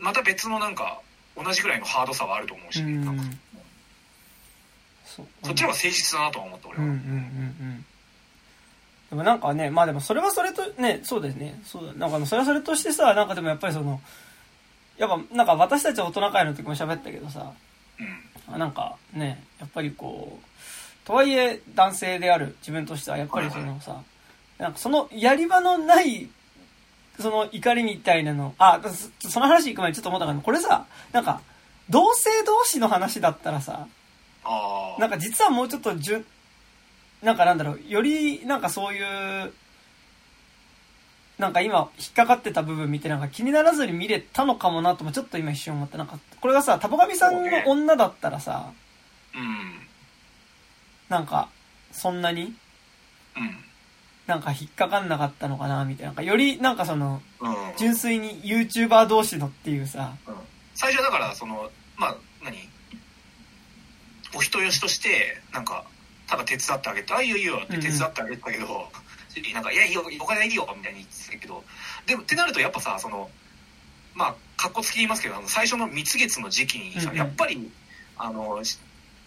[0.00, 1.00] また別のなんか
[1.36, 3.22] 同じぐらいのハードさはあると思うし、うんなんか
[5.04, 7.08] そっちの方が誠実だなとは思った俺は、うんうんうんう
[7.74, 7.84] ん。
[9.10, 11.60] でもなんかね、まあでもそれはそれと、ね、そうですね。
[11.66, 11.92] そうだ。
[11.92, 14.00] なんかそれはそれとしてさ、なんかでもやっぱりその、
[14.98, 17.52] やっぱなんか私たち大人会の時も喋ったけどさ、
[18.50, 18.58] うん。
[18.58, 24.02] なんかね、やっぱりこう、とはいえ男性である自分としてはやっぱりそのさ、
[24.58, 26.28] なんかそのやり場のない、
[27.18, 28.80] その怒りみたいなの、あ、
[29.20, 31.40] そその話行く前にちょっと思ったから、これさ、なんか、
[31.90, 33.86] 同性同士の話だったらさ、
[34.98, 36.26] なんか実はもうちょっとじゅん、
[37.22, 39.52] なんかなんだろう、よりなんかそういう、
[41.42, 45.98] なんか今引っかかってた部分見てなんか気にならずに見れたのかもなともちょっと今一瞬思った。
[45.98, 48.70] なんか、これがさ、タボガミさんの女だったらさ、
[49.34, 49.88] うん
[51.08, 51.48] なんか、
[51.90, 52.54] そんなに
[53.36, 53.56] うん
[54.28, 56.10] なんか引っかかんなかったのかなみたいな。
[56.10, 60.34] なんかよりなんかその、うん純粋に YouTuber 同士のっていうさ、うん
[60.76, 62.56] 最初はだからそのまあ何？
[64.36, 65.84] お人よしとしてなんか
[66.28, 68.88] ただ手伝ってあげて「あいいよいいよ」って手伝ってあげてたけど、
[69.52, 71.64] なんか「いやいいよお金いいよ」みたいに言ってたけど
[72.06, 73.30] でもってなるとやっぱさその
[74.14, 77.16] まあかっこつき言いますけどあの最初の蜜月の時期にさ、うんうん。
[77.16, 77.70] やっぱり
[78.16, 78.78] あのし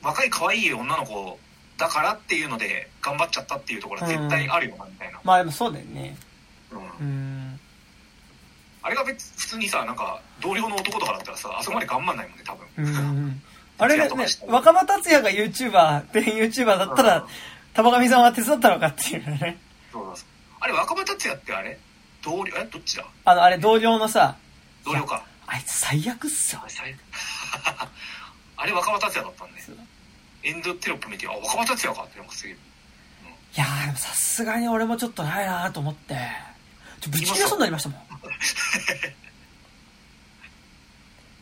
[0.01, 1.39] 若い可愛い女の子
[1.77, 6.15] だからっていうので頑張っちゃったっていうところは絶対あるよなみたいな、まあでもそうだよね。
[6.71, 6.79] うん。
[6.79, 7.59] うん。
[8.81, 12.67] あれが別普通にさなんか同僚の男とかだったらさあそこまで頑張んないもんね多分。
[12.77, 12.89] うんう
[13.29, 13.41] ん
[13.77, 14.45] あれね徹夜とかして。
[14.47, 17.27] 若葉達也が YouTuber で YouTuber だったら
[17.73, 19.59] 玉上さんは手伝ったのかっていうね
[19.95, 20.25] そうだそう
[20.59, 21.79] あれ若葉達也ってあれ？
[22.21, 23.05] 同僚えどっちだ？
[23.23, 24.35] あのあれ同僚のさ
[24.83, 25.25] 同僚か。
[25.47, 26.61] あいつ最悪っすよ。
[26.65, 26.93] あ最
[28.57, 29.77] あれ若葉達也だったんねそう。
[30.43, 32.55] エンドテロップ見てあ若葉達也かってなんかすげえ。
[32.55, 32.57] い
[33.59, 36.17] やーでもさすがに俺もちょっとないなと思って。
[36.99, 38.01] ちょぶち切れそうになりましたもん。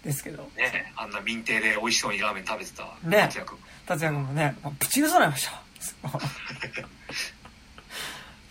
[0.04, 0.48] ですけど。
[0.58, 3.18] ねあんな民邸で美味しそうにラーメン食べてたね。
[3.22, 3.58] 達也君。
[3.88, 5.52] 達也君もねぶち切れそうになりました。
[5.52, 5.56] い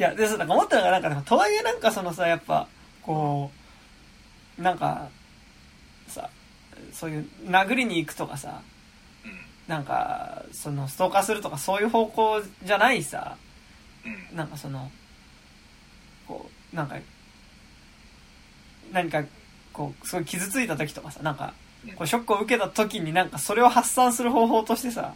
[0.03, 2.67] やでさなんか思ったのがなんかとはいえなんかそのさやっぱ
[3.03, 3.51] こ
[4.59, 5.09] うなんか
[6.09, 6.29] さ
[6.93, 8.61] そういう殴りに行くとかさ
[9.25, 9.33] うん。
[9.69, 13.37] なんかそのストーカーするとかそういう方向じゃないさ
[14.31, 14.37] うん。
[14.37, 14.91] なんかその
[16.27, 16.97] こうなんか
[18.93, 19.25] 何か
[19.73, 21.55] こうすごい傷ついた時とかさなんか
[21.97, 25.15] こうショックを受けた時になんかそれを発散する方法としてさ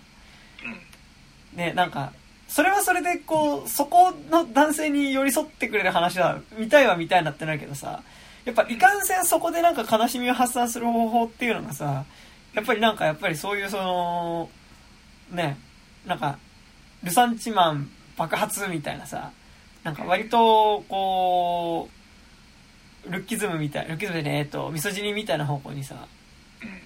[0.65, 1.59] うん。
[1.59, 2.13] ねなんか
[2.49, 8.03] それはそれでこうそこの男性に寄り添ってくれる話は見たいは見たいなってなるけどさ
[8.45, 12.05] やっぱいかんせんそこでなんか悲しみを発散する方法っていうのがさ
[12.55, 14.49] やっぱりなんかやっぱりそういうその
[15.31, 15.59] ね
[16.07, 16.39] なんか
[17.03, 19.33] ルサンチマン爆発みたいなさ
[19.83, 21.89] なんか割とこ
[23.09, 26.07] うルッキズムみたいルッキズムでねえっとミソジニみたいな方向にさ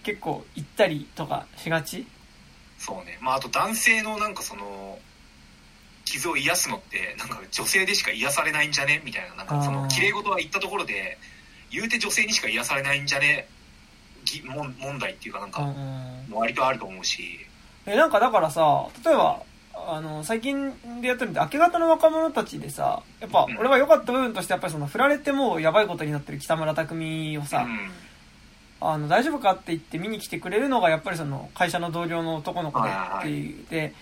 [0.02, 2.06] 結構行ったりとかしがち？
[2.78, 3.18] そうね。
[3.20, 4.98] まああと男性のなんかその
[6.10, 9.00] 傷を癒すのってなんか女性でしか癒されないんじゃね？
[9.04, 11.18] みたいななんかその綺麗事は言ったところで
[11.70, 13.46] 言うて女性にしか癒されないんじゃね？
[14.24, 15.66] ぎ問問題っていうかなんか
[16.32, 17.46] 割とあると思うし。
[17.86, 19.42] えなんかだからさ例えば
[19.74, 23.56] あの最近でやってるんで明け方の若者たちでさやっぱうん。
[23.58, 27.90] 俺は良かった部分としてやっぱりその振られてもうやばいことになってる北村匠海をさ、うん。
[28.82, 33.50] あの大丈夫かって言って見に来てくれるのがやっぱりその会社の同僚の男の子ではいはいはい。
[33.50, 33.94] って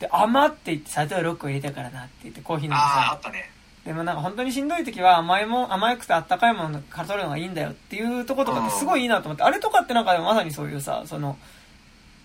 [0.00, 2.82] でで甘って言って砂糖6個入れたからなって言ってコーヒー飲んでさ。
[2.82, 3.50] あああったね。
[3.84, 9.44] でもなんか本当にしんどい時は甘いもん甘くてあったかいものから取るのがいいんだよっていうところとかってすごいいいなと思って。
[9.44, 11.38] あれとかってなんかでもまさにそういうさその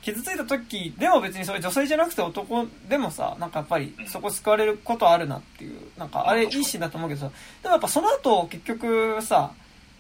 [0.01, 7.32] 傷ついた時でも別にそれ女性じゃなくて男でもさなんかやっぱりそこ救われることあるなっていうなんかあれいいシーンだと思うけどさ。
[7.61, 9.51] でもやっぱその後結局さ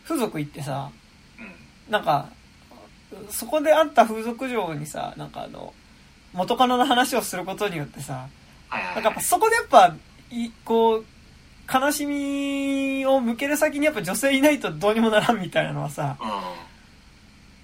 [0.03, 0.89] 風俗行ってさ
[1.39, 1.91] うん。
[1.91, 2.29] なんか
[3.29, 5.73] そこであった風俗嬢にさなんかあの
[6.33, 8.27] 元カノの話をすることによってさ
[8.69, 9.95] なんかやっぱそこでやっぱ
[10.31, 11.05] いこう
[11.71, 16.27] 悲しみを向ける先にやっぱ女性いないとどうにもならんみたいなのはさうん。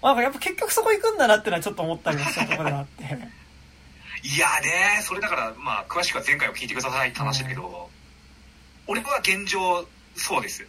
[0.01, 3.03] なんかやっぱ結局そこ行くんだなってのはちょっと思ったりもしたところがあって。
[4.23, 7.89] いやねそれだからまあ詳しくは前回を聞いてくださいって話だけど、
[8.87, 10.65] 俺は現状そうです。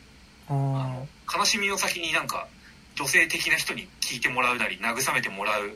[0.51, 1.09] うん。
[1.35, 2.47] 悲しみの先になんか
[2.95, 5.71] 女性的な人に聞いてもらうなり慰めてもらう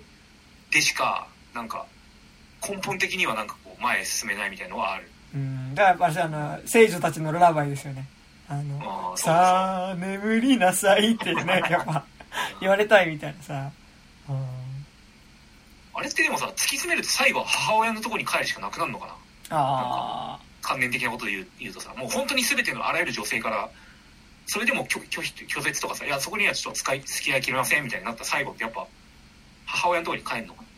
[0.70, 1.86] でしかなんか
[2.66, 5.10] 根本的にはなんかこう前へ進めないみたいのはある。
[5.34, 5.74] うん。
[5.74, 8.06] だからやっぱあの聖女たちのルラバイですよね。
[8.48, 12.04] あのあーさあ眠りなさいってね やっぱ
[12.60, 13.70] 言われたいみたいなさ。
[14.28, 14.46] うん。
[15.94, 19.14] あれってでもさ突き詰めると最後は母親のところに帰るしかなくなるのかな？
[19.50, 23.68] あ観念的なことで言う言うとさもう本当に全てのあらゆる女性から
[24.46, 28.86] それでも拒拒否拒絶とかさいやそこにはちょっと使い付き合いきれませんみたいになった最後ってやっぱ
[29.66, 30.68] 母親のところに帰るのかな、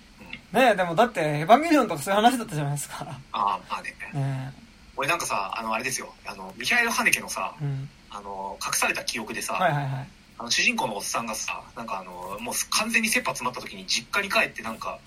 [0.55, 2.97] ねえでもだってエヴァンゲリオンとかそういう話だったじゃないですか。
[3.01, 3.97] ああまあね。
[4.15, 4.53] ね
[4.97, 6.15] 俺なんかさあのあれですよ。
[6.25, 7.89] あのミハエル・ハネケのさえうん。
[8.11, 10.09] あの隠された記憶でさ、はいはいはい。
[10.39, 14.99] あの主人公のおっさんがさなんかあのもう完全に切羽詰まった時に実家に帰ってなんか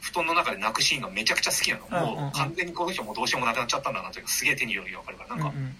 [0.00, 5.30] 布団の中で泣くシーンがめちゃくちゃ好きなの、もう完全にこの人もうどうしようもなくなっちゃったんだなというかすげえ手にように分かるから。
[5.30, 5.74] なんか、うんうん。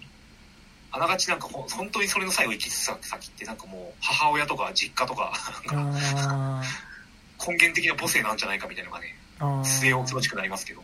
[0.92, 5.32] あながちなんか本当にそれの最後行き着く先ってなんかもう母親とか実家とか
[5.66, 6.62] なんかあ
[7.46, 9.46] 根源的な母性なんじゃないかみたいなのがねー。
[9.46, 10.82] あー末恐ろしくなりますけど、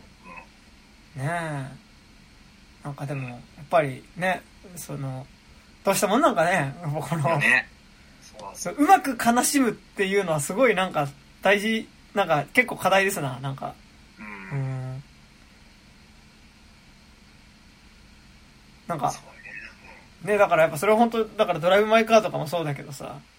[1.17, 1.21] うん。
[1.21, 1.83] ねえ。
[2.83, 3.37] なんかでもやっ
[3.69, 4.41] ぱりね
[4.75, 5.25] その
[5.83, 7.69] どうしたもんなんかねこいのやね。
[8.55, 11.07] そうううまく悲しむっていうのはすごいなんか
[11.41, 13.73] 大事なんか結構課題ですななんか。
[14.19, 15.03] うん、うん。
[18.87, 19.13] なんか。
[20.23, 20.37] ね。
[20.37, 23.05] だからやっぱそれは本当だからドライブ・マイ・カーとかもそうだけどさ。
[23.05, 23.32] ね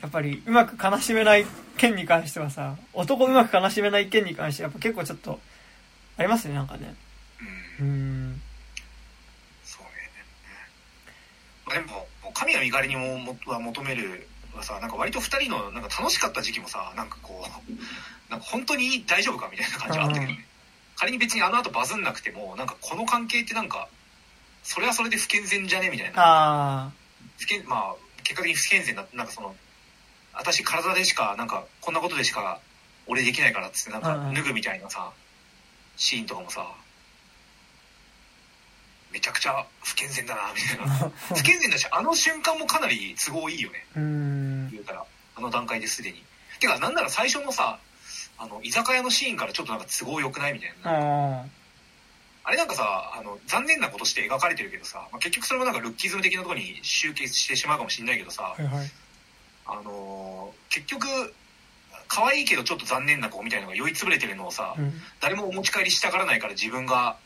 [0.00, 1.46] やっぱりうまく悲しめない
[1.76, 5.40] 件に関してはさ男うまく悲しめない件に関してはやっぱ結構ちょっと
[6.16, 6.94] ありますねなんかね。
[7.80, 8.40] うん、
[9.64, 9.90] そうね。
[11.66, 20.46] まあでも、神が身代わりにももは求めるはさ、なんか割と二人のなんか楽しかった時期もさ、なんかこう、なんか本当に大丈夫かみたいな感じはあったけどね。
[20.96, 23.88] 仮に別にあの後バズんなくてもなんかこの関係ってなんか
[24.62, 26.12] それはそれで不健全じゃねみたいな。
[26.16, 26.92] あ
[27.38, 29.56] 不健まあ結果的に不健全ななんかその
[30.36, 32.60] 私体でしかなんかこんなことでしか
[33.06, 35.12] 俺できないからっつってなんか脱ぐみたいなさ
[35.96, 36.66] シーンとかもさ
[39.12, 43.86] めちゃくちゃ不健全だなみたいな 不健全だしあの瞬間もかなり都合いいよね。
[43.94, 45.04] 言うたら
[45.36, 46.24] あの段階ですでに
[46.58, 47.78] てかなんなら最初のさ
[48.38, 51.44] あの居酒屋のシーンからちょっとなんか都合良くないみたいなあ
[52.46, 58.62] あれなんかさあの残念なことして描かれてるけどさ、まあ、結局それもなんかルッキズム的なところに集結してしまうかもしれないけどさあ。
[58.62, 58.90] はいはい。
[59.66, 61.06] あのー結局
[62.08, 64.92] 可愛いけどちょっと残念な子みたいなのが酔いつぶれてるのをさ、うん。
[65.20, 67.16] 誰もお持ち帰りしたがらないから自分が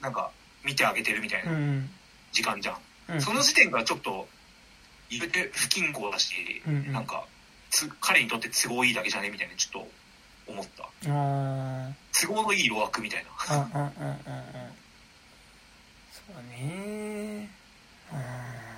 [0.00, 0.30] なんか
[0.64, 1.88] 見てあげてるみたいうなん。
[2.32, 2.76] 時間じゃん、
[3.14, 3.20] うん。
[3.22, 4.28] その時点からちょっと
[5.10, 6.34] 言うて不均衡だし、
[6.66, 6.92] うんうん。
[6.92, 7.24] なんか
[7.70, 9.88] つ彼にとって都合いいだけじゃねみたいなちょっと
[10.52, 10.88] 思った。
[11.04, 13.56] 都合のいい路枠みたいな。
[13.56, 14.16] うんうんうんうんうん。
[16.12, 17.48] そうだね
[18.12, 18.71] うん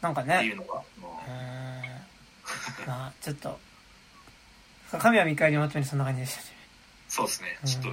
[0.00, 3.58] なんかってねいうのが、うんまあちょっと。
[4.98, 6.46] 神は見返りのまとめにそんな感じでしたね。
[7.08, 7.58] そうですね。
[7.64, 7.88] ちょっと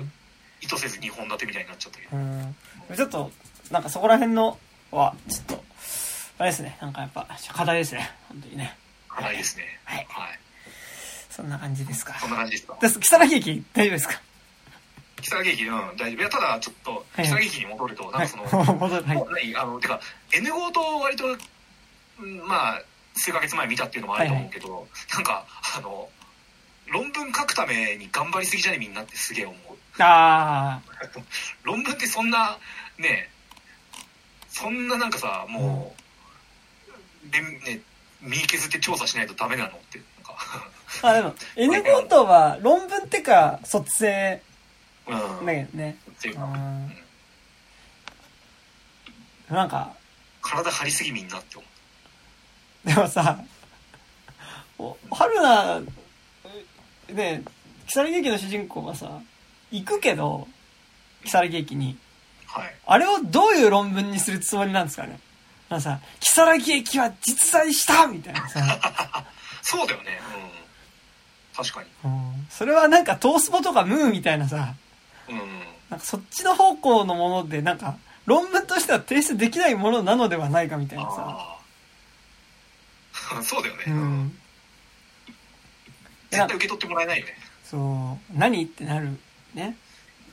[0.61, 2.55] 意図せず2本立てみたいになっちゃったけど、うん。
[2.95, 3.31] ちょっと
[3.71, 4.57] なんかそこら辺の
[4.91, 5.63] はちょっと
[6.37, 6.77] あれですね。
[6.81, 8.09] なんかやっぱ課題ですね。
[8.29, 8.77] 本当にね。
[9.09, 9.63] 早いですね。
[9.83, 10.05] はい。
[10.09, 10.39] はい。
[11.29, 12.17] そんな感じですか。
[12.19, 12.77] そんな感じですか。
[12.79, 12.99] です。
[12.99, 14.21] 木更木駅大丈夫ですか？
[15.21, 16.09] 木更木駅うん大丈夫。
[16.11, 18.67] いやただちょっとはい木更木駅に戻ると、なんかその、はい。
[18.79, 19.03] 戻る。
[19.03, 19.55] はい。
[19.57, 19.99] あのてか
[20.33, 21.37] N 号と割とうん
[22.19, 22.81] まあ
[23.15, 25.45] 数ヶ月前見たっていうのもあると思うけど、なんか
[25.77, 26.09] あの
[26.87, 29.57] 論文書くために頑張りすぎじゃねみんなってすげえ思う。
[29.99, 30.81] あ
[31.63, 32.57] 論文ってそんな
[32.97, 33.29] ね
[34.49, 35.95] そんななんかさも
[37.27, 37.81] う、でね
[38.21, 40.03] 身削って調査しないとダメなのってな
[40.33, 40.69] んか。
[41.01, 44.41] ああでも N ゴートは論文ってか卒生。
[45.07, 45.45] うん。
[45.45, 45.97] だけどね。
[46.11, 46.43] っていうか。
[46.43, 46.97] うん。
[49.49, 49.93] なんか。
[50.41, 51.74] 体張りすぎみんなって思う
[52.85, 53.39] でもさ
[54.77, 55.81] お春菜
[57.13, 57.43] ね
[57.87, 59.19] 木更木駅の主人公がさ
[59.71, 60.47] 行くけど
[61.23, 61.97] 木更木駅に。
[62.47, 62.73] はい。
[62.85, 65.19] あれをどういう論文にするつもりなんですかね？
[65.69, 68.61] なんかさ、木更木駅は実在したみたいなさ、
[69.63, 70.19] そうだよね。
[71.57, 71.65] うん。
[71.65, 71.89] 確かに。
[72.05, 72.47] うん。
[72.49, 74.75] それはなんかトースポとかムーみたいなさ、
[75.27, 75.37] うん。
[75.89, 81.54] なんかそっちの方向のもので、なんか論文としては提出できないものなのではないかみたいなさ、
[83.43, 84.39] そうだよね、うん。
[86.31, 87.37] 絶対受け取ってもらえないよね。
[87.63, 89.19] そう、何ってなる。
[89.53, 89.75] ね。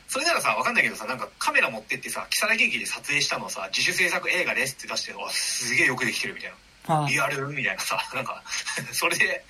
[0.09, 6.57] それならさわかんないけどさなんかカメラ持ってってさ木更木駅で撮影したのをさ自主制作映画ですって出してわすげえよくできてるみたいな。
[7.05, 8.43] あリアルみたいなさなんか
[8.93, 9.43] それで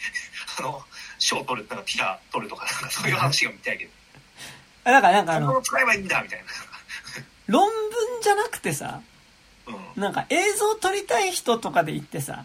[0.58, 0.84] あの
[1.18, 3.90] 賞取るなんかピラ取るとかなんかそういう話が見たいけど。
[4.84, 6.44] あだからなんかあの使えばいいんだみたい
[7.46, 9.00] 論文じゃなくてさ、
[9.66, 10.00] なうん。
[10.00, 12.44] なんか映像撮りたい人とかで行ってさ、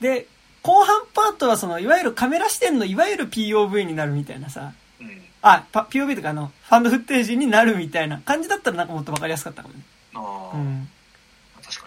[0.00, 0.26] で、
[0.62, 9.80] 後半パートはその、いわゆるカメラ視点のいわゆる POV になるみたいなさ、あうんあ、パ POV とかあの、ファンドフッテージになるみたいな感じだったらなんかもっとわかりやすかったかもね。
[10.14, 10.88] ああ、うん。
[11.62, 11.86] 確か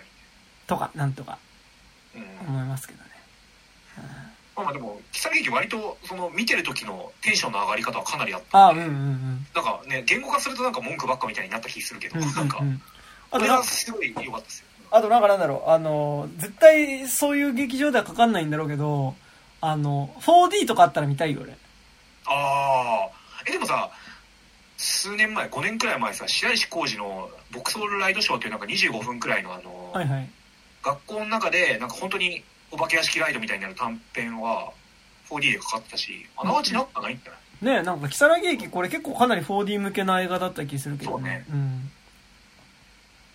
[0.68, 1.38] とか、なんとか
[2.16, 3.10] に、うん思いますけどね。
[4.56, 9.48] まあまあでも木更木駅割とその見てる時のテンションの上がり方はかなりあったあ、うんうんうん。
[9.56, 12.82] なんかね言語化するとなんか文句ばっかみたいになった気するけど、うんうんなんかうん。
[13.32, 19.16] なんか、はすごい良かったですよあとなんかなんだろう、あの、絶対そういう劇場ではかかんないんだろうけど、
[19.62, 21.54] あの、4D とかあったら見たいよ俺。
[22.26, 23.10] ああ
[23.48, 23.90] えでもさ
[24.78, 30.30] 数年前5年くらい前さ白石浩二の「ボクソールライドショー」っていうなんか25分くらいのあの、はいはい。
[30.84, 34.72] 学校の中でなんか本当にお化け屋敷ライドみたいになる短編は
[35.30, 41.46] 4D でかかってたしあながちなったないんだよねなんか、木更木駅これ結構かなり 4D 向けな映画だった気するけどね。
[41.52, 41.92] うん。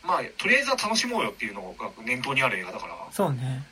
[0.04, 3.64] まあとりあえずは楽しもうよっていうのが念頭にある映画だから、そうね。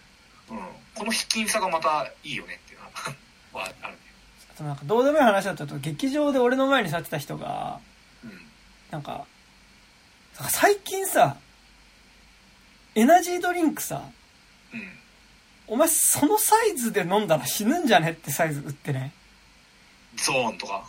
[0.51, 0.59] うん、
[0.95, 2.91] この卑近さがまたいいよねっていうのは
[3.65, 3.99] はあるね
[4.55, 7.81] あとなんかどうでもいい話だったと、劇場で俺の前に座ってた人が、
[8.25, 8.49] うん
[8.91, 9.27] なんか、
[10.39, 11.37] なんか最近さ、
[12.95, 14.03] エナジードリンクさ、
[14.73, 14.99] うん
[15.69, 19.13] お前そのサイズで飲んだら死ぬんじゃねってサイズ売ってね。
[20.17, 20.85] ゾーンとか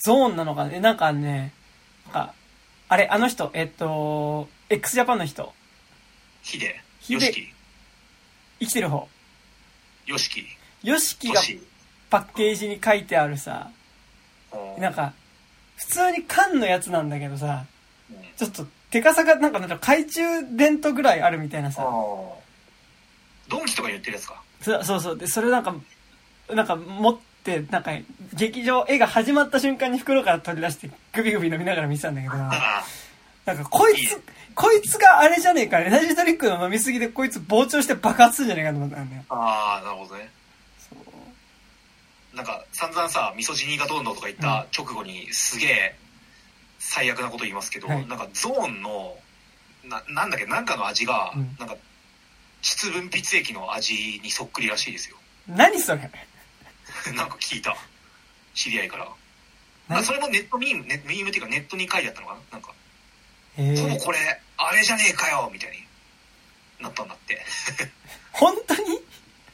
[0.00, 0.80] ゾーンなのかね。
[0.80, 1.52] なんかね、
[2.06, 2.34] なんか、
[2.90, 5.54] あれ、あの人、えっと、x ジャパンの人、
[6.42, 6.80] ヒデ。
[6.98, 7.32] ヒデ。
[8.58, 9.06] 生きてる方。
[10.06, 10.44] ヨシキ。
[10.82, 11.40] ヨシキが
[12.10, 13.70] パッケージに書いてあるさ、
[14.76, 15.12] なんか、
[15.76, 17.64] 普通に缶のやつなんだけどさ、
[18.10, 18.16] うん。
[18.36, 21.86] ちょっと、手かさが、なんか、なんか懐中電灯ぐらいあるみたいなあさ、ー
[23.48, 24.42] ドンキとかに売ってるやつか。
[24.60, 25.16] そそうそう。
[25.16, 25.76] で、それなんか、
[26.48, 27.29] なんか持っって、
[27.70, 27.92] なんか、
[28.34, 32.84] 劇場、絵が始まった瞬間に袋から取り出して、グビグビ飲みながら見てたんだけど、あ
[33.46, 34.20] なんか、こいつ、
[34.54, 39.22] こいつがあれじゃねえか、エナジードリンクの飲みすぎでこいつ膨張して爆発するんじゃねえかと思ったんだよ。
[39.30, 40.28] あー、なるほどね。
[40.78, 40.94] そ
[42.34, 42.36] う。
[42.36, 45.96] なんか、散々さ、ミソジニがどんどんとか言った直後に、すげえ、
[46.78, 49.16] 最悪なこと言いますけど、はいなんか、ゾーンの、
[49.84, 51.76] な、なんだっけ、なんかの味が、うんなんか、
[52.62, 55.16] 質分泌液の味にそっくりらしいですよ。
[55.48, 56.10] 何それ？
[57.14, 57.76] なんか聞いた。
[58.54, 59.04] 知り合いから。
[59.04, 62.40] まあ、何それもネットミーム、ネミームっていうかネットに書いてあったのかな？
[62.52, 62.72] なんか、
[63.56, 64.18] えー、もうこれ、
[64.56, 65.84] あれじゃねえかよみたいに
[66.80, 67.40] なったんだって。
[68.32, 69.00] 本当に？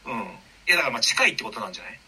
[0.07, 0.21] うん。
[0.69, 1.99] いや、だからまあ近いってことなんじゃない？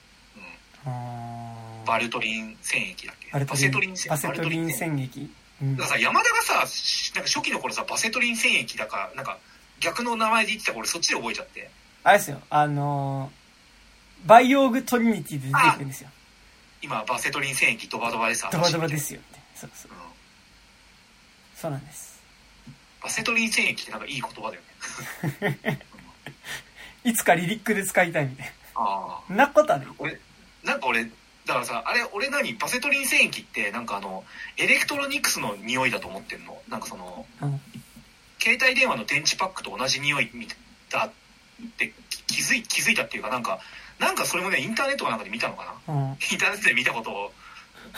[0.86, 1.84] うん。
[1.84, 3.30] バルトリン腺液だっけ？
[3.30, 5.20] バルトリンバセトリン腺バセトリン腺腺液。
[5.60, 9.38] うんだからさ、山田がさ、しなんか初期の頃さ、バセトリン腺液だか、なんか
[9.80, 11.68] 逆の名前で言ってたから俺そっちで覚えちゃって。
[12.04, 13.37] あれですよ、あのー、
[14.26, 16.10] バイオーグトリニティで出てくるんですよ。
[16.82, 18.50] 今、バセトリン腺液ドバドバでさ。
[18.52, 19.40] ドバドバですよって。
[19.54, 19.92] そうそう。
[19.92, 19.98] うん。
[21.56, 22.20] そうなんです。
[23.02, 24.62] バセトリン腺液ってなんかいい言葉だよ
[25.62, 25.80] ね。
[27.04, 29.32] いつかリリックで使いたいみたいああ。
[29.32, 29.46] な。
[29.46, 29.86] なことはね。
[29.98, 30.18] 俺、
[30.64, 32.52] なんか俺、だからさ、あれ、俺何？
[32.54, 34.24] バセトリン腺液って、なんかあの、
[34.56, 36.60] エレクトロニクスの匂いだと思ってんの？
[36.68, 37.60] なんかその、うん。
[38.40, 40.30] 携帯電話の電池パックと同じ匂い
[40.90, 41.10] だっ
[41.76, 43.58] て気気づい気づいたっていうかなんか
[43.98, 45.94] なんかそれもねインターネットかなんかで見たのかな？
[45.94, 46.18] うん。
[46.30, 47.32] インターネットで見たことを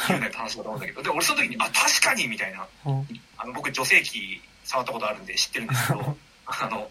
[0.08, 3.06] 言うなって話だと思うんだけどで俺その時にあ確かにみたいなうん。
[3.38, 6.90] あの僕女性器触ったことあるんで知ってるんですけど あの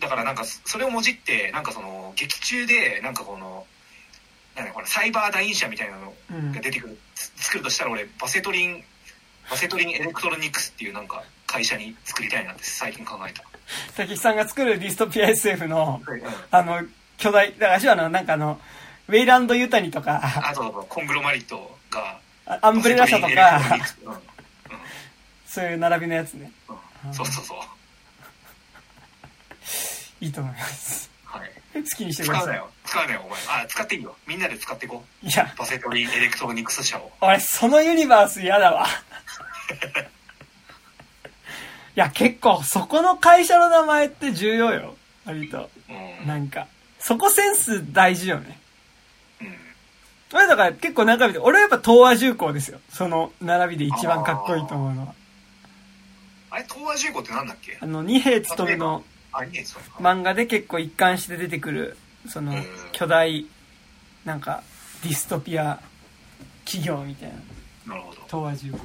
[0.00, 3.66] だからなんかそれをもじってなんかその劇中でなんかこの
[4.56, 6.60] なんだこれサイバーダイン社みたいなのうんが。
[6.60, 8.84] 出てくる、つ作るとしたら俺バセトリン
[9.50, 13.42] バセトリンエレクトロニクスっていうなんか会社に作りたいなって最近考えた、
[13.96, 16.82] 滝木さんが作るディストピア SF の、うん、あの、
[17.18, 18.60] 巨大、だから私はあの、なんかあの、
[19.08, 23.60] ウェイランド・ユタニとか、あとコングロマリットがあアンブレラ社とか、
[25.46, 26.50] そういう並びのやつね。
[27.04, 27.14] うん。
[27.14, 27.58] そうそうそう。
[30.24, 31.10] いいと思います。
[31.24, 31.50] はい。
[31.74, 32.42] 好きにしてくださ。
[32.42, 32.70] 使うないよ。
[32.84, 33.38] 使うなよお前。
[33.62, 34.16] あ使っていいよ。
[34.26, 35.26] みんなで使っていこう。
[35.26, 37.12] いや、バセトリンエレクトロニクス社を。
[37.20, 38.86] 俺、そのユニバース嫌だわ。
[41.96, 44.96] いや、結構、そこの会社の名前って重要よ。
[45.24, 45.68] 割と。
[45.88, 45.92] う
[46.24, 46.26] ん。
[46.26, 46.66] なんか、
[46.98, 48.58] そこセンス大事よね。
[49.40, 49.54] うん
[50.30, 52.80] 俺だから結構中身で、俺はやっぱ東亜重工ですよ。
[52.90, 55.14] その並びで一番かっこいいと思うのは。
[56.50, 57.78] あれ東和重工ってなんだっけ？
[57.80, 59.04] あの、二平勤の
[60.00, 61.96] 漫画で結構一貫して出てくる、
[62.28, 63.46] そのうん、巨大、
[64.26, 64.62] なんか、
[65.02, 65.80] ディストピア
[66.66, 67.30] 企業みたい
[67.86, 67.94] な。
[67.94, 68.78] なるほど東亜重工。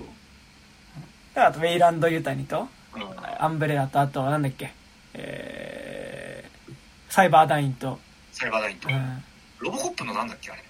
[1.35, 3.03] であと、ウェイランド・ユタニと、うん
[3.39, 4.73] アンブレラと、あと、なんだっけ、
[5.13, 6.73] えー、
[7.09, 7.99] サイバーダインと、
[8.33, 9.23] サイバーダインとうん。
[9.59, 10.63] ロボコップのなんだっけあれ？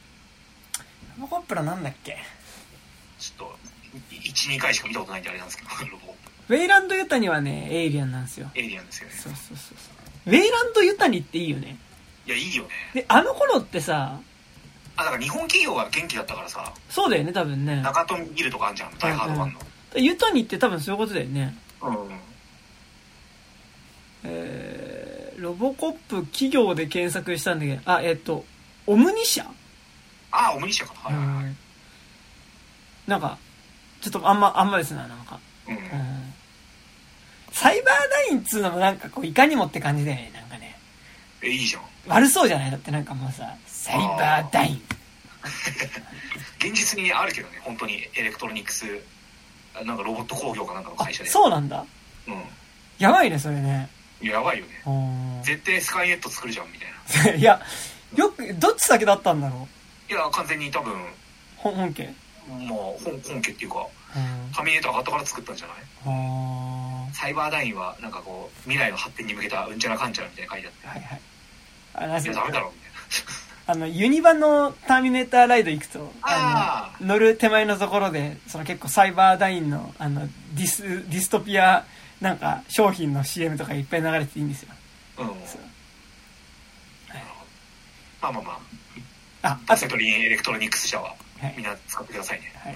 [1.18, 2.18] ロボコップのなんだっけ？
[3.20, 3.58] ちょっと
[4.12, 6.16] 12回しか見たことないんであれなんですけど ロボコッ
[6.50, 8.50] ウェイランド・ユタニはね、エイリアンなんですよ。
[8.54, 9.92] プエイリアンですよねそうそうそうそ
[10.30, 10.30] う。
[10.30, 11.78] ウェイランド・ユタニっていいよね？
[12.28, 14.20] いやいいよねで、あの頃ってさ、
[14.96, 17.82] あだから日本企業が元気だったからさそうだよね、多分ね。
[17.82, 19.60] 中富ギルとかあんじゃんダイハードファンの
[19.96, 21.56] ユタニって多分そういうことだよね。
[21.82, 22.20] うん
[24.26, 24.83] えー、
[25.44, 28.46] ロボコップ企業で検索したんだけど、あ、えっ、と、
[28.88, 29.46] オムニ社
[30.32, 30.94] ああオムニシャか。
[31.10, 31.56] はいはい
[33.06, 33.38] なんか、
[34.02, 35.38] ちょっとあんま、あんまですね、なんか。
[35.68, 35.76] うん。
[35.76, 36.34] うん。
[37.52, 40.78] サイバーダインっつうのもなんかこう、いかにもって感じだよね、なんかね。
[41.42, 41.84] えいいじゃん。
[42.08, 42.72] 悪そうじゃない？
[42.72, 44.82] だってなんかもうさ、サイバーダイン。
[46.66, 48.08] 現実にあるけどね本当に。
[48.16, 48.86] エレクトロニクス
[49.76, 51.30] あなんかロボット工業かなんかのあ会社、で。
[51.30, 51.86] そうなんだ。
[52.28, 52.42] うん。
[53.00, 53.90] やばいね、それね。
[54.22, 54.72] いややばいよね。
[54.86, 55.44] うん。
[55.44, 56.86] 絶対スカイネット作るじゃんみた
[57.30, 57.36] いな。
[57.38, 57.62] いや、
[58.16, 59.68] よく、どっち先だったんだろ
[60.10, 60.12] う？
[60.12, 60.94] いや完全に多分
[61.58, 62.14] 本本家？
[62.48, 63.86] もう本本家っていうか
[64.16, 64.52] うん。
[64.54, 65.78] ターミネーターが後から作ったんじゃない？
[67.14, 70.88] サイバーダインはなんかこう未来の発展に向けたうんちゃらかんちゃらみたいな書いてあって。
[70.88, 71.22] はいはい。
[71.96, 72.92] あいやダメだろみたい
[73.66, 81.86] あの、ユニバのターミネーターライド行くと、あの、乗る手前のところで、その結構サイバーダインの、あの、ディス、ディストピア、
[82.22, 84.70] なんか、商品の CM とかいっぱい流れてていいんですよ。
[85.18, 85.30] なうん。
[85.46, 85.62] そう。
[88.22, 88.74] まあまあまあ。
[89.50, 91.54] あ、あセ、トリンエレクトロニクス社ははい。
[91.58, 92.54] みんな使ってくださいね。
[92.56, 92.76] はい。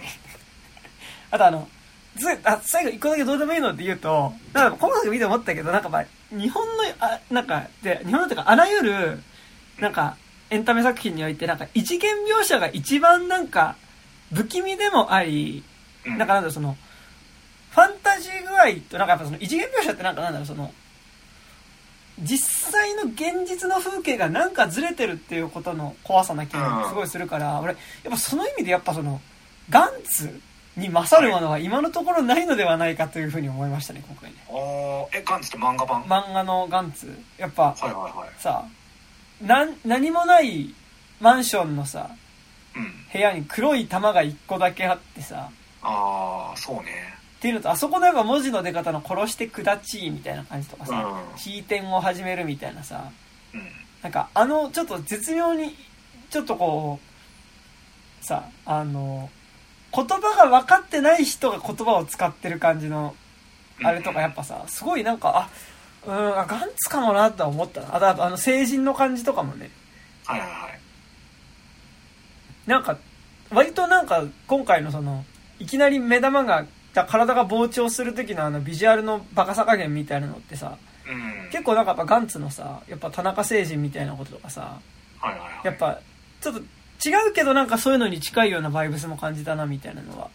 [1.31, 1.69] あとあの、
[2.17, 9.23] ずあ最後一個だけどうでもいいのって言うと、なんか今作見て思ったけど、なんかまあ、日本の、あ、なんか、で、日本のっていうか、あらゆる、
[9.79, 10.17] なんか、
[10.49, 13.77] エンタメ作品において、なんか、一元描写が一番なんか、
[14.33, 15.63] 不気味でもあり、
[16.05, 16.17] うん。
[16.17, 16.75] なんかなんだその、
[17.77, 20.73] ファンタジー具合と、なんかやっぱその一元描写ってなんかなんだろう、その、
[22.19, 29.21] 実際の現実の風景がなんかずれてるっていうことの怖さな気がすごいするから、俺、やっぱその意味でやっぱその、
[29.69, 30.41] ガンツ
[30.75, 34.37] に勝るものは今のところないのではないかというふうに思いましたね、今回ね。
[34.49, 38.41] あーえガンツって漫画版、漫画のガンツ、やっぱはいはいはい。
[38.41, 38.65] さ、
[39.39, 40.73] なん、何もない
[41.19, 42.09] マンションのさ、
[42.75, 42.91] うん。
[43.13, 45.51] 部屋に黒い玉が一個だけあってさ、
[45.83, 51.37] ああそうねっていうのと、あそこのやっぱ文字の出方の殺してくだちみたいな感じとかさ、うん。
[51.37, 53.11] 起点を始めるみたいなさ、
[53.53, 53.61] うん。
[54.01, 55.75] なんかあのちょっと絶妙に、
[56.31, 56.99] ちょっとこ
[58.21, 59.29] う、さ、あの、
[59.93, 63.15] 言葉が分かってない人が言葉を使ってる感じの、
[63.83, 65.49] あれとかやっぱさ、すごいなんか、
[66.05, 67.81] あ、うん、あガンツかもなとは思った。
[67.81, 67.95] な。
[67.95, 69.69] あとあとあの成人の感じとかもね、
[70.25, 70.79] はいはいはい。
[72.65, 72.97] なんか、
[73.51, 75.23] 割となんか今回のその、
[75.59, 76.65] いきなり目玉が、
[77.05, 80.77] 体が膨張する時のあのビジュアルのバカさ加減みたいなのってさ、
[81.09, 84.79] うん結構なんかやっぱガンツのさ、やっぱ田中星人みたいなこととかさ、
[85.19, 85.99] はいはいはいやっぱ
[86.41, 86.59] ちょっと
[87.07, 90.29] 違うけどなんかそういうのに近いようなバイブスも感じたなみたいなのは。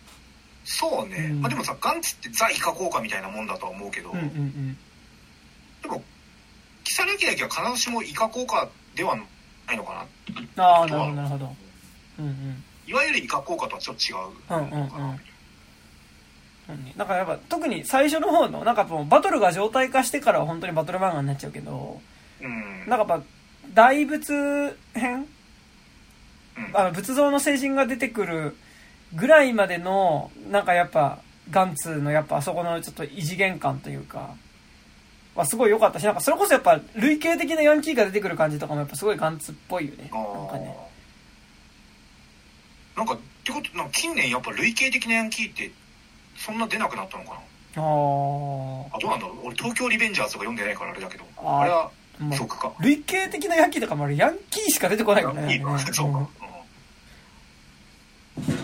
[0.65, 4.77] そうね、うんまあでもさガンツってザ・イカ効果みたいなもんだとは思うけど、うんうんうん。
[5.83, 6.03] でも
[6.85, 9.17] 如月だけは必ずしもイカ効果では
[9.67, 10.07] ないのか
[10.57, 10.65] な？
[10.65, 11.57] ああ、なるほどなるほど。
[12.21, 12.65] うんうん。
[12.87, 15.21] いわゆるイカ効果とはちょっと違ううんうんうん
[16.97, 22.01] だからやっぱ特に最初の方のなんかもうバトルが状態化してからは本当にバトル漫画になっちゃうけど、
[22.41, 22.89] うん。
[22.89, 23.23] なんかやっぱ
[23.75, 25.27] 大仏編？
[26.57, 26.71] うん。
[26.75, 28.57] あの仏像の聖人が出てくる
[29.15, 31.19] ぐらいまでのなんかやっぱ
[31.51, 34.35] ガンツのやっぱあそこのちょっと異次元感というか
[35.35, 40.11] はすごい良かったしなんかそれこそやっぱ類型的なヤンキーが出てくる感じとかもやっぱすごいガンツっぽいよね。
[40.13, 40.77] あなんかね。
[42.95, 45.73] ーなんかってことなんか近年やっぱ類型的なヤンキーって
[46.37, 47.37] そんな出なくなったのかな？
[47.37, 47.41] あ
[47.77, 49.47] あどうなんだろう？
[49.47, 51.25] 俺東京リベンジャーズとか読んでないからあれだけど。
[51.39, 51.91] あれは
[52.37, 52.73] そっか。
[52.81, 55.63] 類型的なヤンキーとかもあれヤンキーしか出てこないよね。
[55.93, 56.25] そうか、うん。
[58.45, 58.57] うん。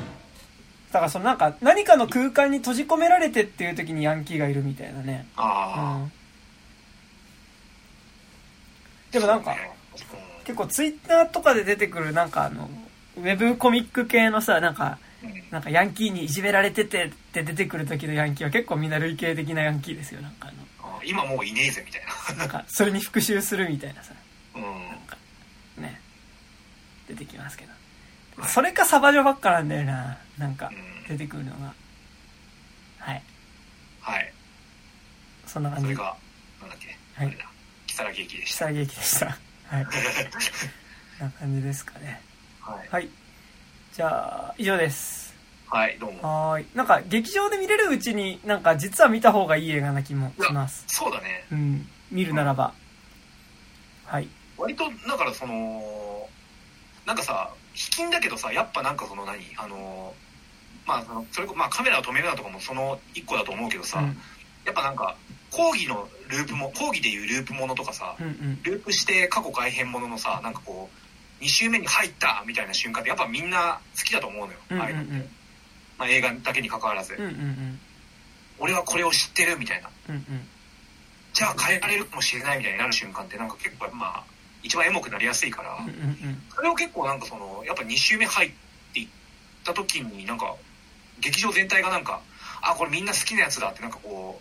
[0.92, 5.26] だからそのなんか何かの空間に閉じ込められてっていう時にヤンキーがいるみたいなね。
[5.36, 6.12] うあん。
[9.10, 9.56] でもなんか、
[10.44, 12.68] 結構ツイッターとかで出てくるなんかあの、
[13.16, 14.98] ウェブコミック構のさ、なんか、
[15.50, 20.20] なんかヤンキーにいじめられててって出てくる時のヤンキーは結構みんな類型的なヤンキーですよ。
[20.20, 24.14] なんかあの、あ今もういねえぜみたいなんかそれに復讐するみたいなさ、
[24.54, 24.60] な
[25.76, 26.00] うんね、
[27.08, 27.72] 出てきますけど。
[28.46, 30.18] それかサバジョばっかなんだよな。
[30.38, 31.74] なんかうん出てくるのが。
[32.98, 33.22] はい。
[34.00, 34.32] はい
[35.46, 35.84] そんな感じ。
[35.86, 36.16] それが
[36.60, 37.48] なんだっけ、はいあれだ
[38.04, 39.26] 如月駅でした下劇でした。
[39.26, 39.86] はい。
[41.18, 42.20] な感じですかね。
[42.60, 43.08] はい、はい。
[43.98, 45.34] じゃあ、以上です。
[45.66, 46.66] はい、どうもはーい。
[46.72, 50.84] なんか、劇場で見れるうちに、なんか、実は見た方がいい映画な気もします。
[50.86, 51.88] そうだねうん。
[52.12, 52.72] 見るならば。
[54.06, 54.28] はい。
[54.56, 56.28] 割とだからその
[57.06, 59.40] なんかさ卑近だけどさやっぱなんかその何？
[59.56, 60.14] あの
[60.86, 64.06] まあそのそれこまあカメラを止めるなとかもその一個だと思うけどさ、うん。
[64.64, 65.16] やっぱなんか
[65.50, 68.62] 講義のループも講義でいうループものとかさ、うんうん。
[68.62, 71.07] ループして過去改変もののさなんかこう
[71.40, 75.12] 2周目に入ったみたいな瞬間ってやっぱみんな好きだと思うのよ、うんうんああいうのって、
[75.98, 77.20] まあ、映画だけに関わらず、うん。
[77.20, 77.80] うんうん
[78.60, 80.14] 俺はこれを知ってるみたいなうん。
[80.16, 80.48] うんうん。
[81.32, 84.24] じゃあ変えられるかもしれないみたいになる瞬間ってなんか結構まあ
[84.64, 85.92] 一番エモくなりやすいから、うんうんう
[86.32, 86.42] ん。
[86.52, 88.50] それを結構なんかそのやっぱ2周目入っ
[88.92, 89.08] ていっ
[89.64, 90.56] た時になんか
[91.20, 92.20] 劇場全体がなんか
[92.62, 94.40] あこれみんな好きなやつだってなんかこ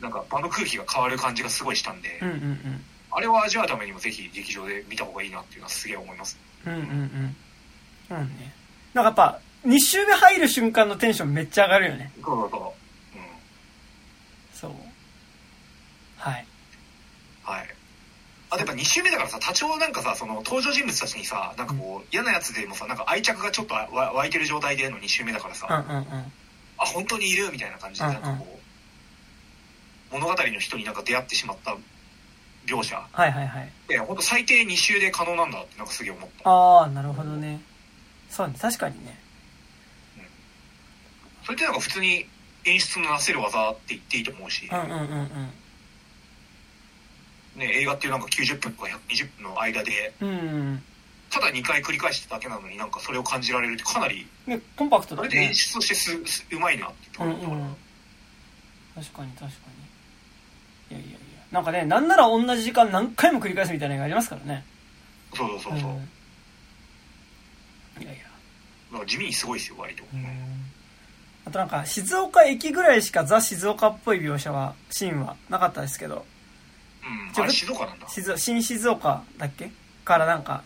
[0.00, 2.84] うなんか場の空気が変わる感じがすごいしたんで、うんうんうん。
[3.16, 8.16] あれを味わうためにもぜひ劇場で見た方がいいなっていうのはすげえ思いますうんうんうん。
[8.18, 8.52] うんね。
[8.92, 12.12] なんかやっぱ、2周目入る瞬間のテンションめっちゃ上がるよね。
[12.16, 12.72] そうそうそううん
[14.52, 14.70] そう。
[16.18, 16.46] はい。
[17.42, 17.66] はい
[18.48, 26.04] あとやっぱ2周目だからさ多少なんかさその登場人物たちにさなんかこう嫌なやつでもさなんか愛着がちょっとわ湧いてる状態での2周目だからさ、うんうんうん。
[26.78, 28.46] あ本当にいるみたいな感じでなんかこ
[30.12, 31.76] う、物語の人になんか出会ってしまった
[32.66, 33.70] 描写はいはいはい。
[33.88, 37.60] で本当最低2周で可能なんだってなんかすげえ思ったああ、なるほどね。
[38.28, 39.18] そうね、確かにね。
[41.44, 42.26] それってなんか普通に
[42.64, 45.28] 演出のなせる技って言っていいと思うし、うんうんうんうん。
[47.60, 50.32] ね、映画っていうなんか90分とか120分の間でうんう
[50.74, 50.82] ん
[51.30, 54.54] ただ2回繰り返しただけなのになんかそれを感じられるってかなりうん。
[54.54, 55.54] ね、コンパクトだねそれで演。
[55.54, 57.76] 出としてすすうまいなってうん思ったからうん。
[58.96, 59.46] 確かに確か
[60.90, 60.96] に。
[60.96, 61.18] いやいやいや。
[61.56, 64.62] なんかね、なんなら同じ時間何回も繰り返すみたいな映画ありますからね。
[65.34, 65.94] そうそうそうそう、ん
[68.02, 68.24] いやいや。
[68.92, 70.04] なんか地味にすごいですよ割と、
[71.46, 76.26] あとなんか、静岡駅ぐらいしかザ・静岡っぽい描写は、シーンはなかったですけど、
[77.02, 77.42] うん。
[77.42, 78.06] あれ静岡なんだ。
[78.06, 79.70] 静新静岡だっけ？
[80.04, 80.62] からなんか、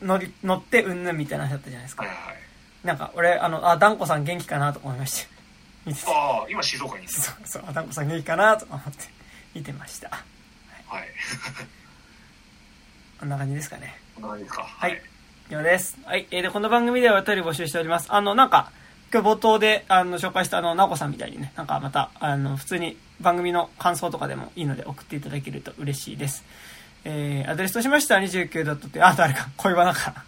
[0.00, 2.12] 乗り、乗ってうんぬんみたいな話だったじゃないですかはい。
[2.14, 2.36] はいはい。
[2.84, 5.32] なんか、俺、あの、あ、ダンコさん元気かなと思いました。
[6.12, 7.12] ああ、今静岡にいる。
[7.12, 9.11] そうそう、あ、ダンコさん元気かなと思って
[9.54, 10.10] 見てました。
[10.86, 11.08] はい。
[13.20, 13.98] こんな感じですかね。
[14.14, 14.62] こんな感じですか。
[14.62, 15.02] はい。
[15.48, 15.96] 以上です。
[16.04, 16.26] はい。
[16.30, 18.08] えーで、この番組ではお便り募集しております。
[18.10, 18.70] あの、なんか、
[19.12, 26.44] 今日冒頭で、あの、紹介したあの、なおこさんみたいにね、なんかまた、あの、普通に番組の感想とかでもいいので送っていただけると嬉しいです。
[27.04, 28.74] えー、アドレスとしましては 29.
[28.74, 30.24] って、あ、誰か、恋バナか。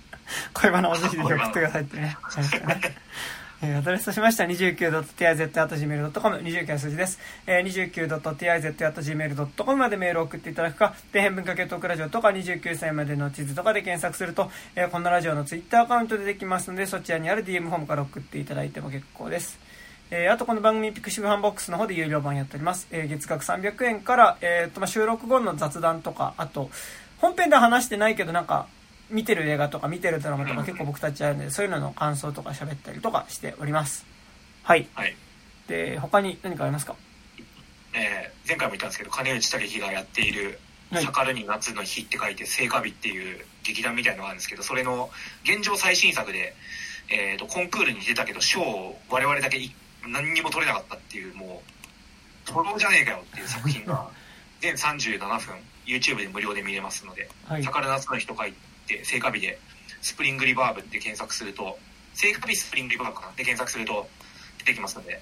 [0.52, 2.16] 恋バナをぜひぜひ送ってくださいってね。
[3.66, 7.18] えーアドレスとしましては 29.tiz.gmail.com、29の数字です。
[7.46, 19.58] えー、29.tiz.gmail.com までメールを送っていただくか、底辺文化系トークラジオとか29歳までの地図とかで検索すると、えーこんなラジオのツイッターアカウントでできますので、そちらにある DM フォームから送っていただいても結構です。
[20.10, 22.86] えーあとこの番組ピクシブファンボックスの方で有料版やっております。
[22.90, 26.68] えー月額300円から、えーとま、収録後の雑談とか、あと、
[27.18, 28.66] 本編では話してないけどなんか、
[29.14, 34.04] 見てる映画とか見てるドラマとか結構僕たちあるので、そういうのの感想とか喋ったりとかしております。
[34.64, 34.86] はい。
[34.94, 35.16] はい。
[35.68, 36.96] で、他に何かありますか？
[37.94, 40.58] えー前回も言ったんですけど、金内健樹がやっている、
[40.90, 45.10] はい盛るに夏の火って書いて、盛夏火っていう劇団みたいのがあるんですけど、それの
[45.42, 46.54] 現状最新作で、
[47.10, 49.74] えーと、コンクールに出たけど、賞を我々だけい
[50.06, 51.62] 何にも取れなかったっていう、も
[52.46, 54.08] う、徒労じゃねえかよっていう作品が、
[54.60, 55.54] 全37分、
[55.86, 57.62] YouTube で無料で見れますので、はい。
[57.64, 58.58] 盛る夏の火と書いて、
[59.04, 59.58] 盛夏火で、
[60.00, 61.78] スプリングリバーブって検索すると、
[62.14, 63.32] 盛夏火スプリングリバーブかな？
[63.32, 64.06] で検索すると
[64.58, 65.20] 出てきますので、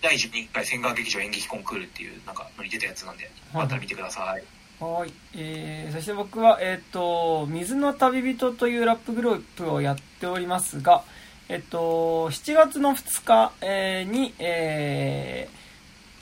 [0.00, 3.32] 第12回千川劇場演劇コンクールっていう、なんか、のに出たやつなんで、はい
[3.64, 4.44] また見てください。
[4.82, 5.12] はい。
[5.34, 11.02] えー、そして僕は、えっ、と、水の旅人というラップグループをやっておりますが、
[11.48, 15.67] えっ、と、7月の2日、えーに、えー、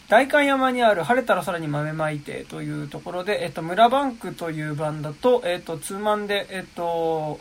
[0.09, 7.41] 代官山にある晴れたら空に豆まいてというところで、えっ、と、村バンクというバンドと、えっ、と、ツーマンで、えっ、と、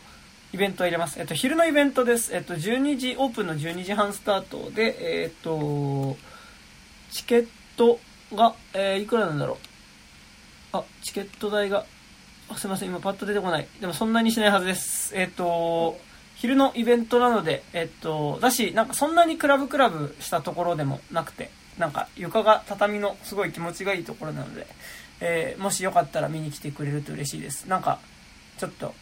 [0.52, 1.20] イベントを入れます。
[1.20, 2.36] えっ、と、昼のイベントです。
[2.36, 6.18] えっ、と、12時、オープンの12時半スタートで、えっ、と、
[7.12, 8.00] チケット
[8.34, 9.60] が、えーいくらなんだろ
[10.74, 10.78] う。
[10.78, 11.86] あ、チケット代が、
[12.56, 13.68] すいません、今パッと出てこない。
[13.80, 15.16] でもそんなにしないはずです。
[15.16, 16.00] えっ、と、
[16.36, 24.68] 昼のイベントなので、えっ、と、だし、なんかそんなにクラブクラブしたところでもなくて、なんか床が畳のすごい気持ちがいいところなので、
[25.20, 27.66] えーもしよかったら見に来てくれると嬉しいです。
[27.68, 28.00] なんか、
[28.58, 28.94] ちょっと、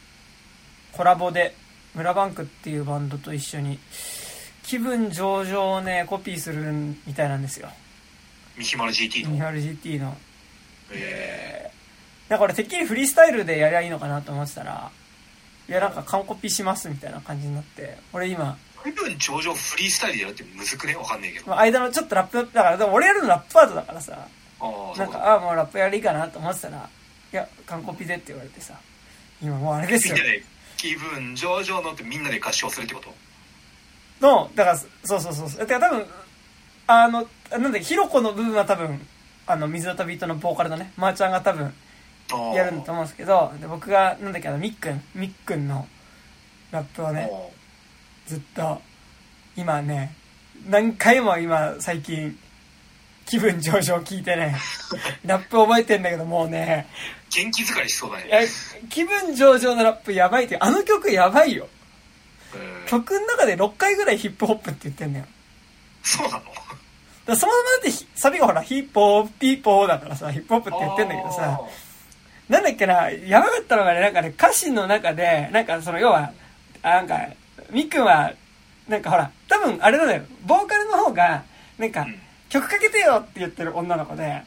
[0.91, 1.55] コラボで、
[1.95, 3.79] 村バンクっていうバンドと一緒に、
[4.63, 6.71] 気分上々をね、コピーする
[7.05, 7.69] みたいなんですよ。
[8.57, 9.37] ミヒマル GT の。
[9.37, 10.17] 2RGT の。
[10.91, 11.71] え
[12.29, 14.91] なんか俺てっきりフリースタイルでやりゃいいのかなと思ってたら、
[15.67, 20.95] いやなんか完コピしますみたいな感じになって、俺今、ー、気分上々フリースタイルでやるってむずくね？
[20.95, 21.47] わかんないけど。
[21.47, 24.27] まあ間のちょっとラップ、だからでも俺やるのラップパートだからさ、
[24.59, 25.17] ああ、なんか。
[25.19, 26.89] ああ、もうラップやりいいかなと思ってたら、
[27.31, 28.75] いや、完コピでって言われてさ、
[29.41, 30.15] 今もうあれですよ
[30.77, 33.13] 気分上々のってみんなで合唱するってこと？
[34.21, 34.87] の、だから、そ
[35.17, 35.65] うそうそうそう。
[35.65, 36.05] てか多分、
[36.87, 39.05] あの、なんだっけ、ヒロコの部分は多分、
[39.47, 41.73] あの、水の旅人のボーカルのね、まーちゃんが多分、
[42.55, 45.87] やるんだと思うんですけど、で僕が、なんだっけ、あの、みっくん、みっくんの
[46.71, 47.29] ラップをね、
[48.27, 48.81] ずっと、
[49.55, 50.13] 今ね、
[50.67, 52.37] 何回も今、最近、
[53.25, 54.55] 気分上々聞いてね、
[55.25, 56.87] ラップ覚えてんだけど、もうね、
[57.33, 58.47] 元気疲れしそうだね。
[58.89, 61.67] 気分上々のラップやばいって、あの曲やばいよ。
[62.53, 65.25] うん曲の中で6回ぐらいヒップホップって言ってんだよ。
[66.03, 66.43] そうなの？
[67.25, 71.61] だそのままだってひサビがほら、ヒップホップ、ピーポーだからさ、ヒップホップって言ってんだけどさ、
[72.49, 76.31] なんだっけな、やばかったのがね、なんかね、歌詞の中で、なんかその要は、
[76.83, 77.17] あなんか、
[77.73, 78.33] みっくんは、
[78.87, 81.43] なんかほら、多分あれなんだよ、ボーカルの方が、
[81.77, 82.19] なんか、うん。
[82.49, 84.43] 曲かけてよって言ってる女の子で、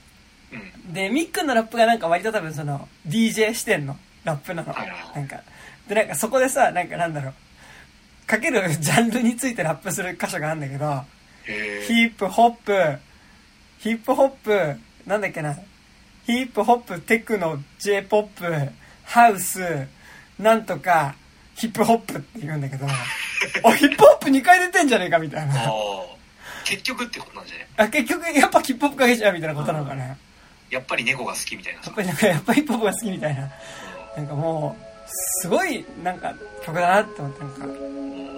[0.52, 0.92] うん。
[0.92, 3.96] で、みっくんのラップがなんか割と多分その、DJ 視点の。
[4.26, 4.74] ラップなの。
[5.14, 5.40] なんか、
[5.88, 7.34] で、なんかそこでさ、なんかなんだろう、
[8.26, 11.04] かけるジャンルについてラップする箇所があるんだけど、
[11.86, 12.98] ヒップホップ、
[13.78, 15.54] ヒップホップ、なんだっけな、
[16.26, 18.72] ヒップホップ、テクノ、J-POP、
[19.04, 19.86] ハウス、
[20.40, 21.14] なんとか、
[21.56, 22.86] ヒップホップって言うんだけど、
[23.64, 25.54] お、ヒップホップ2回出てんじゃねえかみたいあな。
[25.64, 25.70] あ
[26.64, 27.66] 結局ってことなんじゃない？
[27.76, 30.04] あ、結局、やっぱヒップホップかけちゃうみたいなことなのかな。
[30.04, 30.16] や
[30.70, 33.50] やっぱり猫が好きみたいなさっぱりなんか、やっぱヒップホップが好きみたいな。
[34.16, 35.08] なんかもう、
[35.42, 37.64] すごい、なんか、曲だなって思って、なんか、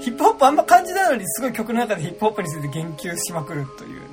[0.02, 4.06] ヒップホップあんま感じないのに、すごい曲の中でヒップホップについて言及しまくるというね。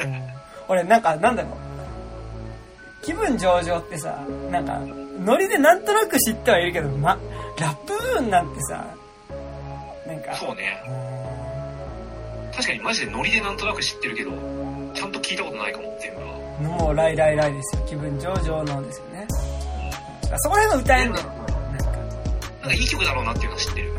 [0.04, 0.22] うん
[0.70, 3.04] 俺、なんか、なんだろう。
[3.04, 4.18] 気分上々ってさ、
[4.50, 4.78] なんか、
[5.18, 7.18] ノリでなんとなく知ってはいるけど、ま、
[7.58, 8.86] ラップ部分なんてさ、
[10.06, 11.18] なんか、そうねうん
[12.58, 14.32] 確かにマジでノリでなんとなく知ってるけど、
[14.92, 16.36] ちゃんと聞いたことないかも、全部は。
[16.60, 17.86] もう、ライライライですよ。
[17.86, 19.28] 気分上々のですよね。
[20.32, 21.26] あそこら辺の歌えんだよ。
[21.26, 21.84] なんか。
[22.62, 23.92] なんかいい曲だろうなっていうのは知ってる。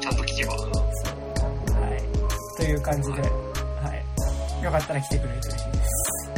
[0.00, 0.54] ちゃんと聞けば。
[0.54, 0.58] は
[1.96, 2.56] い。
[2.56, 3.28] という感じで、は
[4.60, 4.64] い。
[4.64, 6.30] よかったら来てくれると嬉しいです。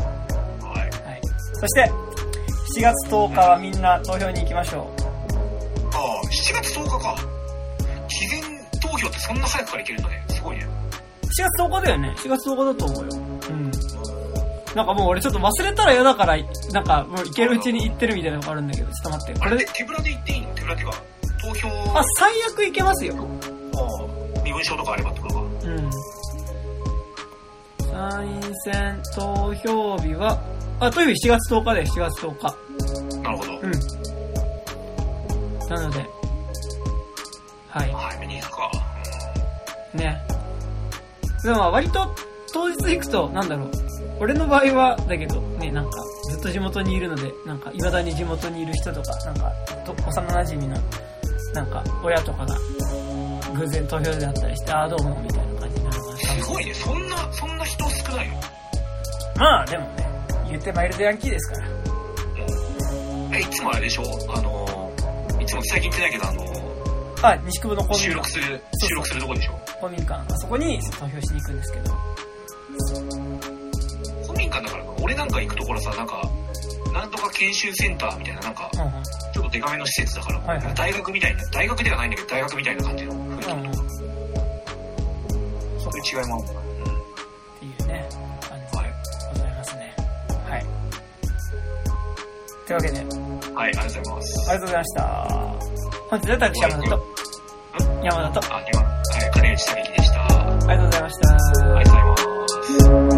[0.63, 0.79] はい。
[0.79, 1.21] はい。
[1.55, 1.91] そして、
[2.77, 4.91] 7月10日はみんな投票に行きましょ
[5.93, 7.17] ああ、7月10日か。
[8.09, 8.43] 事前
[8.81, 10.25] 投票ってそんな早くからいけるんだね。
[10.29, 10.65] すごいね。
[10.65, 11.27] う。
[11.27, 12.15] 7月10日だよね。
[12.19, 13.11] 7月10日だと思うよ。
[13.51, 13.71] うん。
[14.75, 16.37] なんかもう俺ちょっと忘れたら嫌だから、
[16.73, 19.41] なんかもう行けるうちに行ってるみたいなのがあるんだけど、ちょっと待って。
[19.41, 20.55] これで、あれで手ぶらで行っていいの？
[20.55, 21.03] 手ぶらっていうか、
[21.43, 23.15] 投票、あ、最悪行けますよ。
[23.17, 25.41] あ身分証とかあればってことか。
[25.41, 25.91] うん。
[27.91, 30.39] 参院選投票日は、
[30.81, 33.23] あ、投票日7月10日だよ、7月10日。
[33.23, 33.53] なるほど。
[33.59, 33.71] うん。
[35.69, 36.07] なので、
[37.69, 37.93] はい。
[37.93, 38.71] 早めに行くか。
[39.95, 40.23] ね。
[41.43, 42.15] でもまあ割と
[42.53, 43.71] 当日行くと、なんだろう。
[44.21, 49.53] 俺の場合は、だけど、ね、なんか、ずっと地元にいるので、なんか、未だに地元にいる人とか、なんか、
[49.85, 50.77] と幼馴染の、
[51.55, 52.57] なんか、親とかが、
[53.55, 56.75] 偶然投票であったりして、ああ、どうも、みたいな感じになるからすごいね。
[56.75, 58.41] そんな、そんな人少ないの？
[59.37, 60.09] まあ、でもね、
[60.49, 61.69] 言ってマイルドヤンキーですから。
[63.37, 64.03] え、いつもあれでしょ？
[64.35, 64.93] あの、
[65.41, 66.45] いつも最近言ってないけど、あの、
[67.23, 68.31] あ、西久保の公民館収録。
[68.31, 69.59] する、収録するとこでしょ？
[69.81, 70.15] 公民館。
[70.15, 71.95] あそこに投票しに行くんですけど。
[74.27, 76.23] 公民館だからか俺なんか行くところさ、なんか、
[76.93, 78.91] なんとか研修センターみたいな、なんか、うんうん。
[79.33, 83.71] ちょっとデカめの施設だから、はいはい大学みたいな、大学ではないんだけど、大学みたいな感じの雰囲気うんうん。
[83.71, 83.75] っ
[85.81, 86.61] そういう違いもあるのか
[87.61, 88.09] ていうね、
[92.69, 92.99] というわけで。
[93.55, 94.51] はい、ありがとうございます。
[94.51, 95.03] ありがとうございました。
[96.11, 97.07] 本日は私、山田と。
[98.05, 98.55] 山田と。
[98.55, 98.89] あ、山田。
[98.89, 100.23] はい、金内さみきでした。
[100.27, 100.29] あ
[100.61, 101.35] りがとうございました。
[101.77, 102.21] ありがとうご
[102.87, 103.18] ざいます。